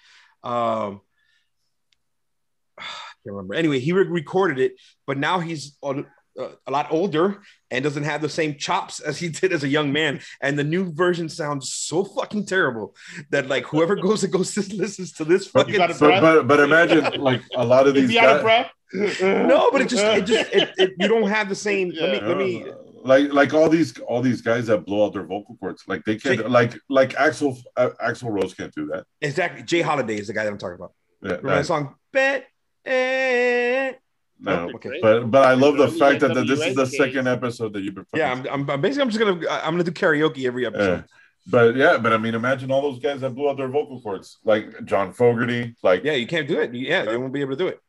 Um 0.43 1.01
I 2.79 2.83
can't 3.25 3.35
remember. 3.37 3.55
Anyway 3.55 3.79
he 3.79 3.93
re- 3.93 4.05
recorded 4.05 4.59
it 4.59 4.73
but 5.07 5.19
now 5.19 5.39
he's 5.41 5.77
on 5.83 6.07
uh, 6.39 6.49
a 6.67 6.71
lot 6.71 6.87
older 6.93 7.43
and 7.71 7.83
doesn't 7.83 8.05
have 8.05 8.23
the 8.23 8.29
same 8.29 8.57
chops 8.57 9.01
as 9.01 9.19
he 9.19 9.29
did 9.41 9.53
as 9.53 9.65
a 9.65 9.69
young 9.69 9.93
man. 9.93 10.21
And 10.41 10.59
the 10.59 10.65
new 10.65 10.93
version 10.93 11.29
sounds 11.29 11.73
so 11.73 12.05
fucking 12.05 12.47
terrible 12.47 12.95
that 13.31 13.49
like 13.49 13.65
whoever 13.67 13.97
goes 13.97 14.23
and 14.25 14.33
goes 14.33 14.57
listens 14.73 15.13
to 15.15 15.25
this 15.25 15.49
But- 15.49 15.67
fucking 15.67 15.79
But, 15.99 15.99
but 16.21 16.47
but 16.47 16.61
imagine 16.61 17.21
like 17.21 17.43
a 17.55 17.65
lot 17.65 17.87
of 17.87 17.97
Is 17.97 18.03
these 18.05 18.11
he 18.13 18.19
out 18.19 18.29
of 18.29 18.37
guys, 18.37 18.43
breath? 18.43 18.71
No, 18.93 19.71
but 19.73 19.81
it 19.83 19.89
just 19.89 20.05
it 20.05 20.27
just 20.27 20.53
it, 20.53 20.71
it, 20.79 20.91
you 20.99 21.09
don't 21.09 21.29
have 21.29 21.49
the 21.49 21.55
same. 21.55 21.91
Let 21.99 22.11
me 22.23 22.29
let 22.29 22.37
me. 22.37 22.67
Like 23.03 23.33
like 23.33 23.55
all 23.55 23.69
these 23.71 23.99
all 24.01 24.21
these 24.21 24.43
guys 24.43 24.67
that 24.67 24.85
blow 24.85 25.07
out 25.07 25.15
their 25.15 25.23
vocal 25.25 25.57
cords 25.59 25.85
like 25.87 26.05
they 26.05 26.17
can't 26.17 26.39
See- 26.41 26.45
like 26.47 26.75
like 26.91 27.15
Axl 27.15 27.57
uh, 27.77 27.91
Axl 28.05 28.31
Rose 28.31 28.53
can't 28.53 28.75
do 28.75 28.87
that. 28.89 29.05
Exactly, 29.23 29.63
J. 29.63 29.81
Holiday 29.81 30.17
is 30.19 30.27
the 30.27 30.35
guy 30.35 30.45
that 30.45 30.51
I'm 30.53 30.59
talking 30.59 30.75
about. 30.75 30.93
Yeah, 31.23 31.29
Remember 31.37 31.49
that 31.49 31.55
that- 31.57 31.65
song? 31.67 31.95
Bet. 32.13 32.47
eh. 32.85 33.93
no. 34.39 34.71
Okay. 34.75 34.99
But 35.01 35.31
but 35.31 35.47
I 35.49 35.55
love 35.55 35.77
the 35.79 35.87
Really 35.87 35.99
fact 35.99 36.21
that, 36.21 36.35
that 36.35 36.47
this 36.47 36.61
is 36.61 36.75
the 36.75 36.85
case. 36.85 36.97
second 36.99 37.27
episode 37.27 37.73
that 37.73 37.81
you've 37.83 37.95
been. 37.95 38.05
Yeah, 38.15 38.33
I'm, 38.33 38.47
I'm, 38.51 38.69
I'm 38.71 38.81
basically 38.83 39.03
I'm 39.05 39.11
just 39.11 39.19
gonna 39.19 39.49
I'm 39.49 39.73
gonna 39.75 39.85
do 39.85 39.93
karaoke 39.93 40.45
every 40.47 40.63
Yeah. 40.65 40.69
episode. 40.69 41.05
But 41.47 41.77
yeah, 41.77 41.97
but 41.97 42.13
I 42.13 42.19
mean, 42.19 42.35
imagine 42.35 42.71
all 42.71 42.83
those 42.83 42.99
guys 43.01 43.23
that 43.23 43.31
blew 43.35 43.49
out 43.49 43.57
their 43.57 43.69
vocal 43.69 44.01
cords, 44.03 44.39
like 44.45 44.85
John 44.85 45.15
Fogerty, 45.15 45.75
like 45.83 46.05
Yeah, 46.05 46.13
you 46.13 46.27
can't 46.27 46.47
do 46.47 46.61
it. 46.61 46.75
Yeah, 46.75 47.07
they 47.07 47.17
won't 47.17 47.33
be 47.33 47.41
able 47.41 47.53
to 47.53 47.57
do 47.57 47.69
it. 47.69 47.81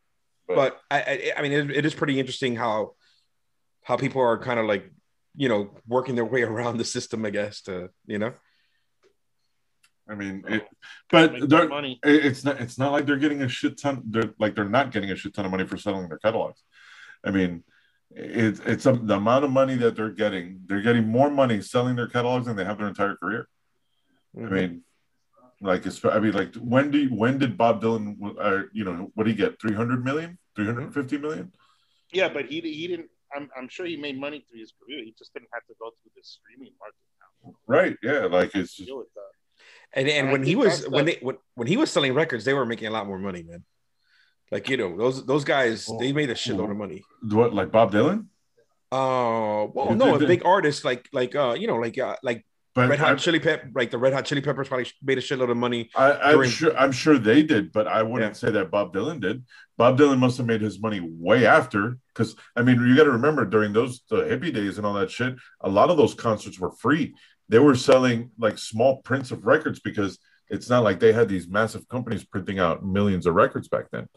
But- 0.48 0.56
But 0.56 0.82
I 0.90 1.02
I, 1.02 1.34
I 1.38 1.42
mean, 1.42 1.52
it, 1.52 1.72
it 1.72 1.86
is 1.86 1.94
pretty 1.94 2.20
interesting 2.20 2.56
how 2.56 2.96
how 3.84 3.98
people 3.98 4.22
are 4.22 4.38
kind 4.38 4.60
of 4.60 4.66
like 4.66 4.92
you 5.36 5.50
know 5.50 5.72
working 5.88 6.16
their 6.16 6.26
way 6.26 6.42
around 6.52 6.78
the 6.78 6.86
system. 6.86 7.26
I 7.26 7.30
guess 7.30 7.62
to 7.64 7.90
you 8.06 8.20
know. 8.20 8.34
I 10.10 10.16
mean, 10.16 10.44
it, 10.48 10.68
but 11.10 11.50
they're, 11.50 11.70
money. 11.70 12.00
it's 12.04 12.44
not 12.44 12.60
it's 12.60 12.78
not 12.78 12.92
like 12.92 13.06
they're 13.06 13.18
getting 13.18 13.44
a 13.44 13.48
shit 13.48 13.80
ton. 13.80 14.02
They're 14.06 14.34
like 14.40 14.56
they're 14.56 14.66
not 14.66 14.92
getting 14.92 15.12
a 15.12 15.16
shit 15.16 15.34
ton 15.34 15.46
of 15.46 15.52
money 15.52 15.66
for 15.66 15.78
selling 15.78 16.10
their 16.10 16.18
catalogs. 16.18 16.62
I 17.24 17.32
mean, 17.32 17.64
it's 18.10 18.60
it's 18.66 18.86
a, 18.86 18.94
the 18.94 19.16
amount 19.16 19.46
of 19.46 19.52
money 19.52 19.76
that 19.76 19.96
they're 19.96 20.10
getting. 20.10 20.62
They're 20.66 20.82
getting 20.82 21.08
more 21.08 21.30
money 21.30 21.62
selling 21.62 21.96
their 21.96 22.08
catalogs 22.08 22.48
than 22.48 22.58
they 22.58 22.66
have 22.66 22.78
their 22.78 22.90
entire 22.90 23.16
career. 23.16 23.48
I 24.36 24.40
mm-hmm. 24.40 24.54
mean, 24.54 24.84
like 25.62 25.86
it's, 25.86 26.04
I 26.04 26.20
mean, 26.20 26.34
like 26.34 26.56
when 26.56 26.92
do 26.92 26.98
you, 26.98 27.10
when 27.10 27.38
did 27.38 27.58
Bob 27.58 27.82
Dylan? 27.82 28.18
Uh, 28.40 28.64
you 28.74 28.84
know, 28.84 29.12
what 29.14 29.26
did 29.26 29.32
he 29.32 29.38
get? 29.38 29.62
300 29.62 30.04
million, 30.04 30.38
350 30.56 31.18
million. 31.20 31.52
Yeah, 32.12 32.30
but 32.30 32.46
he 32.46 32.62
he 32.62 32.88
didn't. 32.88 33.10
I'm 33.34 33.50
I'm 33.56 33.70
sure 33.70 33.86
he 33.86 33.96
made 33.96 34.20
money 34.20 34.46
through 34.50 34.60
his 34.60 34.74
career. 34.74 35.04
He 35.04 35.14
just 35.18 35.34
didn't 35.34 35.50
have 35.54 35.66
to 35.68 35.74
go 35.80 35.92
through 36.02 36.12
the 36.16 36.24
streaming 36.24 36.74
market 36.80 36.98
now 37.22 37.54
Right? 37.68 37.96
Yeah. 38.04 38.26
Like 38.26 38.54
it's 38.56 38.76
just 38.76 38.88
deal 38.88 38.98
with 38.98 39.14
that. 39.14 39.32
And 39.94 40.08
and 40.08 40.28
And 40.28 40.32
when 40.32 40.44
he 40.44 40.56
was 40.56 40.88
when 40.90 41.06
they 41.06 41.20
when, 41.22 41.38
when 41.56 41.68
he 41.68 41.78
was 41.78 41.92
selling 41.92 42.14
records, 42.14 42.44
they 42.44 42.54
were 42.54 42.66
making 42.66 42.88
a 42.88 42.92
lot 42.92 43.08
more 43.08 43.20
money, 43.20 43.44
man. 43.44 43.64
Like 44.52 44.68
you 44.70 44.78
know 44.78 44.98
those 44.98 45.26
those 45.26 45.46
guys, 45.46 45.90
they 46.00 46.12
made 46.12 46.30
a 46.30 46.34
shitload 46.36 46.72
of 46.72 46.78
money. 46.78 47.04
what 47.22 47.54
like 47.54 47.72
Bob 47.72 47.92
Dylan. 47.94 48.28
Uh, 48.92 49.72
well, 49.74 49.92
You 49.92 49.96
no, 49.96 50.16
a 50.16 50.20
big 50.20 50.46
artist 50.46 50.84
like 50.84 51.08
like 51.14 51.34
uh 51.34 51.56
you 51.58 51.68
know 51.68 51.78
like 51.78 51.98
uh, 51.98 52.18
like 52.24 52.46
But 52.74 52.90
Red 52.90 53.00
Hot 53.00 53.12
I- 53.12 53.16
Chili 53.16 53.40
Pep 53.40 53.66
like 53.76 53.92
the 53.92 53.98
Red 53.98 54.14
Hot 54.14 54.24
Chili 54.26 54.42
Peppers 54.42 54.68
probably 54.70 54.88
made 55.04 55.18
a 55.18 55.22
shitload 55.22 55.52
of 55.52 55.58
money. 55.58 55.90
I, 55.96 56.14
I'm 56.14 56.36
during- 56.36 56.50
sure 56.52 56.78
I'm 56.78 56.92
sure 56.92 57.18
they 57.18 57.44
did, 57.44 57.72
but 57.74 57.86
I 57.88 58.02
wouldn't 58.04 58.30
Yeah. 58.32 58.34
say 58.34 58.52
that 58.52 58.72
Bob 58.72 58.94
Dylan 58.94 59.20
did. 59.20 59.44
Bob 59.78 59.98
Dylan 59.98 60.20
must 60.20 60.38
have 60.38 60.48
made 60.48 60.62
his 60.62 60.80
money 60.80 61.02
way 61.04 61.46
after, 61.46 61.98
because 62.14 62.36
I 62.56 62.62
mean, 62.62 62.80
you 62.80 62.96
got 62.96 63.04
to 63.06 63.12
remember 63.12 63.46
during 63.46 63.74
those 63.74 64.02
the 64.10 64.18
hippie 64.24 64.54
days 64.54 64.78
and 64.78 64.86
all 64.88 64.94
that 64.94 65.12
shit, 65.12 65.36
a 65.62 65.70
lot 65.70 65.90
of 65.90 65.98
those 65.98 66.14
concerts 66.14 66.60
were 66.60 66.72
free. 66.72 67.14
they 67.50 67.60
were 67.60 67.76
selling 67.76 68.32
like 68.40 68.58
small 68.58 69.02
prints 69.02 69.30
of 69.32 69.46
records 69.46 69.82
because 69.82 70.18
it's 70.48 70.70
not 70.70 70.84
like 70.84 71.02
they 71.02 71.12
had 71.12 71.28
these 71.28 71.50
massive 71.50 71.86
companies 71.90 72.24
printing 72.24 72.60
out 72.60 72.86
millions 72.86 73.26
of 73.26 73.34
records 73.36 73.68
back 73.68 73.86
then. 73.92 74.08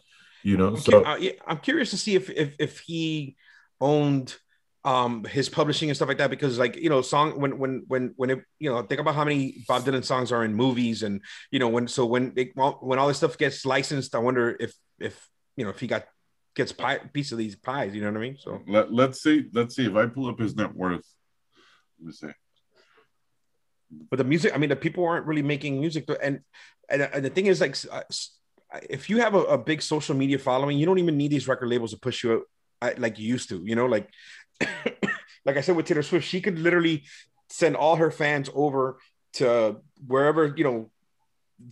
You 0.43 0.55
know, 0.55 0.67
I'm, 0.69 0.77
so 0.77 1.01
cu- 1.03 1.05
uh, 1.09 1.29
I'm 1.45 1.57
curious 1.57 1.89
to 1.89 1.97
see 1.97 2.15
if 2.15 2.29
if 2.29 2.55
if 2.59 2.79
he 2.79 3.35
owned 3.81 4.37
um 4.85 5.23
his 5.23 5.49
publishing 5.49 5.89
and 5.89 5.95
stuff 5.95 6.07
like 6.07 6.19
that 6.19 6.29
because 6.29 6.59
like 6.59 6.75
you 6.75 6.89
know 6.89 7.01
song 7.01 7.39
when 7.41 7.57
when 7.57 7.83
when 7.87 8.13
when 8.17 8.29
it 8.29 8.39
you 8.59 8.69
know 8.69 8.83
think 8.83 9.01
about 9.01 9.15
how 9.15 9.25
many 9.25 9.65
Bob 9.67 9.83
Dylan 9.83 10.05
songs 10.05 10.31
are 10.31 10.45
in 10.45 10.53
movies 10.53 11.01
and 11.01 11.21
you 11.51 11.57
know 11.57 11.67
when 11.67 11.87
so 11.87 12.05
when 12.05 12.33
it, 12.35 12.51
when 12.55 12.99
all 12.99 13.07
this 13.07 13.17
stuff 13.17 13.35
gets 13.37 13.65
licensed 13.65 14.13
I 14.13 14.19
wonder 14.19 14.55
if 14.59 14.73
if 14.99 15.27
you 15.57 15.65
know 15.65 15.71
if 15.71 15.79
he 15.79 15.87
got 15.87 16.05
gets 16.55 16.71
pie 16.71 16.99
piece 16.99 17.31
of 17.31 17.39
these 17.39 17.55
pies 17.55 17.95
you 17.95 18.01
know 18.01 18.11
what 18.11 18.17
I 18.17 18.21
mean 18.21 18.37
so 18.39 18.61
let, 18.67 18.93
let's 18.93 19.23
see 19.23 19.45
let's 19.53 19.75
see 19.75 19.87
if 19.87 19.95
I 19.95 20.05
pull 20.05 20.29
up 20.29 20.39
his 20.39 20.55
net 20.55 20.73
worth. 20.75 21.03
Let 21.99 22.05
me 22.05 22.11
see. 22.13 22.27
but 24.09 24.17
the 24.17 24.23
music 24.23 24.53
i 24.53 24.57
mean 24.57 24.69
the 24.69 24.75
people 24.75 25.05
aren't 25.05 25.25
really 25.25 25.41
making 25.41 25.79
music 25.79 26.07
and 26.21 26.41
and, 26.89 27.01
and 27.01 27.25
the 27.25 27.29
thing 27.29 27.47
is 27.47 27.61
like 27.61 27.75
uh, 27.91 28.01
if 28.89 29.09
you 29.09 29.17
have 29.19 29.33
a, 29.33 29.43
a, 29.43 29.57
big 29.57 29.81
social 29.81 30.15
media 30.15 30.37
following 30.37 30.77
you 30.77 30.85
don't 30.85 30.99
even 30.99 31.17
need 31.17 31.31
these 31.31 31.47
record 31.47 31.69
labels 31.69 31.91
to 31.91 31.97
push 31.97 32.23
you 32.23 32.45
out 32.81 32.99
like 32.99 33.17
you 33.17 33.27
used 33.27 33.49
to 33.49 33.63
you 33.65 33.75
know 33.75 33.85
like 33.85 34.09
like 35.45 35.57
i 35.57 35.61
said 35.61 35.75
with 35.75 35.85
taylor 35.85 36.03
swift 36.03 36.27
she 36.27 36.41
could 36.41 36.59
literally 36.59 37.03
send 37.49 37.75
all 37.75 37.95
her 37.95 38.11
fans 38.11 38.49
over 38.53 38.97
to 39.33 39.77
wherever 40.07 40.53
you 40.57 40.63
know 40.63 40.89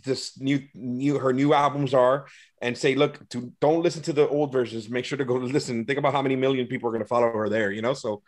this 0.05 0.39
new 0.39 0.65
new 0.73 1.19
her 1.19 1.33
new 1.33 1.53
albums 1.53 1.93
are 1.93 2.25
and 2.61 2.77
say 2.77 2.95
look 2.95 3.27
to 3.29 3.51
don't 3.59 3.83
listen 3.83 4.01
to 4.01 4.13
the 4.13 4.27
old 4.29 4.51
versions 4.51 4.89
make 4.89 5.05
sure 5.05 5.17
to 5.17 5.25
go 5.25 5.35
listen 5.57 5.85
think 5.85 5.99
about 5.99 6.13
how 6.13 6.21
many 6.21 6.35
million 6.35 6.67
people 6.67 6.87
are 6.87 6.91
going 6.91 7.01
to 7.01 7.07
follow 7.07 7.31
her 7.31 7.49
there 7.49 7.71
you 7.71 7.81
know 7.81 7.93
so 7.93 8.21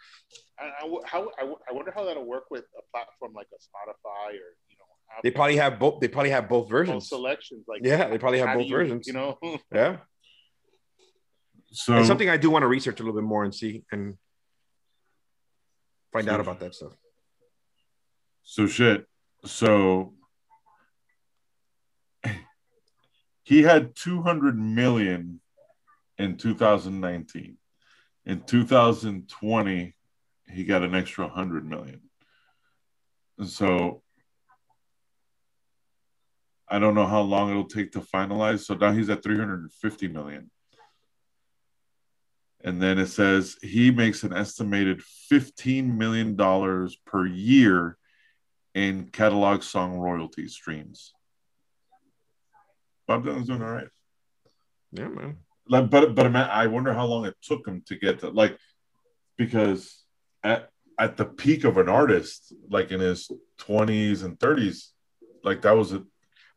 I, 0.60 0.66
I, 0.66 0.97
how, 1.06 1.32
I, 1.38 1.53
I 1.70 1.74
wonder 1.74 1.91
how 1.93 2.06
that'll 2.06 2.26
work 2.26 2.45
with 2.49 2.64
a 2.78 2.82
platform 2.91 3.34
like 3.34 3.47
a 3.53 3.58
Spotify 3.58 4.30
or 4.30 4.56
you 4.70 4.78
know. 4.78 4.86
Apple. 5.12 5.22
They 5.24 5.32
probably 5.32 5.58
have 5.58 5.80
both. 5.80 5.99
They 5.99 6.08
probably 6.08 6.30
have 6.32 6.49
both 6.49 6.70
versions. 6.70 7.10
Both 7.10 7.20
selections, 7.20 7.66
like 7.68 7.82
yeah, 7.84 8.08
they 8.08 8.18
probably 8.18 8.39
have 8.39 8.58
both 8.58 8.68
you, 8.68 8.76
versions. 8.76 9.08
You 9.08 9.14
know. 9.14 9.38
yeah. 9.74 9.97
So 11.72 11.97
it's 11.97 12.08
something 12.08 12.30
I 12.30 12.38
do 12.38 12.49
want 12.49 12.64
to 12.64 12.68
research 12.68 12.99
a 13.01 13.03
little 13.03 13.20
bit 13.20 13.28
more 13.28 13.43
and 13.43 13.53
see 13.53 13.84
and 13.91 14.18
find 16.16 16.28
so, 16.28 16.34
out 16.34 16.39
about 16.39 16.59
that 16.61 16.74
stuff. 16.74 16.93
So 18.43 18.68
shit. 18.68 19.05
So 19.43 20.13
he 23.43 23.63
had 23.63 23.95
200 23.95 24.57
million 24.57 25.41
in 26.18 26.38
2019. 26.38 27.57
In 28.26 28.41
2020, 28.41 29.95
he 30.47 30.63
got 30.63 30.84
an 30.84 30.95
extra 30.95 31.26
100 31.26 31.68
million. 31.68 32.01
And 33.38 33.49
so 33.49 34.01
I 36.70 36.80
don't 36.80 36.95
know 36.95 37.05
how 37.05 37.22
long 37.22 37.49
it'll 37.51 37.66
take 37.66 37.91
to 37.91 37.99
finalize. 37.99 38.61
So 38.61 38.74
now 38.76 38.93
he's 38.93 39.09
at 39.09 39.22
350 39.22 40.07
million. 40.07 40.49
And 42.66 42.82
then 42.82 42.97
it 42.97 43.07
says 43.07 43.57
he 43.61 43.91
makes 43.91 44.24
an 44.24 44.34
estimated 44.34 44.99
$15 45.32 45.95
million 45.95 46.36
per 47.05 47.26
year 47.28 47.95
in 48.74 49.09
catalog 49.09 49.61
song 49.61 49.99
royalty 49.99 50.47
streams. 50.47 51.13
Bob 53.07 53.24
Dylan's 53.24 53.47
doing 53.47 53.61
all 53.61 53.70
right. 53.70 53.88
Yeah, 54.91 55.09
man. 55.09 55.38
Like, 55.70 55.91
but 55.91 56.16
but 56.16 56.36
I 56.36 56.66
wonder 56.68 56.91
how 56.91 57.05
long 57.05 57.26
it 57.26 57.36
took 57.41 57.68
him 57.68 57.84
to 57.88 57.95
get 57.95 58.20
to 58.20 58.30
like 58.30 58.57
because 59.38 60.03
at 60.43 60.70
at 60.99 61.18
the 61.18 61.26
peak 61.26 61.66
of 61.66 61.78
an 61.78 61.89
artist, 61.89 62.53
like 62.70 62.91
in 62.91 62.99
his 62.99 63.30
twenties 63.57 64.24
and 64.24 64.39
thirties, 64.39 64.91
like 65.43 65.61
that 65.63 65.76
was 65.76 65.93
a. 65.93 66.03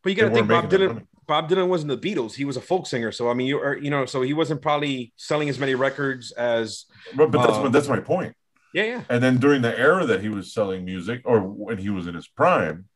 But 0.03 0.11
you 0.11 0.15
got 0.15 0.29
to 0.29 0.35
think, 0.35 0.49
Bob 0.49 0.71
Dylan. 0.71 1.07
Bob 1.29 1.49
Dylan 1.49 1.69
wasn't 1.69 1.91
the 1.91 1.99
Beatles; 1.99 2.35
he 2.35 2.47
was 2.47 2.57
a 2.57 2.61
folk 2.61 2.87
singer. 2.87 3.13
So 3.13 3.31
I 3.31 3.35
mean, 3.35 3.47
you 3.47 3.59
are 3.59 3.77
you 3.77 3.91
know, 3.91 4.07
so 4.07 4.23
he 4.23 4.33
wasn't 4.33 4.63
probably 4.63 5.13
selling 5.17 5.49
as 5.49 5.59
many 5.59 5.75
records 5.75 6.33
as. 6.33 6.87
But, 7.15 7.31
but 7.31 7.47
that's 7.47 7.59
um, 7.59 7.71
that's 7.71 7.89
my 7.89 8.01
point. 8.01 8.35
Yeah, 8.73 8.85
yeah. 8.85 9.03
And 9.09 9.23
then 9.23 9.37
during 9.37 9.63
the 9.63 9.79
era 9.79 10.07
that 10.07 10.23
he 10.23 10.31
was 10.31 10.53
selling 10.53 10.85
music, 10.85 11.23
or 11.25 11.41
when 11.41 11.79
he 11.79 11.91
was 11.91 12.07
in 12.07 12.15
his 12.15 12.27
prime, 12.27 12.87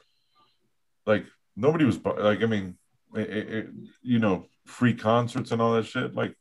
like 1.07 1.27
nobody 1.57 1.85
was 1.85 1.99
like. 2.05 2.43
I 2.43 2.47
mean, 2.47 2.79
it, 3.15 3.29
it, 3.31 3.69
you 4.03 4.19
know, 4.19 4.47
free 4.67 4.95
concerts 4.95 5.53
and 5.53 5.61
all 5.61 5.75
that 5.75 5.85
shit. 5.85 6.15
Like, 6.15 6.35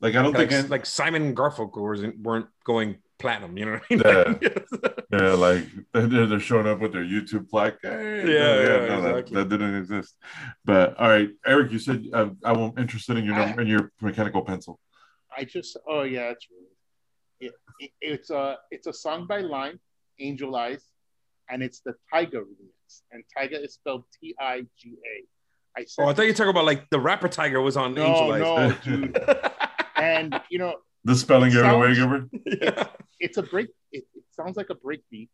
like 0.00 0.14
I 0.14 0.22
don't 0.22 0.32
like, 0.32 0.50
think 0.50 0.70
like 0.70 0.86
Simon 0.86 1.34
Garfunkel 1.34 1.82
wasn't 1.82 2.20
weren't 2.20 2.46
going 2.64 2.98
platinum. 3.18 3.56
You 3.56 3.64
know 3.66 3.72
what 3.72 3.82
I 3.90 3.94
mean? 3.94 4.02
Yeah, 4.04 4.88
yeah. 5.12 5.32
Like 5.32 5.64
they're, 5.92 6.26
they're 6.26 6.40
showing 6.40 6.66
up 6.66 6.80
with 6.80 6.92
their 6.92 7.04
YouTube 7.04 7.48
plaque. 7.48 7.78
Hey, 7.82 8.24
yeah, 8.26 8.32
yeah, 8.32 8.62
yeah 8.62 8.86
no, 8.86 9.16
exactly. 9.16 9.34
that, 9.36 9.48
that, 9.48 9.58
didn't 9.58 9.76
exist. 9.76 10.16
But 10.64 10.98
all 10.98 11.08
right, 11.08 11.30
Eric, 11.46 11.72
you 11.72 11.78
said 11.78 12.06
uh, 12.12 12.30
I'm 12.44 12.72
interested 12.78 13.16
in 13.16 13.24
your 13.24 13.34
number, 13.34 13.62
in 13.62 13.68
your 13.68 13.92
mechanical 14.00 14.42
pencil. 14.42 14.78
I 15.36 15.44
just 15.44 15.76
oh 15.88 16.02
yeah, 16.02 16.30
it's 16.30 16.46
it, 17.40 17.52
it, 17.80 17.90
it's 18.00 18.30
a 18.30 18.58
it's 18.70 18.86
a 18.86 18.92
song 18.92 19.26
by 19.26 19.40
Lime, 19.40 19.78
Angel 20.18 20.54
Eyes, 20.56 20.84
and 21.48 21.62
it's 21.62 21.80
the 21.80 21.94
Tiga 22.12 22.36
remix, 22.36 23.02
and 23.12 23.22
Tiga 23.36 23.62
is 23.64 23.74
spelled 23.74 24.04
T 24.20 24.34
I 24.40 24.62
G 24.78 24.96
A. 25.04 25.80
I 25.80 25.84
said, 25.84 26.02
oh, 26.02 26.08
I 26.08 26.14
thought 26.14 26.22
you 26.22 26.28
were 26.28 26.34
talking 26.34 26.50
about 26.50 26.64
like 26.64 26.88
the 26.90 26.98
rapper 26.98 27.28
Tyga 27.28 27.62
was 27.62 27.76
on 27.76 27.94
no, 27.94 28.04
Angel 28.04 28.32
Eyes. 28.32 28.74
No, 28.86 28.96
dude. 28.96 29.18
and 29.96 30.40
you 30.50 30.58
know 30.58 30.76
the 31.08 31.16
spelling 31.16 31.50
sounds, 31.50 31.74
away, 31.74 31.94
Gilbert. 31.94 32.28
It's, 33.20 33.36
it's 33.36 33.36
a 33.38 33.42
break. 33.42 33.68
It, 33.90 34.04
it, 34.14 34.22
sounds 34.30 34.56
like 34.56 34.70
a 34.70 34.74
break 34.74 35.02
beat, 35.10 35.30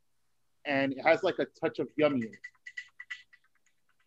and 0.65 0.93
it 0.93 1.03
has 1.05 1.23
like 1.23 1.35
a 1.39 1.47
touch 1.61 1.79
of 1.79 1.89
yummy 1.99 2.21
in 2.21 2.29
it. 2.29 2.39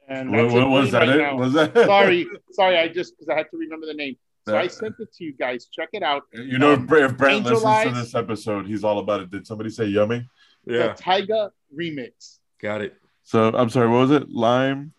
And 0.09 0.31
what, 0.31 0.51
what 0.51 0.69
was 0.69 0.91
that? 0.91 1.07
Right 1.07 1.33
it? 1.33 1.35
Was 1.35 1.53
that? 1.53 1.75
sorry, 1.85 2.27
sorry. 2.51 2.77
I 2.77 2.87
just 2.87 3.13
because 3.15 3.29
I 3.29 3.37
had 3.37 3.51
to 3.51 3.57
remember 3.57 3.85
the 3.85 3.93
name. 3.93 4.15
So 4.45 4.53
that, 4.53 4.61
I 4.61 4.67
sent 4.67 4.95
it 4.99 5.13
to 5.13 5.23
you 5.25 5.33
guys. 5.33 5.67
Check 5.71 5.89
it 5.91 6.01
out. 6.01 6.23
You 6.33 6.57
know, 6.57 6.73
um, 6.73 6.83
if, 6.83 7.17
Brent 7.17 7.43
listens 7.43 7.65
Eyes, 7.65 7.87
to 7.87 7.93
this 7.93 8.15
episode, 8.15 8.65
he's 8.65 8.83
all 8.83 8.99
about 8.99 9.21
it. 9.21 9.29
Did 9.29 9.45
somebody 9.45 9.69
say 9.69 9.85
yummy? 9.85 10.27
Yeah. 10.65 10.93
The 10.93 11.03
Tiga 11.03 11.49
remix. 11.77 12.39
Got 12.61 12.81
it. 12.81 12.95
So 13.23 13.49
I'm 13.53 13.69
sorry. 13.69 13.89
What 13.89 13.99
was 13.99 14.11
it? 14.11 14.29
Lime. 14.29 14.93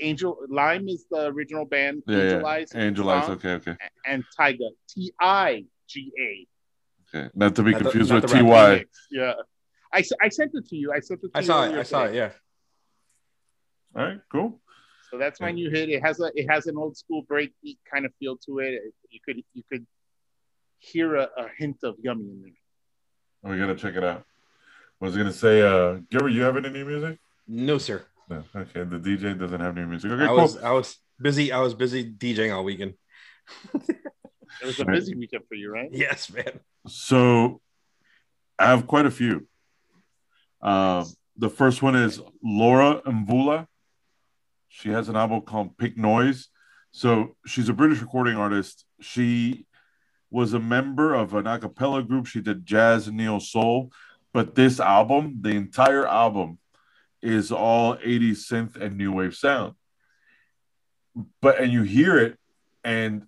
Angel 0.00 0.36
Lime 0.48 0.88
is 0.88 1.06
the 1.10 1.26
original 1.26 1.64
band. 1.64 2.02
Yeah, 2.06 2.18
Angel 2.18 2.40
yeah. 2.40 2.46
Eyes. 2.46 2.72
Angel 2.74 3.10
Eyes. 3.10 3.28
Okay, 3.30 3.52
okay. 3.52 3.76
And 4.04 4.24
Tiga. 4.38 4.68
T 4.88 5.12
I 5.20 5.64
G 5.92 6.12
A. 6.18 7.16
Okay, 7.16 7.30
not 7.34 7.54
to 7.56 7.62
be 7.62 7.72
not 7.72 7.82
confused 7.82 8.10
the, 8.10 8.14
with 8.14 8.32
T 8.32 8.42
Y. 8.42 8.84
Yeah, 9.10 9.34
I, 9.92 10.02
I 10.20 10.28
sent 10.28 10.52
it 10.54 10.66
to 10.68 10.76
you. 10.76 10.92
I 10.92 11.00
sent 11.00 11.20
it. 11.22 11.32
to 11.32 11.38
I 11.38 11.40
you 11.40 11.46
saw 11.46 11.64
it. 11.64 11.74
I 11.74 11.82
saw 11.82 12.04
it. 12.04 12.14
Yeah. 12.14 12.30
All 13.94 14.04
right. 14.04 14.20
Cool. 14.30 14.60
So 15.10 15.18
that's 15.18 15.40
my 15.40 15.52
new 15.52 15.68
hit. 15.68 15.90
It 15.90 16.02
has 16.02 16.20
a 16.20 16.30
it 16.34 16.50
has 16.50 16.66
an 16.66 16.78
old 16.78 16.96
school 16.96 17.22
breakbeat 17.30 17.78
kind 17.92 18.06
of 18.06 18.12
feel 18.18 18.38
to 18.46 18.60
it. 18.60 18.80
You 19.10 19.20
could 19.24 19.42
you 19.52 19.62
could 19.70 19.86
hear 20.78 21.16
a, 21.16 21.28
a 21.36 21.48
hint 21.58 21.76
of 21.82 21.96
yummy 22.02 22.24
in 22.24 22.42
there. 22.42 23.52
We 23.52 23.58
gotta 23.58 23.74
check 23.74 23.94
it 23.94 24.04
out. 24.04 24.24
I 25.00 25.04
was 25.04 25.16
gonna 25.16 25.32
say, 25.32 25.60
uh, 25.60 25.98
Gilbert, 26.10 26.30
you 26.30 26.42
have 26.42 26.56
any 26.56 26.70
new 26.70 26.84
music? 26.84 27.18
No, 27.46 27.76
sir. 27.76 28.02
No. 28.28 28.44
Okay. 28.54 28.84
The 28.84 28.98
DJ 28.98 29.38
doesn't 29.38 29.60
have 29.60 29.74
new 29.74 29.86
music. 29.86 30.10
Okay, 30.10 30.24
I 30.24 30.28
cool. 30.28 30.36
was 30.36 30.56
I 30.56 30.70
was 30.70 30.96
busy. 31.20 31.52
I 31.52 31.60
was 31.60 31.74
busy 31.74 32.10
DJing 32.10 32.54
all 32.54 32.64
weekend. 32.64 32.94
It 34.60 34.66
was 34.66 34.80
a 34.80 34.84
busy 34.84 35.14
weekend 35.14 35.44
for 35.48 35.54
you, 35.54 35.70
right? 35.72 35.88
Yes, 35.92 36.30
man. 36.30 36.60
So 36.86 37.60
I 38.58 38.66
have 38.66 38.86
quite 38.86 39.06
a 39.06 39.10
few. 39.10 39.46
Uh, 40.60 41.04
the 41.36 41.50
first 41.50 41.82
one 41.82 41.96
is 41.96 42.20
Laura 42.42 43.02
Mvula. 43.06 43.66
She 44.68 44.90
has 44.90 45.08
an 45.08 45.16
album 45.16 45.42
called 45.42 45.76
Pink 45.76 45.96
Noise. 45.96 46.48
So 46.92 47.36
she's 47.46 47.68
a 47.68 47.72
British 47.72 48.00
recording 48.00 48.36
artist. 48.36 48.84
She 49.00 49.66
was 50.30 50.54
a 50.54 50.60
member 50.60 51.14
of 51.14 51.34
an 51.34 51.46
a 51.46 51.58
cappella 51.58 52.02
group. 52.02 52.26
She 52.26 52.40
did 52.40 52.64
jazz 52.64 53.08
and 53.08 53.16
neo 53.16 53.38
soul. 53.38 53.92
But 54.32 54.54
this 54.54 54.80
album, 54.80 55.38
the 55.40 55.50
entire 55.50 56.06
album, 56.06 56.58
is 57.20 57.52
all 57.52 57.96
80s 57.96 58.50
synth 58.50 58.76
and 58.76 58.96
new 58.96 59.12
wave 59.12 59.34
sound. 59.34 59.74
But 61.40 61.60
and 61.60 61.72
you 61.72 61.82
hear 61.82 62.18
it, 62.18 62.38
and 62.82 63.26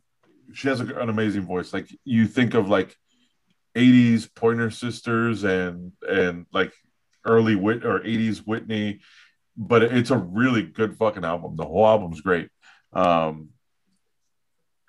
she 0.52 0.68
has 0.68 0.80
an 0.80 1.08
amazing 1.08 1.42
voice. 1.42 1.72
Like 1.72 1.88
you 2.04 2.26
think 2.26 2.54
of 2.54 2.68
like 2.68 2.96
80s 3.74 4.32
Pointer 4.34 4.70
Sisters 4.70 5.44
and 5.44 5.92
and 6.08 6.46
like 6.52 6.72
early 7.24 7.56
Whit 7.56 7.84
or 7.84 8.00
80s 8.00 8.38
Whitney, 8.38 9.00
but 9.56 9.82
it's 9.82 10.10
a 10.10 10.18
really 10.18 10.62
good 10.62 10.96
fucking 10.96 11.24
album. 11.24 11.56
The 11.56 11.64
whole 11.64 11.86
album's 11.86 12.20
great. 12.20 12.50
Um, 12.92 13.50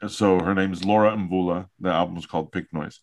so 0.07 0.39
her 0.39 0.53
name 0.53 0.73
is 0.73 0.85
Laura 0.85 1.15
Mvula. 1.15 1.67
The 1.79 1.89
album's 1.89 2.25
called 2.25 2.51
Pink 2.51 2.67
Noise. 2.71 2.99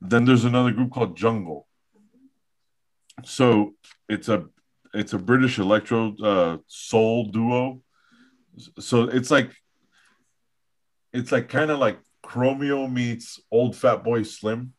Then 0.00 0.24
there's 0.24 0.44
another 0.44 0.70
group 0.70 0.92
called 0.92 1.16
Jungle. 1.16 1.66
So 3.24 3.74
it's 4.08 4.28
a 4.28 4.46
it's 4.94 5.12
a 5.12 5.18
British 5.18 5.58
electro 5.58 6.16
uh, 6.22 6.58
soul 6.66 7.26
duo. 7.26 7.82
So 8.78 9.04
it's 9.04 9.30
like 9.30 9.52
it's 11.16 11.32
like 11.32 11.48
kind 11.48 11.70
of 11.70 11.78
like 11.78 11.98
Chromeo 12.24 12.92
meets 12.92 13.40
old 13.50 13.74
Fatboy 13.74 14.26
Slim. 14.26 14.74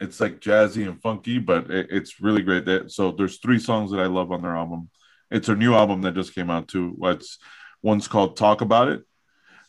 it's 0.00 0.20
like 0.20 0.40
jazzy 0.40 0.88
and 0.88 1.00
funky, 1.02 1.38
but 1.38 1.70
it, 1.70 1.88
it's 1.90 2.20
really 2.20 2.42
great. 2.42 2.64
That 2.64 2.90
so 2.90 3.12
there's 3.12 3.38
three 3.38 3.58
songs 3.58 3.90
that 3.90 4.00
I 4.00 4.06
love 4.06 4.32
on 4.32 4.42
their 4.42 4.56
album. 4.56 4.90
It's 5.30 5.48
a 5.48 5.56
new 5.56 5.74
album 5.74 6.02
that 6.02 6.14
just 6.14 6.34
came 6.34 6.50
out 6.50 6.68
too. 6.68 6.94
What's 6.96 7.38
one's 7.82 8.08
called 8.08 8.36
"Talk 8.36 8.60
About 8.60 8.88
It." 8.88 9.02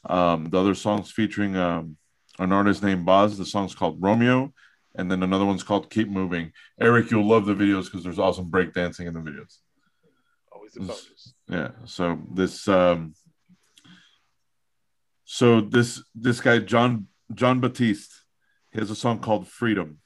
Um, 0.06 0.46
the 0.46 0.60
other 0.60 0.76
song's 0.76 1.12
featuring 1.12 1.58
um, 1.58 1.98
an 2.38 2.54
artist 2.54 2.82
named 2.82 3.06
Bas. 3.06 3.38
The 3.38 3.46
song's 3.46 3.76
called 3.76 4.02
Romeo, 4.02 4.54
and 4.96 5.12
then 5.12 5.24
another 5.24 5.46
one's 5.46 5.64
called 5.64 5.90
"Keep 5.90 6.10
Moving." 6.10 6.54
Eric, 6.80 7.12
you'll 7.12 7.28
love 7.28 7.46
the 7.46 7.56
videos 7.56 7.86
because 7.86 8.04
there's 8.04 8.20
awesome 8.20 8.50
breakdancing 8.50 9.08
in 9.08 9.14
the 9.14 9.20
videos. 9.20 9.58
Always 10.52 10.78
a 10.78 10.80
bonus. 10.80 11.34
Yeah. 11.50 11.72
So 11.86 12.20
this 12.32 12.68
um 12.68 13.14
so 15.32 15.62
this 15.62 16.04
this 16.16 16.42
guy 16.42 16.58
Jon 16.58 17.06
Jon 17.36 17.60
Batiste, 17.60 18.12
he 18.72 18.80
has 18.80 18.90
a 18.90 18.96
song 18.96 19.20
called 19.20 19.48
Freedom. 19.48 20.00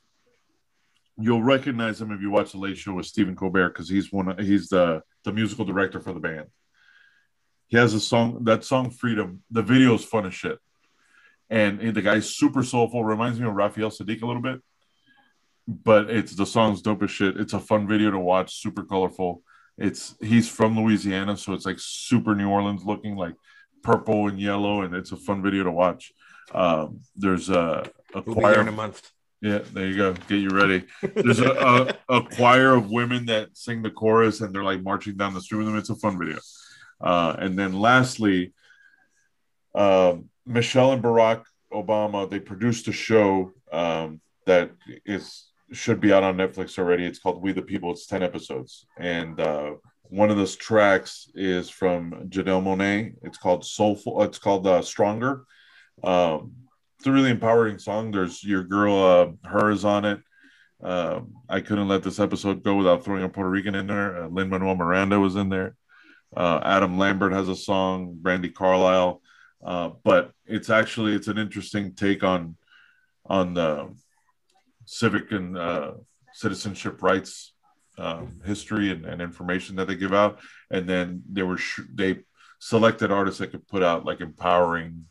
You'll 1.17 1.41
recognize 1.41 2.01
him 2.01 2.11
if 2.11 2.19
you 2.19 2.29
watch 2.29 2.51
the 2.51 2.57
Late 2.57 2.77
Show 2.77 2.95
with 2.95 3.05
Stephen 3.05 3.33
Colbert 3.33 3.69
because 3.69 3.87
he's 3.87 4.11
one 4.11 4.27
of, 4.27 4.37
he's 4.37 4.67
the 4.67 5.01
the 5.23 5.31
musical 5.31 5.63
director 5.63 6.01
for 6.01 6.11
the 6.11 6.19
band. 6.19 6.47
He 7.67 7.77
has 7.77 7.93
a 7.93 8.01
song 8.01 8.43
that 8.43 8.65
song 8.65 8.89
Freedom. 8.89 9.41
The 9.49 9.61
video 9.61 9.93
is 9.93 10.03
fun 10.03 10.25
as 10.25 10.33
shit, 10.33 10.59
and 11.49 11.79
the 11.79 12.01
guy's 12.01 12.35
super 12.35 12.61
soulful. 12.61 13.05
Reminds 13.05 13.39
me 13.39 13.47
of 13.47 13.53
Raphael 13.53 13.91
Saadiq 13.91 14.23
a 14.23 14.25
little 14.25 14.41
bit, 14.41 14.59
but 15.69 16.09
it's 16.09 16.35
the 16.35 16.45
song's 16.45 16.81
dope 16.81 17.01
as 17.01 17.11
shit. 17.11 17.39
It's 17.39 17.53
a 17.53 17.61
fun 17.61 17.87
video 17.87 18.11
to 18.11 18.19
watch, 18.19 18.61
super 18.61 18.83
colorful. 18.83 19.41
It's 19.77 20.15
he's 20.19 20.49
from 20.49 20.77
Louisiana, 20.77 21.37
so 21.37 21.53
it's 21.53 21.65
like 21.65 21.79
super 21.79 22.35
New 22.35 22.49
Orleans 22.49 22.83
looking, 22.83 23.15
like 23.15 23.35
purple 23.83 24.27
and 24.27 24.39
yellow, 24.39 24.81
and 24.81 24.95
it's 24.95 25.11
a 25.11 25.17
fun 25.17 25.41
video 25.41 25.63
to 25.63 25.71
watch. 25.71 26.13
Um, 26.53 27.01
there's 27.15 27.49
a, 27.49 27.89
a 28.13 28.21
We'll 28.21 28.53
be 28.53 28.59
in 28.59 28.67
a 28.67 28.71
month. 28.71 29.11
Yeah, 29.41 29.59
there 29.73 29.87
you 29.87 29.97
go. 29.97 30.13
Get 30.13 30.39
you 30.39 30.49
ready. 30.49 30.85
There's 31.01 31.41
a, 31.41 31.51
a, 32.09 32.17
a 32.17 32.21
choir 32.35 32.75
of 32.75 32.89
women 32.89 33.25
that 33.25 33.57
sing 33.57 33.81
the 33.81 33.91
chorus, 33.91 34.39
and 34.39 34.55
they're 34.55 34.63
like 34.63 34.81
marching 34.81 35.17
down 35.17 35.33
the 35.33 35.41
street 35.41 35.59
with 35.59 35.67
them. 35.67 35.77
It's 35.77 35.89
a 35.89 35.95
fun 35.95 36.17
video. 36.17 36.39
Uh, 37.01 37.35
and 37.37 37.59
then 37.59 37.73
lastly, 37.73 38.53
um, 39.75 40.29
Michelle 40.45 40.93
and 40.93 41.03
Barack 41.03 41.43
Obama 41.73 42.29
they 42.29 42.39
produced 42.39 42.87
a 42.87 42.91
show 42.91 43.51
um, 43.71 44.21
that 44.45 44.71
is 45.05 45.49
should 45.71 45.99
be 45.99 46.13
out 46.13 46.23
on 46.23 46.37
Netflix 46.37 46.77
already. 46.77 47.05
It's 47.05 47.19
called 47.19 47.41
We 47.41 47.51
the 47.51 47.61
People. 47.61 47.91
It's 47.91 48.05
ten 48.05 48.23
episodes, 48.23 48.85
and 48.97 49.39
uh, 49.39 49.73
one 50.13 50.29
of 50.29 50.37
those 50.37 50.55
tracks 50.55 51.27
is 51.33 51.71
from 51.71 52.29
Janelle 52.29 52.63
Monáe. 52.63 53.15
It's 53.23 53.39
called 53.39 53.65
Soulful. 53.65 54.21
It's 54.21 54.37
called 54.37 54.67
uh, 54.67 54.83
Stronger. 54.83 55.45
Um, 56.03 56.53
it's 56.99 57.07
a 57.07 57.11
really 57.11 57.31
empowering 57.31 57.79
song. 57.79 58.11
There's 58.11 58.43
your 58.43 58.63
girl, 58.63 58.95
uh, 58.95 59.23
H.E.R. 59.23 59.71
is 59.71 59.83
on 59.83 60.05
it. 60.05 60.19
Um, 60.83 61.33
I 61.49 61.61
couldn't 61.61 61.87
let 61.87 62.03
this 62.03 62.19
episode 62.19 62.63
go 62.63 62.75
without 62.75 63.03
throwing 63.03 63.23
a 63.23 63.29
Puerto 63.29 63.49
Rican 63.49 63.73
in 63.73 63.87
there. 63.87 64.25
Uh, 64.25 64.27
Lin 64.27 64.49
Manuel 64.49 64.75
Miranda 64.75 65.19
was 65.19 65.35
in 65.35 65.49
there. 65.49 65.75
Uh, 66.37 66.59
Adam 66.63 66.99
Lambert 66.99 67.33
has 67.33 67.49
a 67.49 67.55
song. 67.55 68.15
Brandi 68.21 68.53
Carlile. 68.53 69.19
Uh, 69.65 69.89
but 70.03 70.31
it's 70.45 70.69
actually 70.69 71.15
it's 71.15 71.27
an 71.27 71.39
interesting 71.39 71.95
take 71.95 72.23
on 72.23 72.55
on 73.25 73.55
the 73.55 73.95
civic 74.85 75.31
and 75.31 75.57
uh, 75.57 75.93
citizenship 76.33 77.01
rights 77.01 77.52
um, 77.97 78.41
history 78.45 78.91
and, 78.91 79.05
and 79.05 79.21
information 79.21 79.75
that 79.75 79.87
they 79.87 79.95
give 79.95 80.13
out. 80.13 80.39
And 80.71 80.87
then 80.87 81.23
they 81.31 81.43
were 81.43 81.57
sh- 81.57 81.81
they 81.93 82.19
selected 82.59 83.11
artists 83.11 83.39
that 83.39 83.51
could 83.51 83.67
put 83.67 83.83
out 83.83 84.05
like 84.05 84.21
empowering, 84.21 85.05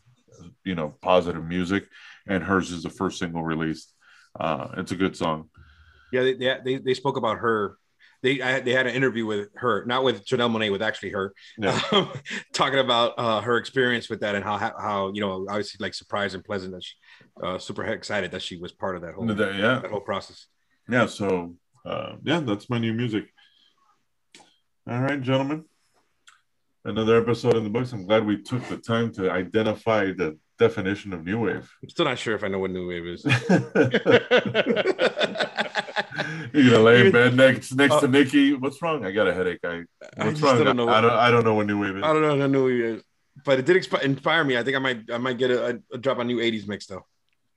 you 0.63 0.75
know, 0.75 0.95
positive 1.01 1.43
music. 1.43 1.87
And 2.27 2.43
hers 2.43 2.71
is 2.71 2.83
the 2.83 2.89
first 2.89 3.19
single 3.19 3.43
released. 3.43 3.93
Uh, 4.39 4.69
it's 4.77 4.91
a 4.91 4.95
good 4.95 5.15
song. 5.15 5.49
Yeah, 6.11 6.23
they, 6.23 6.57
they, 6.63 6.77
they, 6.77 6.93
spoke 6.93 7.17
about 7.17 7.37
her. 7.39 7.77
They 8.21 8.41
I, 8.41 8.59
they 8.61 8.71
had 8.71 8.87
an 8.87 8.95
interview 8.95 9.25
with 9.25 9.49
her, 9.55 9.83
not 9.85 10.03
with 10.03 10.25
Janelle 10.25 10.51
Monáe, 10.51 10.71
with 10.71 10.81
actually 10.81 11.09
her, 11.09 11.33
Yeah. 11.57 11.79
um, 11.91 12.09
talking 12.53 12.79
about 12.79 13.13
uh, 13.17 13.41
her 13.41 13.57
experience 13.57 14.09
with 14.09 14.21
that 14.21 14.35
and 14.35 14.43
how 14.43 14.57
how 14.57 15.11
you 15.13 15.21
know 15.21 15.45
obviously 15.49 15.83
like 15.83 15.93
surprised 15.93 16.33
and 16.33 16.43
pleasant 16.43 16.73
that 16.73 16.83
she 16.83 16.95
uh, 17.43 17.57
super 17.57 17.83
excited 17.83 18.31
that 18.31 18.41
she 18.41 18.57
was 18.57 18.71
part 18.71 18.95
of 18.95 19.01
that 19.01 19.15
whole 19.15 19.27
yeah. 19.27 19.79
that 19.79 19.91
whole 19.91 19.99
process. 19.99 20.47
Yeah. 20.87 21.07
So 21.07 21.55
uh, 21.85 22.15
yeah, 22.23 22.39
that's 22.39 22.69
my 22.69 22.77
new 22.79 22.93
music. 22.93 23.25
All 24.89 24.99
right, 25.01 25.21
gentlemen. 25.21 25.65
Another 26.85 27.17
episode 27.21 27.55
in 27.55 27.63
the 27.63 27.69
books. 27.69 27.93
I'm 27.93 28.05
glad 28.05 28.25
we 28.25 28.41
took 28.41 28.61
the 28.67 28.77
time 28.77 29.11
to 29.13 29.31
identify 29.31 30.11
the 30.11 30.37
definition 30.59 31.13
of 31.13 31.23
new 31.25 31.39
wave. 31.39 31.69
I'm 31.81 31.89
still 31.89 32.05
not 32.05 32.19
sure 32.19 32.35
if 32.35 32.43
I 32.43 32.49
know 32.49 32.59
what 32.59 32.71
new 32.71 32.87
wave 32.87 33.05
is. 33.07 33.23
You're 36.53 36.69
gonna 36.71 36.83
lay 36.83 37.05
in 37.07 37.11
bed 37.11 37.35
next 37.35 37.73
next 37.73 37.99
to 37.99 38.05
Uh, 38.05 38.09
Nikki. 38.09 38.53
What's 38.53 38.81
wrong? 38.81 39.05
I 39.05 39.11
got 39.11 39.27
a 39.27 39.33
headache. 39.33 39.59
I 39.63 39.83
I 40.17 40.25
what's 40.25 40.39
just 40.39 40.43
wrong? 40.43 40.63
don't 40.63 40.75
know. 40.77 40.89
I 40.89 41.01
don't 41.01 41.11
I 41.11 41.31
don't 41.31 41.43
know 41.43 41.53
what 41.55 41.65
new 41.67 41.79
wave 41.81 41.97
is. 41.97 42.03
I 42.03 42.13
don't 42.13 42.21
know. 42.21 42.33
I 42.35 42.37
don't 42.37 42.51
know. 42.51 42.59
Who 42.59 42.67
he 42.67 42.81
is. 42.81 43.03
But 43.45 43.59
it 43.59 43.65
did 43.65 43.75
expi- 43.77 44.03
inspire 44.03 44.43
me. 44.43 44.57
I 44.57 44.63
think 44.63 44.75
I 44.75 44.79
might 44.79 45.09
I 45.11 45.17
might 45.17 45.37
get 45.37 45.51
a, 45.51 45.81
a 45.91 45.97
drop 45.97 46.19
on 46.19 46.27
new 46.27 46.37
80s 46.37 46.67
mix 46.67 46.85
though. 46.85 47.05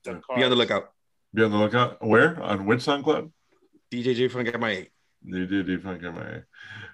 Be 0.05 0.13
on 0.45 0.51
the 0.51 0.57
lookout. 0.57 0.91
Be 1.35 1.43
on 1.43 1.51
the 1.51 1.59
lookout. 1.59 2.05
Where? 2.07 2.41
On 2.43 2.65
which 2.65 2.81
SoundCloud? 2.81 3.31
DJ 3.93 4.15
J 4.15 4.29
Funk 4.29 4.49
at 4.49 4.59
my 4.61 4.87
You 5.25 5.47
did 5.47 5.69
you 5.69 5.81
fucking 5.81 6.15
man. 6.15 6.45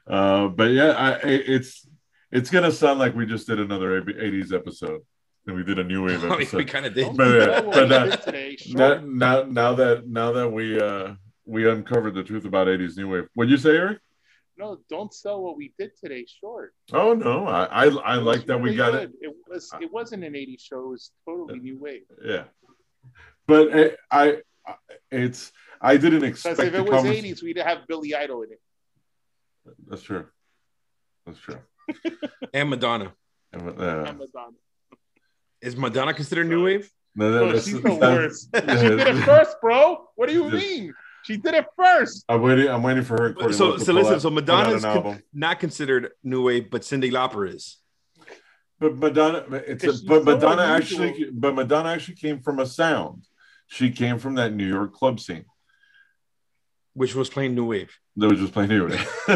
Uh, 0.06 0.48
but 0.48 0.70
yeah, 0.70 0.90
I 0.92 1.10
it's 1.26 1.86
it's 2.30 2.50
gonna 2.50 2.72
sound 2.72 2.98
like 2.98 3.14
we 3.14 3.26
just 3.26 3.46
did 3.46 3.60
another 3.60 4.00
80s 4.02 4.52
episode. 4.52 5.00
And 5.44 5.56
we 5.56 5.64
did 5.64 5.78
a 5.80 5.84
new 5.84 6.04
wave 6.04 6.22
I 6.30 6.36
mean, 6.36 6.48
we 6.52 6.64
kind 6.64 6.86
of 6.86 6.94
did. 6.94 7.16
But, 7.16 7.24
yeah, 7.40 7.60
but 7.62 7.74
we 7.74 7.88
that- 7.88 8.64
now, 8.68 9.00
now, 9.04 9.42
now 9.42 9.74
that 9.74 10.06
now 10.08 10.32
that 10.32 10.48
we 10.48 10.80
uh 10.80 11.14
we 11.44 11.68
uncovered 11.68 12.14
the 12.14 12.22
truth 12.22 12.44
about 12.44 12.68
80s 12.68 12.96
new 12.96 13.08
wave. 13.08 13.24
What'd 13.34 13.50
you 13.50 13.56
say, 13.56 13.70
Eric? 13.70 13.98
No, 14.56 14.78
don't 14.88 15.12
sell 15.12 15.42
what 15.42 15.56
we 15.56 15.72
did 15.78 15.90
today 15.96 16.24
short. 16.26 16.74
Oh 16.92 17.14
no, 17.14 17.48
I 17.48 17.64
I, 17.64 17.84
I 17.86 18.14
like 18.16 18.38
was 18.38 18.44
that 18.46 18.60
we 18.60 18.76
got 18.76 18.94
it. 18.94 19.10
good. 19.20 19.30
It 19.30 19.36
was 19.48 19.70
it 19.80 19.92
wasn't 19.92 20.22
an 20.24 20.34
80s 20.34 20.60
show, 20.60 20.84
it 20.84 20.88
was 20.90 21.10
totally 21.26 21.58
new 21.58 21.78
wave. 21.78 22.02
Yeah, 22.24 22.44
but 23.46 23.96
I, 24.12 24.42
I 24.66 24.74
it's 25.10 25.50
I 25.82 25.96
didn't 25.96 26.22
expect. 26.24 26.56
Because 26.56 26.66
expect 26.66 26.66
if 26.68 26.72
the 26.72 26.78
it 26.78 26.90
was 26.92 27.02
convers- 27.02 27.40
80s, 27.40 27.42
we'd 27.42 27.56
have 27.58 27.86
Billy 27.88 28.14
Idol 28.14 28.42
in 28.42 28.52
it. 28.52 28.60
That's 29.88 30.02
true. 30.02 30.26
That's 31.26 31.38
true. 31.38 31.58
And 32.54 32.70
Madonna. 32.70 33.12
And, 33.52 33.62
uh, 33.68 34.04
And 34.08 34.18
Madonna. 34.18 34.56
Is 35.60 35.76
Madonna 35.76 36.14
considered 36.14 36.48
new 36.48 36.64
wave? 36.64 36.90
no, 37.14 37.30
that- 37.32 37.42
Oh, 37.42 37.46
that's- 37.46 37.64
she's 37.66 37.80
the 37.82 37.94
worst. 37.94 38.48
She 38.54 38.60
did 38.60 39.00
it 39.08 39.22
first, 39.24 39.56
bro. 39.60 40.08
What 40.16 40.28
do 40.28 40.34
you 40.34 40.50
Just- 40.50 40.64
mean? 40.64 40.94
She 41.24 41.36
did 41.36 41.54
it 41.54 41.66
first. 41.76 42.24
I'm 42.28 42.42
waiting. 42.42 42.68
I'm 42.68 42.82
waiting 42.82 43.04
for 43.04 43.16
her. 43.20 43.26
and 43.28 43.36
Courtney 43.36 43.56
So 43.56 43.76
so 43.78 43.92
listen. 43.92 44.14
out- 44.14 44.22
So 44.22 44.28
pull 44.30 44.38
out 44.38 44.46
Madonna's 44.66 44.82
con- 44.84 45.22
not 45.32 45.60
considered 45.60 46.10
new 46.24 46.42
wave, 46.44 46.68
but 46.70 46.82
Cyndi 46.82 47.10
Lauper 47.12 47.48
is. 47.54 47.78
But 48.80 48.96
Madonna, 48.96 49.44
it's 49.72 49.84
a, 49.84 49.92
but 50.04 50.24
so 50.24 50.24
Madonna 50.24 50.62
unusual. 50.74 51.04
actually, 51.06 51.30
but 51.30 51.54
Madonna 51.54 51.90
actually 51.90 52.16
came 52.16 52.40
from 52.40 52.58
a 52.58 52.66
sound. 52.66 53.28
She 53.68 53.90
came 53.92 54.18
from 54.18 54.34
that 54.34 54.52
New 54.52 54.66
York 54.66 54.92
club 54.92 55.20
scene 55.20 55.44
which 56.94 57.14
was 57.14 57.30
playing 57.30 57.54
new 57.54 57.66
wave. 57.66 57.96
that 58.16 58.28
was 58.28 58.38
just 58.38 58.52
playing 58.52 58.70
new. 58.70 58.88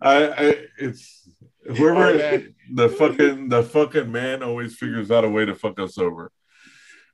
I, 0.00 0.28
I, 0.28 0.56
it's 0.78 1.28
whoever 1.64 2.00
Oh, 2.00 2.42
the 2.74 2.88
fucking 2.88 3.48
the 3.48 3.62
fucking 3.62 4.10
man 4.10 4.42
always 4.42 4.76
figures 4.76 5.10
out 5.10 5.24
a 5.24 5.28
way 5.28 5.44
to 5.44 5.54
fuck 5.54 5.78
us 5.78 5.98
over. 5.98 6.30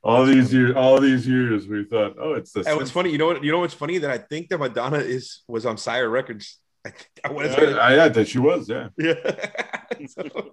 All 0.01 0.25
these 0.25 0.53
years, 0.53 0.75
all 0.75 0.99
these 0.99 1.27
years, 1.27 1.67
we 1.67 1.83
thought, 1.83 2.15
oh, 2.19 2.33
it's 2.33 2.53
the. 2.53 2.63
And 2.65 2.77
what's 2.77 2.91
funny, 2.91 3.11
you 3.11 3.17
know 3.17 3.27
what? 3.27 3.43
You 3.43 3.51
know 3.51 3.59
what's 3.59 3.73
funny 3.73 3.97
that 3.97 4.09
I 4.09 4.17
think 4.17 4.49
that 4.49 4.57
Madonna 4.57 4.99
is 4.99 5.43
was 5.47 5.65
on 5.65 5.77
Sire 5.77 6.09
Records. 6.09 6.57
I, 6.85 6.91
think, 6.91 7.09
I 7.25 7.31
want 7.31 7.51
to 7.51 7.77
I, 7.77 7.89
I, 7.91 7.95
yeah, 7.95 8.07
that 8.07 8.27
she 8.29 8.39
was, 8.39 8.69
yeah. 8.69 8.87
yeah. 8.97 9.13
So, 10.07 10.51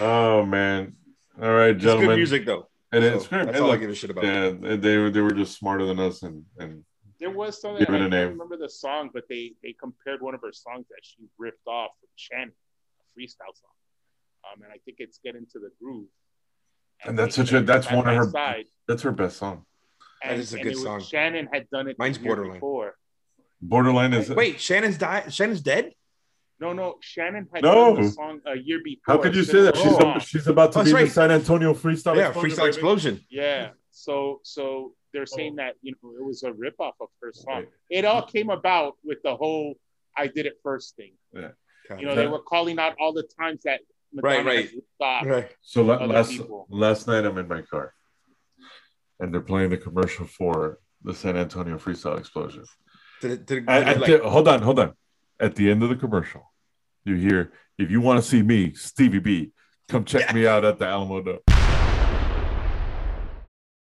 Oh 0.00 0.44
man! 0.44 0.94
All 1.40 1.50
right, 1.50 1.74
it's 1.74 1.84
good 1.84 2.16
music 2.16 2.44
though. 2.44 2.67
And 2.92 3.04
So 3.04 3.14
it's 3.16 3.26
great. 3.28 3.44
That's 3.46 3.56
And 3.56 3.64
all 3.66 3.72
I 3.72 3.76
give 3.76 3.90
a 3.90 3.94
shit 3.94 4.10
about. 4.10 4.24
Yeah, 4.24 4.76
they 4.76 4.96
were 4.98 5.10
they 5.10 5.20
were 5.20 5.32
just 5.32 5.56
smarter 5.58 5.84
than 5.86 5.98
us, 6.00 6.22
and 6.22 6.44
and 6.58 6.84
There 7.20 7.30
was 7.30 7.60
something 7.60 7.80
Give 7.84 7.90
I 7.90 7.94
it 7.94 7.96
a 7.96 8.00
can't 8.00 8.10
name. 8.12 8.28
remember 8.30 8.56
the 8.56 8.68
song, 8.68 9.10
but 9.12 9.24
they 9.28 9.54
they 9.62 9.72
compared 9.74 10.22
one 10.22 10.34
of 10.34 10.40
her 10.42 10.52
songs 10.52 10.86
that 10.88 11.00
she 11.02 11.26
ripped 11.38 11.66
off 11.66 11.90
from 12.00 12.08
Shannon, 12.16 12.52
a 13.00 13.20
freestyle 13.20 13.54
song. 13.54 13.70
Um, 14.52 14.62
and 14.62 14.72
I 14.72 14.78
think 14.84 14.98
it's 15.00 15.18
Get 15.22 15.34
Into 15.34 15.58
the 15.58 15.70
Groove. 15.82 16.06
And 17.04 17.18
that's 17.18 17.36
such 17.36 17.52
a- 17.52 17.60
that's 17.60 17.90
one 17.90 18.08
of 18.08 18.16
her- 18.16 18.30
Side, 18.30 18.66
that's 18.86 19.02
her 19.02 19.12
best 19.12 19.36
song. 19.36 19.64
That 20.22 20.32
and, 20.32 20.40
is 20.40 20.52
a 20.52 20.56
and 20.56 20.64
good 20.64 20.74
was- 20.74 20.82
song. 20.82 21.00
Shannon 21.02 21.48
had 21.52 21.68
done 21.70 21.88
it 21.88 21.98
Mine's 21.98 22.18
Borderline. 22.18 22.54
before. 22.54 22.94
Borderline 23.60 24.14
is 24.14 24.30
Wait, 24.30 24.60
Shannon's 24.60 24.96
died. 24.98 25.32
Shannon's 25.32 25.60
dead. 25.60 25.92
No, 26.60 26.72
no, 26.72 26.96
Shannon 27.00 27.48
had 27.54 27.62
No. 27.62 27.94
done 27.94 28.02
the 28.02 28.08
song 28.10 28.40
a 28.46 28.56
year 28.58 28.80
before. 28.82 29.14
How 29.16 29.22
could 29.22 29.34
you 29.36 29.44
say 29.44 29.60
that? 29.62 29.76
She's 29.76 29.86
Oh. 30.00 30.18
she's 30.18 30.46
about 30.48 30.72
to 30.72 30.80
Oh, 30.80 30.84
be 30.84 30.92
that's 30.92 31.04
the. 31.04 31.10
San 31.14 31.30
Antonio 31.30 31.72
Freestyle. 31.72 32.16
yeah, 32.16 32.28
Explosion, 32.28 32.50
Freestyle 32.50 32.56
baby. 32.58 32.68
Explosion. 32.68 33.20
Yeah. 33.30 33.70
So 33.90 34.40
so 34.42 34.94
they're 35.12 35.22
Oh. 35.22 35.36
saying 35.36 35.56
that 35.56 35.76
you 35.82 35.94
know 36.02 36.10
it 36.18 36.24
was 36.24 36.42
a 36.42 36.50
ripoff 36.50 36.94
of 37.00 37.08
her 37.22 37.32
song. 37.32 37.66
It 37.88 38.04
all 38.04 38.22
came 38.22 38.50
about 38.50 38.96
with 39.04 39.18
the 39.22 39.36
whole 39.36 39.78
"I 40.16 40.26
did 40.26 40.46
it 40.46 40.58
first 40.64 40.96
thing. 40.96 41.12
Yeah. 41.32 41.50
You 41.98 42.06
know, 42.06 42.14
they 42.14 42.26
were 42.26 42.40
calling 42.42 42.78
out 42.78 42.96
all 43.00 43.12
the 43.12 43.22
times 43.40 43.62
that 43.62 43.80
Madonna 44.12 44.36
Right, 44.36 44.46
right. 44.46 44.64
has 44.64 44.74
ripped 44.74 45.00
off. 45.00 45.26
right. 45.26 45.56
So 45.62 45.82
la- 45.82 46.04
last 46.04 46.30
people. 46.32 46.66
last 46.70 47.06
night 47.06 47.24
I'm 47.24 47.38
in 47.38 47.46
my 47.48 47.62
car. 47.62 47.94
and 49.20 49.34
they're 49.34 49.40
playing 49.40 49.68
the 49.70 49.76
commercial 49.76 50.26
for 50.26 50.78
the 51.02 51.12
San 51.12 51.36
Antonio 51.36 51.76
Freestyle 51.76 52.18
Explosion. 52.18 52.64
Did 53.20 53.30
it- 53.32 53.46
did 53.46 53.58
it- 53.64 53.68
At- 53.68 53.78
did 53.80 53.88
it, 53.88 53.90
at 53.96 54.00
like- 54.00 54.22
the- 54.22 54.28
hold 54.30 54.46
on, 54.48 54.62
hold 54.62 54.78
on. 54.78 54.94
At 55.40 55.54
the 55.54 55.70
end 55.70 55.84
of 55.84 55.88
the 55.88 55.96
commercial, 55.96 56.52
you 57.04 57.14
hear, 57.14 57.52
"If 57.78 57.90
you 57.90 58.00
want 58.00 58.20
to 58.20 58.28
see 58.28 58.42
me, 58.42 58.74
Stevie 58.74 59.20
B, 59.20 59.52
come 59.88 60.04
check 60.04 60.34
me 60.34 60.46
out 60.48 60.64
at 60.64 60.78
the 60.78 60.84
Alamodome." 60.84 61.57